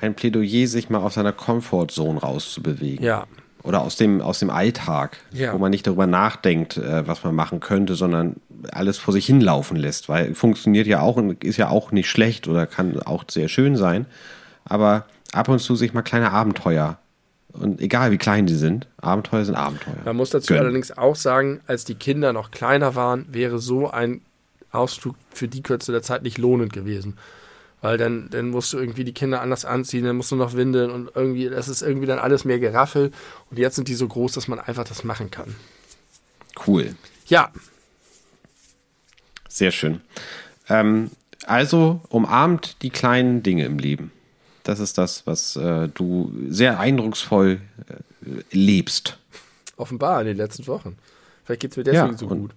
Ein 0.00 0.14
Plädoyer, 0.14 0.66
sich 0.66 0.88
mal 0.88 0.98
aus 0.98 1.14
seiner 1.14 1.32
Comfortzone 1.32 2.20
rauszubewegen. 2.20 3.04
Ja, 3.04 3.26
oder 3.62 3.82
aus 3.82 3.96
dem, 3.96 4.22
aus 4.22 4.38
dem 4.38 4.48
Alltag, 4.48 5.18
Ja. 5.32 5.52
wo 5.52 5.58
man 5.58 5.70
nicht 5.70 5.86
darüber 5.86 6.06
nachdenkt, 6.06 6.78
äh, 6.78 7.06
was 7.06 7.22
man 7.24 7.34
machen 7.34 7.60
könnte, 7.60 7.94
sondern 7.94 8.36
alles 8.72 8.96
vor 8.98 9.12
sich 9.12 9.26
hinlaufen 9.26 9.76
lässt, 9.76 10.08
weil 10.08 10.34
funktioniert 10.34 10.86
ja 10.86 11.00
auch 11.00 11.16
und 11.16 11.44
ist 11.44 11.58
ja 11.58 11.68
auch 11.68 11.92
nicht 11.92 12.08
schlecht 12.08 12.48
oder 12.48 12.66
kann 12.66 12.98
auch 13.02 13.24
sehr 13.28 13.48
schön 13.48 13.76
sein, 13.76 14.06
aber 14.64 15.04
ab 15.32 15.48
und 15.48 15.58
zu 15.58 15.76
sich 15.76 15.92
mal 15.92 16.02
kleine 16.02 16.32
Abenteuer 16.32 16.98
und 17.52 17.80
egal 17.80 18.10
wie 18.12 18.18
klein 18.18 18.46
die 18.46 18.54
sind, 18.54 18.86
Abenteuer 19.00 19.44
sind 19.44 19.56
Abenteuer. 19.56 19.96
Man 20.04 20.16
muss 20.16 20.30
dazu 20.30 20.48
Gönnen. 20.48 20.64
allerdings 20.64 20.96
auch 20.96 21.16
sagen, 21.16 21.60
als 21.66 21.84
die 21.84 21.94
Kinder 21.94 22.32
noch 22.32 22.50
kleiner 22.50 22.94
waren, 22.94 23.26
wäre 23.30 23.58
so 23.58 23.90
ein 23.90 24.20
Ausflug 24.70 25.16
für 25.32 25.48
die 25.48 25.62
Kürze 25.62 25.90
der 25.92 26.02
Zeit 26.02 26.22
nicht 26.22 26.38
lohnend 26.38 26.72
gewesen. 26.72 27.18
Weil 27.82 27.96
dann, 27.96 28.28
dann 28.30 28.50
musst 28.50 28.72
du 28.72 28.78
irgendwie 28.78 29.04
die 29.04 29.14
Kinder 29.14 29.40
anders 29.40 29.64
anziehen, 29.64 30.04
dann 30.04 30.16
musst 30.16 30.30
du 30.30 30.36
noch 30.36 30.54
windeln 30.54 30.90
und 30.90 31.10
irgendwie, 31.14 31.48
das 31.48 31.68
ist 31.68 31.82
irgendwie 31.82 32.06
dann 32.06 32.18
alles 32.18 32.44
mehr 32.44 32.58
Geraffel. 32.58 33.10
Und 33.50 33.58
jetzt 33.58 33.76
sind 33.76 33.88
die 33.88 33.94
so 33.94 34.06
groß, 34.06 34.32
dass 34.32 34.48
man 34.48 34.60
einfach 34.60 34.84
das 34.84 35.02
machen 35.02 35.30
kann. 35.30 35.56
Cool, 36.66 36.94
Ja, 37.26 37.50
sehr 39.48 39.70
schön. 39.70 40.00
Ähm, 40.68 41.10
also 41.46 42.00
umarmt 42.10 42.82
die 42.82 42.90
kleinen 42.90 43.42
Dinge 43.42 43.64
im 43.64 43.78
Leben. 43.78 44.12
Das 44.62 44.78
ist 44.80 44.98
das, 44.98 45.26
was 45.26 45.56
äh, 45.56 45.88
du 45.88 46.32
sehr 46.48 46.78
eindrucksvoll 46.78 47.60
äh, 47.88 48.40
lebst. 48.52 49.18
offenbar 49.76 50.20
in 50.20 50.26
den 50.28 50.36
letzten 50.36 50.66
Wochen. 50.66 50.96
Vielleicht 51.44 51.62
geht 51.62 51.70
es 51.72 51.76
mir 51.76 51.84
Ja, 51.84 52.02
deswegen 52.06 52.18
so 52.18 52.26
und- 52.26 52.40
gut. 52.40 52.54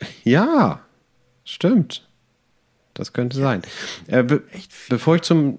Ja, 0.24 0.80
stimmt. 1.44 2.06
Das 2.94 3.12
könnte 3.12 3.38
sein. 3.38 3.62
Äh, 4.08 4.22
be 4.24 4.42
bevor 4.88 5.16
ich 5.16 5.22
zum. 5.22 5.58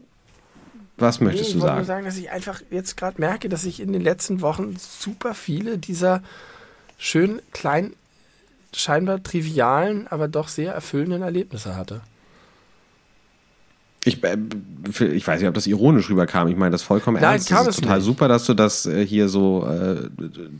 Was 0.97 1.19
Nee, 1.19 1.25
möchtest 1.25 1.49
ich 1.49 1.55
du 1.55 1.61
wollte 1.61 1.75
nur 1.75 1.85
sagen? 1.85 2.03
sagen, 2.03 2.05
dass 2.05 2.17
ich 2.17 2.29
einfach 2.29 2.61
jetzt 2.69 2.95
gerade 2.97 3.19
merke, 3.19 3.49
dass 3.49 3.63
ich 3.65 3.79
in 3.79 3.91
den 3.93 4.01
letzten 4.03 4.41
Wochen 4.41 4.75
super 4.77 5.33
viele 5.33 5.79
dieser 5.79 6.21
schön 6.99 7.41
kleinen, 7.51 7.95
scheinbar 8.75 9.23
trivialen, 9.23 10.07
aber 10.07 10.27
doch 10.27 10.47
sehr 10.49 10.71
erfüllenden 10.73 11.23
Erlebnisse 11.23 11.75
hatte. 11.75 12.01
Ich, 14.05 14.23
äh, 14.23 14.37
ich 15.05 15.25
weiß 15.27 15.39
nicht, 15.39 15.47
ob 15.47 15.55
das 15.55 15.67
ironisch 15.67 16.09
rüberkam. 16.09 16.47
Ich 16.47 16.57
meine 16.57 16.71
das 16.71 16.83
vollkommen 16.83 17.21
Nein, 17.21 17.33
ernst. 17.33 17.49
kam 17.49 17.65
das 17.65 17.75
ist 17.75 17.81
total 17.81 17.97
nicht. 17.97 18.05
super, 18.05 18.27
dass 18.27 18.45
du 18.45 18.53
das 18.53 18.85
äh, 18.85 19.05
hier 19.05 19.29
so 19.29 19.65
äh, 19.65 20.09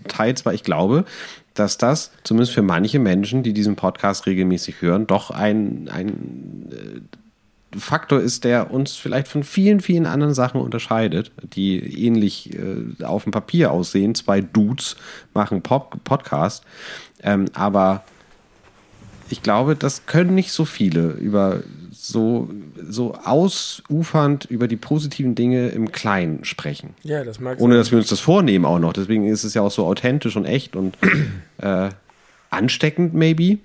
teilst, 0.07 0.45
weil 0.45 0.56
ich 0.56 0.64
glaube, 0.64 1.06
dass 1.53 1.78
das 1.78 2.11
zumindest 2.24 2.53
für 2.53 2.61
manche 2.61 2.99
Menschen, 2.99 3.44
die 3.44 3.53
diesen 3.53 3.76
Podcast 3.76 4.26
regelmäßig 4.26 4.82
hören, 4.82 5.07
doch 5.07 5.30
ein, 5.30 5.90
ein 5.91 6.70
äh, 6.72 7.80
Faktor 7.80 8.20
ist, 8.20 8.44
der 8.44 8.72
uns 8.72 8.95
vielleicht 8.95 9.28
von 9.28 9.44
vielen, 9.44 9.80
vielen 9.80 10.06
anderen 10.06 10.34
Sachen 10.34 10.61
unterscheidet, 10.61 11.32
die 11.41 12.06
ähnlich 12.06 12.53
äh, 12.53 13.03
auf 13.03 13.24
dem 13.24 13.32
Papier 13.32 13.72
aussehen. 13.72 14.15
Zwei 14.15 14.41
Dudes 14.41 14.95
machen 15.34 15.61
Pop 15.61 16.03
Podcast, 16.03 16.64
ähm, 17.22 17.45
aber 17.53 18.03
ich 19.30 19.41
glaube, 19.41 19.76
das 19.76 20.06
können 20.06 20.36
nicht 20.36 20.52
so 20.52 20.65
viele 20.65 21.11
über 21.11 21.61
so, 22.06 22.50
so 22.86 23.14
ausufernd 23.16 24.44
über 24.46 24.68
die 24.68 24.76
positiven 24.76 25.36
Dinge 25.36 25.70
im 25.70 25.94
Kleinen 25.94 26.44
sprechen. 26.44 26.96
Ja, 27.04 27.24
das 27.24 27.40
mag 27.40 27.62
Ohne 27.62 27.76
dass 27.78 27.92
wir 27.92 27.98
uns 27.98 28.10
das 28.10 28.20
vornehmen 28.20 28.66
auch 28.66 28.80
noch. 28.80 28.92
Deswegen 28.92 29.26
ist 29.26 29.46
es 29.46 29.54
ja 29.54 29.62
auch 29.62 29.72
so 29.72 29.86
authentisch 29.86 30.36
und 30.36 30.44
echt 30.44 30.76
und 30.76 30.98
äh, 31.60 31.90
ansteckend, 32.50 33.14
maybe. 33.14 33.60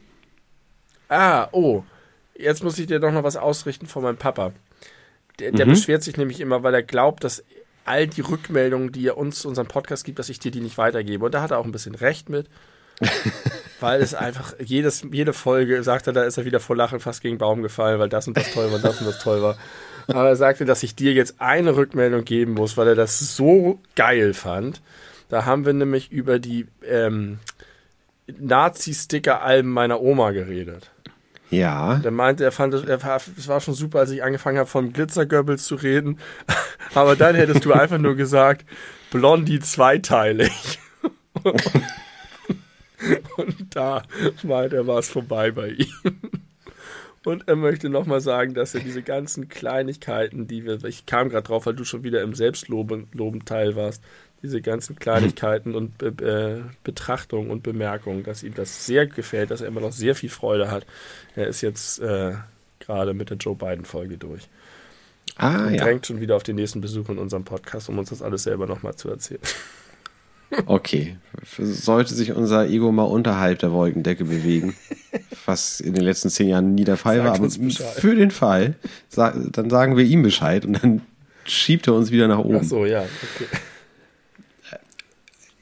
Ah, 1.08 1.48
oh. 1.50 1.82
Jetzt 2.38 2.62
muss 2.62 2.78
ich 2.78 2.86
dir 2.86 3.00
doch 3.00 3.10
noch 3.10 3.24
was 3.24 3.36
ausrichten 3.36 3.86
von 3.86 4.04
meinem 4.04 4.18
Papa. 4.18 4.52
Der, 5.40 5.50
Mhm. 5.50 5.56
der 5.56 5.66
beschwert 5.66 6.04
sich 6.04 6.16
nämlich 6.16 6.38
immer, 6.40 6.62
weil 6.62 6.74
er 6.74 6.84
glaubt, 6.84 7.24
dass 7.24 7.42
all 7.84 8.06
die 8.06 8.20
Rückmeldungen, 8.20 8.92
die 8.92 9.04
er 9.08 9.16
uns 9.18 9.40
zu 9.40 9.48
unserem 9.48 9.66
Podcast 9.66 10.04
gibt, 10.04 10.20
dass 10.20 10.28
ich 10.28 10.38
dir 10.38 10.52
die 10.52 10.60
nicht 10.60 10.78
weitergebe. 10.78 11.24
Und 11.24 11.34
da 11.34 11.42
hat 11.42 11.50
er 11.50 11.58
auch 11.58 11.64
ein 11.64 11.72
bisschen 11.72 11.96
recht 11.96 12.28
mit. 12.28 12.46
weil 13.80 14.00
es 14.00 14.14
einfach, 14.14 14.54
jedes, 14.58 15.04
jede 15.10 15.32
Folge 15.32 15.82
sagt 15.82 16.06
er, 16.06 16.12
da 16.12 16.24
ist 16.24 16.38
er 16.38 16.44
wieder 16.44 16.60
vor 16.60 16.76
Lachen 16.76 17.00
fast 17.00 17.22
gegen 17.22 17.34
den 17.34 17.38
Baum 17.38 17.62
gefallen, 17.62 17.98
weil 17.98 18.08
das 18.08 18.26
und 18.26 18.36
das 18.36 18.52
toll 18.52 18.70
war, 18.72 18.78
das 18.78 19.00
und 19.00 19.06
das 19.06 19.18
toll 19.18 19.42
war. 19.42 19.56
Aber 20.08 20.28
er 20.28 20.36
sagte, 20.36 20.64
dass 20.64 20.82
ich 20.82 20.94
dir 20.94 21.12
jetzt 21.12 21.40
eine 21.40 21.76
Rückmeldung 21.76 22.24
geben 22.24 22.54
muss, 22.54 22.76
weil 22.76 22.88
er 22.88 22.94
das 22.94 23.36
so 23.36 23.78
geil 23.94 24.34
fand. 24.34 24.80
Da 25.28 25.44
haben 25.44 25.66
wir 25.66 25.74
nämlich 25.74 26.10
über 26.10 26.38
die 26.38 26.66
ähm, 26.86 27.38
Nazi-Sticker-Alben 28.26 29.70
meiner 29.70 30.00
Oma 30.00 30.30
geredet. 30.30 30.90
Ja. 31.50 31.96
Der 31.96 32.10
meinte, 32.10 32.44
er 32.44 32.52
fand 32.52 32.74
es, 32.74 32.84
er 32.84 33.02
war, 33.02 33.20
es 33.36 33.48
war 33.48 33.60
schon 33.60 33.74
super, 33.74 34.00
als 34.00 34.10
ich 34.10 34.22
angefangen 34.22 34.58
habe, 34.58 34.68
von 34.68 34.92
Glitzergoebbels 34.92 35.64
zu 35.64 35.76
reden. 35.76 36.18
Aber 36.94 37.16
dann 37.16 37.34
hättest 37.34 37.64
du 37.64 37.72
einfach 37.72 37.98
nur 37.98 38.16
gesagt, 38.16 38.64
Blondie 39.10 39.60
zweiteilig. 39.60 40.78
Und 43.36 43.74
da 43.74 44.02
meinte 44.42 44.76
er, 44.76 44.86
war 44.86 44.98
es 44.98 45.08
vorbei 45.08 45.50
bei 45.50 45.68
ihm. 45.70 45.92
Und 47.24 47.46
er 47.46 47.56
möchte 47.56 47.88
nochmal 47.88 48.20
sagen, 48.20 48.54
dass 48.54 48.74
er 48.74 48.80
diese 48.80 49.02
ganzen 49.02 49.48
Kleinigkeiten, 49.48 50.46
die 50.46 50.64
wir, 50.64 50.82
ich 50.84 51.04
kam 51.04 51.28
gerade 51.28 51.46
drauf, 51.46 51.66
weil 51.66 51.74
du 51.74 51.84
schon 51.84 52.02
wieder 52.04 52.22
im 52.22 52.34
Selbstloben-Teil 52.34 53.76
warst, 53.76 54.02
diese 54.42 54.62
ganzen 54.62 54.96
Kleinigkeiten 54.96 55.74
und 55.74 55.98
Be 55.98 56.06
äh, 56.24 56.70
Betrachtungen 56.84 57.50
und 57.50 57.62
Bemerkungen, 57.62 58.22
dass 58.22 58.42
ihm 58.42 58.54
das 58.54 58.86
sehr 58.86 59.06
gefällt, 59.06 59.50
dass 59.50 59.60
er 59.60 59.68
immer 59.68 59.80
noch 59.80 59.92
sehr 59.92 60.14
viel 60.14 60.30
Freude 60.30 60.70
hat. 60.70 60.86
Er 61.34 61.48
ist 61.48 61.60
jetzt 61.60 62.00
äh, 62.00 62.34
gerade 62.78 63.14
mit 63.14 63.30
der 63.30 63.36
Joe 63.36 63.56
Biden-Folge 63.56 64.16
durch. 64.16 64.48
Ah, 65.36 65.66
Und 65.66 65.74
ja. 65.74 65.84
drängt 65.84 66.06
schon 66.06 66.20
wieder 66.20 66.36
auf 66.36 66.44
den 66.44 66.56
nächsten 66.56 66.80
Besuch 66.80 67.08
in 67.08 67.18
unserem 67.18 67.44
Podcast, 67.44 67.88
um 67.88 67.98
uns 67.98 68.10
das 68.10 68.22
alles 68.22 68.44
selber 68.44 68.66
nochmal 68.66 68.94
zu 68.94 69.10
erzählen. 69.10 69.40
Okay. 70.66 71.16
Sollte 71.58 72.14
sich 72.14 72.32
unser 72.32 72.68
Ego 72.68 72.90
mal 72.90 73.04
unterhalb 73.04 73.58
der 73.60 73.72
Wolkendecke 73.72 74.24
bewegen, 74.24 74.74
was 75.46 75.80
in 75.80 75.94
den 75.94 76.02
letzten 76.02 76.30
zehn 76.30 76.48
Jahren 76.48 76.74
nie 76.74 76.84
der 76.84 76.96
Fall 76.96 77.16
Sagt 77.18 77.28
war, 77.28 77.34
aber 77.36 77.50
für 77.50 78.14
den 78.14 78.30
Fall, 78.30 78.74
dann 79.14 79.70
sagen 79.70 79.96
wir 79.96 80.04
ihm 80.04 80.22
Bescheid 80.22 80.64
und 80.64 80.82
dann 80.82 81.02
schiebt 81.44 81.86
er 81.86 81.94
uns 81.94 82.10
wieder 82.10 82.28
nach 82.28 82.38
oben. 82.38 82.60
Ach 82.60 82.64
so, 82.64 82.86
ja. 82.86 83.02
Okay. 83.02 83.46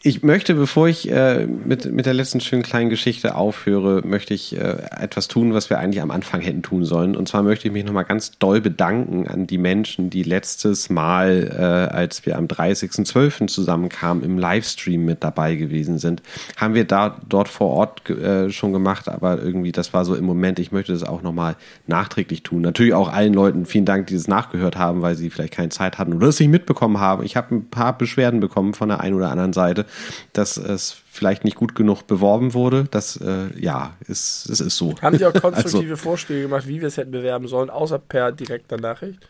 Ich 0.06 0.22
möchte, 0.22 0.54
bevor 0.54 0.86
ich 0.86 1.10
äh, 1.10 1.48
mit, 1.48 1.92
mit 1.92 2.06
der 2.06 2.14
letzten 2.14 2.40
schönen 2.40 2.62
kleinen 2.62 2.90
Geschichte 2.90 3.34
aufhöre, 3.34 4.06
möchte 4.06 4.34
ich 4.34 4.56
äh, 4.56 4.76
etwas 5.00 5.26
tun, 5.26 5.52
was 5.52 5.68
wir 5.68 5.80
eigentlich 5.80 6.00
am 6.00 6.12
Anfang 6.12 6.40
hätten 6.40 6.62
tun 6.62 6.84
sollen. 6.84 7.16
Und 7.16 7.26
zwar 7.26 7.42
möchte 7.42 7.66
ich 7.66 7.74
mich 7.74 7.84
nochmal 7.84 8.04
ganz 8.04 8.38
doll 8.38 8.60
bedanken 8.60 9.26
an 9.26 9.48
die 9.48 9.58
Menschen, 9.58 10.08
die 10.08 10.22
letztes 10.22 10.90
Mal, 10.90 11.50
äh, 11.52 11.92
als 11.92 12.24
wir 12.24 12.38
am 12.38 12.46
30.12. 12.46 13.48
zusammenkamen, 13.48 14.22
im 14.22 14.38
Livestream 14.38 15.04
mit 15.04 15.24
dabei 15.24 15.56
gewesen 15.56 15.98
sind. 15.98 16.22
Haben 16.56 16.74
wir 16.74 16.84
da 16.84 17.20
dort 17.28 17.48
vor 17.48 17.70
Ort 17.70 18.08
äh, 18.08 18.50
schon 18.50 18.72
gemacht, 18.72 19.08
aber 19.08 19.42
irgendwie, 19.42 19.72
das 19.72 19.92
war 19.92 20.04
so 20.04 20.14
im 20.14 20.24
Moment, 20.24 20.60
ich 20.60 20.70
möchte 20.70 20.92
das 20.92 21.02
auch 21.02 21.22
nochmal 21.22 21.56
nachträglich 21.88 22.44
tun. 22.44 22.62
Natürlich 22.62 22.94
auch 22.94 23.12
allen 23.12 23.34
Leuten 23.34 23.66
vielen 23.66 23.86
Dank, 23.86 24.06
die 24.06 24.14
das 24.14 24.28
nachgehört 24.28 24.76
haben, 24.76 25.02
weil 25.02 25.16
sie 25.16 25.30
vielleicht 25.30 25.54
keine 25.54 25.70
Zeit 25.70 25.98
hatten 25.98 26.12
oder 26.12 26.28
es 26.28 26.38
nicht 26.38 26.52
mitbekommen 26.52 27.00
haben. 27.00 27.24
Ich 27.24 27.36
habe 27.36 27.56
ein 27.56 27.68
paar 27.70 27.98
Beschwerden 27.98 28.38
bekommen 28.38 28.72
von 28.72 28.88
der 28.88 29.00
einen 29.00 29.16
oder 29.16 29.32
anderen 29.32 29.52
Seite, 29.52 29.84
dass 30.32 30.56
es 30.56 30.92
vielleicht 31.10 31.44
nicht 31.44 31.56
gut 31.56 31.74
genug 31.74 32.06
beworben 32.06 32.54
wurde. 32.54 32.84
Das, 32.90 33.16
äh, 33.18 33.48
ja, 33.58 33.96
ist, 34.06 34.48
es 34.48 34.60
ist 34.60 34.76
so. 34.76 35.00
Haben 35.00 35.16
die 35.18 35.24
auch 35.26 35.34
Also, 35.34 35.40
konstruktive 35.40 35.96
Vorschläge 35.96 36.42
gemacht, 36.42 36.66
wie 36.66 36.80
wir 36.80 36.88
es 36.88 36.96
hätten 36.96 37.10
bewerben 37.12 37.48
sollen, 37.48 37.70
außer 37.70 37.98
per 37.98 38.32
direkter 38.32 38.78
Nachricht? 38.78 39.20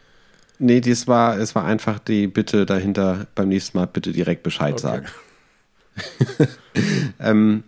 nee, 0.59 0.81
das 0.81 1.07
war, 1.07 1.39
es 1.39 1.55
war 1.55 1.65
einfach 1.65 1.99
die 1.99 2.27
Bitte 2.27 2.67
dahinter, 2.67 3.27
beim 3.35 3.49
nächsten 3.49 3.79
Mal 3.79 3.87
bitte 3.87 4.13
direkt 4.13 4.43
Bescheid 4.43 4.79
Okay. 4.79 4.79
sagen. 4.79 5.07
ähm, 7.21 7.65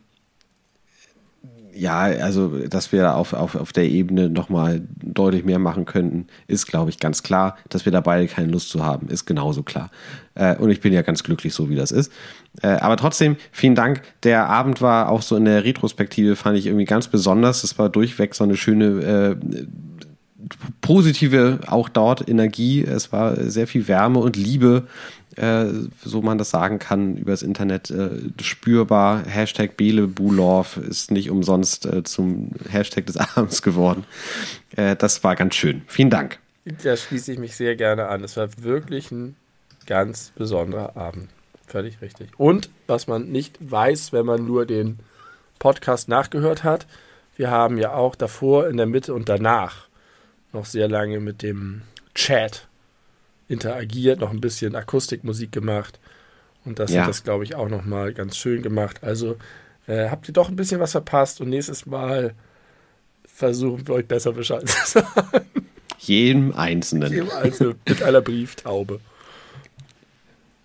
ja, 1.79 2.01
also, 2.01 2.67
dass 2.67 2.93
wir 2.93 3.15
auf, 3.15 3.33
auf, 3.33 3.55
auf 3.55 3.73
der 3.73 3.85
Ebene 3.85 4.29
nochmal 4.29 4.83
deutlich 5.03 5.45
mehr 5.45 5.59
machen 5.59 5.85
könnten, 5.85 6.27
ist, 6.47 6.67
glaube 6.67 6.91
ich, 6.91 6.99
ganz 6.99 7.23
klar. 7.23 7.57
Dass 7.69 7.85
wir 7.85 7.93
da 7.93 8.01
beide 8.01 8.27
keine 8.27 8.49
Lust 8.49 8.71
zu 8.71 8.85
haben, 8.85 9.09
ist 9.09 9.27
genauso 9.27 9.63
klar. 9.63 9.91
Äh, 10.35 10.57
und 10.57 10.71
ich 10.71 10.81
bin 10.81 10.93
ja 10.93 11.03
ganz 11.03 11.23
glücklich, 11.23 11.55
so 11.55 11.71
wie 11.71 11.77
das 11.77 11.93
ist. 11.93 12.13
Äh, 12.63 12.69
aber 12.69 12.97
trotzdem, 12.97 13.37
vielen 13.53 13.75
Dank. 13.75 14.03
Der 14.25 14.49
Abend 14.49 14.83
war 14.83 15.09
auch 15.09 15.23
so 15.23 15.37
in 15.37 15.45
der 15.45 15.65
Retrospektive, 15.65 16.37
fand 16.37 16.59
ich 16.59 16.67
irgendwie 16.67 16.85
ganz 16.85 17.09
besonders. 17.09 17.63
Es 17.63 17.79
war 17.79 17.89
durchweg 17.89 18.35
so 18.35 18.45
eine 18.45 18.57
schöne, 18.57 19.37
äh, 19.45 19.67
positive, 20.81 21.61
auch 21.67 21.89
dort 21.89 22.29
Energie. 22.29 22.83
Es 22.83 23.13
war 23.13 23.37
sehr 23.37 23.67
viel 23.67 23.89
Wärme 23.89 24.21
und 24.21 24.37
Liebe 24.37 24.87
äh, 25.39 25.67
so 26.05 26.21
man 26.21 26.39
das 26.39 26.51
sagen 26.51 26.79
kann, 26.79 27.17
übers 27.17 27.43
Internet 27.43 27.91
äh, 27.91 28.11
spürbar. 28.43 29.25
Hashtag 29.25 29.77
Bele 29.77 30.07
Bulorf 30.07 30.77
ist 30.77 31.11
nicht 31.11 31.31
umsonst 31.31 31.87
äh, 31.87 32.03
zum 32.03 32.51
Hashtag 32.69 33.07
des 33.07 33.17
Abends 33.37 33.63
geworden. 33.63 34.05
Äh, 34.77 34.97
das 34.97 35.25
war 35.25 35.37
ganz 35.37 35.55
schön. 35.55 35.83
Vielen 35.87 36.11
Dank. 36.11 36.39
Da 36.83 36.97
schließe 36.97 37.33
ich 37.33 37.39
mich 37.39 37.57
sehr 37.57 37.77
gerne 37.77 38.09
an. 38.09 38.23
Es 38.25 38.37
war 38.37 38.49
wirklich 38.59 39.11
ein 39.11 39.37
ganz 39.87 40.33
besonderer 40.37 40.97
Abend. 40.97 41.29
Völlig 41.67 42.01
richtig. 42.03 42.31
Und 42.37 42.71
was 42.87 43.07
man 43.07 43.31
nicht 43.31 43.57
weiß, 43.61 44.13
wenn 44.13 44.27
man 44.27 44.45
nur 44.45 44.67
den 44.67 44.99
Podcast 45.59 46.09
nachgehört 46.09 46.65
hat, 46.65 46.87
wir 47.37 47.51
haben 47.51 47.79
ja 47.79 47.93
auch 47.95 48.15
davor, 48.15 48.69
in 48.69 48.77
der 48.77 48.87
Mitte 48.87 49.15
und 49.15 49.29
danach 49.29 49.87
noch 50.53 50.65
sehr 50.65 50.89
lange 50.89 51.21
mit 51.21 51.43
dem 51.43 51.83
Chat 52.15 52.68
interagiert, 53.49 54.21
noch 54.21 54.31
ein 54.31 54.41
bisschen 54.41 54.75
Akustikmusik 54.75 55.53
gemacht. 55.53 55.99
Und 56.65 56.79
das 56.79 56.93
ja. 56.93 57.03
hat 57.03 57.09
das, 57.09 57.25
glaube 57.25 57.45
ich, 57.45 57.55
auch 57.55 57.69
nochmal 57.69 58.13
ganz 58.13 58.37
schön 58.37 58.63
gemacht. 58.63 59.03
Also 59.03 59.37
äh, 59.87 60.11
habt 60.11 60.29
ihr 60.29 60.35
doch 60.35 60.49
ein 60.49 60.57
bisschen 60.57 60.81
was 60.81 60.93
verpasst 60.93 61.41
und 61.41 61.49
nächstes 61.49 61.87
Mal 61.87 62.35
versuchen 63.25 63.87
wir 63.89 63.95
euch 63.95 64.07
besser 64.07 64.33
Bescheid 64.33 64.69
zu 64.69 65.01
sagen. 65.01 65.47
Jedem 65.99 66.53
Einzelnen. 66.53 67.11
Jedem 67.11 67.31
Einzelnen 67.31 67.77
mit 67.89 68.03
einer 68.03 68.21
Brieftaube. 68.21 69.01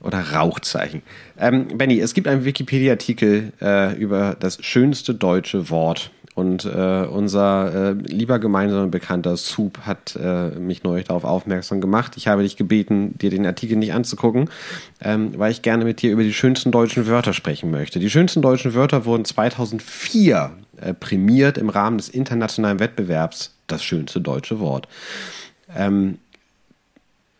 Oder 0.02 0.20
Rauchzeichen. 0.20 1.02
Ähm, 1.40 1.78
Benny, 1.78 2.00
es 2.00 2.14
gibt 2.14 2.28
einen 2.28 2.44
Wikipedia-Artikel 2.44 3.54
äh, 3.62 3.96
über 3.96 4.36
das 4.38 4.64
schönste 4.64 5.16
deutsche 5.16 5.70
Wort. 5.70 6.12
Und 6.36 6.66
äh, 6.66 7.06
unser 7.06 7.92
äh, 7.92 7.92
lieber 7.92 8.40
gemeinsamer 8.40 8.88
Bekannter 8.88 9.38
Soup 9.38 9.80
hat 9.82 10.16
äh, 10.16 10.50
mich 10.50 10.84
neulich 10.84 11.06
darauf 11.06 11.26
aufmerksam 11.26 11.80
gemacht. 11.80 12.14
Ich 12.18 12.28
habe 12.28 12.42
dich 12.42 12.58
gebeten, 12.58 13.18
dir 13.18 13.30
den 13.30 13.46
Artikel 13.46 13.78
nicht 13.78 13.94
anzugucken, 13.94 14.50
ähm, 15.02 15.38
weil 15.38 15.52
ich 15.52 15.62
gerne 15.62 15.86
mit 15.86 16.02
dir 16.02 16.12
über 16.12 16.24
die 16.24 16.34
schönsten 16.34 16.72
deutschen 16.72 17.06
Wörter 17.08 17.34
sprechen 17.34 17.70
möchte. 17.70 18.00
Die 18.00 18.10
schönsten 18.10 18.42
deutschen 18.42 18.74
Wörter 18.74 19.06
wurden 19.06 19.26
2004 19.26 20.52
äh, 20.78 20.94
prämiert 20.94 21.58
im 21.58 21.70
Rahmen 21.70 21.98
des 21.98 22.10
internationalen 22.10 22.80
Wettbewerbs 22.80 23.54
Das 23.68 23.84
schönste 23.84 24.20
deutsche 24.20 24.60
Wort. 24.60 24.88
Ähm, 25.76 26.18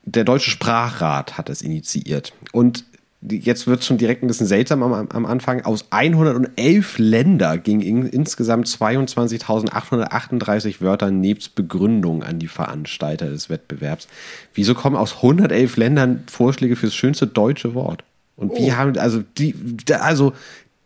der 0.06 0.24
Deutsche 0.24 0.52
Sprachrat 0.52 1.38
hat 1.38 1.50
es 1.50 1.62
initiiert. 1.62 2.34
Und 2.52 2.86
jetzt 3.30 3.68
wird 3.68 3.82
es 3.82 3.86
schon 3.86 3.98
direkt 3.98 4.24
ein 4.24 4.28
bisschen 4.28 4.48
seltsam 4.48 4.84
am, 4.84 5.08
am 5.08 5.26
Anfang. 5.26 5.62
Aus 5.62 5.86
111 5.90 6.98
Länder 6.98 7.58
gingen 7.58 8.08
insgesamt 8.08 8.68
22.838 8.68 10.82
Wörter 10.82 11.12
nebst 11.12 11.56
Begründung 11.56 12.24
an 12.24 12.40
die 12.40 12.48
Veranstalter 12.48 13.30
des 13.30 13.50
Wettbewerbs. 13.50 14.08
Wieso 14.54 14.76
kommen 14.76 14.96
aus 14.96 15.18
111 15.18 15.78
Ländern 15.78 16.24
Vorschläge 16.30 16.76
fürs 16.76 16.96
schönste 16.96 17.28
deutsche 17.28 17.74
Wort? 17.74 18.04
Und 18.36 18.52
oh. 18.52 18.58
wie 18.58 18.74
haben, 18.74 18.98
also 18.98 19.24
die, 19.38 19.56
also 20.00 20.34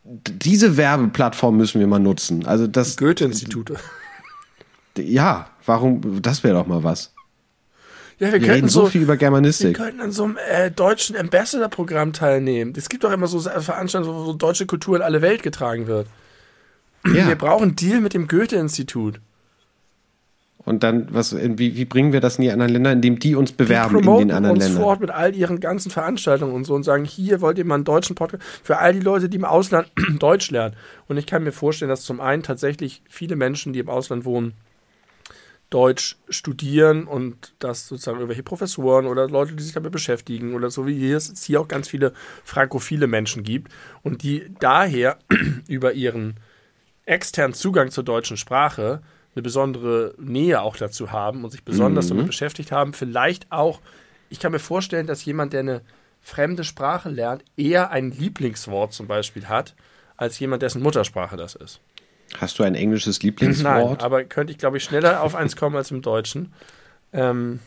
diese 0.03 0.77
Werbeplattform 0.77 1.57
müssen 1.57 1.79
wir 1.79 1.87
mal 1.87 1.99
nutzen. 1.99 2.45
Also 2.45 2.67
das 2.67 2.97
Goethe-Institute. 2.97 3.75
Ja, 4.97 5.47
warum, 5.65 6.21
das 6.21 6.43
wäre 6.43 6.55
doch 6.55 6.67
mal 6.67 6.83
was. 6.83 7.13
Ja, 8.19 8.33
wir, 8.33 8.41
wir 8.41 8.53
reden 8.53 8.67
so, 8.67 8.85
so, 8.85 8.87
viel 8.87 9.03
über 9.03 9.15
Germanistik. 9.15 9.77
Wir 9.77 9.85
könnten 9.85 10.01
an 10.01 10.11
so 10.11 10.23
einem 10.23 10.37
äh, 10.49 10.71
deutschen 10.71 11.15
Ambassador-Programm 11.15 12.13
teilnehmen. 12.13 12.73
Es 12.75 12.89
gibt 12.89 13.03
doch 13.03 13.11
immer 13.11 13.27
so 13.27 13.39
Veranstaltungen, 13.39 14.15
wo 14.15 14.25
so 14.25 14.33
deutsche 14.33 14.65
Kultur 14.65 14.95
in 14.95 15.03
alle 15.03 15.21
Welt 15.21 15.43
getragen 15.43 15.87
wird. 15.87 16.07
Ja. 17.13 17.25
Wir 17.29 17.35
brauchen 17.35 17.63
einen 17.63 17.75
Deal 17.77 18.01
mit 18.01 18.13
dem 18.13 18.27
Goethe-Institut. 18.27 19.21
Und 20.65 20.83
dann, 20.83 21.07
was, 21.11 21.33
wie, 21.33 21.77
wie 21.77 21.85
bringen 21.85 22.11
wir 22.11 22.19
das 22.19 22.37
in 22.37 22.41
die 22.41 22.51
anderen 22.51 22.73
Länder, 22.73 22.91
indem 22.91 23.19
die 23.19 23.35
uns 23.35 23.53
bewerben 23.53 24.01
die 24.01 24.07
in 24.09 24.17
den 24.17 24.31
anderen 24.31 24.57
uns 24.57 24.65
Ländern? 24.65 24.83
fort 24.83 24.99
mit 24.99 25.11
all 25.11 25.33
ihren 25.33 25.61
ganzen 25.61 25.89
Veranstaltungen 25.89 26.53
und 26.53 26.65
so 26.65 26.73
und 26.73 26.83
sagen, 26.83 27.05
hier 27.05 27.39
wollt 27.39 27.57
ihr 27.57 27.63
mal 27.63 27.75
einen 27.75 27.85
deutschen 27.85 28.17
Podcast 28.17 28.43
für 28.63 28.79
all 28.79 28.91
die 28.91 28.99
Leute, 28.99 29.29
die 29.29 29.37
im 29.37 29.45
Ausland 29.45 29.89
Deutsch 30.19 30.51
lernen. 30.51 30.75
Und 31.07 31.15
ich 31.15 31.25
kann 31.25 31.45
mir 31.45 31.53
vorstellen, 31.53 31.87
dass 31.87 32.01
zum 32.01 32.19
einen 32.19 32.43
tatsächlich 32.43 33.01
viele 33.07 33.37
Menschen, 33.37 33.71
die 33.71 33.79
im 33.79 33.87
Ausland 33.87 34.25
wohnen, 34.25 34.55
Deutsch 35.69 36.15
studieren 36.29 37.05
und 37.05 37.53
dass 37.59 37.87
sozusagen 37.87 38.19
irgendwelche 38.19 38.43
Professoren 38.43 39.05
oder 39.05 39.27
Leute, 39.27 39.53
die 39.53 39.63
sich 39.63 39.73
damit 39.73 39.91
beschäftigen 39.91 40.55
oder 40.55 40.69
so 40.69 40.87
wie 40.87 40.97
hier 40.97 41.17
es 41.17 41.43
hier 41.43 41.59
auch 41.59 41.67
ganz 41.67 41.89
viele 41.89 42.13
frankophile 42.45 43.07
Menschen 43.07 43.43
gibt 43.43 43.73
und 44.01 44.23
die 44.23 44.49
daher 44.59 45.19
über 45.67 45.91
ihren 45.93 46.35
externen 47.05 47.53
Zugang 47.53 47.91
zur 47.91 48.03
deutschen 48.03 48.37
Sprache 48.37 49.01
eine 49.35 49.43
besondere 49.43 50.15
Nähe 50.17 50.61
auch 50.61 50.77
dazu 50.77 51.11
haben 51.11 51.43
und 51.43 51.51
sich 51.51 51.63
besonders 51.63 52.05
mhm. 52.05 52.09
damit 52.09 52.27
beschäftigt 52.27 52.71
haben. 52.71 52.93
Vielleicht 52.93 53.51
auch, 53.51 53.81
ich 54.29 54.39
kann 54.39 54.51
mir 54.51 54.59
vorstellen, 54.59 55.05
dass 55.05 55.25
jemand, 55.25 55.53
der 55.53 55.59
eine 55.61 55.81
fremde 56.21 56.63
Sprache 56.63 57.09
lernt, 57.09 57.43
eher 57.55 57.91
ein 57.91 58.11
Lieblingswort 58.11 58.93
zum 58.93 59.07
Beispiel 59.07 59.47
hat, 59.47 59.75
als 60.15 60.39
jemand, 60.39 60.63
dessen 60.63 60.81
Muttersprache 60.81 61.37
das 61.37 61.55
ist. 61.55 61.81
Hast 62.35 62.59
du 62.59 62.63
ein 62.63 62.75
englisches 62.75 63.21
Lieblingswort? 63.23 63.99
Nein, 63.99 63.99
aber 63.99 64.23
könnte 64.23 64.51
ich, 64.51 64.57
glaube 64.57 64.77
ich, 64.77 64.83
schneller 64.83 65.23
auf 65.23 65.35
eins 65.35 65.55
kommen 65.55 65.75
als 65.75 65.91
im 65.91 66.01
Deutschen. 66.01 66.53
Ähm, 67.13 67.59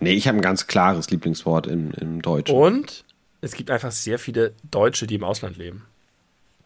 nee, 0.00 0.12
ich 0.12 0.28
habe 0.28 0.38
ein 0.38 0.42
ganz 0.42 0.66
klares 0.66 1.10
Lieblingswort 1.10 1.66
im, 1.66 1.92
im 1.92 2.22
Deutschen. 2.22 2.54
Und 2.56 3.04
es 3.40 3.52
gibt 3.52 3.70
einfach 3.70 3.92
sehr 3.92 4.18
viele 4.18 4.52
Deutsche, 4.70 5.06
die 5.06 5.16
im 5.16 5.24
Ausland 5.24 5.56
leben. 5.56 5.84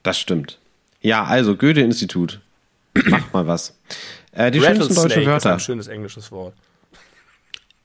Das 0.02 0.18
stimmt. 0.18 0.58
Ja, 1.00 1.24
also 1.24 1.56
Goethe-Institut. 1.56 2.40
Mach 3.06 3.32
mal 3.32 3.46
was. 3.46 3.76
Äh, 4.32 4.50
die 4.50 4.60
schönsten 4.60 4.94
deutschen 4.94 5.26
Wörter. 5.26 5.50
Ist 5.50 5.54
ein 5.54 5.60
schönes 5.60 5.86
englisches 5.88 6.30
Wort. 6.30 6.54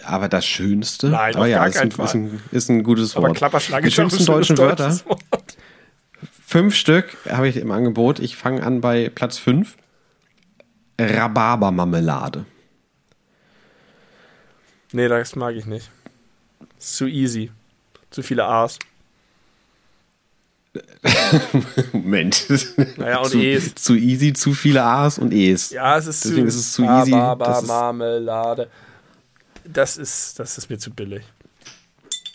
Aber 0.03 0.28
das 0.28 0.45
Schönste? 0.45 1.10
Nein, 1.10 1.36
aber 1.36 1.48
ja, 1.48 1.65
ist 1.65 1.78
ein, 1.78 1.90
ist, 1.90 2.14
ein, 2.14 2.41
ist 2.52 2.70
ein, 2.70 2.84
gutes 2.84 3.15
Wort. 3.15 3.26
Aber 3.26 3.34
Klapperschlange 3.34 3.88
die 3.88 3.91
schönsten 3.91 4.26
deutschen 4.26 4.57
Wörter. 4.57 4.99
Wort. 5.06 5.22
Fünf 6.45 6.76
Stück 6.76 7.18
habe 7.30 7.48
ich 7.48 7.57
im 7.57 7.72
Angebot. 7.72 8.20
Ich 8.20 8.36
fange 8.36 8.64
an 8.64 8.82
bei 8.82 9.10
Platz 9.10 9.38
5. 9.38 9.76
Rhabarbermarmelade. 10.99 12.45
Nee, 14.91 15.07
das 15.07 15.36
mag 15.36 15.56
ich 15.56 15.65
nicht. 15.65 15.90
Zu 16.78 17.07
easy. 17.07 17.49
Zu 18.11 18.22
viele 18.22 18.45
A's. 18.45 18.78
Moment. 21.91 22.48
Naja, 22.98 23.20
und 23.20 23.30
zu, 23.30 23.40
E's. 23.40 23.76
Zu 23.76 23.95
easy, 23.95 24.34
zu 24.34 24.53
viele 24.53 24.84
A's 24.84 25.18
und 25.18 25.34
E's. 25.34 25.72
Ja, 25.72 25.98
es 25.98 26.07
ist 26.07 26.26
Deswegen 26.26 26.41
zu, 26.41 26.48
ist 26.48 26.56
es 26.56 26.74
zu 26.74 26.84
easy. 26.84 27.14
Rhabarbermarmelade. 27.14 28.70
Das 29.65 29.98
ist, 29.98 30.38
das 30.40 30.57
ist 30.57 30.70
mir 30.70 30.78
zu 30.78 30.91
billig. 30.91 31.24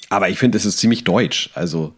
Aber 0.08 0.28
ich 0.28 0.38
finde, 0.38 0.58
es 0.58 0.64
ist 0.64 0.78
ziemlich 0.78 1.04
deutsch. 1.04 1.50
Also 1.54 1.94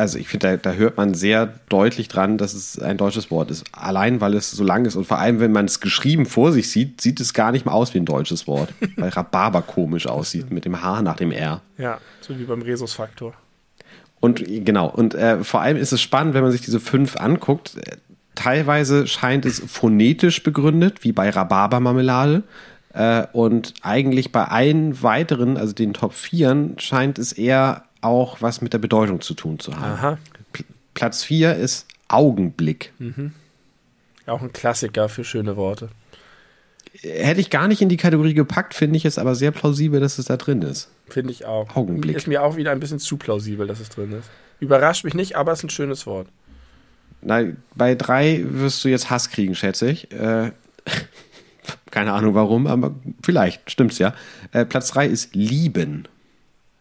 also 0.00 0.18
ich 0.18 0.28
finde, 0.28 0.56
da, 0.56 0.56
da, 0.56 0.72
hört 0.72 0.96
man 0.96 1.12
sehr 1.12 1.52
deutlich 1.68 2.08
dran, 2.08 2.38
dass 2.38 2.54
es 2.54 2.78
ein 2.78 2.96
deutsches 2.96 3.30
Wort 3.30 3.50
ist. 3.50 3.64
Allein, 3.72 4.22
weil 4.22 4.32
es 4.32 4.50
so 4.50 4.64
lang 4.64 4.86
ist 4.86 4.96
und 4.96 5.04
vor 5.04 5.18
allem, 5.18 5.40
wenn 5.40 5.52
man 5.52 5.66
es 5.66 5.80
geschrieben 5.80 6.24
vor 6.24 6.52
sich 6.52 6.70
sieht, 6.70 7.02
sieht 7.02 7.20
es 7.20 7.34
gar 7.34 7.52
nicht 7.52 7.66
mehr 7.66 7.74
aus 7.74 7.92
wie 7.92 7.98
ein 7.98 8.06
deutsches 8.06 8.46
Wort. 8.46 8.72
weil 8.96 9.10
Rhabarber 9.10 9.60
komisch 9.60 10.06
aussieht 10.06 10.50
mit 10.50 10.64
dem 10.64 10.82
H 10.82 11.02
nach 11.02 11.16
dem 11.16 11.32
R. 11.32 11.60
Ja, 11.76 11.98
so 12.22 12.38
wie 12.38 12.44
beim 12.44 12.62
Rhesusfaktor. 12.62 13.34
Und 14.20 14.42
genau, 14.46 14.88
und 14.88 15.14
äh, 15.14 15.44
vor 15.44 15.60
allem 15.60 15.76
ist 15.76 15.92
es 15.92 16.00
spannend, 16.00 16.32
wenn 16.32 16.42
man 16.42 16.52
sich 16.52 16.62
diese 16.62 16.80
fünf 16.80 17.16
anguckt. 17.16 17.76
Teilweise 18.34 19.06
scheint 19.06 19.44
es 19.44 19.62
phonetisch 19.66 20.42
begründet, 20.42 21.04
wie 21.04 21.12
bei 21.12 21.28
Rhabarbermarmelade. 21.28 22.42
Äh, 22.94 23.26
und 23.32 23.74
eigentlich 23.82 24.32
bei 24.32 24.44
allen 24.44 25.02
weiteren, 25.02 25.58
also 25.58 25.74
den 25.74 25.92
Top 25.92 26.14
4, 26.14 26.70
scheint 26.78 27.18
es 27.18 27.32
eher 27.32 27.84
auch 28.00 28.40
was 28.40 28.60
mit 28.60 28.72
der 28.72 28.78
Bedeutung 28.78 29.20
zu 29.20 29.34
tun 29.34 29.58
zu 29.58 29.76
haben. 29.76 29.92
Aha. 29.92 30.18
Platz 30.94 31.22
4 31.24 31.56
ist 31.56 31.86
Augenblick. 32.08 32.92
Mhm. 32.98 33.32
Auch 34.26 34.42
ein 34.42 34.52
Klassiker 34.52 35.08
für 35.08 35.24
schöne 35.24 35.56
Worte. 35.56 35.88
Hätte 37.02 37.40
ich 37.40 37.50
gar 37.50 37.68
nicht 37.68 37.82
in 37.82 37.88
die 37.88 37.96
Kategorie 37.96 38.34
gepackt, 38.34 38.74
finde 38.74 38.96
ich 38.96 39.04
es 39.04 39.18
aber 39.18 39.34
sehr 39.34 39.52
plausibel, 39.52 40.00
dass 40.00 40.18
es 40.18 40.26
da 40.26 40.36
drin 40.36 40.62
ist. 40.62 40.90
Finde 41.08 41.32
ich 41.32 41.44
auch. 41.44 41.74
Augenblick. 41.76 42.16
Ist 42.16 42.26
mir 42.26 42.42
auch 42.42 42.56
wieder 42.56 42.72
ein 42.72 42.80
bisschen 42.80 42.98
zu 42.98 43.16
plausibel, 43.16 43.66
dass 43.66 43.80
es 43.80 43.88
drin 43.88 44.12
ist. 44.12 44.28
Überrascht 44.58 45.04
mich 45.04 45.14
nicht, 45.14 45.36
aber 45.36 45.52
es 45.52 45.60
ist 45.60 45.64
ein 45.64 45.70
schönes 45.70 46.06
Wort. 46.06 46.28
Na, 47.22 47.42
bei 47.74 47.94
drei 47.94 48.44
wirst 48.44 48.84
du 48.84 48.88
jetzt 48.88 49.10
Hass 49.10 49.30
kriegen, 49.30 49.54
schätze 49.54 49.90
ich. 49.90 50.10
Äh, 50.12 50.52
keine 51.90 52.12
Ahnung 52.12 52.34
warum, 52.34 52.66
aber 52.66 52.94
vielleicht 53.22 53.70
stimmt's 53.70 53.98
ja. 53.98 54.14
Äh, 54.52 54.64
Platz 54.64 54.90
drei 54.90 55.06
ist 55.06 55.34
lieben. 55.34 56.08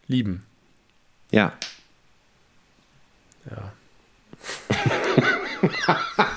Lieben. 0.08 0.44
Ja. 1.32 1.54
Ja. 3.50 3.72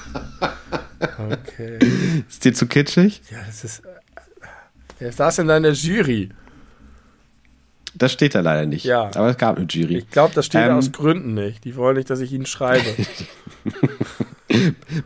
Okay. 1.19 1.78
Ist 2.28 2.44
dir 2.44 2.55
zu 2.55 2.66
kitschig? 2.66 3.23
Ja, 3.31 3.39
das 3.47 3.64
ist. 3.64 3.82
Wer 4.98 5.12
saß 5.12 5.36
da 5.36 5.56
in 5.56 5.62
der 5.62 5.73
Jury? 5.73 6.31
Das 7.94 8.12
steht 8.12 8.35
da 8.35 8.40
leider 8.40 8.66
nicht. 8.66 8.85
Ja. 8.85 9.05
Aber 9.14 9.28
es 9.31 9.36
gab 9.36 9.56
eine 9.56 9.66
Jury. 9.66 9.98
Ich 9.98 10.10
glaube, 10.10 10.35
das 10.35 10.47
steht 10.47 10.62
da 10.62 10.69
Ähm. 10.69 10.77
aus 10.77 10.93
Gründen 10.93 11.35
nicht. 11.35 11.64
Die 11.64 11.77
wollen 11.77 11.97
nicht, 11.97 12.09
dass 12.10 12.20
ich 12.20 12.32
ihnen 12.32 12.47
schreibe. 12.47 12.85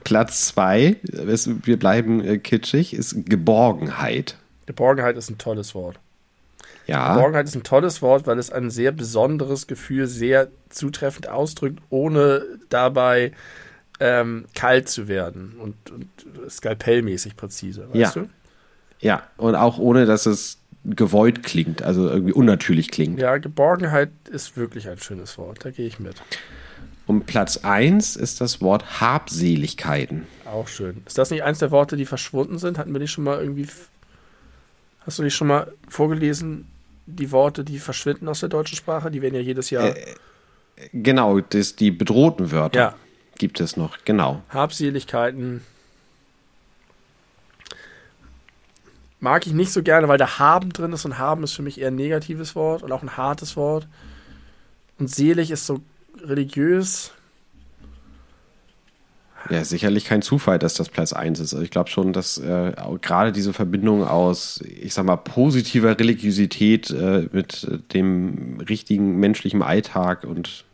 Platz 0.04 0.46
zwei, 0.48 0.96
es- 1.12 1.48
wir 1.66 1.78
bleiben 1.78 2.22
äh, 2.24 2.38
kitschig, 2.38 2.94
ist 2.94 3.14
Geborgenheit. 3.26 4.36
Geborgenheit 4.66 5.16
ist 5.16 5.30
ein 5.30 5.38
tolles 5.38 5.74
Wort. 5.74 5.98
Ja. 6.86 7.14
Geborgenheit 7.14 7.46
ist 7.46 7.56
ein 7.56 7.62
tolles 7.64 8.00
Wort, 8.02 8.26
weil 8.26 8.38
es 8.38 8.50
ein 8.50 8.70
sehr 8.70 8.92
besonderes 8.92 9.66
Gefühl 9.66 10.06
sehr 10.06 10.48
zutreffend 10.68 11.28
ausdrückt, 11.28 11.80
ohne 11.90 12.42
dabei 12.68 13.32
ähm, 13.98 14.44
kalt 14.54 14.88
zu 14.88 15.08
werden 15.08 15.56
und, 15.60 15.74
und 15.90 16.08
skalpellmäßig 16.50 17.36
präzise. 17.36 17.88
Weißt 17.92 18.16
Ja. 18.16 18.22
du? 18.22 18.28
Ja. 19.00 19.22
Und 19.36 19.54
auch 19.56 19.78
ohne, 19.78 20.06
dass 20.06 20.26
es 20.26 20.58
gewollt 20.84 21.42
klingt, 21.42 21.82
also 21.82 22.08
irgendwie 22.08 22.32
unnatürlich 22.32 22.90
klingt. 22.90 23.18
Ja, 23.18 23.38
Geborgenheit 23.38 24.10
ist 24.30 24.56
wirklich 24.56 24.88
ein 24.88 24.98
schönes 24.98 25.36
Wort. 25.38 25.64
Da 25.64 25.70
gehe 25.70 25.86
ich 25.86 25.98
mit. 25.98 26.14
Und 27.06 27.26
Platz 27.26 27.58
eins 27.58 28.16
ist 28.16 28.40
das 28.40 28.60
Wort 28.60 29.00
Habseligkeiten. 29.00 30.26
Auch 30.44 30.68
schön. 30.68 31.02
Ist 31.06 31.18
das 31.18 31.30
nicht 31.30 31.42
eins 31.42 31.58
der 31.58 31.70
Worte, 31.70 31.96
die 31.96 32.06
verschwunden 32.06 32.58
sind? 32.58 32.78
Hatten 32.78 32.92
wir 32.92 33.00
die 33.00 33.08
schon 33.08 33.24
mal 33.24 33.40
irgendwie. 33.40 33.66
Hast 35.04 35.18
du 35.18 35.22
die 35.22 35.30
schon 35.30 35.46
mal 35.48 35.72
vorgelesen? 35.88 36.66
Die 37.06 37.30
Worte, 37.30 37.64
die 37.64 37.78
verschwinden 37.78 38.28
aus 38.28 38.40
der 38.40 38.48
deutschen 38.48 38.76
Sprache, 38.76 39.10
die 39.10 39.22
werden 39.22 39.34
ja 39.34 39.40
jedes 39.40 39.70
Jahr. 39.70 39.94
Genau, 40.92 41.40
das, 41.40 41.76
die 41.76 41.90
bedrohten 41.90 42.50
Wörter 42.50 42.78
ja, 42.78 42.94
gibt 43.38 43.60
es 43.60 43.76
noch, 43.76 43.98
genau. 44.04 44.42
Habseligkeiten. 44.48 45.62
Mag 49.20 49.46
ich 49.46 49.54
nicht 49.54 49.72
so 49.72 49.82
gerne, 49.82 50.08
weil 50.08 50.18
da 50.18 50.38
haben 50.38 50.70
drin 50.72 50.92
ist 50.92 51.04
und 51.04 51.18
haben 51.18 51.42
ist 51.44 51.54
für 51.54 51.62
mich 51.62 51.80
eher 51.80 51.88
ein 51.88 51.94
negatives 51.96 52.54
Wort 52.54 52.82
und 52.82 52.92
auch 52.92 53.02
ein 53.02 53.16
hartes 53.16 53.56
Wort. 53.56 53.88
Und 54.98 55.08
selig 55.08 55.50
ist 55.50 55.66
so 55.66 55.80
religiös. 56.22 57.12
Ja, 59.50 59.64
sicherlich 59.64 60.04
kein 60.04 60.22
Zufall, 60.22 60.58
dass 60.58 60.74
das 60.74 60.88
Platz 60.88 61.12
eins 61.12 61.38
ist. 61.40 61.52
Also 61.54 61.64
ich 61.64 61.70
glaube 61.70 61.90
schon, 61.90 62.12
dass 62.12 62.38
äh, 62.38 62.72
gerade 63.00 63.32
diese 63.32 63.52
Verbindung 63.52 64.04
aus, 64.04 64.60
ich 64.66 64.94
sag 64.94 65.04
mal, 65.04 65.16
positiver 65.16 65.98
Religiosität 65.98 66.90
äh, 66.90 67.28
mit 67.32 67.64
äh, 67.64 67.78
dem 67.92 68.60
richtigen 68.68 69.18
menschlichen 69.18 69.62
Alltag 69.62 70.24
und 70.24 70.64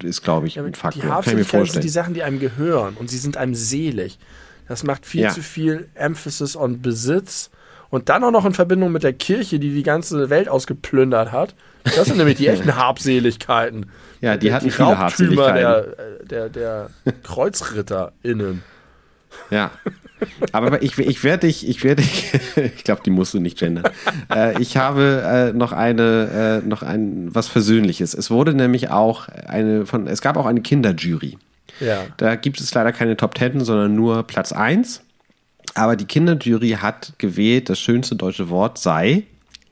äh, 0.00 0.06
ist, 0.06 0.22
glaube 0.22 0.46
ich, 0.46 0.56
Ja, 0.56 0.64
ein 0.64 0.72
die 0.72 0.78
Faktor. 0.78 1.04
Mir 1.04 1.10
Habseligkeiten 1.12 1.66
sind 1.66 1.84
die 1.84 1.88
Sachen, 1.88 2.14
die 2.14 2.22
einem 2.22 2.38
gehören 2.38 2.94
und 2.94 3.10
sie 3.10 3.18
sind 3.18 3.36
einem 3.36 3.54
selig. 3.54 4.18
Das 4.68 4.84
macht 4.84 5.06
viel 5.06 5.22
Ja. 5.22 5.30
zu 5.30 5.42
viel 5.42 5.88
Emphasis 5.94 6.56
on 6.56 6.80
Besitz 6.80 7.50
und 7.92 8.08
dann 8.08 8.24
auch 8.24 8.30
noch 8.30 8.46
in 8.46 8.54
Verbindung 8.54 8.90
mit 8.90 9.02
der 9.02 9.12
Kirche, 9.12 9.58
die 9.58 9.70
die 9.70 9.82
ganze 9.82 10.30
Welt 10.30 10.48
ausgeplündert 10.48 11.30
hat. 11.30 11.54
Das 11.84 12.06
sind 12.06 12.16
nämlich 12.16 12.38
die 12.38 12.48
echten 12.48 12.74
Habseligkeiten. 12.76 13.90
Ja, 14.22 14.38
die 14.38 14.54
hatten 14.54 14.64
die 14.64 14.70
viele 14.70 14.98
Habseligkeiten. 14.98 15.92
der, 16.24 16.48
der, 16.48 16.48
der 16.48 16.90
KreuzritterInnen. 17.22 18.62
Ja. 19.50 19.72
Aber 20.52 20.82
ich, 20.82 20.98
ich 20.98 21.22
werde 21.22 21.46
dich, 21.48 21.68
ich 21.68 21.84
werde 21.84 22.00
dich, 22.00 22.32
ich 22.56 22.82
glaube, 22.82 23.02
die 23.04 23.10
musst 23.10 23.34
du 23.34 23.40
nicht 23.40 23.58
gendern. 23.58 23.92
Äh, 24.34 24.58
ich 24.62 24.78
habe 24.78 25.50
äh, 25.52 25.52
noch 25.52 25.72
eine, 25.72 26.62
äh, 26.64 26.66
noch 26.66 26.82
ein, 26.82 27.28
was 27.34 27.48
Versöhnliches. 27.48 28.14
Es 28.14 28.30
wurde 28.30 28.54
nämlich 28.54 28.88
auch 28.88 29.28
eine 29.28 29.84
von, 29.84 30.06
es 30.06 30.22
gab 30.22 30.38
auch 30.38 30.46
eine 30.46 30.62
Kinderjury. 30.62 31.36
Ja. 31.78 32.04
Da 32.16 32.36
gibt 32.36 32.58
es 32.58 32.72
leider 32.72 32.92
keine 32.92 33.18
Top 33.18 33.34
Ten, 33.34 33.60
sondern 33.62 33.94
nur 33.94 34.22
Platz 34.22 34.52
1. 34.52 35.02
Aber 35.74 35.96
die 35.96 36.04
Kinderjury 36.04 36.76
hat 36.80 37.14
gewählt, 37.18 37.68
das 37.68 37.78
schönste 37.80 38.16
deutsche 38.16 38.48
Wort 38.50 38.78
sei 38.78 39.24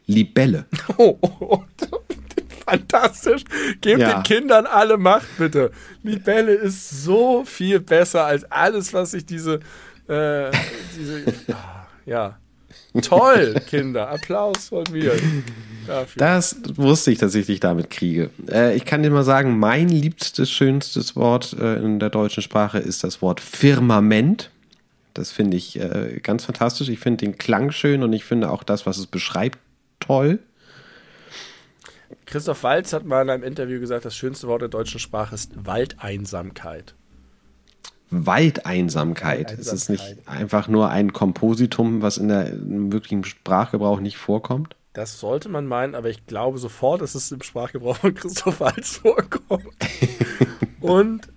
Libelle. 0.07 0.67
Oh, 0.97 1.17
oh, 1.21 1.31
oh. 1.41 1.62
Fantastisch. 2.67 3.43
Gebt 3.81 4.01
Ja. 4.01 4.15
den 4.15 4.23
Kindern 4.23 4.67
alle 4.67 4.97
Macht, 4.97 5.27
bitte. 5.39 5.73
Libelle 6.03 6.53
ist 6.53 7.03
so 7.05 7.45
viel 7.45 7.81
besser 7.81 8.25
als 8.27 8.45
alles, 8.51 8.93
was 8.95 9.11
sich 9.12 9.27
diese. 9.27 9.55
Äh, 10.09 10.51
diese 10.97 11.25
ah, 11.53 11.87
ja. 12.07 12.37
Toll, 13.03 13.55
Kinder. 13.69 14.09
Applaus 14.11 14.69
von 14.69 14.85
mir. 14.93 15.12
Dafür. 15.87 16.19
Das 16.19 16.57
wusste 16.77 17.11
ich, 17.11 17.19
dass 17.19 17.35
ich 17.35 17.47
dich 17.47 17.59
damit 17.61 17.91
kriege. 17.91 18.31
Äh, 18.49 18.77
ich 18.77 18.85
kann 18.85 19.03
dir 19.03 19.11
mal 19.11 19.25
sagen, 19.25 19.59
mein 19.59 19.89
liebstes, 19.89 20.51
schönstes 20.51 21.17
Wort 21.17 21.57
äh, 21.61 21.77
in 21.77 21.99
der 21.99 22.11
deutschen 22.11 22.43
Sprache 22.43 22.79
ist 22.79 23.03
das 23.03 23.23
Wort 23.23 23.41
Firmament. 23.41 24.51
Das 25.15 25.31
finde 25.32 25.57
ich 25.57 25.78
äh, 25.78 26.20
ganz 26.23 26.45
fantastisch. 26.45 26.89
Ich 26.89 27.01
finde 27.01 27.19
den 27.19 27.39
Klang 27.39 27.70
schön 27.73 28.03
und 28.03 28.12
ich 28.12 28.24
finde 28.24 28.51
auch 28.51 28.62
das, 28.62 28.87
was 28.87 28.99
es 28.99 29.07
beschreibt, 29.07 29.59
toll. 29.99 30.39
Christoph 32.27 32.62
Walz 32.62 32.93
hat 32.93 33.05
mal 33.05 33.23
in 33.23 33.31
einem 33.31 33.43
Interview 33.43 33.81
gesagt, 33.81 34.05
das 34.05 34.16
schönste 34.16 34.47
Wort 34.47 34.62
der 34.62 34.69
deutschen 34.69 35.01
Sprache 35.01 35.35
ist 35.35 35.53
Waldeinsamkeit. 35.66 36.95
Waldeinsamkeit. 38.11 39.57
Es 39.59 39.73
ist 39.73 39.89
nicht 39.89 40.16
einfach 40.27 40.69
nur 40.69 40.91
ein 40.91 41.12
Kompositum, 41.12 42.03
was 42.03 42.19
in 42.19 42.28
der 42.28 42.49
im 42.53 42.93
wirklichen 42.93 43.24
Sprachgebrauch 43.24 44.01
nicht 44.01 44.16
vorkommt. 44.16 44.77
Das 44.93 45.20
sollte 45.20 45.49
man 45.49 45.66
meinen, 45.66 45.95
aber 45.95 46.09
ich 46.09 46.27
glaube 46.27 46.59
sofort, 46.59 47.01
dass 47.01 47.15
es 47.15 47.31
im 47.31 47.43
Sprachgebrauch 47.43 47.97
von 47.97 48.15
Christoph 48.15 48.59
Walz 48.59 48.97
vorkommt. 48.97 49.65
Und 50.81 51.28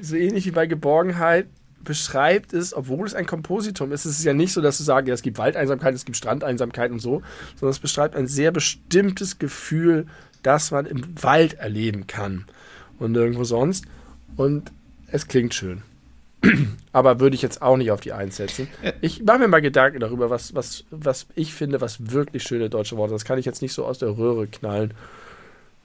so 0.00 0.14
ähnlich 0.14 0.46
wie 0.46 0.52
bei 0.52 0.66
Geborgenheit 0.66 1.46
beschreibt 1.84 2.52
es, 2.52 2.74
obwohl 2.74 3.06
es 3.06 3.14
ein 3.14 3.26
Kompositum 3.26 3.92
ist, 3.92 4.04
es 4.04 4.18
ist 4.18 4.24
ja 4.24 4.34
nicht 4.34 4.52
so, 4.52 4.60
dass 4.60 4.78
du 4.78 4.84
sagst, 4.84 5.08
ja, 5.08 5.14
es 5.14 5.22
gibt 5.22 5.38
Waldeinsamkeit, 5.38 5.94
es 5.94 6.04
gibt 6.04 6.16
Strandeinsamkeit 6.16 6.90
und 6.90 7.00
so, 7.00 7.22
sondern 7.56 7.70
es 7.70 7.78
beschreibt 7.78 8.16
ein 8.16 8.26
sehr 8.26 8.50
bestimmtes 8.50 9.38
Gefühl, 9.38 10.06
das 10.42 10.70
man 10.70 10.86
im 10.86 11.02
Wald 11.22 11.54
erleben 11.54 12.06
kann 12.06 12.44
und 12.98 13.12
nirgendwo 13.12 13.44
sonst. 13.44 13.84
Und 14.36 14.72
es 15.06 15.28
klingt 15.28 15.54
schön. 15.54 15.82
Aber 16.92 17.20
würde 17.20 17.34
ich 17.34 17.42
jetzt 17.42 17.62
auch 17.62 17.76
nicht 17.76 17.90
auf 17.90 18.00
die 18.00 18.12
Eins 18.12 18.36
setzen. 18.36 18.68
Ich 19.00 19.22
mache 19.22 19.38
mir 19.38 19.48
mal 19.48 19.62
Gedanken 19.62 20.00
darüber, 20.00 20.30
was, 20.30 20.54
was, 20.54 20.84
was 20.90 21.26
ich 21.34 21.54
finde, 21.54 21.80
was 21.80 22.12
wirklich 22.12 22.42
schöne 22.42 22.70
deutsche 22.70 22.96
Worte. 22.96 23.12
Das 23.12 23.24
kann 23.24 23.38
ich 23.38 23.46
jetzt 23.46 23.62
nicht 23.62 23.72
so 23.72 23.84
aus 23.84 23.98
der 23.98 24.16
Röhre 24.16 24.46
knallen. 24.46 24.92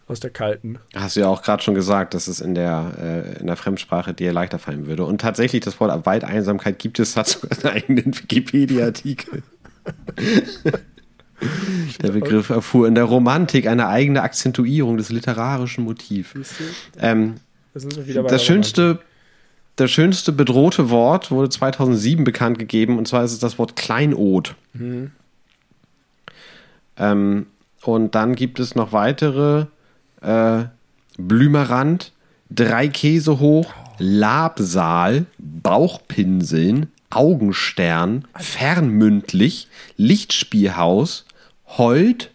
Aus 0.10 0.20
der 0.20 0.32
kalten. 0.32 0.80
Hast 0.96 1.16
du 1.16 1.20
ja 1.20 1.28
auch 1.28 1.44
gerade 1.44 1.62
schon 1.62 1.76
gesagt, 1.76 2.16
dass 2.16 2.28
es 2.28 2.42
in 2.42 2.56
der, 2.56 2.94
äh, 3.00 3.40
in 3.40 3.46
der 3.46 3.56
Fremdsprache 3.56 4.12
dir 4.12 4.34
leichter 4.34 4.58
fallen 4.58 4.88
würde. 4.88 5.06
Und 5.06 5.22
tatsächlich, 5.22 5.62
das 5.62 5.80
Wort 5.80 6.08
Waldeinsamkeit 6.08 6.80
gibt 6.80 6.98
es, 6.98 7.16
hat 7.16 7.28
sogar 7.28 7.52
einen 7.52 7.76
eigenen 7.76 8.18
Wikipedia-Artikel. 8.18 9.44
Der 12.02 12.12
Begriff 12.12 12.50
erfuhr 12.50 12.88
in 12.88 12.96
der 12.96 13.06
Romantik 13.06 13.68
eine 13.68 13.88
eigene 13.88 14.24
Akzentuierung 14.24 14.98
des 14.98 15.10
literarischen 15.10 15.86
Motivs. 15.86 16.34
Ähm, 17.00 17.36
das 17.74 18.44
schönste, 18.44 19.00
das 19.78 19.90
schönste 19.90 20.34
bedrohte 20.34 20.90
Wort 20.90 21.32
wurde 21.32 21.50
2007 21.50 22.26
bekannt 22.26 22.60
gegeben, 22.60 22.98
und 22.98 23.08
zwar 23.08 23.24
ist 23.24 23.32
es 23.32 23.40
das 23.40 23.58
Wort 23.58 23.78
Kleinod. 23.78 24.56
Mhm. 24.74 25.12
Ähm, 26.98 27.46
und 27.84 28.16
dann 28.16 28.36
gibt 28.36 28.60
es 28.60 28.76
noch 28.76 28.92
weitere 28.92 29.68
äh, 30.22 30.66
Blümerand, 31.18 32.12
drei 32.50 32.88
Käse 32.88 33.40
hoch, 33.40 33.74
Labsaal, 33.98 35.26
Bauchpinseln, 35.38 36.92
Augenstern, 37.10 38.28
fernmündlich, 38.36 39.68
Lichtspielhaus, 39.98 41.26
Holt 41.66 42.32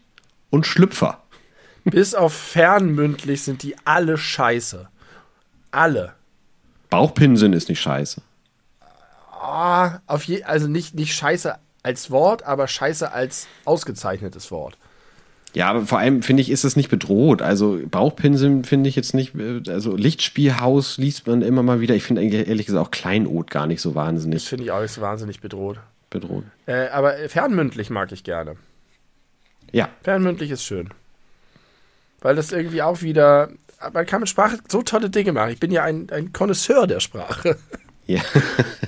und 0.51 0.67
Schlüpfer. 0.67 1.23
Bis 1.85 2.15
auf 2.15 2.33
fernmündlich 2.33 3.43
sind 3.43 3.63
die 3.63 3.77
alle 3.85 4.17
scheiße. 4.17 4.89
Alle. 5.71 6.15
Bauchpinseln 6.91 7.53
ist 7.53 7.69
nicht 7.69 7.81
scheiße. 7.81 8.23
Ah, 9.31 9.99
auf 10.07 10.25
je, 10.25 10.45
also 10.45 10.69
nicht, 10.69 10.95
nicht 10.95 11.15
scheiße 11.15 11.59
als 11.83 12.11
Wort, 12.11 12.45
aber 12.45 12.67
scheiße 12.67 13.13
als 13.13 13.47
ausgezeichnetes 13.65 14.51
Wort. 14.51 14.79
Ja, 15.55 15.71
aber 15.71 15.87
vor 15.87 15.99
allem 15.99 16.23
finde 16.23 16.43
ich, 16.43 16.51
ist 16.51 16.65
es 16.65 16.75
nicht 16.75 16.89
bedroht. 16.91 17.41
Also 17.41 17.81
Bauchpinseln 17.89 18.65
finde 18.65 18.89
ich 18.89 18.97
jetzt 18.97 19.15
nicht, 19.15 19.35
äh, 19.37 19.63
also 19.69 19.95
Lichtspielhaus 19.97 20.99
liest 20.99 21.27
man 21.27 21.43
immer 21.43 21.63
mal 21.63 21.81
wieder. 21.81 21.95
Ich 21.95 22.03
finde 22.03 22.23
eigentlich 22.23 22.49
ehrlich 22.49 22.67
gesagt 22.67 22.85
auch 22.85 22.91
Kleinod 22.91 23.51
gar 23.51 23.67
nicht 23.67 23.81
so 23.81 23.91
Das 23.91 23.97
wahnsinnig 23.97 24.49
finde 24.49 24.65
ich 24.65 24.71
auch 24.73 24.81
nicht 24.83 24.93
so 24.93 25.01
wahnsinnig 25.01 25.41
bedroht. 25.41 25.79
bedroht. 26.11 26.45
Äh, 26.67 26.89
aber 26.89 27.15
fernmündlich 27.29 27.89
mag 27.91 28.11
ich 28.11 28.25
gerne. 28.25 28.57
Ja, 29.73 29.89
Fernmündlich 30.03 30.51
ist 30.51 30.65
schön. 30.65 30.91
Weil 32.21 32.37
das 32.37 32.53
irgendwie 32.53 32.83
auch 32.83 33.03
wieder. 33.03 33.51
Man 33.93 34.07
kann 34.07 34.21
mit 34.21 34.29
Sprache 34.29 34.59
so 34.69 34.83
tolle 34.83 35.11
Dinge 35.11 35.33
machen. 35.33 35.51
Ich 35.51 35.61
bin 35.61 35.71
ja 35.71 35.83
ein, 35.83 36.09
ein 36.11 36.33
Connoisseur 36.33 36.87
der 36.87 37.01
Sprache. 37.01 37.57
ja. 38.07 38.23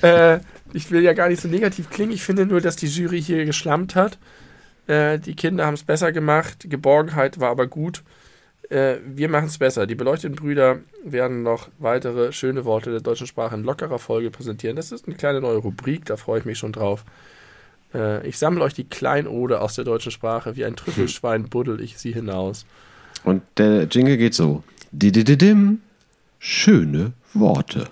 äh, 0.00 0.40
ich 0.72 0.90
will 0.90 1.02
ja 1.02 1.12
gar 1.12 1.28
nicht 1.28 1.42
so 1.42 1.48
negativ 1.48 1.90
klingen. 1.90 2.12
Ich 2.12 2.22
finde 2.22 2.46
nur, 2.46 2.60
dass 2.60 2.76
die 2.76 2.86
Jury 2.86 3.20
hier 3.20 3.44
geschlampt 3.44 3.94
hat. 3.94 4.18
Äh, 4.86 5.18
die 5.18 5.34
Kinder 5.34 5.66
haben 5.66 5.74
es 5.74 5.84
besser 5.84 6.12
gemacht. 6.12 6.66
Geborgenheit 6.68 7.40
war 7.40 7.50
aber 7.50 7.66
gut. 7.66 8.02
Äh, 8.68 8.96
wir 9.04 9.28
machen 9.28 9.46
es 9.46 9.58
besser. 9.58 9.86
Die 9.86 9.94
beleuchteten 9.94 10.36
Brüder 10.36 10.80
werden 11.04 11.42
noch 11.42 11.68
weitere 11.78 12.32
schöne 12.32 12.64
Worte 12.64 12.90
der 12.90 13.00
deutschen 13.00 13.26
Sprache 13.26 13.54
in 13.54 13.64
lockerer 13.64 13.98
Folge 13.98 14.30
präsentieren. 14.30 14.76
Das 14.76 14.92
ist 14.92 15.06
eine 15.06 15.16
kleine 15.16 15.40
neue 15.40 15.58
Rubrik, 15.58 16.04
da 16.04 16.16
freue 16.16 16.40
ich 16.40 16.44
mich 16.44 16.58
schon 16.58 16.72
drauf. 16.72 17.04
Äh, 17.94 18.26
ich 18.26 18.38
sammle 18.38 18.62
euch 18.62 18.74
die 18.74 18.88
Kleinode 18.88 19.60
aus 19.60 19.74
der 19.74 19.84
deutschen 19.84 20.12
Sprache. 20.12 20.56
Wie 20.56 20.64
ein 20.64 20.76
Trüffelschwein 20.76 21.44
buddel 21.48 21.80
ich 21.80 21.98
sie 21.98 22.12
hinaus. 22.12 22.66
Und 23.24 23.42
der 23.56 23.84
Jingle 23.84 24.16
geht 24.16 24.34
so. 24.34 24.62
Didididim. 24.92 25.80
Schöne 26.38 27.12
Worte. 27.34 27.88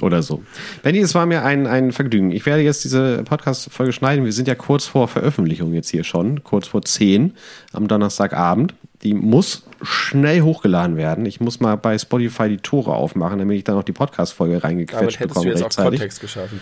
Oder 0.00 0.22
so. 0.22 0.42
Benny, 0.82 0.98
es 0.98 1.14
war 1.14 1.26
mir 1.26 1.44
ein, 1.44 1.66
ein 1.66 1.92
Vergnügen. 1.92 2.32
Ich 2.32 2.46
werde 2.46 2.62
jetzt 2.62 2.82
diese 2.84 3.22
Podcast-Folge 3.24 3.92
schneiden. 3.92 4.24
Wir 4.24 4.32
sind 4.32 4.48
ja 4.48 4.54
kurz 4.54 4.86
vor 4.86 5.06
Veröffentlichung 5.06 5.74
jetzt 5.74 5.90
hier 5.90 6.02
schon, 6.02 6.42
kurz 6.42 6.68
vor 6.68 6.82
10 6.82 7.34
am 7.72 7.88
Donnerstagabend. 7.88 8.74
Die 9.02 9.14
muss 9.14 9.64
schnell 9.82 10.40
hochgeladen 10.40 10.96
werden. 10.96 11.26
Ich 11.26 11.40
muss 11.40 11.60
mal 11.60 11.76
bei 11.76 11.98
Spotify 11.98 12.48
die 12.48 12.56
Tore 12.56 12.94
aufmachen, 12.94 13.38
damit 13.38 13.58
ich 13.58 13.64
dann 13.64 13.76
noch 13.76 13.84
die 13.84 13.92
Podcast-Folge 13.92 14.64
reingequetscht 14.64 15.20
Damit 15.20 15.28
bekomme 15.28 15.46
du 15.46 15.50
jetzt 15.50 15.62
auch 15.62 15.66
rechtzeitig. 15.66 16.00
Kontext 16.00 16.20
geschaffen. 16.20 16.60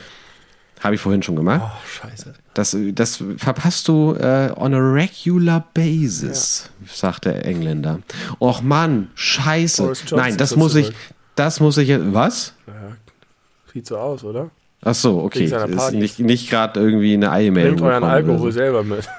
Habe 0.81 0.94
ich 0.94 1.01
vorhin 1.01 1.23
schon 1.23 1.36
gemacht. 1.36 1.61
Oh, 1.62 1.86
scheiße. 1.86 2.32
Das, 2.55 2.77
das 2.94 3.23
verpasst 3.36 3.86
du 3.86 4.15
äh, 4.15 4.51
on 4.57 4.73
a 4.73 4.78
regular 4.78 5.66
basis, 5.74 6.70
sagt 6.90 7.27
der 7.27 7.44
Engländer. 7.44 8.01
Och 8.40 8.62
Mann, 8.62 9.11
scheiße. 9.15 9.93
Nein, 10.12 10.39
das 10.39 10.57
muss 10.57 10.74
ich, 10.74 10.90
das 11.35 11.61
muss 11.61 11.77
ich 11.77 11.89
jetzt, 11.89 12.15
was? 12.15 12.55
Ja, 12.66 12.73
sieht 13.73 13.87
so 13.87 13.97
aus, 13.99 14.25
oder? 14.25 14.51
Ach 14.83 14.95
so, 14.95 15.21
okay. 15.23 15.45
Ist 15.45 15.93
nicht, 15.93 16.19
nicht 16.21 16.49
gerade 16.51 16.81
irgendwie 16.81 17.15
eine 17.15 17.31
Eilmeldung. 17.31 17.77
Bringt 17.77 17.91
euren 17.93 18.05
Alkohol 18.05 18.39
so. 18.39 18.59
selber 18.59 18.83
mit. 18.83 19.09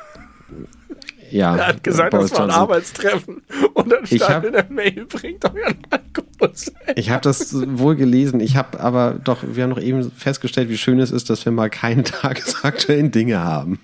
Ja, 1.32 1.56
Er 1.56 1.68
hat 1.68 1.82
gesagt, 1.86 2.12
Boris 2.12 2.30
das 2.32 2.40
war 2.40 2.46
ein 2.46 2.50
Johnson. 2.50 2.62
Arbeitstreffen. 2.62 3.42
Und 3.74 3.90
dann 3.90 4.06
stand 4.06 4.22
hab- 4.30 4.44
in 4.44 4.52
der 4.52 4.66
Mail, 4.70 5.06
bringt 5.06 5.46
euren 5.46 5.78
Alkohol 5.90 6.52
selber. 6.54 6.98
Ich 6.98 7.10
habe 7.10 7.22
das 7.22 7.56
wohl 7.78 7.96
gelesen. 7.96 8.42
Ich 8.42 8.58
habe 8.58 8.82
aber 8.82 9.16
doch, 9.24 9.38
wir 9.50 9.64
haben 9.64 9.70
noch 9.70 9.80
eben 9.80 10.12
festgestellt, 10.12 10.68
wie 10.68 10.78
schön 10.78 11.00
es 11.00 11.10
ist, 11.10 11.30
dass 11.30 11.46
wir 11.46 11.54
mal 11.54 11.70
keine 11.70 12.04
tagesaktuellen 12.04 13.12
Dinge 13.12 13.40
haben. 13.42 13.80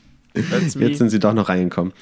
Jetzt 0.79 0.97
sind 0.97 1.09
sie 1.09 1.19
doch 1.19 1.33
noch 1.33 1.49
reingekommen. 1.49 1.93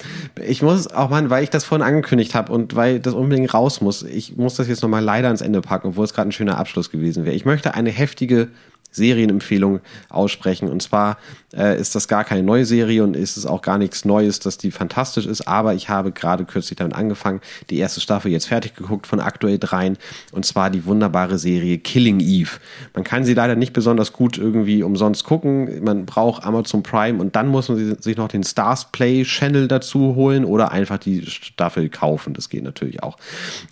Ich 0.44 0.62
muss 0.62 0.86
auch 0.88 1.10
mal, 1.10 1.28
weil 1.30 1.44
ich 1.44 1.50
das 1.50 1.64
vorhin 1.64 1.86
angekündigt 1.86 2.34
habe 2.34 2.52
und 2.52 2.76
weil 2.76 3.00
das 3.00 3.14
unbedingt 3.14 3.52
raus 3.52 3.80
muss, 3.80 4.02
ich 4.02 4.36
muss 4.36 4.54
das 4.56 4.68
jetzt 4.68 4.82
nochmal 4.82 5.02
leider 5.02 5.28
ans 5.28 5.40
Ende 5.40 5.60
packen, 5.60 5.88
obwohl 5.88 6.04
es 6.04 6.14
gerade 6.14 6.28
ein 6.28 6.32
schöner 6.32 6.58
Abschluss 6.58 6.90
gewesen 6.90 7.24
wäre. 7.24 7.34
Ich 7.34 7.44
möchte 7.44 7.74
eine 7.74 7.90
heftige 7.90 8.48
Serienempfehlung 8.96 9.80
aussprechen. 10.08 10.68
Und 10.68 10.82
zwar 10.82 11.18
äh, 11.54 11.78
ist 11.78 11.94
das 11.94 12.08
gar 12.08 12.24
keine 12.24 12.42
neue 12.42 12.64
Serie 12.64 13.04
und 13.04 13.16
ist 13.16 13.36
es 13.36 13.46
auch 13.46 13.62
gar 13.62 13.78
nichts 13.78 14.04
Neues, 14.04 14.40
dass 14.40 14.58
die 14.58 14.70
fantastisch 14.70 15.26
ist. 15.26 15.46
Aber 15.46 15.74
ich 15.74 15.88
habe 15.88 16.12
gerade 16.12 16.44
kürzlich 16.44 16.76
damit 16.76 16.94
angefangen, 16.94 17.40
die 17.70 17.78
erste 17.78 18.00
Staffel 18.00 18.30
jetzt 18.30 18.48
fertig 18.48 18.74
geguckt 18.74 19.06
von 19.06 19.20
aktuell 19.20 19.58
dreien. 19.58 19.96
Und 20.32 20.44
zwar 20.44 20.70
die 20.70 20.84
wunderbare 20.86 21.38
Serie 21.38 21.78
Killing 21.78 22.20
Eve. 22.20 22.58
Man 22.94 23.04
kann 23.04 23.24
sie 23.24 23.34
leider 23.34 23.56
nicht 23.56 23.72
besonders 23.72 24.12
gut 24.12 24.38
irgendwie 24.38 24.82
umsonst 24.82 25.24
gucken. 25.24 25.84
Man 25.84 26.06
braucht 26.06 26.44
Amazon 26.44 26.82
Prime 26.82 27.20
und 27.20 27.36
dann 27.36 27.48
muss 27.48 27.68
man 27.68 28.00
sich 28.00 28.16
noch 28.16 28.28
den 28.28 28.44
Stars 28.44 28.90
Play 28.92 29.24
Channel 29.24 29.68
dazu 29.68 30.14
holen 30.14 30.44
oder 30.44 30.72
einfach 30.72 30.98
die 30.98 31.24
Staffel 31.26 31.88
kaufen. 31.88 32.34
Das 32.34 32.48
geht 32.48 32.64
natürlich 32.64 33.02
auch. 33.02 33.16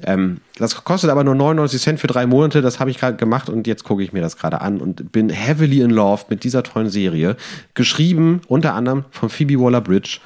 Ähm, 0.03 0.39
das 0.57 0.85
kostet 0.85 1.11
aber 1.11 1.25
nur 1.25 1.35
99 1.35 1.83
Cent 1.83 2.01
für 2.01 2.07
drei 2.07 2.27
Monate. 2.27 2.63
Das 2.63 2.79
habe 2.79 2.91
ich 2.91 2.99
gerade 2.99 3.17
gemacht 3.17 3.49
und 3.49 3.67
jetzt 3.67 3.83
gucke 3.83 4.03
ich 4.05 4.13
mir 4.13 4.21
das 4.21 4.37
gerade 4.37 4.61
an 4.61 4.81
und 4.81 5.11
bin 5.11 5.29
heavily 5.29 5.81
in 5.81 5.91
love 5.91 6.25
mit 6.29 6.45
dieser 6.45 6.63
tollen 6.63 6.91
Serie. 6.91 7.37
Geschrieben 7.75 8.41
unter 8.49 8.75
anderem 8.75 9.05
von 9.11 9.29
Phoebe 9.29 9.61
Waller-Bridge. 9.61 10.19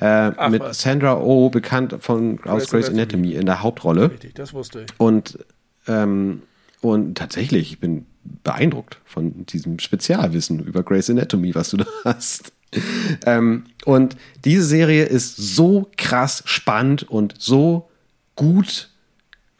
Äh, 0.00 0.50
mit 0.50 0.60
was. 0.60 0.82
Sandra 0.82 1.16
Oh, 1.18 1.50
bekannt 1.50 1.96
von 2.00 2.38
aus 2.44 2.68
Grey's 2.68 2.70
Grey's 2.70 2.88
Anatomy. 2.88 3.28
Anatomy 3.28 3.32
in 3.34 3.46
der 3.46 3.62
Hauptrolle. 3.62 4.10
Richtig, 4.10 4.34
das 4.34 4.52
wusste 4.52 4.82
ich. 4.82 4.86
Und, 4.98 5.38
ähm, 5.86 6.42
und 6.80 7.16
tatsächlich, 7.16 7.72
ich 7.72 7.80
bin 7.80 8.06
beeindruckt 8.42 8.98
von 9.04 9.46
diesem 9.46 9.78
Spezialwissen 9.78 10.60
über 10.64 10.82
Grey's 10.82 11.10
Anatomy, 11.10 11.54
was 11.54 11.70
du 11.70 11.76
da 11.78 11.86
hast. 12.04 12.52
Ähm, 13.24 13.64
und 13.84 14.16
diese 14.44 14.64
Serie 14.64 15.04
ist 15.04 15.36
so 15.36 15.90
krass 15.96 16.42
spannend 16.46 17.04
und 17.08 17.34
so 17.38 17.88
gut 18.36 18.90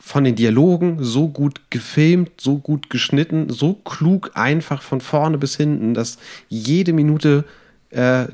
von 0.06 0.22
den 0.22 0.34
Dialogen, 0.34 0.98
so 1.00 1.28
gut 1.28 1.70
gefilmt, 1.70 2.32
so 2.38 2.58
gut 2.58 2.90
geschnitten, 2.90 3.48
so 3.48 3.72
klug 3.72 4.32
einfach 4.34 4.82
von 4.82 5.00
vorne 5.00 5.38
bis 5.38 5.56
hinten, 5.56 5.94
dass 5.94 6.18
jede 6.50 6.92
Minute 6.92 7.46
äh, 7.88 8.26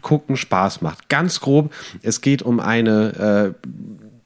gucken 0.00 0.36
Spaß 0.36 0.80
macht. 0.80 1.08
Ganz 1.08 1.40
grob, 1.40 1.74
es 2.02 2.20
geht 2.20 2.42
um 2.42 2.60
eine 2.60 3.54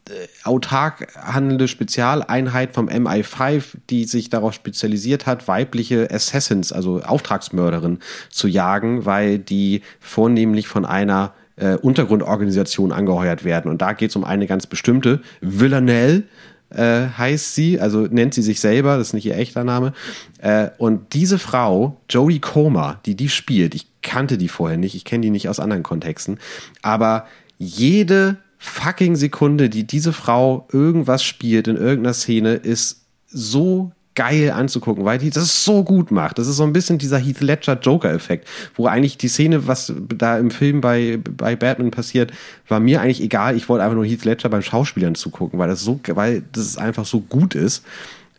äh, 0.06 0.12
autark 0.44 1.08
handelnde 1.16 1.66
Spezialeinheit 1.66 2.74
vom 2.74 2.90
MI5, 2.90 3.62
die 3.88 4.04
sich 4.04 4.28
darauf 4.28 4.52
spezialisiert 4.52 5.24
hat, 5.24 5.48
weibliche 5.48 6.10
Assassins, 6.10 6.72
also 6.72 7.00
Auftragsmörderinnen, 7.00 8.00
zu 8.28 8.48
jagen, 8.48 9.06
weil 9.06 9.38
die 9.38 9.80
vornehmlich 9.98 10.68
von 10.68 10.84
einer 10.84 11.32
äh, 11.56 11.76
Untergrundorganisation 11.76 12.92
angeheuert 12.92 13.44
werden. 13.44 13.70
Und 13.70 13.80
da 13.80 13.94
geht 13.94 14.10
es 14.10 14.16
um 14.16 14.24
eine 14.24 14.46
ganz 14.46 14.66
bestimmte, 14.66 15.22
Villanelle, 15.40 16.24
äh, 16.74 17.08
heißt 17.16 17.54
sie, 17.54 17.80
also 17.80 18.02
nennt 18.02 18.34
sie 18.34 18.42
sich 18.42 18.60
selber, 18.60 18.96
das 18.98 19.08
ist 19.08 19.14
nicht 19.14 19.26
ihr 19.26 19.36
echter 19.36 19.64
Name. 19.64 19.92
Äh, 20.38 20.70
und 20.78 21.14
diese 21.14 21.38
Frau, 21.38 22.00
Jodie 22.08 22.40
Comer, 22.40 23.00
die 23.06 23.14
die 23.14 23.28
spielt, 23.28 23.74
ich 23.74 23.86
kannte 24.02 24.38
die 24.38 24.48
vorher 24.48 24.78
nicht, 24.78 24.94
ich 24.94 25.04
kenne 25.04 25.22
die 25.22 25.30
nicht 25.30 25.48
aus 25.48 25.60
anderen 25.60 25.82
Kontexten, 25.82 26.38
aber 26.82 27.26
jede 27.58 28.38
fucking 28.58 29.16
Sekunde, 29.16 29.68
die 29.68 29.86
diese 29.86 30.12
Frau 30.12 30.68
irgendwas 30.72 31.24
spielt 31.24 31.68
in 31.68 31.76
irgendeiner 31.76 32.14
Szene, 32.14 32.54
ist 32.54 33.06
so 33.26 33.92
geil 34.14 34.50
anzugucken, 34.50 35.04
weil 35.04 35.18
die 35.18 35.30
das 35.30 35.64
so 35.64 35.84
gut 35.84 36.10
macht. 36.10 36.38
Das 36.38 36.46
ist 36.46 36.56
so 36.56 36.64
ein 36.64 36.72
bisschen 36.72 36.98
dieser 36.98 37.18
Heath 37.18 37.40
Ledger 37.40 37.78
Joker-Effekt, 37.80 38.46
wo 38.74 38.86
eigentlich 38.86 39.16
die 39.16 39.28
Szene, 39.28 39.66
was 39.66 39.92
da 40.14 40.38
im 40.38 40.50
Film 40.50 40.80
bei, 40.80 41.18
bei 41.36 41.56
Batman 41.56 41.90
passiert, 41.90 42.32
war 42.68 42.80
mir 42.80 43.00
eigentlich 43.00 43.22
egal. 43.22 43.56
Ich 43.56 43.68
wollte 43.68 43.84
einfach 43.84 43.96
nur 43.96 44.04
Heath 44.04 44.24
Ledger 44.24 44.48
beim 44.48 44.62
Schauspielern 44.62 45.14
zugucken, 45.14 45.58
weil 45.58 45.68
das 45.68 45.80
so, 45.80 45.98
weil 46.08 46.42
das 46.52 46.76
einfach 46.76 47.06
so 47.06 47.20
gut 47.20 47.54
ist. 47.54 47.84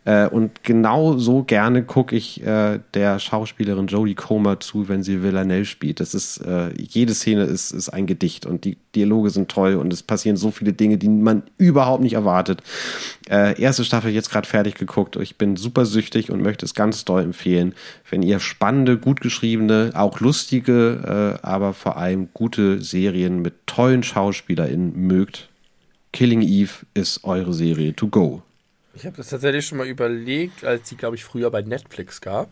Äh, 0.04 0.28
und 0.28 0.62
genau 0.62 1.16
so 1.16 1.42
gerne 1.44 1.82
gucke 1.82 2.14
ich 2.14 2.42
äh, 2.44 2.80
der 2.92 3.18
Schauspielerin 3.18 3.86
Jodie 3.86 4.14
Comer 4.14 4.60
zu, 4.60 4.88
wenn 4.88 5.02
sie 5.02 5.22
Villanelle 5.22 5.64
spielt. 5.64 6.00
Das 6.00 6.14
ist, 6.14 6.38
äh, 6.38 6.72
jede 6.76 7.14
Szene 7.14 7.44
ist, 7.44 7.70
ist 7.70 7.88
ein 7.88 8.06
Gedicht 8.06 8.44
und 8.44 8.64
die 8.64 8.76
Dialoge 8.94 9.30
sind 9.30 9.50
toll 9.50 9.76
und 9.76 9.92
es 9.92 10.02
passieren 10.02 10.36
so 10.36 10.50
viele 10.50 10.72
Dinge, 10.72 10.98
die 10.98 11.08
man 11.08 11.42
überhaupt 11.56 12.02
nicht 12.02 12.14
erwartet. 12.14 12.62
Äh, 13.30 13.60
erste 13.60 13.84
Staffel 13.84 14.12
jetzt 14.12 14.30
gerade 14.30 14.46
fertig 14.46 14.74
geguckt. 14.74 15.16
Ich 15.16 15.36
bin 15.36 15.56
super 15.56 15.86
süchtig 15.86 16.30
und 16.30 16.42
möchte 16.42 16.66
es 16.66 16.74
ganz 16.74 17.04
doll 17.04 17.22
empfehlen. 17.22 17.74
Wenn 18.10 18.22
ihr 18.22 18.40
spannende, 18.40 18.98
gut 18.98 19.20
geschriebene, 19.20 19.92
auch 19.94 20.20
lustige, 20.20 21.38
äh, 21.42 21.46
aber 21.46 21.72
vor 21.72 21.96
allem 21.96 22.28
gute 22.34 22.82
Serien 22.82 23.40
mit 23.40 23.54
tollen 23.66 24.02
SchauspielerInnen 24.02 25.06
mögt, 25.06 25.48
Killing 26.12 26.42
Eve 26.42 26.86
ist 26.92 27.24
eure 27.24 27.54
Serie 27.54 27.96
to 27.96 28.08
go. 28.08 28.42
Ich 28.94 29.06
habe 29.06 29.16
das 29.16 29.28
tatsächlich 29.28 29.66
schon 29.66 29.78
mal 29.78 29.86
überlegt, 29.86 30.64
als 30.64 30.88
die, 30.88 30.96
glaube 30.96 31.16
ich, 31.16 31.24
früher 31.24 31.50
bei 31.50 31.62
Netflix 31.62 32.20
gab. 32.20 32.48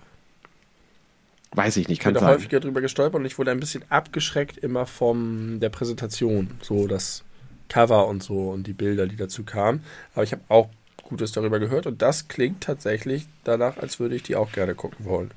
Weiß 1.55 1.77
ich 1.77 1.89
nicht, 1.89 1.99
Ich 1.99 2.01
kann 2.03 2.15
bin 2.15 2.21
da 2.23 2.27
sein. 2.29 2.37
häufiger 2.39 2.61
drüber 2.61 2.81
gestolpert 2.81 3.21
und 3.21 3.27
ich 3.27 3.39
wurde 3.39 3.51
ein 3.51 3.61
bisschen 3.61 3.85
abgeschreckt 3.91 4.57
immer 4.59 4.87
von 4.87 5.61
der 5.61 5.69
Präsentation. 5.69 6.51
So 6.63 6.87
das 6.87 7.25
Cover 7.69 8.09
und 8.09 8.23
so 8.23 8.51
und 8.51 8.67
die 8.67 8.73
Bilder, 8.73 9.07
die 9.07 9.17
dazu 9.17 9.45
kamen. 9.45 9.85
Aber 10.15 10.25
ich 10.25 10.33
habe 10.33 10.43
auch 10.49 10.69
Gutes 11.05 11.33
darüber 11.33 11.59
gehört 11.59 11.87
und 11.87 12.01
das 12.01 12.29
klingt 12.29 12.63
tatsächlich 12.63 13.27
danach, 13.45 13.77
als 13.77 14.01
würde 14.01 14.15
ich 14.15 14.23
die 14.23 14.35
auch 14.37 14.51
gerne 14.53 14.75
gucken 14.75 15.05
wollen. 15.05 15.31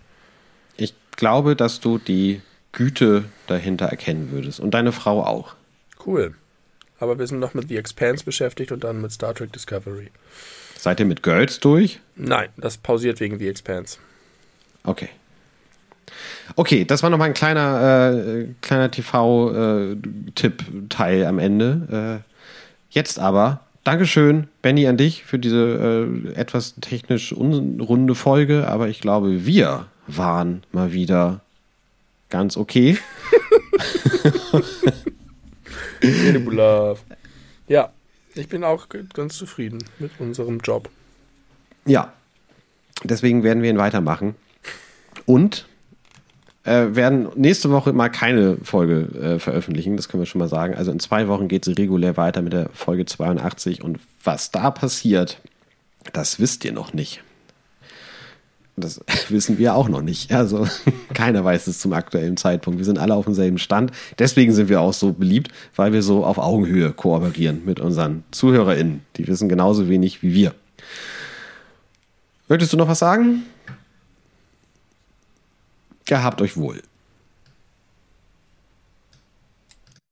Ich 0.77 0.93
glaube, 1.17 1.55
dass 1.55 1.81
du 1.81 1.97
die 1.97 2.41
Güte 2.71 3.25
dahinter 3.47 3.85
erkennen 3.87 4.31
würdest. 4.31 4.59
Und 4.59 4.71
deine 4.73 4.91
Frau 4.93 5.23
auch. 5.23 5.55
Cool. 6.05 6.33
Aber 6.99 7.19
wir 7.19 7.27
sind 7.27 7.39
noch 7.39 7.53
mit 7.53 7.67
The 7.67 7.77
Expanse 7.77 8.23
beschäftigt 8.23 8.71
und 8.71 8.83
dann 8.85 9.01
mit 9.01 9.11
Star 9.11 9.33
Trek 9.33 9.51
Discovery. 9.51 10.11
Seid 10.85 10.99
ihr 10.99 11.07
mit 11.07 11.23
Girls 11.23 11.59
durch? 11.59 11.99
Nein, 12.15 12.49
das 12.57 12.77
pausiert 12.77 13.19
wegen 13.19 13.39
The 13.39 13.47
Expanse. 13.47 13.97
Okay. 14.83 15.09
Okay, 16.55 16.85
das 16.85 17.01
war 17.01 17.09
nochmal 17.09 17.29
ein 17.29 17.33
kleiner, 17.33 18.13
äh, 18.13 18.49
kleiner 18.61 18.91
TV-Tipp-Teil 18.91 21.25
am 21.25 21.39
Ende. 21.39 22.21
Äh, 22.21 22.29
jetzt 22.91 23.17
aber, 23.17 23.61
Dankeschön, 23.83 24.47
Benny, 24.61 24.85
an 24.85 24.97
dich 24.97 25.23
für 25.23 25.39
diese 25.39 26.07
äh, 26.27 26.33
etwas 26.39 26.75
technisch 26.81 27.33
unrunde 27.33 28.13
Folge, 28.13 28.67
aber 28.67 28.87
ich 28.87 29.01
glaube, 29.01 29.47
wir 29.47 29.87
waren 30.05 30.61
mal 30.71 30.93
wieder 30.93 31.41
ganz 32.29 32.57
okay. 32.57 32.99
Incredible 36.01 36.53
Love. 36.53 36.99
Ja, 37.67 37.91
ich 38.35 38.47
bin 38.47 38.63
auch 38.63 38.87
ganz 39.13 39.37
zufrieden 39.37 39.83
mit 39.99 40.11
unserem 40.19 40.59
Job. 40.59 40.89
Ja, 41.85 42.13
deswegen 43.03 43.43
werden 43.43 43.63
wir 43.63 43.69
ihn 43.69 43.77
weitermachen. 43.77 44.35
Und 45.25 45.65
äh, 46.63 46.95
werden 46.95 47.29
nächste 47.35 47.71
Woche 47.71 47.93
mal 47.93 48.09
keine 48.09 48.57
Folge 48.57 49.35
äh, 49.35 49.39
veröffentlichen, 49.39 49.97
das 49.97 50.09
können 50.09 50.21
wir 50.21 50.27
schon 50.27 50.39
mal 50.39 50.49
sagen. 50.49 50.75
Also 50.75 50.91
in 50.91 50.99
zwei 50.99 51.27
Wochen 51.27 51.47
geht 51.47 51.67
es 51.67 51.77
regulär 51.77 52.17
weiter 52.17 52.41
mit 52.41 52.53
der 52.53 52.69
Folge 52.73 53.05
82 53.05 53.83
und 53.83 53.99
was 54.23 54.51
da 54.51 54.71
passiert, 54.71 55.39
das 56.13 56.39
wisst 56.39 56.65
ihr 56.65 56.73
noch 56.73 56.93
nicht. 56.93 57.23
Das 58.77 58.99
wissen 59.29 59.57
wir 59.57 59.75
auch 59.75 59.87
noch 59.89 60.01
nicht. 60.01 60.31
Also 60.31 60.67
keiner 61.13 61.43
weiß 61.43 61.67
es 61.67 61.79
zum 61.79 61.93
aktuellen 61.93 62.37
Zeitpunkt. 62.37 62.77
Wir 62.77 62.85
sind 62.85 62.99
alle 62.99 63.13
auf 63.13 63.25
demselben 63.25 63.57
Stand. 63.57 63.91
Deswegen 64.19 64.53
sind 64.53 64.69
wir 64.69 64.81
auch 64.81 64.93
so 64.93 65.13
beliebt, 65.13 65.49
weil 65.75 65.93
wir 65.93 66.01
so 66.01 66.25
auf 66.25 66.37
Augenhöhe 66.37 66.91
kooperieren 66.91 67.63
mit 67.65 67.79
unseren 67.79 68.23
ZuhörerInnen. 68.31 69.01
Die 69.17 69.27
wissen 69.27 69.49
genauso 69.49 69.87
wenig 69.87 70.21
wie 70.21 70.33
wir. 70.33 70.53
Möchtest 72.47 72.73
du 72.73 72.77
noch 72.77 72.87
was 72.87 72.99
sagen? 72.99 73.43
Gehabt 76.05 76.41
euch 76.41 76.57
wohl. 76.57 76.81